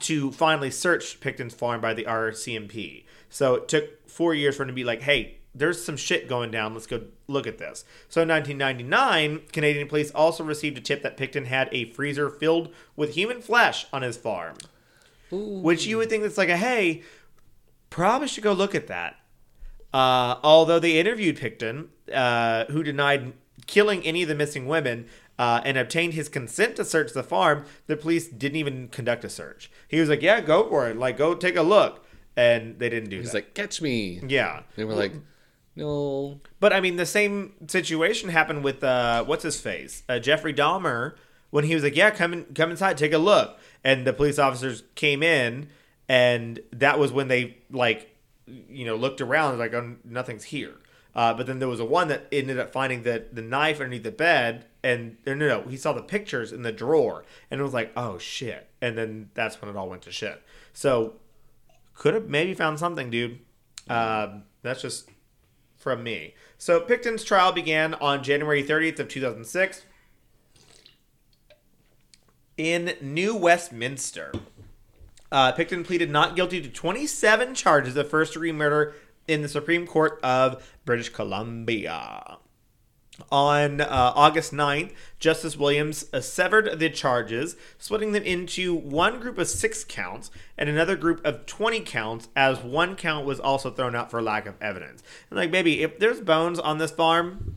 to 0.00 0.32
finally 0.32 0.70
search 0.70 1.20
Pickton's 1.20 1.54
farm 1.54 1.80
by 1.80 1.94
the 1.94 2.04
RCMP. 2.04 3.04
So 3.28 3.54
it 3.54 3.68
took 3.68 4.08
four 4.10 4.34
years 4.34 4.56
for 4.56 4.64
him 4.64 4.68
to 4.68 4.74
be 4.74 4.84
like, 4.84 5.02
hey, 5.02 5.38
there's 5.54 5.84
some 5.84 5.96
shit 5.96 6.28
going 6.28 6.50
down. 6.50 6.74
Let's 6.74 6.86
go 6.86 7.02
look 7.28 7.46
at 7.46 7.58
this. 7.58 7.84
So 8.08 8.22
in 8.22 8.28
1999, 8.28 9.48
Canadian 9.52 9.88
police 9.88 10.10
also 10.12 10.44
received 10.44 10.78
a 10.78 10.80
tip 10.80 11.02
that 11.02 11.16
Pickton 11.16 11.46
had 11.46 11.68
a 11.72 11.90
freezer 11.92 12.30
filled 12.30 12.72
with 12.96 13.14
human 13.14 13.40
flesh 13.40 13.86
on 13.92 14.02
his 14.02 14.16
farm. 14.16 14.56
Which 15.62 15.86
you 15.86 15.96
would 15.98 16.10
think 16.10 16.22
that's 16.22 16.38
like 16.38 16.48
a 16.48 16.56
hey, 16.56 17.02
probably 17.88 18.28
should 18.28 18.44
go 18.44 18.52
look 18.52 18.74
at 18.74 18.88
that. 18.88 19.16
Uh, 19.92 20.36
although 20.42 20.78
they 20.78 20.98
interviewed 20.98 21.36
Pickton, 21.36 21.88
uh, 22.12 22.64
who 22.66 22.82
denied 22.82 23.32
killing 23.66 24.02
any 24.04 24.22
of 24.22 24.28
the 24.28 24.34
missing 24.34 24.66
women 24.66 25.06
uh, 25.40 25.62
and 25.64 25.78
obtained 25.78 26.12
his 26.12 26.28
consent 26.28 26.76
to 26.76 26.84
search 26.84 27.14
the 27.14 27.22
farm, 27.22 27.64
the 27.86 27.96
police 27.96 28.28
didn't 28.28 28.56
even 28.56 28.88
conduct 28.88 29.24
a 29.24 29.30
search. 29.30 29.70
He 29.88 29.98
was 29.98 30.10
like, 30.10 30.20
"Yeah, 30.20 30.42
go 30.42 30.68
for 30.68 30.86
it. 30.86 30.98
Like, 30.98 31.16
go 31.16 31.34
take 31.34 31.56
a 31.56 31.62
look," 31.62 32.04
and 32.36 32.78
they 32.78 32.90
didn't 32.90 33.08
do 33.08 33.16
that. 33.16 33.22
He's 33.22 33.32
that. 33.32 33.38
like, 33.38 33.54
catch 33.54 33.80
me. 33.80 34.20
"Yeah." 34.28 34.64
They 34.76 34.84
were 34.84 34.92
like, 34.92 35.14
no. 35.74 36.42
But 36.60 36.74
I 36.74 36.80
mean, 36.82 36.96
the 36.96 37.06
same 37.06 37.54
situation 37.68 38.28
happened 38.28 38.62
with 38.62 38.84
uh, 38.84 39.24
what's 39.24 39.42
his 39.42 39.58
face, 39.58 40.02
uh, 40.10 40.18
Jeffrey 40.18 40.52
Dahmer, 40.52 41.14
when 41.48 41.64
he 41.64 41.74
was 41.74 41.84
like, 41.84 41.96
"Yeah, 41.96 42.10
come 42.10 42.34
in, 42.34 42.44
come 42.54 42.70
inside, 42.70 42.98
take 42.98 43.14
a 43.14 43.18
look," 43.18 43.58
and 43.82 44.06
the 44.06 44.12
police 44.12 44.38
officers 44.38 44.82
came 44.94 45.22
in, 45.22 45.70
and 46.06 46.60
that 46.70 46.98
was 46.98 47.12
when 47.12 47.28
they 47.28 47.56
like, 47.70 48.14
you 48.46 48.84
know, 48.84 48.94
looked 48.94 49.22
around 49.22 49.58
like, 49.58 49.72
oh, 49.72 49.96
nothing's 50.04 50.44
here. 50.44 50.74
Uh, 51.14 51.34
but 51.34 51.46
then 51.46 51.58
there 51.58 51.68
was 51.68 51.80
a 51.80 51.84
one 51.84 52.08
that 52.08 52.26
ended 52.30 52.58
up 52.58 52.72
finding 52.72 53.02
the 53.02 53.26
the 53.32 53.42
knife 53.42 53.80
underneath 53.80 54.04
the 54.04 54.12
bed, 54.12 54.66
and 54.82 55.16
no, 55.26 55.34
no, 55.34 55.62
he 55.62 55.76
saw 55.76 55.92
the 55.92 56.02
pictures 56.02 56.52
in 56.52 56.62
the 56.62 56.72
drawer, 56.72 57.24
and 57.50 57.60
it 57.60 57.64
was 57.64 57.74
like, 57.74 57.92
oh 57.96 58.18
shit, 58.18 58.68
and 58.80 58.96
then 58.96 59.30
that's 59.34 59.60
when 59.60 59.70
it 59.70 59.76
all 59.76 59.88
went 59.88 60.02
to 60.02 60.12
shit. 60.12 60.42
So 60.72 61.14
could 61.94 62.14
have 62.14 62.28
maybe 62.28 62.54
found 62.54 62.78
something, 62.78 63.10
dude. 63.10 63.40
Um, 63.88 64.44
that's 64.62 64.82
just 64.82 65.08
from 65.76 66.02
me. 66.02 66.34
So 66.58 66.80
Pickton's 66.80 67.24
trial 67.24 67.52
began 67.52 67.94
on 67.94 68.22
January 68.22 68.62
30th 68.62 69.00
of 69.00 69.08
2006 69.08 69.82
in 72.56 72.94
New 73.00 73.34
Westminster. 73.34 74.32
Uh, 75.32 75.52
Pickton 75.52 75.84
pleaded 75.84 76.10
not 76.10 76.36
guilty 76.36 76.60
to 76.60 76.68
27 76.68 77.54
charges 77.54 77.96
of 77.96 78.10
first 78.10 78.34
degree 78.34 78.52
murder 78.52 78.94
in 79.30 79.42
the 79.42 79.48
Supreme 79.48 79.86
Court 79.86 80.18
of 80.22 80.62
British 80.84 81.08
Columbia. 81.08 82.38
On 83.30 83.80
uh, 83.82 83.86
August 84.16 84.52
9th, 84.52 84.92
Justice 85.18 85.56
Williams 85.56 86.06
uh, 86.12 86.20
severed 86.20 86.78
the 86.78 86.88
charges, 86.88 87.54
splitting 87.78 88.12
them 88.12 88.22
into 88.22 88.74
one 88.74 89.20
group 89.20 89.36
of 89.36 89.46
six 89.46 89.84
counts 89.84 90.30
and 90.56 90.68
another 90.68 90.96
group 90.96 91.24
of 91.24 91.44
20 91.46 91.80
counts, 91.80 92.28
as 92.34 92.60
one 92.60 92.96
count 92.96 93.26
was 93.26 93.38
also 93.38 93.70
thrown 93.70 93.94
out 93.94 94.10
for 94.10 94.22
lack 94.22 94.46
of 94.46 94.54
evidence. 94.60 95.02
And, 95.28 95.38
like, 95.38 95.50
baby, 95.50 95.82
if 95.82 95.98
there's 95.98 96.20
bones 96.20 96.58
on 96.58 96.78
this 96.78 96.90
farm, 96.90 97.56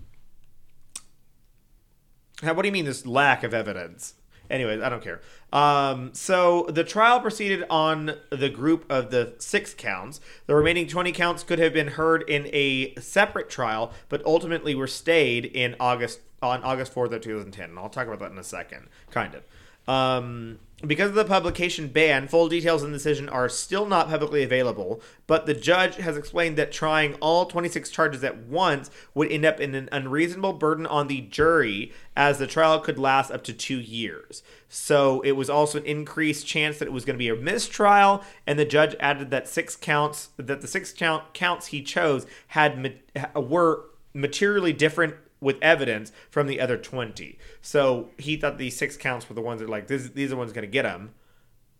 how, 2.41 2.53
what 2.53 2.63
do 2.63 2.67
you 2.67 2.73
mean 2.73 2.85
this 2.85 3.05
lack 3.05 3.43
of 3.43 3.53
evidence? 3.53 4.15
Anyways, 4.49 4.81
I 4.81 4.89
don't 4.89 5.03
care. 5.03 5.21
Um, 5.51 6.13
so 6.13 6.67
the 6.69 6.83
trial 6.83 7.19
proceeded 7.19 7.63
on 7.69 8.17
the 8.29 8.49
group 8.49 8.85
of 8.91 9.11
the 9.11 9.33
six 9.39 9.73
counts. 9.73 10.19
The 10.47 10.55
remaining 10.55 10.87
20 10.87 11.11
counts 11.11 11.43
could 11.43 11.59
have 11.59 11.73
been 11.73 11.89
heard 11.89 12.27
in 12.29 12.49
a 12.51 12.93
separate 12.95 13.49
trial, 13.49 13.93
but 14.09 14.23
ultimately 14.25 14.75
were 14.75 14.87
stayed 14.87 15.45
in 15.45 15.75
August 15.79 16.19
on 16.41 16.61
August 16.63 16.93
4th 16.93 17.13
of 17.13 17.21
2010. 17.21 17.69
And 17.69 17.79
I'll 17.79 17.89
talk 17.89 18.07
about 18.07 18.19
that 18.19 18.31
in 18.31 18.37
a 18.37 18.43
second, 18.43 18.89
kind 19.11 19.35
of. 19.35 19.43
Um, 19.87 20.59
because 20.85 21.09
of 21.09 21.15
the 21.15 21.23
publication 21.23 21.87
ban, 21.87 22.27
full 22.27 22.49
details 22.49 22.83
in 22.83 22.91
the 22.91 22.97
decision 22.97 23.29
are 23.29 23.47
still 23.47 23.85
not 23.85 24.09
publicly 24.09 24.43
available, 24.43 25.01
but 25.27 25.45
the 25.45 25.53
judge 25.53 25.95
has 25.95 26.17
explained 26.17 26.57
that 26.57 26.71
trying 26.71 27.13
all 27.15 27.45
26 27.45 27.89
charges 27.89 28.23
at 28.23 28.37
once 28.37 28.91
would 29.13 29.31
end 29.31 29.45
up 29.45 29.61
in 29.61 29.75
an 29.75 29.87
unreasonable 29.91 30.53
burden 30.53 30.85
on 30.85 31.07
the 31.07 31.21
jury, 31.21 31.93
as 32.17 32.37
the 32.37 32.47
trial 32.47 32.79
could 32.79 32.99
last 32.99 33.31
up 33.31 33.43
to 33.45 33.53
two 33.53 33.79
years. 33.79 34.43
So 34.67 35.21
it 35.21 35.33
was 35.33 35.49
also 35.49 35.77
an 35.77 35.85
increased 35.85 36.45
chance 36.45 36.79
that 36.79 36.87
it 36.87 36.93
was 36.93 37.05
going 37.05 37.15
to 37.15 37.19
be 37.19 37.29
a 37.29 37.35
mistrial, 37.35 38.23
and 38.45 38.59
the 38.59 38.65
judge 38.65 38.95
added 38.99 39.31
that 39.31 39.47
six 39.47 39.75
counts 39.75 40.29
that 40.37 40.59
the 40.59 40.67
six 40.67 40.91
count 40.91 41.33
counts 41.33 41.67
he 41.67 41.81
chose 41.81 42.25
had 42.47 42.99
were 43.35 43.85
materially 44.13 44.73
different 44.73 45.15
with 45.43 45.57
evidence 45.61 46.11
from 46.31 46.47
the 46.47 46.59
other 46.59 46.77
20. 46.77 47.37
So 47.61 48.09
he 48.17 48.37
thought 48.37 48.57
these 48.57 48.77
six 48.77 48.97
counts 48.97 49.29
were 49.29 49.35
the 49.35 49.41
ones 49.41 49.59
that 49.59 49.69
like 49.69 49.87
this, 49.87 50.09
these 50.09 50.27
are 50.27 50.35
the 50.35 50.37
ones 50.37 50.53
going 50.53 50.65
to 50.65 50.71
get 50.71 50.85
him, 50.85 51.13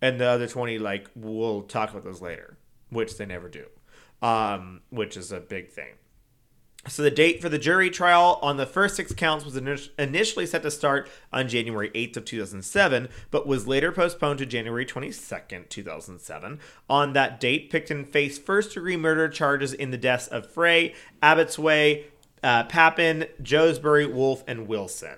and 0.02 0.20
the 0.20 0.28
other 0.28 0.48
20 0.48 0.78
like 0.80 1.10
we'll 1.16 1.64
talk 1.64 1.90
about 1.90 2.04
those 2.04 2.22
later, 2.22 2.58
which 2.90 3.18
they 3.18 3.26
never 3.26 3.50
do, 3.50 3.66
um, 4.22 4.82
which 4.90 5.18
is 5.18 5.32
a 5.32 5.40
big 5.40 5.72
thing. 5.72 5.96
So 6.86 7.02
the 7.02 7.12
date 7.12 7.42
for 7.42 7.48
the 7.48 7.58
jury 7.58 7.90
trial 7.90 8.40
on 8.42 8.58
the 8.58 8.66
first 8.66 8.98
six 8.98 9.14
counts 9.14 9.46
was 9.46 9.56
initially 9.56 10.46
set 10.46 10.64
to 10.64 10.72
start 10.72 11.10
on 11.32 11.48
January 11.48 11.90
8th 11.92 12.18
of 12.18 12.26
2007, 12.26 13.08
but 13.32 13.48
was 13.48 13.66
later 13.68 13.94
postponed 13.94 14.40
to 14.40 14.46
January 14.46 14.86
22nd, 14.86 15.70
2007. 15.70 16.60
On 16.90 17.14
that 17.14 17.40
date, 17.40 17.72
Pickton 17.72 18.06
faced 18.06 18.46
first-degree 18.46 18.98
murder 18.98 19.30
charges 19.30 19.72
in 19.72 19.92
the 19.92 19.98
deaths 19.98 20.28
of 20.28 20.52
Frey, 20.52 20.94
Abotsway, 21.22 22.04
uh, 22.44 22.66
Papin, 22.66 23.26
Joesbury, 23.42 24.12
Wolfe, 24.12 24.44
and 24.48 24.68
Wilson. 24.68 25.18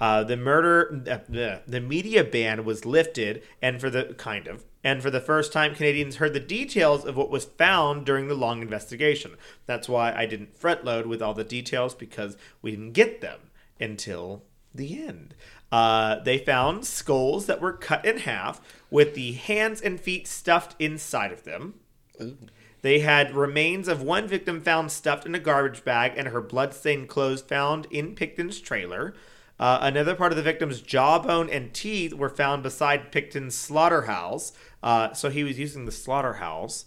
Uh, 0.00 0.24
the 0.24 0.36
murder, 0.36 1.02
uh, 1.08 1.18
the, 1.28 1.62
the 1.66 1.80
media 1.80 2.24
ban 2.24 2.64
was 2.64 2.84
lifted, 2.84 3.42
and 3.60 3.80
for 3.80 3.88
the 3.88 4.14
kind 4.18 4.48
of, 4.48 4.64
and 4.82 5.00
for 5.00 5.10
the 5.10 5.20
first 5.20 5.52
time, 5.52 5.76
Canadians 5.76 6.16
heard 6.16 6.32
the 6.32 6.40
details 6.40 7.04
of 7.04 7.16
what 7.16 7.30
was 7.30 7.44
found 7.44 8.04
during 8.04 8.26
the 8.26 8.34
long 8.34 8.62
investigation. 8.62 9.36
That's 9.66 9.88
why 9.88 10.12
I 10.12 10.26
didn't 10.26 10.58
fret 10.58 10.84
load 10.84 11.06
with 11.06 11.22
all 11.22 11.34
the 11.34 11.44
details 11.44 11.94
because 11.94 12.36
we 12.62 12.72
didn't 12.72 12.94
get 12.94 13.20
them 13.20 13.38
until 13.78 14.42
the 14.74 15.04
end. 15.04 15.34
Uh, 15.70 16.18
they 16.20 16.36
found 16.36 16.84
skulls 16.84 17.46
that 17.46 17.60
were 17.60 17.72
cut 17.72 18.04
in 18.04 18.18
half 18.18 18.60
with 18.90 19.14
the 19.14 19.32
hands 19.32 19.80
and 19.80 20.00
feet 20.00 20.26
stuffed 20.26 20.74
inside 20.80 21.30
of 21.30 21.44
them. 21.44 21.74
Ooh. 22.20 22.36
They 22.82 22.98
had 22.98 23.34
remains 23.34 23.88
of 23.88 24.02
one 24.02 24.26
victim 24.26 24.60
found 24.60 24.90
stuffed 24.92 25.24
in 25.24 25.34
a 25.34 25.40
garbage 25.40 25.84
bag 25.84 26.14
and 26.16 26.28
her 26.28 26.40
bloodstained 26.40 27.08
clothes 27.08 27.40
found 27.40 27.86
in 27.90 28.14
Pickton's 28.14 28.60
trailer. 28.60 29.14
Uh, 29.58 29.78
another 29.80 30.16
part 30.16 30.32
of 30.32 30.36
the 30.36 30.42
victim's 30.42 30.80
jawbone 30.80 31.48
and 31.48 31.72
teeth 31.72 32.12
were 32.12 32.28
found 32.28 32.64
beside 32.64 33.12
Pickton's 33.12 33.54
slaughterhouse. 33.54 34.52
Uh, 34.82 35.12
so 35.12 35.30
he 35.30 35.44
was 35.44 35.58
using 35.58 35.84
the 35.84 35.92
slaughterhouse 35.92 36.86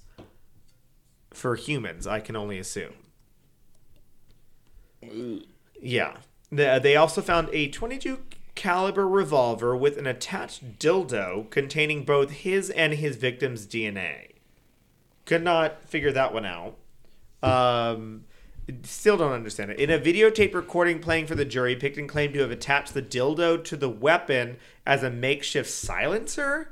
for 1.31 1.55
humans, 1.55 2.05
I 2.05 2.19
can 2.19 2.35
only 2.35 2.59
assume. 2.59 2.93
Yeah. 5.81 6.17
They 6.51 6.95
also 6.95 7.21
found 7.21 7.49
a 7.51 7.69
22 7.69 8.19
caliber 8.55 9.07
revolver 9.07 9.75
with 9.75 9.97
an 9.97 10.07
attached 10.07 10.79
dildo 10.79 11.49
containing 11.49 12.03
both 12.03 12.31
his 12.31 12.69
and 12.69 12.93
his 12.93 13.15
victim's 13.17 13.65
DNA. 13.65 14.34
Could 15.25 15.43
not 15.43 15.83
figure 15.89 16.11
that 16.11 16.33
one 16.33 16.45
out. 16.45 16.77
Um, 17.41 18.25
still 18.83 19.17
don't 19.17 19.31
understand 19.31 19.71
it. 19.71 19.79
In 19.79 19.89
a 19.89 19.99
videotape 19.99 20.53
recording 20.53 20.99
playing 20.99 21.27
for 21.27 21.35
the 21.35 21.45
jury, 21.45 21.75
Pickton 21.75 22.07
claimed 22.07 22.33
to 22.33 22.41
have 22.41 22.51
attached 22.51 22.93
the 22.93 23.01
dildo 23.01 23.63
to 23.63 23.77
the 23.77 23.89
weapon 23.89 24.57
as 24.85 25.03
a 25.03 25.09
makeshift 25.09 25.69
silencer. 25.69 26.71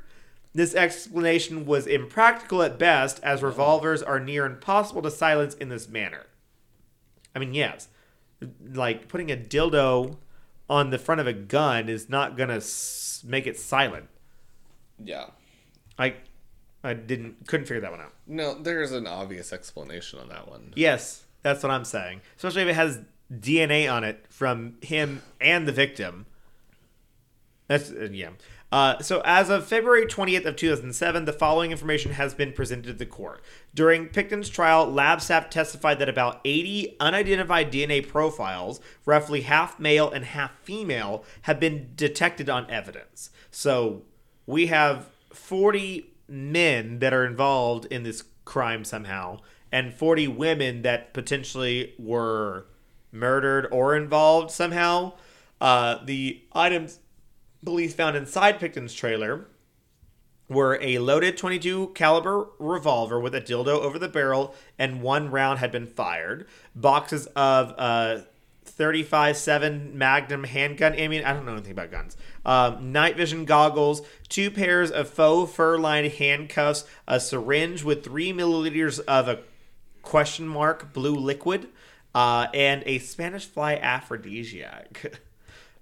This 0.52 0.74
explanation 0.74 1.66
was 1.66 1.86
impractical 1.86 2.62
at 2.62 2.78
best, 2.78 3.20
as 3.24 3.42
revolvers 3.42 4.02
are 4.02 4.20
near 4.20 4.46
impossible 4.46 5.02
to 5.02 5.10
silence 5.10 5.54
in 5.54 5.68
this 5.68 5.88
manner. 5.88 6.26
I 7.34 7.40
mean, 7.40 7.54
yes, 7.54 7.88
like 8.72 9.08
putting 9.08 9.32
a 9.32 9.36
dildo 9.36 10.16
on 10.70 10.90
the 10.90 10.98
front 10.98 11.20
of 11.20 11.26
a 11.26 11.32
gun 11.32 11.88
is 11.88 12.08
not 12.08 12.36
gonna 12.36 12.60
make 13.24 13.46
it 13.46 13.58
silent. 13.58 14.08
Yeah. 15.02 15.26
Like 15.98 16.18
I 16.84 16.92
didn't 16.92 17.48
couldn't 17.48 17.66
figure 17.66 17.80
that 17.80 17.90
one 17.90 18.00
out. 18.00 18.12
No, 18.26 18.54
there's 18.54 18.92
an 18.92 19.06
obvious 19.06 19.52
explanation 19.52 20.18
on 20.18 20.28
that 20.28 20.48
one. 20.48 20.74
Yes, 20.76 21.24
that's 21.42 21.62
what 21.62 21.72
I'm 21.72 21.84
saying. 21.84 22.20
Especially 22.36 22.62
if 22.62 22.68
it 22.68 22.74
has 22.74 23.00
DNA 23.32 23.90
on 23.90 24.04
it 24.04 24.26
from 24.28 24.76
him 24.82 25.22
and 25.40 25.66
the 25.66 25.72
victim. 25.72 26.26
That's 27.68 27.90
uh, 27.90 28.10
yeah. 28.12 28.30
Uh, 28.70 29.00
so 29.00 29.22
as 29.24 29.50
of 29.50 29.64
February 29.64 30.04
20th 30.04 30.44
of 30.44 30.56
2007, 30.56 31.26
the 31.26 31.32
following 31.32 31.70
information 31.70 32.12
has 32.12 32.34
been 32.34 32.52
presented 32.52 32.88
to 32.88 32.92
the 32.92 33.06
court. 33.06 33.40
During 33.72 34.08
Pickton's 34.08 34.48
trial, 34.48 34.90
lab 34.90 35.20
staff 35.20 35.48
testified 35.48 36.00
that 36.00 36.08
about 36.08 36.40
80 36.44 36.96
unidentified 36.98 37.70
DNA 37.70 38.06
profiles, 38.06 38.80
roughly 39.06 39.42
half 39.42 39.78
male 39.78 40.10
and 40.10 40.24
half 40.24 40.58
female, 40.58 41.24
have 41.42 41.60
been 41.60 41.92
detected 41.94 42.50
on 42.50 42.68
evidence. 42.68 43.30
So 43.52 44.02
we 44.44 44.66
have 44.66 45.08
40 45.32 46.13
men 46.34 46.98
that 46.98 47.14
are 47.14 47.24
involved 47.24 47.86
in 47.86 48.02
this 48.02 48.24
crime 48.44 48.84
somehow, 48.84 49.38
and 49.72 49.94
40 49.94 50.28
women 50.28 50.82
that 50.82 51.14
potentially 51.14 51.94
were 51.98 52.66
murdered 53.10 53.66
or 53.70 53.96
involved 53.96 54.50
somehow. 54.50 55.12
Uh, 55.60 55.98
the 56.04 56.42
items 56.52 56.98
police 57.64 57.94
found 57.94 58.16
inside 58.16 58.60
Pickton's 58.60 58.92
trailer 58.92 59.46
were 60.48 60.78
a 60.82 60.98
loaded 60.98 61.36
22 61.36 61.88
caliber 61.94 62.48
revolver 62.58 63.18
with 63.18 63.34
a 63.34 63.40
dildo 63.40 63.68
over 63.80 63.98
the 63.98 64.08
barrel 64.08 64.54
and 64.78 65.00
one 65.00 65.30
round 65.30 65.58
had 65.58 65.72
been 65.72 65.86
fired 65.86 66.46
boxes 66.74 67.26
of 67.28 67.74
uh, 67.78 68.18
35 68.74 69.36
7 69.36 69.96
Magnum 69.96 70.44
handgun 70.44 70.94
ammunition. 70.94 71.26
I 71.26 71.32
don't 71.32 71.46
know 71.46 71.52
anything 71.52 71.72
about 71.72 71.90
guns. 71.90 72.16
Um, 72.44 72.92
night 72.92 73.16
vision 73.16 73.44
goggles, 73.44 74.02
two 74.28 74.50
pairs 74.50 74.90
of 74.90 75.08
faux 75.08 75.52
fur 75.52 75.78
lined 75.78 76.12
handcuffs, 76.12 76.84
a 77.06 77.20
syringe 77.20 77.84
with 77.84 78.04
three 78.04 78.32
milliliters 78.32 79.00
of 79.00 79.28
a 79.28 79.40
question 80.02 80.46
mark 80.46 80.92
blue 80.92 81.14
liquid, 81.14 81.68
uh, 82.14 82.48
and 82.52 82.82
a 82.86 82.98
Spanish 82.98 83.46
fly 83.46 83.76
aphrodisiac. 83.76 85.20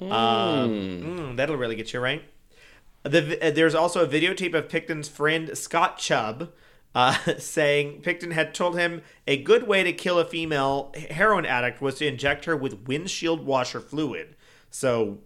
Mm. 0.01 0.11
Um, 0.11 0.71
mm, 0.71 1.37
that'll 1.37 1.57
really 1.57 1.77
get 1.77 1.93
you 1.93 2.01
right. 2.01 2.25
The, 3.05 3.39
uh, 3.41 3.51
there's 3.53 3.75
also 3.75 4.05
a 4.05 4.09
videotape 4.09 4.53
of 4.55 4.69
Pickton's 4.69 5.09
friend 5.09 5.57
Scott 5.57 5.99
Chubb 5.99 6.51
uh, 6.95 7.17
saying 7.39 8.03
Pickton 8.03 8.33
had 8.33 8.55
told 8.55 8.79
him 8.79 9.03
a 9.27 9.37
good 9.37 9.67
way 9.67 9.83
to 9.83 9.93
kill 9.93 10.19
a 10.19 10.25
female 10.25 10.93
heroin 11.11 11.47
addict 11.47 11.81
was 11.81 11.97
to 11.97 12.07
inject 12.07 12.45
her 12.45 12.57
with 12.57 12.87
windshield 12.87 13.45
washer 13.45 13.81
fluid. 13.81 14.37
So, 14.71 15.19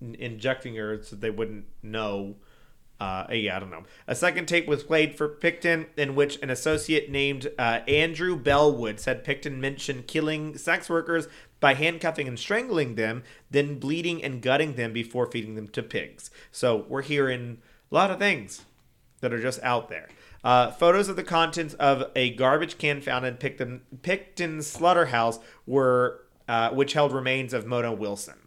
injecting 0.00 0.76
her 0.76 1.02
so 1.02 1.16
they 1.16 1.30
wouldn't 1.30 1.66
know. 1.82 2.36
Uh, 3.00 3.26
yeah, 3.32 3.56
I 3.56 3.58
don't 3.58 3.70
know. 3.70 3.82
A 4.06 4.14
second 4.14 4.46
tape 4.46 4.68
was 4.68 4.84
played 4.84 5.16
for 5.16 5.28
Pickton 5.28 5.86
in 5.96 6.14
which 6.14 6.40
an 6.40 6.50
associate 6.50 7.10
named 7.10 7.48
uh, 7.58 7.80
Andrew 7.88 8.36
Bellwood 8.36 9.00
said 9.00 9.24
Pickton 9.24 9.58
mentioned 9.58 10.06
killing 10.06 10.56
sex 10.56 10.88
workers 10.88 11.26
by 11.58 11.74
handcuffing 11.74 12.28
and 12.28 12.38
strangling 12.38 12.94
them, 12.94 13.24
then 13.50 13.80
bleeding 13.80 14.22
and 14.22 14.40
gutting 14.40 14.74
them 14.74 14.92
before 14.92 15.26
feeding 15.26 15.56
them 15.56 15.66
to 15.68 15.82
pigs. 15.82 16.30
So 16.52 16.86
we're 16.88 17.02
hearing 17.02 17.58
a 17.90 17.94
lot 17.94 18.12
of 18.12 18.20
things 18.20 18.62
that 19.20 19.32
are 19.32 19.42
just 19.42 19.60
out 19.64 19.88
there. 19.88 20.08
Uh, 20.44 20.70
photos 20.70 21.08
of 21.08 21.16
the 21.16 21.22
contents 21.22 21.74
of 21.74 22.10
a 22.16 22.30
garbage 22.30 22.78
can 22.78 23.00
found 23.00 23.24
in 23.24 23.36
Pickton, 23.36 23.80
Pickton's 24.02 24.66
slaughterhouse 24.66 25.38
were, 25.66 26.24
uh, 26.48 26.70
which 26.70 26.94
held 26.94 27.12
remains 27.12 27.52
of 27.52 27.66
Mona 27.66 27.92
Wilson. 27.92 28.38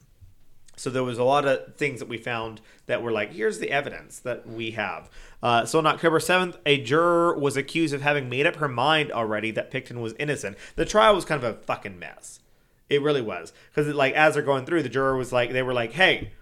So 0.77 0.89
there 0.89 1.03
was 1.03 1.17
a 1.17 1.23
lot 1.23 1.45
of 1.45 1.75
things 1.77 1.99
that 1.99 2.09
we 2.09 2.17
found 2.17 2.59
that 2.87 3.01
were 3.01 3.11
like, 3.11 3.31
here's 3.31 3.59
the 3.59 3.71
evidence 3.71 4.19
that 4.19 4.47
we 4.47 4.71
have. 4.71 5.09
Uh, 5.41 5.65
so 5.65 5.79
on 5.79 5.87
October 5.87 6.19
7th, 6.19 6.57
a 6.65 6.81
juror 6.81 7.37
was 7.37 7.55
accused 7.55 7.93
of 7.93 8.01
having 8.01 8.29
made 8.29 8.45
up 8.45 8.57
her 8.57 8.67
mind 8.67 9.11
already 9.11 9.51
that 9.51 9.71
Pickton 9.71 10.01
was 10.01 10.13
innocent. 10.19 10.57
The 10.75 10.85
trial 10.85 11.15
was 11.15 11.23
kind 11.23 11.41
of 11.41 11.49
a 11.49 11.57
fucking 11.61 11.97
mess. 11.97 12.39
It 12.89 13.01
really 13.01 13.21
was 13.21 13.51
because 13.73 13.87
like 13.93 14.13
as 14.13 14.33
they're 14.33 14.43
going 14.43 14.65
through, 14.65 14.83
the 14.83 14.89
juror 14.89 15.17
was 15.17 15.31
like, 15.31 15.51
they 15.51 15.63
were 15.63 15.73
like, 15.73 15.93
"Hey, 15.93 16.33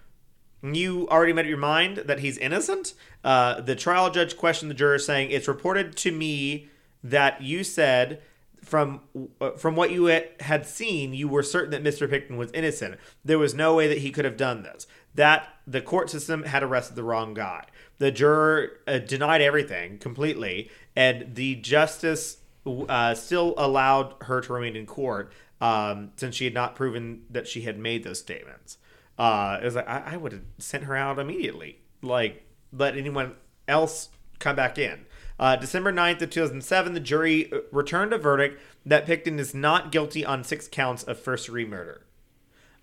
you 0.72 1.06
already 1.08 1.32
made 1.32 1.42
up 1.42 1.48
your 1.48 1.58
mind 1.58 1.98
that 1.98 2.20
he's 2.20 2.38
innocent." 2.38 2.94
Uh, 3.22 3.60
the 3.60 3.74
trial 3.76 4.10
judge 4.10 4.36
questioned 4.36 4.70
the 4.70 4.74
juror, 4.74 4.98
saying, 4.98 5.30
"It's 5.30 5.48
reported 5.48 5.96
to 5.98 6.12
me 6.12 6.68
that 7.02 7.42
you 7.42 7.64
said." 7.64 8.22
From 8.62 9.02
uh, 9.42 9.50
from 9.50 9.76
what 9.76 9.90
you 9.90 10.06
had- 10.06 10.64
seen, 10.66 11.12
you 11.12 11.28
were 11.28 11.42
certain 11.42 11.70
that 11.72 11.84
Mr. 11.84 12.08
Pickton 12.08 12.38
was 12.38 12.50
innocent. 12.52 12.98
There 13.22 13.38
was 13.38 13.52
no 13.52 13.74
way 13.74 13.88
that 13.88 13.98
he 13.98 14.10
could 14.10 14.24
have 14.24 14.38
done 14.38 14.62
this. 14.62 14.86
That 15.14 15.54
the 15.66 15.82
court 15.82 16.08
system 16.08 16.44
had 16.44 16.62
arrested 16.62 16.96
the 16.96 17.02
wrong 17.02 17.34
guy. 17.34 17.66
The 17.98 18.10
juror 18.10 18.70
uh, 18.86 19.00
denied 19.00 19.42
everything 19.42 19.98
completely, 19.98 20.70
and 20.96 21.34
the 21.34 21.56
justice 21.56 22.38
uh, 22.66 23.14
still 23.14 23.54
allowed 23.56 24.14
her 24.22 24.40
to 24.40 24.52
remain 24.52 24.76
in 24.76 24.86
court 24.86 25.30
um, 25.60 26.12
since 26.16 26.34
she 26.34 26.44
had 26.44 26.54
not 26.54 26.74
proven 26.74 27.22
that 27.30 27.46
she 27.46 27.62
had 27.62 27.78
made 27.78 28.04
those 28.04 28.18
statements. 28.18 28.78
Uh, 29.18 29.58
it 29.60 29.64
was 29.64 29.74
like 29.74 29.88
I, 29.88 30.14
I 30.14 30.16
would 30.16 30.32
have 30.32 30.42
sent 30.58 30.84
her 30.84 30.96
out 30.96 31.18
immediately. 31.18 31.78
Like 32.02 32.44
let 32.72 32.96
anyone 32.96 33.34
else 33.68 34.08
come 34.38 34.56
back 34.56 34.78
in. 34.78 35.06
Uh, 35.38 35.56
December 35.56 35.92
9th 35.92 36.22
of 36.22 36.30
2007, 36.30 36.94
the 36.94 37.00
jury 37.00 37.52
uh, 37.52 37.58
returned 37.72 38.12
a 38.12 38.18
verdict 38.18 38.60
that 38.86 39.06
Pickton 39.06 39.38
is 39.38 39.54
not 39.54 39.90
guilty 39.90 40.24
on 40.24 40.44
six 40.44 40.68
counts 40.68 41.02
of 41.02 41.18
first 41.18 41.46
degree 41.46 41.64
murder, 41.64 42.06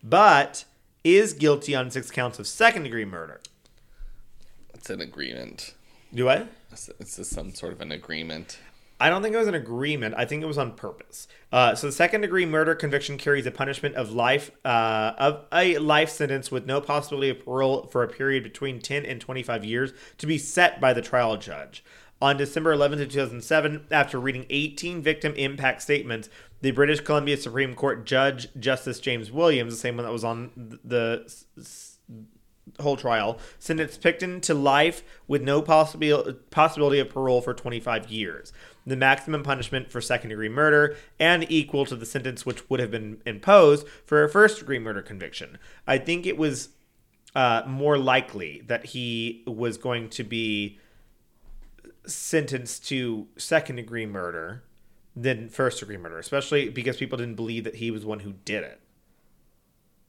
but 0.04 0.66
is 1.04 1.34
guilty 1.34 1.74
on 1.76 1.90
six 1.90 2.12
counts 2.12 2.40
of 2.40 2.48
second 2.48 2.84
degree 2.84 3.06
murder. 3.06 3.40
It's 4.74 4.90
an 4.90 5.00
agreement. 5.00 5.76
Do 6.14 6.28
I? 6.28 6.48
It's, 6.72 6.90
it's 7.00 7.16
just 7.18 7.32
some 7.32 7.54
sort 7.54 7.72
of 7.72 7.82
an 7.82 7.92
agreement. 7.92 8.60
I 9.02 9.10
don't 9.10 9.24
think 9.24 9.34
it 9.34 9.40
was 9.40 9.48
an 9.48 9.56
agreement. 9.56 10.14
I 10.16 10.26
think 10.26 10.44
it 10.44 10.46
was 10.46 10.60
on 10.60 10.74
purpose. 10.74 11.28
Uh, 11.52 11.74
so 11.74 11.88
the 11.88 11.94
second 11.94 12.22
degree 12.22 12.46
murder 12.46 12.76
conviction 12.76 13.18
carries 13.18 13.48
a 13.48 13.52
punishment 13.52 13.96
of 13.96 14.12
life 14.12 14.52
uh, 14.64 15.14
of 15.18 15.46
a 15.52 15.80
life 15.80 16.10
sentence 16.10 16.52
with 16.52 16.68
no 16.68 16.80
possibility 16.80 17.30
of 17.30 17.44
parole 17.44 17.88
for 17.88 18.04
a 18.04 18.08
period 18.08 18.44
between 18.44 18.80
10 18.80 19.04
and 19.04 19.20
25 19.20 19.66
years 19.66 19.92
to 20.20 20.28
be 20.28 20.38
set 20.38 20.80
by 20.80 20.94
the 20.94 21.02
trial 21.02 21.36
judge. 21.36 21.84
On 22.22 22.38
December 22.38 22.76
11th, 22.76 23.10
2007, 23.10 23.88
after 23.90 24.20
reading 24.20 24.46
18 24.52 25.02
victim 25.02 25.34
impact 25.34 25.82
statements, 25.82 26.30
the 26.62 26.70
British 26.70 27.00
Columbia 27.00 27.38
Supreme 27.38 27.74
Court 27.74 28.06
Judge 28.06 28.50
Justice 28.60 29.00
James 29.00 29.32
Williams, 29.32 29.74
the 29.74 29.80
same 29.80 29.98
one 29.98 30.06
that 30.06 30.12
was 30.12 30.24
on 30.24 30.78
the 30.84 31.28
whole 32.80 32.98
trial, 32.98 33.40
sentenced 33.60 34.02
Pickton 34.02 34.42
to 34.44 34.54
life 34.54 35.04
with 35.28 35.42
no 35.42 35.62
possibility 35.62 37.00
of 37.00 37.10
parole 37.10 37.42
for 37.42 37.54
25 37.54 38.10
years, 38.10 38.54
the 38.86 38.96
maximum 38.96 39.44
punishment 39.44 39.92
for 39.92 40.02
second 40.02 40.30
degree 40.30 40.50
murder, 40.50 40.96
and 41.20 41.50
equal 41.52 41.86
to 41.86 41.96
the 41.96 42.06
sentence 42.06 42.46
which 42.46 42.70
would 42.70 42.80
have 42.80 42.92
been 42.92 43.22
imposed 43.26 43.88
for 44.06 44.24
a 44.24 44.30
first 44.30 44.60
degree 44.60 44.80
murder 44.80 45.02
conviction. 45.02 45.58
I 45.88 45.98
think 45.98 46.26
it 46.26 46.38
was 46.38 46.70
uh, 47.36 47.64
more 47.68 47.98
likely 47.98 48.62
that 48.68 48.88
he 48.88 49.44
was 49.46 49.78
going 49.78 50.10
to 50.10 50.24
be 50.24 50.80
sentenced 52.06 52.88
to 52.88 53.28
second 53.38 53.76
degree 53.78 54.06
murder 54.06 54.64
than 55.16 55.50
first 55.50 55.80
degree 55.80 55.98
murder, 55.98 56.18
especially 56.18 56.70
because 56.70 56.98
people 56.98 57.18
didn't 57.18 57.36
believe 57.36 57.64
that 57.64 57.76
he 57.76 57.92
was 57.92 58.06
one 58.06 58.22
who 58.22 58.34
did 58.46 58.64
it. 58.64 58.80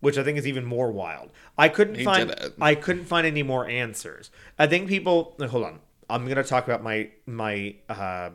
Which 0.00 0.18
I 0.18 0.24
think 0.24 0.36
is 0.36 0.48
even 0.48 0.64
more 0.64 0.90
wild. 0.90 1.30
I 1.56 1.68
couldn't 1.68 1.94
He 1.94 2.04
find. 2.04 2.34
I 2.60 2.74
couldn't 2.74 3.04
find 3.04 3.24
any 3.24 3.44
more 3.44 3.68
answers. 3.68 4.32
I 4.58 4.66
think 4.66 4.88
people 4.88 5.36
hold 5.48 5.64
on. 5.64 5.78
I'm 6.10 6.26
gonna 6.26 6.42
talk 6.42 6.64
about 6.64 6.82
my 6.82 7.10
my 7.24 7.76
uh, 7.88 8.30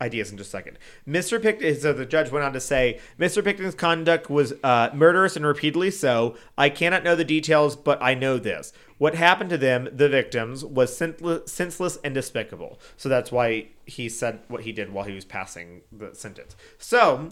ideas 0.00 0.30
in 0.30 0.38
just 0.38 0.48
a 0.48 0.50
second. 0.50 0.78
Mr. 1.06 1.40
Pickton, 1.40 1.80
so 1.80 1.92
the 1.92 2.06
judge 2.06 2.30
went 2.30 2.44
on 2.44 2.52
to 2.52 2.60
say, 2.60 2.98
Mr. 3.18 3.42
Pickton's 3.42 3.74
conduct 3.74 4.30
was 4.30 4.54
uh, 4.64 4.90
murderous 4.94 5.36
and 5.36 5.46
repeatedly 5.46 5.90
so. 5.90 6.36
I 6.56 6.70
cannot 6.70 7.04
know 7.04 7.14
the 7.14 7.24
details, 7.24 7.76
but 7.76 8.02
I 8.02 8.14
know 8.14 8.38
this. 8.38 8.72
What 8.98 9.14
happened 9.14 9.50
to 9.50 9.58
them, 9.58 9.88
the 9.92 10.08
victims, 10.08 10.64
was 10.64 10.96
senseless, 10.96 11.98
and 12.04 12.14
despicable. 12.14 12.78
So 12.96 13.08
that's 13.08 13.32
why 13.32 13.68
he 13.86 14.08
said 14.08 14.40
what 14.48 14.62
he 14.62 14.72
did 14.72 14.92
while 14.92 15.04
he 15.04 15.14
was 15.14 15.24
passing 15.24 15.82
the 15.90 16.14
sentence. 16.14 16.54
So 16.78 17.30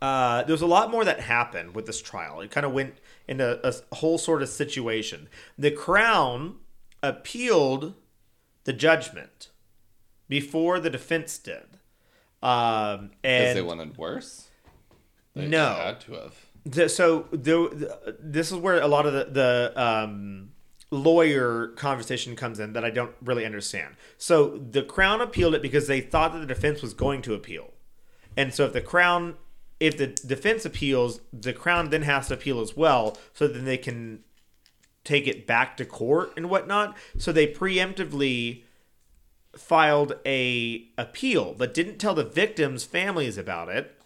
uh, 0.00 0.42
there 0.44 0.54
was 0.54 0.62
a 0.62 0.66
lot 0.66 0.90
more 0.90 1.04
that 1.04 1.20
happened 1.20 1.74
with 1.74 1.86
this 1.86 2.00
trial. 2.00 2.40
It 2.40 2.50
kind 2.50 2.64
of 2.64 2.72
went 2.72 2.94
into 3.28 3.60
a 3.62 3.96
whole 3.96 4.18
sort 4.18 4.42
of 4.42 4.48
situation. 4.48 5.28
The 5.58 5.70
Crown 5.70 6.56
appealed 7.02 7.94
the 8.64 8.72
judgment 8.72 9.48
before 10.28 10.80
the 10.80 10.90
defense 10.90 11.38
did. 11.38 11.69
Um, 12.42 13.10
Because 13.22 13.48
and 13.50 13.58
they 13.58 13.62
wanted 13.62 13.96
worse? 13.98 14.48
They 15.34 15.46
No. 15.46 15.74
had 15.74 16.00
to 16.02 16.12
have. 16.14 16.34
the, 16.64 16.88
so 16.88 17.26
the, 17.30 17.36
the, 17.36 18.16
this 18.18 18.50
is 18.50 18.56
where 18.58 18.80
a 18.80 18.88
lot 18.88 19.06
of 19.06 19.12
the, 19.12 19.24
the 19.30 19.72
um, 19.80 20.50
lawyer 20.90 21.68
conversation 21.76 22.34
comes 22.36 22.58
in 22.58 22.72
that 22.72 22.84
I 22.84 22.90
don't 22.90 23.14
really 23.22 23.44
understand. 23.46 23.94
So 24.18 24.56
the 24.58 24.82
Crown 24.82 25.20
appealed 25.20 25.54
it 25.54 25.62
because 25.62 25.86
they 25.86 26.00
thought 26.00 26.32
that 26.32 26.40
the 26.40 26.46
defense 26.46 26.82
was 26.82 26.94
going 26.94 27.22
to 27.22 27.34
appeal, 27.34 27.72
and 28.36 28.52
so 28.54 28.64
if 28.66 28.72
the 28.72 28.80
Crown, 28.80 29.36
if 29.78 29.96
the 29.96 30.08
defense 30.08 30.64
appeals, 30.64 31.20
the 31.32 31.52
Crown 31.52 31.90
then 31.90 32.02
has 32.02 32.28
to 32.28 32.34
appeal 32.34 32.60
as 32.60 32.76
well, 32.76 33.16
so 33.34 33.46
then 33.46 33.64
they 33.64 33.78
can 33.78 34.24
take 35.04 35.26
it 35.26 35.46
back 35.46 35.76
to 35.78 35.84
court 35.84 36.32
and 36.36 36.50
whatnot. 36.50 36.96
So 37.18 37.32
they 37.32 37.46
preemptively 37.46 38.64
filed 39.56 40.14
a 40.24 40.86
appeal, 40.96 41.54
but 41.56 41.74
didn't 41.74 41.98
tell 41.98 42.14
the 42.14 42.24
victims' 42.24 42.84
families 42.84 43.36
about 43.36 43.68
it 43.68 44.00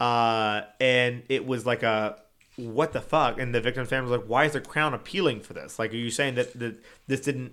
uh, 0.00 0.62
and 0.80 1.22
it 1.28 1.46
was 1.46 1.66
like 1.66 1.82
a 1.82 2.20
what 2.56 2.92
the 2.92 3.00
fuck? 3.00 3.38
And 3.38 3.54
the 3.54 3.60
victim's 3.60 3.88
family 3.88 4.10
was 4.10 4.20
like 4.20 4.28
why 4.28 4.44
is 4.44 4.52
the 4.52 4.60
crown 4.60 4.94
appealing 4.94 5.40
for 5.40 5.54
this? 5.54 5.78
Like 5.78 5.92
are 5.92 5.96
you 5.96 6.10
saying 6.10 6.34
that, 6.36 6.58
that 6.58 6.82
this 7.06 7.20
didn't 7.20 7.52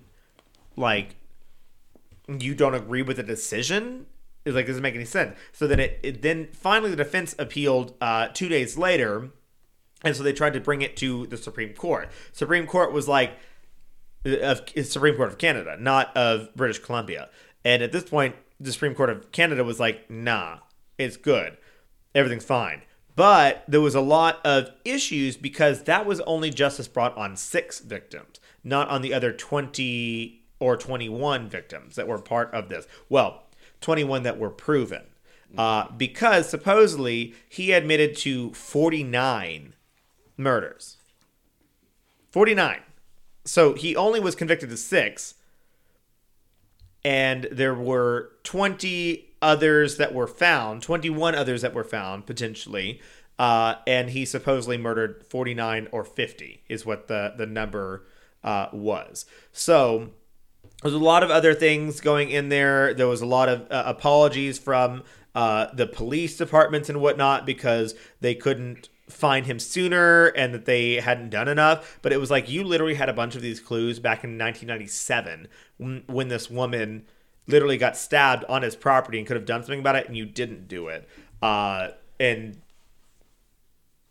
like 0.76 1.16
you 2.28 2.54
don't 2.54 2.74
agree 2.74 3.02
with 3.02 3.16
the 3.16 3.22
decision? 3.22 4.06
It's 4.44 4.54
like 4.54 4.66
doesn't 4.66 4.82
make 4.82 4.94
any 4.94 5.04
sense. 5.04 5.36
So 5.52 5.66
then 5.66 5.80
it, 5.80 5.98
it 6.02 6.22
then 6.22 6.48
finally 6.52 6.90
the 6.90 6.96
defense 6.96 7.34
appealed 7.38 7.94
uh, 8.00 8.28
two 8.28 8.48
days 8.48 8.78
later 8.78 9.30
and 10.04 10.14
so 10.14 10.22
they 10.22 10.32
tried 10.32 10.52
to 10.52 10.60
bring 10.60 10.82
it 10.82 10.96
to 10.98 11.26
the 11.26 11.36
supreme 11.36 11.72
court. 11.72 12.10
Supreme 12.32 12.66
court 12.66 12.92
was 12.92 13.08
like 13.08 13.32
of 14.26 14.62
Supreme 14.84 15.16
Court 15.16 15.28
of 15.28 15.38
Canada, 15.38 15.76
not 15.78 16.16
of 16.16 16.54
British 16.54 16.78
Columbia. 16.80 17.28
And 17.64 17.82
at 17.82 17.92
this 17.92 18.04
point, 18.04 18.36
the 18.60 18.72
Supreme 18.72 18.94
Court 18.94 19.10
of 19.10 19.32
Canada 19.32 19.64
was 19.64 19.80
like, 19.80 20.10
nah, 20.10 20.58
it's 20.98 21.16
good. 21.16 21.56
Everything's 22.14 22.44
fine. 22.44 22.82
But 23.14 23.64
there 23.66 23.80
was 23.80 23.94
a 23.94 24.00
lot 24.00 24.44
of 24.44 24.70
issues 24.84 25.36
because 25.36 25.84
that 25.84 26.04
was 26.04 26.20
only 26.20 26.50
justice 26.50 26.86
brought 26.86 27.16
on 27.16 27.36
six 27.36 27.80
victims, 27.80 28.40
not 28.62 28.88
on 28.88 29.00
the 29.00 29.14
other 29.14 29.32
20 29.32 30.42
or 30.60 30.76
21 30.76 31.48
victims 31.48 31.96
that 31.96 32.08
were 32.08 32.18
part 32.18 32.52
of 32.52 32.68
this. 32.68 32.86
Well, 33.08 33.44
21 33.80 34.22
that 34.24 34.38
were 34.38 34.50
proven. 34.50 35.04
Uh, 35.56 35.90
because 35.96 36.48
supposedly 36.48 37.34
he 37.48 37.72
admitted 37.72 38.16
to 38.16 38.52
49 38.52 39.74
murders. 40.36 40.98
49. 42.30 42.80
So 43.46 43.74
he 43.74 43.96
only 43.96 44.20
was 44.20 44.34
convicted 44.34 44.70
of 44.70 44.78
six, 44.78 45.34
and 47.04 47.48
there 47.50 47.74
were 47.74 48.32
20 48.42 49.34
others 49.40 49.96
that 49.96 50.12
were 50.12 50.26
found, 50.26 50.82
21 50.82 51.34
others 51.34 51.62
that 51.62 51.72
were 51.72 51.84
found 51.84 52.26
potentially, 52.26 53.00
uh, 53.38 53.76
and 53.86 54.10
he 54.10 54.24
supposedly 54.24 54.76
murdered 54.76 55.24
49 55.24 55.88
or 55.92 56.04
50 56.04 56.64
is 56.68 56.84
what 56.84 57.06
the 57.06 57.34
the 57.36 57.46
number 57.46 58.06
uh, 58.42 58.68
was. 58.72 59.26
So 59.52 60.10
there's 60.82 60.94
a 60.94 60.98
lot 60.98 61.22
of 61.22 61.30
other 61.30 61.54
things 61.54 62.00
going 62.00 62.30
in 62.30 62.48
there. 62.48 62.94
There 62.94 63.08
was 63.08 63.20
a 63.20 63.26
lot 63.26 63.48
of 63.48 63.70
uh, 63.70 63.84
apologies 63.86 64.58
from 64.58 65.04
uh, 65.34 65.68
the 65.74 65.86
police 65.86 66.36
departments 66.36 66.88
and 66.88 67.00
whatnot 67.00 67.46
because 67.46 67.94
they 68.20 68.34
couldn't 68.34 68.88
find 69.08 69.46
him 69.46 69.58
sooner 69.58 70.26
and 70.28 70.52
that 70.52 70.64
they 70.64 70.94
hadn't 70.94 71.30
done 71.30 71.48
enough. 71.48 71.98
But 72.02 72.12
it 72.12 72.18
was 72.18 72.30
like 72.30 72.50
you 72.50 72.64
literally 72.64 72.94
had 72.94 73.08
a 73.08 73.12
bunch 73.12 73.36
of 73.36 73.42
these 73.42 73.60
clues 73.60 73.98
back 73.98 74.24
in 74.24 74.38
1997 74.38 75.48
when, 75.78 76.02
when 76.06 76.28
this 76.28 76.50
woman 76.50 77.06
literally 77.46 77.78
got 77.78 77.96
stabbed 77.96 78.44
on 78.48 78.62
his 78.62 78.74
property 78.74 79.18
and 79.18 79.26
could 79.26 79.36
have 79.36 79.46
done 79.46 79.62
something 79.62 79.80
about 79.80 79.96
it, 79.96 80.06
and 80.06 80.16
you 80.16 80.26
didn't 80.26 80.68
do 80.68 80.88
it. 80.88 81.08
Uh, 81.40 81.88
and 82.18 82.60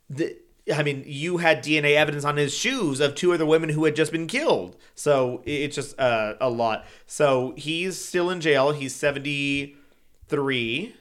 the, 0.09 0.37
I 0.73 0.83
mean, 0.83 1.03
you 1.05 1.37
had 1.37 1.63
DNA 1.63 1.95
evidence 1.95 2.25
on 2.25 2.37
his 2.37 2.53
shoes 2.53 2.99
of 2.99 3.15
two 3.15 3.33
other 3.33 3.45
women 3.45 3.69
who 3.69 3.85
had 3.85 3.95
just 3.95 4.11
been 4.11 4.27
killed. 4.27 4.77
So 4.95 5.41
it's 5.45 5.75
just 5.75 5.99
uh, 5.99 6.35
a 6.39 6.49
lot. 6.49 6.85
So 7.05 7.53
he's 7.57 8.03
still 8.03 8.29
in 8.29 8.41
jail. 8.41 8.71
He's 8.71 8.95
73, 8.95 10.95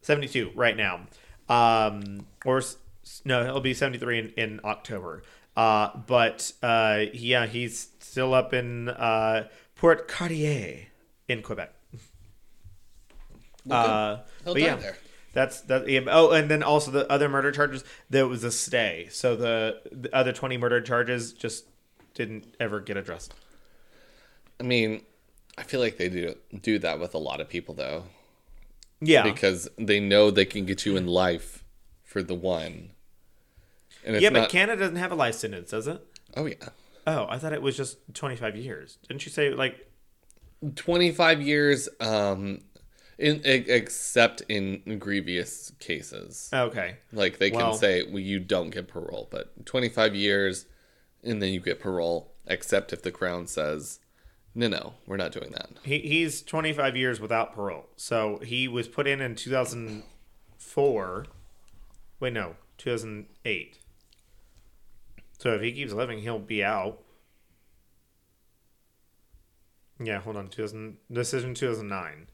72 0.00 0.50
right 0.54 0.76
now. 0.76 1.06
Um, 1.48 2.26
or 2.44 2.62
no, 3.24 3.44
he'll 3.44 3.60
be 3.60 3.74
73 3.74 4.18
in, 4.18 4.28
in 4.36 4.60
October. 4.64 5.22
Uh, 5.56 5.90
but 6.06 6.52
uh, 6.62 7.04
yeah, 7.12 7.46
he's 7.46 7.88
still 8.00 8.34
up 8.34 8.54
in 8.54 8.88
uh, 8.88 9.48
Port 9.76 10.08
Cartier 10.08 10.86
in 11.28 11.42
Quebec. 11.42 11.72
Well. 13.64 13.86
Uh, 13.86 14.16
He'll 14.44 14.54
but 14.54 14.60
die 14.60 14.66
yeah, 14.66 14.76
there. 14.76 14.96
That's 15.32 15.60
that. 15.62 15.88
Yeah, 15.88 16.00
oh, 16.08 16.30
and 16.30 16.50
then 16.50 16.62
also 16.62 16.90
the 16.90 17.10
other 17.10 17.28
murder 17.28 17.52
charges. 17.52 17.84
There 18.08 18.26
was 18.26 18.44
a 18.44 18.50
stay, 18.50 19.08
so 19.10 19.36
the, 19.36 19.80
the 19.92 20.14
other 20.14 20.32
twenty 20.32 20.56
murder 20.56 20.80
charges 20.80 21.32
just 21.32 21.66
didn't 22.14 22.46
ever 22.58 22.80
get 22.80 22.96
addressed. 22.96 23.34
I 24.58 24.62
mean, 24.62 25.02
I 25.56 25.62
feel 25.62 25.80
like 25.80 25.96
they 25.96 26.08
do 26.08 26.34
do 26.62 26.78
that 26.78 26.98
with 26.98 27.14
a 27.14 27.18
lot 27.18 27.40
of 27.40 27.48
people 27.48 27.74
though, 27.74 28.04
Yeah, 29.00 29.22
because 29.22 29.68
they 29.78 30.00
know 30.00 30.30
they 30.30 30.44
can 30.44 30.66
get 30.66 30.84
you 30.84 30.96
in 30.96 31.06
life 31.06 31.64
for 32.04 32.22
the 32.22 32.34
one. 32.34 32.90
Yeah, 34.06 34.30
but 34.30 34.40
not, 34.40 34.48
Canada 34.50 34.80
doesn't 34.80 34.96
have 34.96 35.12
a 35.12 35.16
life 35.16 35.34
sentence, 35.34 35.70
does 35.70 35.86
it? 35.86 36.04
oh 36.36 36.46
yeah, 36.46 36.68
Oh, 37.06 37.26
I 37.28 37.38
thought 37.38 37.52
it 37.52 37.62
was 37.62 37.76
just 37.76 37.98
twenty 38.14 38.36
five 38.36 38.56
years. 38.56 38.98
Didn't 39.08 39.24
you 39.24 39.30
say 39.32 39.50
like? 39.50 39.88
twenty 40.76 41.12
five 41.12 41.40
years. 41.40 41.88
Um, 42.00 42.62
in 43.18 43.40
except 43.44 44.42
in 44.48 44.98
grievous 44.98 45.72
cases, 45.80 46.50
Okay, 46.52 46.96
like 47.12 47.38
they 47.38 47.50
can 47.50 47.58
Well- 47.60 47.74
say, 47.74 48.04
well, 48.04 48.18
you 48.20 48.38
don't 48.38 48.70
get 48.70 48.88
parole, 48.88 49.28
but 49.30 49.66
twenty 49.66 49.88
five 49.88 50.14
years, 50.14 50.66
and 51.24 51.42
then 51.42 51.52
you 51.52 51.60
get 51.60 51.80
parole, 51.80 52.32
except 52.46 52.92
if 52.92 53.02
the 53.02 53.10
crown 53.10 53.46
says, 53.48 53.98
no, 54.58 54.66
no, 54.66 54.94
we're 55.06 55.16
not 55.16 55.30
doing 55.30 55.52
that. 55.52 55.70
he 55.84 56.00
he's 56.00 56.42
twenty 56.42 56.72
five 56.72 56.96
years 56.96 57.20
without 57.20 57.54
parole. 57.54 57.86
So 57.96 58.38
he 58.42 58.66
was 58.66 58.88
put 58.88 59.06
in 59.06 59.20
in 59.20 59.36
two 59.36 59.50
thousand 59.50 60.02
four. 60.58 61.26
Wait, 62.18 62.32
no, 62.32 62.56
two 62.76 62.90
thousand 62.90 63.26
eight. 63.44 63.78
So 65.38 65.54
if 65.54 65.62
he 65.62 65.72
keeps 65.72 65.92
living, 65.92 66.18
he'll 66.18 66.40
be 66.40 66.64
out. 66.64 66.98
Yeah, 70.00 70.20
hold 70.20 70.36
on. 70.36 70.48
2000 70.48 70.96
decision 71.12 71.54
2009. 71.54 72.26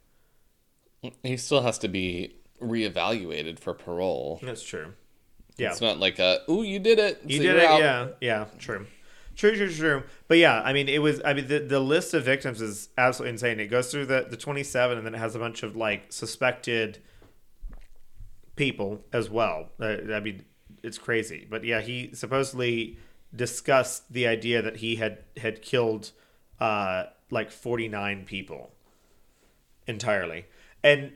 He 1.23 1.37
still 1.37 1.63
has 1.63 1.79
to 1.79 1.89
be 1.89 2.37
reevaluated 2.63 3.59
for 3.59 3.75
parole. 3.75 4.41
That's 4.43 4.63
true. 4.63 4.95
Yeah. 5.57 5.71
It's 5.71 5.81
not 5.81 5.99
like 5.99 6.19
a, 6.19 6.41
ooh, 6.49 6.63
you 6.63 6.79
did 6.79 6.99
it. 6.99 7.21
You 7.27 7.39
so 7.39 7.43
did 7.43 7.57
it. 7.57 7.65
out." 7.65 7.81
Yeah. 7.81 8.09
Yeah. 8.21 8.47
True. 8.59 8.87
True, 9.37 9.57
true, 9.57 9.73
true. 9.73 10.03
But 10.29 10.39
yeah, 10.39 10.63
I 10.63 10.73
mean, 10.73 10.89
it 10.89 11.03
was, 11.03 11.21
I 11.25 11.35
mean, 11.35 11.49
the, 11.49 11.59
the 11.59 11.81
list 11.81 12.15
of 12.15 12.25
victims 12.25 12.61
is 12.61 12.89
absolutely 12.97 13.31
insane. 13.33 13.59
It 13.59 13.67
goes 13.67 13.91
through 13.91 14.07
the, 14.07 14.27
the 14.29 14.37
27 14.37 14.97
and 14.97 15.07
then 15.07 15.15
it 15.15 15.19
has 15.19 15.35
a 15.35 15.39
bunch 15.39 15.63
of 15.63 15.75
like 15.75 16.13
suspected 16.13 16.99
people 18.57 19.05
as 19.13 19.31
well. 19.31 19.69
Uh, 19.81 19.97
I 20.13 20.21
mean, 20.21 20.45
it's 20.83 20.99
crazy. 20.99 21.47
But 21.49 21.65
yeah, 21.65 21.81
he 21.81 22.11
supposedly 22.15 22.99
discussed 23.35 24.13
the 24.13 24.27
idea 24.27 24.63
that 24.63 24.77
he 24.77 24.97
had, 24.97 25.19
had 25.37 25.63
killed 25.63 26.13
uh, 26.61 27.05
like 27.31 27.51
49 27.51 28.25
people 28.25 28.71
entirely. 29.87 30.47
And 30.83 31.13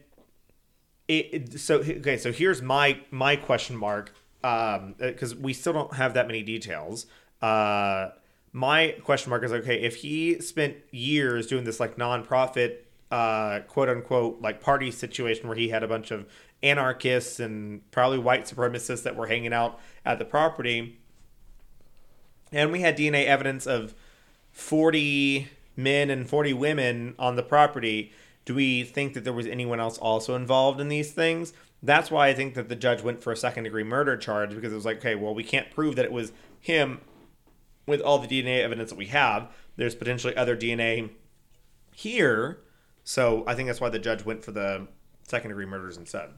it, 1.06 1.28
it- 1.32 1.60
so 1.60 1.76
okay 1.78 2.16
so 2.16 2.32
here's 2.32 2.60
my 2.62 3.00
my 3.10 3.36
question 3.36 3.76
mark 3.76 4.14
um 4.44 4.94
because 4.98 5.34
we 5.34 5.52
still 5.52 5.72
don't 5.72 5.94
have 5.94 6.14
that 6.14 6.26
many 6.26 6.42
details 6.42 7.06
uh 7.42 8.08
my 8.52 8.94
question 9.04 9.30
mark 9.30 9.42
is 9.44 9.52
okay 9.52 9.80
if 9.82 9.96
he 9.96 10.40
spent 10.40 10.76
years 10.90 11.46
doing 11.46 11.64
this 11.64 11.78
like 11.78 11.96
nonprofit 11.96 12.78
uh 13.10 13.60
quote 13.60 13.88
unquote 13.88 14.40
like 14.40 14.60
party 14.60 14.90
situation 14.90 15.48
where 15.48 15.56
he 15.56 15.68
had 15.68 15.82
a 15.82 15.88
bunch 15.88 16.10
of 16.10 16.26
anarchists 16.62 17.38
and 17.38 17.88
probably 17.90 18.18
white 18.18 18.44
supremacists 18.44 19.02
that 19.04 19.14
were 19.14 19.26
hanging 19.26 19.52
out 19.52 19.78
at 20.04 20.18
the 20.18 20.24
property 20.24 20.98
and 22.52 22.72
we 22.72 22.80
had 22.80 22.96
dna 22.96 23.24
evidence 23.26 23.66
of 23.66 23.94
40 24.50 25.48
men 25.76 26.10
and 26.10 26.28
40 26.28 26.52
women 26.54 27.14
on 27.18 27.36
the 27.36 27.42
property 27.42 28.12
do 28.48 28.54
we 28.54 28.82
think 28.82 29.12
that 29.12 29.24
there 29.24 29.32
was 29.34 29.46
anyone 29.46 29.78
else 29.78 29.98
also 29.98 30.34
involved 30.34 30.80
in 30.80 30.88
these 30.88 31.12
things? 31.12 31.52
That's 31.82 32.10
why 32.10 32.28
i 32.28 32.34
think 32.34 32.54
that 32.54 32.70
the 32.70 32.74
judge 32.74 33.02
went 33.02 33.22
for 33.22 33.30
a 33.30 33.36
second 33.36 33.64
degree 33.64 33.84
murder 33.84 34.16
charge 34.16 34.54
because 34.54 34.72
it 34.72 34.74
was 34.74 34.86
like 34.86 34.96
okay 34.98 35.14
well 35.14 35.34
we 35.34 35.44
can't 35.44 35.70
prove 35.70 35.96
that 35.96 36.06
it 36.06 36.12
was 36.12 36.32
him 36.58 37.02
with 37.88 38.00
all 38.00 38.18
the 38.18 38.28
dna 38.28 38.60
evidence 38.62 38.90
that 38.90 38.96
we 38.98 39.06
have 39.06 39.50
there's 39.76 39.94
potentially 39.94 40.36
other 40.36 40.56
dna 40.56 41.10
here 41.94 42.58
so 43.02 43.42
i 43.46 43.54
think 43.54 43.66
that's 43.66 43.80
why 43.80 43.88
the 43.88 43.98
judge 43.98 44.24
went 44.24 44.44
for 44.44 44.52
the 44.52 44.86
second 45.26 45.48
degree 45.50 45.66
murders 45.66 45.96
instead 45.96 46.30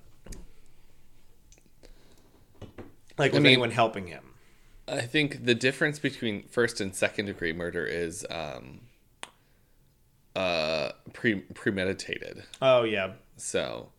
like 3.18 3.32
was 3.32 3.38
I 3.38 3.42
mean- 3.42 3.52
anyone 3.52 3.70
helping 3.70 4.06
him 4.06 4.24
I 4.88 5.02
think 5.02 5.44
the 5.44 5.54
difference 5.54 6.00
between 6.00 6.48
first 6.48 6.80
and 6.80 6.92
second 6.96 7.26
degree 7.26 7.52
murder 7.52 7.84
is 7.86 8.26
um, 8.28 8.80
uh, 10.34 10.90
pre- 11.12 11.42
premeditated. 11.54 12.42
oh 12.60 12.82
yeah 12.82 13.12
So 13.36 13.90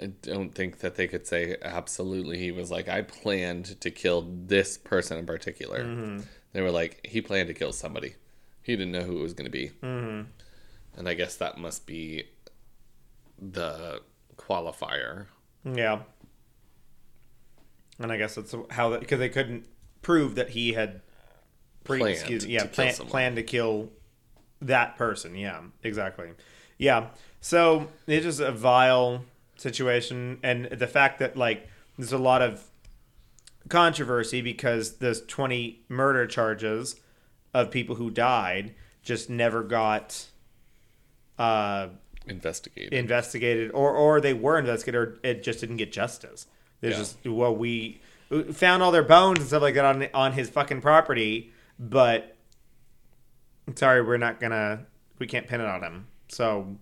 I 0.00 0.06
don't 0.06 0.54
think 0.54 0.78
that 0.78 0.94
they 0.94 1.06
could 1.06 1.26
say 1.26 1.56
absolutely 1.60 2.38
he 2.38 2.50
was 2.50 2.70
like, 2.70 2.88
I 2.88 3.02
planned 3.02 3.78
to 3.82 3.90
kill 3.90 4.22
this 4.46 4.78
person 4.78 5.18
in 5.18 5.26
particular. 5.26 5.84
Mm-hmm. 5.84 6.20
They 6.52 6.60
were 6.60 6.70
like, 6.70 7.06
he 7.06 7.20
planned 7.20 7.48
to 7.48 7.54
kill 7.54 7.72
somebody. 7.72 8.14
He 8.62 8.76
didn't 8.76 8.92
know 8.92 9.02
who 9.02 9.18
it 9.18 9.22
was 9.22 9.34
going 9.34 9.46
to 9.46 9.50
be. 9.50 9.70
Mm-hmm. 9.82 10.22
And 10.96 11.08
I 11.08 11.14
guess 11.14 11.36
that 11.36 11.58
must 11.58 11.86
be 11.86 12.24
the 13.40 14.02
qualifier. 14.36 15.26
Yeah. 15.64 16.00
And 17.98 18.10
I 18.10 18.16
guess 18.16 18.34
that's 18.34 18.54
how 18.70 18.90
that 18.90 19.00
because 19.00 19.18
they 19.18 19.28
couldn't 19.28 19.66
prove 20.02 20.34
that 20.36 20.50
he 20.50 20.72
had 20.72 21.02
pre, 21.84 22.00
Planned 22.00 22.14
excuse, 22.14 22.44
to 22.44 22.50
yeah, 22.50 22.60
kill 22.60 22.70
plan, 22.70 22.94
planned 22.94 23.36
to 23.36 23.42
kill 23.42 23.90
that 24.62 24.96
person. 24.96 25.34
Yeah, 25.34 25.60
exactly. 25.82 26.30
Yeah. 26.78 27.08
So 27.40 27.88
it's 28.06 28.24
just 28.24 28.40
a 28.40 28.52
vile 28.52 29.24
situation, 29.56 30.38
and 30.42 30.66
the 30.66 30.86
fact 30.86 31.18
that 31.18 31.36
like 31.36 31.68
there's 31.98 32.12
a 32.12 32.18
lot 32.18 32.40
of 32.42 32.69
controversy 33.68 34.40
because 34.40 34.96
there's 34.98 35.20
20 35.26 35.82
murder 35.88 36.26
charges 36.26 36.96
of 37.54 37.70
people 37.70 37.96
who 37.96 38.10
died 38.10 38.74
just 39.02 39.28
never 39.30 39.62
got 39.62 40.26
uh 41.38 41.88
Investigated. 42.26 42.92
investigated 42.92 43.70
or 43.72 43.92
or 43.96 44.20
they 44.20 44.34
were 44.34 44.58
investigated 44.58 45.00
or 45.00 45.18
it 45.22 45.42
just 45.42 45.60
didn't 45.60 45.76
get 45.78 45.90
justice 45.90 46.46
there's 46.80 46.92
Yeah. 46.94 46.98
just 46.98 47.24
well 47.26 47.54
we 47.56 48.00
we 48.28 48.42
found 48.52 48.82
all 48.82 48.92
their 48.92 49.02
bones 49.02 49.38
and 49.40 49.48
stuff 49.48 49.62
like 49.62 49.74
that 49.74 49.84
on 49.84 50.06
on 50.14 50.32
his 50.34 50.50
fucking 50.50 50.80
property 50.82 51.50
but 51.78 52.36
sorry 53.74 54.02
we're 54.02 54.16
not 54.18 54.38
gonna 54.38 54.86
we 55.18 55.26
can't 55.26 55.46
pin 55.46 55.60
it 55.60 55.66
on 55.66 55.82
him 55.82 56.06
so 56.28 56.76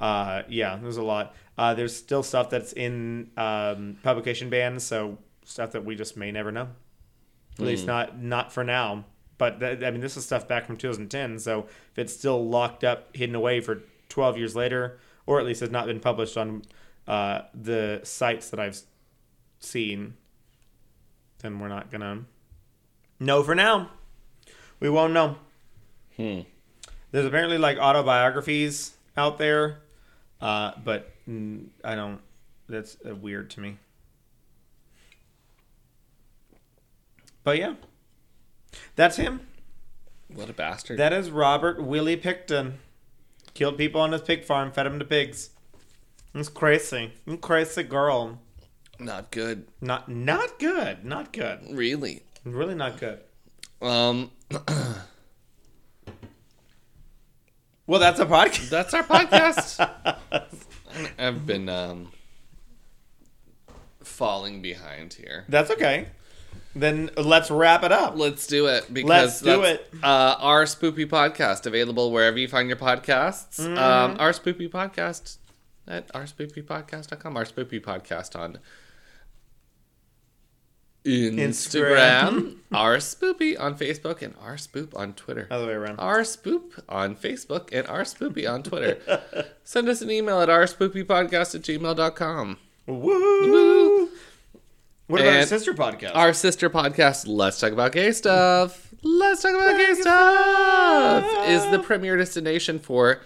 uh 0.00 0.42
yeah 0.48 0.76
there's 0.82 0.96
a 0.96 1.02
lot 1.02 1.34
uh 1.58 1.74
there's 1.74 1.94
still 1.94 2.22
stuff 2.22 2.48
that's 2.50 2.72
in 2.72 3.30
um 3.36 3.98
publication 4.02 4.48
bans 4.48 4.82
so 4.82 5.18
stuff 5.50 5.72
that 5.72 5.84
we 5.84 5.96
just 5.96 6.16
may 6.16 6.30
never 6.30 6.52
know. 6.52 6.68
At 7.58 7.66
least 7.66 7.86
not 7.86 8.18
not 8.18 8.52
for 8.52 8.64
now. 8.64 9.04
But 9.36 9.58
th- 9.60 9.82
i 9.82 9.90
mean 9.90 10.00
this 10.00 10.16
is 10.18 10.24
stuff 10.24 10.46
back 10.46 10.66
from 10.66 10.76
2010 10.76 11.38
so 11.38 11.60
if 11.92 11.98
it's 11.98 12.12
still 12.12 12.46
locked 12.46 12.84
up 12.84 13.16
hidden 13.16 13.34
away 13.34 13.60
for 13.60 13.82
12 14.10 14.36
years 14.36 14.54
later 14.54 14.98
or 15.24 15.40
at 15.40 15.46
least 15.46 15.60
has 15.60 15.70
not 15.70 15.86
been 15.86 15.98
published 15.98 16.36
on 16.36 16.62
uh, 17.08 17.42
the 17.54 18.00
sites 18.04 18.50
that 18.50 18.60
i've 18.60 18.78
seen 19.60 20.12
then 21.38 21.58
we're 21.58 21.68
not 21.68 21.90
gonna 21.90 22.24
know 23.18 23.42
for 23.42 23.54
now. 23.54 23.90
We 24.78 24.90
won't 24.90 25.14
know. 25.14 25.36
Hmm. 26.16 26.40
there's 27.10 27.24
apparently 27.24 27.56
like 27.56 27.78
autobiographies 27.78 28.92
out 29.16 29.38
there 29.38 29.80
uh, 30.42 30.72
but 30.84 31.14
mm, 31.26 31.68
i 31.82 31.94
don't 31.94 32.20
that's 32.68 32.98
uh, 33.08 33.14
weird 33.14 33.48
to 33.50 33.60
me 33.60 33.78
but 37.50 37.58
yeah 37.58 37.74
that's 38.94 39.16
him 39.16 39.40
What 40.32 40.48
a 40.48 40.52
bastard. 40.52 40.98
that 41.00 41.12
is 41.12 41.32
Robert 41.32 41.82
Willie 41.82 42.16
Pickton. 42.16 42.74
Killed 43.54 43.76
people 43.76 44.00
on 44.00 44.12
his 44.12 44.22
pig 44.22 44.44
farm, 44.44 44.70
fed 44.70 44.86
them 44.86 45.00
to 45.00 45.04
pigs. 45.04 45.50
It's 46.32 46.48
crazy. 46.48 47.12
You 47.26 47.36
crazy 47.38 47.82
girl. 47.82 48.38
Not 49.00 49.32
good. 49.32 49.66
Not 49.80 50.08
not 50.08 50.60
good. 50.60 51.04
Not 51.04 51.32
good. 51.32 51.58
Really. 51.72 52.22
Really 52.44 52.76
not 52.76 53.00
good. 53.00 53.18
Um, 53.82 54.30
Well, 57.88 57.98
that's 57.98 58.20
a 58.20 58.26
podcast. 58.26 58.68
that's 58.76 58.94
our 58.94 59.02
podcast. 59.02 59.88
I've 61.18 61.44
been 61.44 61.68
um, 61.68 62.12
falling 64.04 64.62
behind 64.62 65.14
here. 65.14 65.44
That's 65.48 65.72
okay. 65.72 66.06
Then 66.74 67.10
let's 67.16 67.50
wrap 67.50 67.82
it 67.82 67.90
up. 67.90 68.16
Let's 68.16 68.46
do 68.46 68.66
it 68.66 68.92
because 68.92 69.08
Let's 69.08 69.40
do 69.40 69.62
it. 69.62 69.92
Uh, 70.02 70.36
our 70.38 70.64
spoopy 70.64 71.06
podcast 71.06 71.66
available 71.66 72.12
wherever 72.12 72.38
you 72.38 72.46
find 72.46 72.68
your 72.68 72.76
podcasts. 72.76 73.58
Mm-hmm. 73.58 73.76
Um, 73.76 74.16
our 74.20 74.30
spoopy 74.30 74.70
podcast 74.70 75.38
at 75.88 76.12
ourspoopypodcast.com. 76.12 77.36
Our 77.36 77.44
spoopy 77.44 77.82
podcast 77.82 78.38
on 78.38 78.58
Instagram. 81.04 82.58
Our 82.72 82.98
spoopy 82.98 83.58
on 83.58 83.76
Facebook 83.76 84.22
and 84.22 84.34
our 84.40 84.54
spoop 84.54 84.94
on 84.96 85.14
Twitter. 85.14 85.48
Other 85.50 85.66
way 85.66 85.72
around. 85.72 85.98
Our 85.98 86.20
spoop 86.20 86.80
on 86.88 87.16
Facebook 87.16 87.70
and 87.72 87.86
our 87.88 88.02
spoopy 88.02 88.48
on 88.48 88.62
Twitter. 88.62 89.20
Send 89.64 89.88
us 89.88 90.02
an 90.02 90.10
email 90.10 90.40
at 90.40 90.50
our 90.50 90.64
spoopypodcast 90.64 91.54
at 91.54 91.62
gmail.com. 91.62 92.58
Woo! 92.86 93.89
What 95.10 95.22
about 95.22 95.38
our 95.38 95.46
sister 95.46 95.74
podcast? 95.74 96.12
Our 96.14 96.32
sister 96.32 96.70
podcast, 96.70 97.24
Let's 97.26 97.58
Talk 97.58 97.72
About 97.72 97.90
Gay 97.90 98.12
Stuff. 98.12 98.94
Let's 99.02 99.42
Talk 99.42 99.54
About 99.54 99.76
Gay 99.76 99.94
Stuff 99.94 101.48
is 101.48 101.68
the 101.72 101.80
premier 101.80 102.16
destination 102.16 102.78
for 102.78 103.20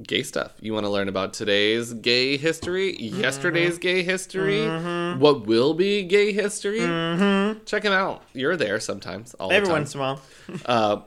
gay 0.00 0.22
stuff. 0.22 0.52
You 0.60 0.74
want 0.74 0.86
to 0.86 0.90
learn 0.90 1.08
about 1.08 1.34
today's 1.34 1.92
gay 1.92 2.36
history, 2.36 2.96
mm-hmm. 2.96 3.20
yesterday's 3.20 3.78
gay 3.78 4.04
history, 4.04 4.58
mm-hmm. 4.58 5.18
what 5.18 5.48
will 5.48 5.74
be 5.74 6.04
gay 6.04 6.32
history? 6.32 6.78
Mm-hmm. 6.78 7.64
Check 7.64 7.82
them 7.82 7.92
out. 7.92 8.22
You're 8.32 8.56
there 8.56 8.78
sometimes. 8.78 9.34
All 9.34 9.50
Every 9.50 9.66
the 9.66 9.72
time. 9.72 9.80
once 9.80 9.94
in 9.94 10.00
a 10.00 10.02
while. 10.04 10.22
Uh, 10.66 11.00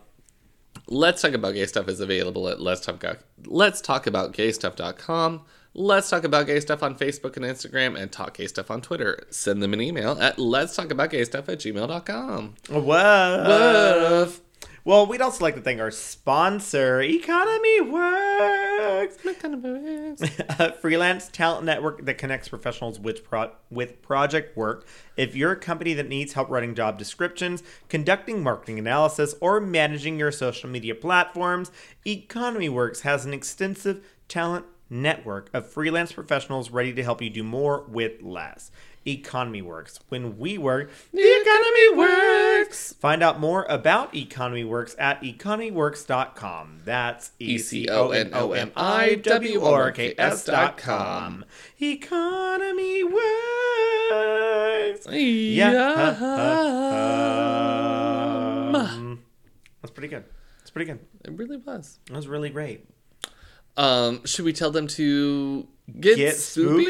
Let's 0.89 1.21
Talk 1.21 1.35
About 1.35 1.53
Gay 1.53 1.67
Stuff 1.67 1.87
is 1.87 2.01
available 2.01 2.49
at 2.49 2.59
Let's 2.59 2.81
Talk, 2.81 3.01
Let's 3.45 3.79
Talk 3.79 4.07
About 4.07 4.33
Gay 4.33 4.51
Stuff.com. 4.51 5.45
Let's 5.79 6.09
Talk 6.09 6.23
About 6.23 6.47
Gay 6.47 6.59
Stuff 6.59 6.81
on 6.81 6.95
Facebook 6.95 7.37
and 7.37 7.45
Instagram 7.45 7.95
and 8.01 8.11
Talk 8.11 8.35
Gay 8.35 8.47
Stuff 8.47 8.71
on 8.71 8.81
Twitter. 8.81 9.27
Send 9.29 9.61
them 9.61 9.73
an 9.73 9.81
email 9.81 10.19
at 10.19 10.39
Let's 10.39 10.75
Talk 10.75 10.89
About 10.89 11.11
Gay 11.11 11.23
Stuff 11.23 11.47
at 11.49 11.59
gmail.com. 11.59 12.55
Woof. 12.71 14.41
Well, 14.83 15.05
we'd 15.05 15.21
also 15.21 15.43
like 15.43 15.53
to 15.53 15.61
thank 15.61 15.79
our 15.79 15.91
sponsor, 15.91 16.99
Economy 17.01 17.81
Works, 17.81 19.17
a 20.59 20.73
freelance 20.81 21.27
talent 21.27 21.65
network 21.65 22.05
that 22.05 22.17
connects 22.17 22.49
professionals 22.49 22.99
with 22.99 23.23
pro- 23.23 23.51
with 23.69 24.01
project 24.01 24.57
work. 24.57 24.87
If 25.15 25.35
you're 25.35 25.51
a 25.51 25.59
company 25.59 25.93
that 25.93 26.09
needs 26.09 26.33
help 26.33 26.49
writing 26.49 26.73
job 26.73 26.97
descriptions, 26.97 27.61
conducting 27.87 28.41
marketing 28.41 28.79
analysis, 28.79 29.35
or 29.41 29.61
managing 29.61 30.17
your 30.17 30.31
social 30.31 30.71
media 30.71 30.95
platforms, 30.95 31.69
Economy 32.03 32.69
Works 32.69 33.01
has 33.01 33.27
an 33.27 33.33
extensive 33.33 34.03
talent 34.27 34.65
network 34.89 35.49
of 35.53 35.67
freelance 35.67 36.11
professionals 36.11 36.71
ready 36.71 36.93
to 36.93 37.03
help 37.03 37.21
you 37.21 37.29
do 37.29 37.43
more 37.43 37.83
with 37.87 38.21
less. 38.21 38.71
Economy 39.07 39.61
Works. 39.61 39.99
When 40.09 40.37
we 40.37 40.57
work, 40.57 40.91
the 41.13 41.21
economy 41.21 41.95
works. 41.95 42.91
Find 42.93 43.23
out 43.23 43.39
more 43.39 43.65
about 43.69 44.13
Economy 44.15 44.65
Works 44.65 44.95
at 44.99 45.21
economyworks.com. 45.21 46.81
That's 46.83 47.31
E 47.39 47.57
C 47.57 47.87
O 47.89 48.11
N 48.11 48.31
O 48.33 48.51
M 48.51 48.71
I 48.75 49.15
W 49.15 49.61
O 49.61 49.73
R 49.73 49.91
K 49.91 50.13
S 50.17 50.43
dot 50.45 50.77
com. 50.77 51.45
Economy 51.79 53.03
Works. 53.05 53.15
Yeah. 55.09 56.17
That's 59.81 59.93
pretty 59.93 60.09
good. 60.09 60.25
That's 60.59 60.71
pretty 60.71 60.91
good. 60.91 60.99
It 61.23 61.31
really 61.31 61.57
was. 61.57 61.99
That 62.07 62.15
was 62.15 62.27
really 62.27 62.49
great. 62.49 62.85
Um, 63.77 64.25
should 64.25 64.43
we 64.45 64.53
tell 64.53 64.71
them 64.71 64.87
to 64.87 65.67
get, 65.99 66.17
Get 66.17 66.35
spoopy 66.35 66.77
with 66.77 66.87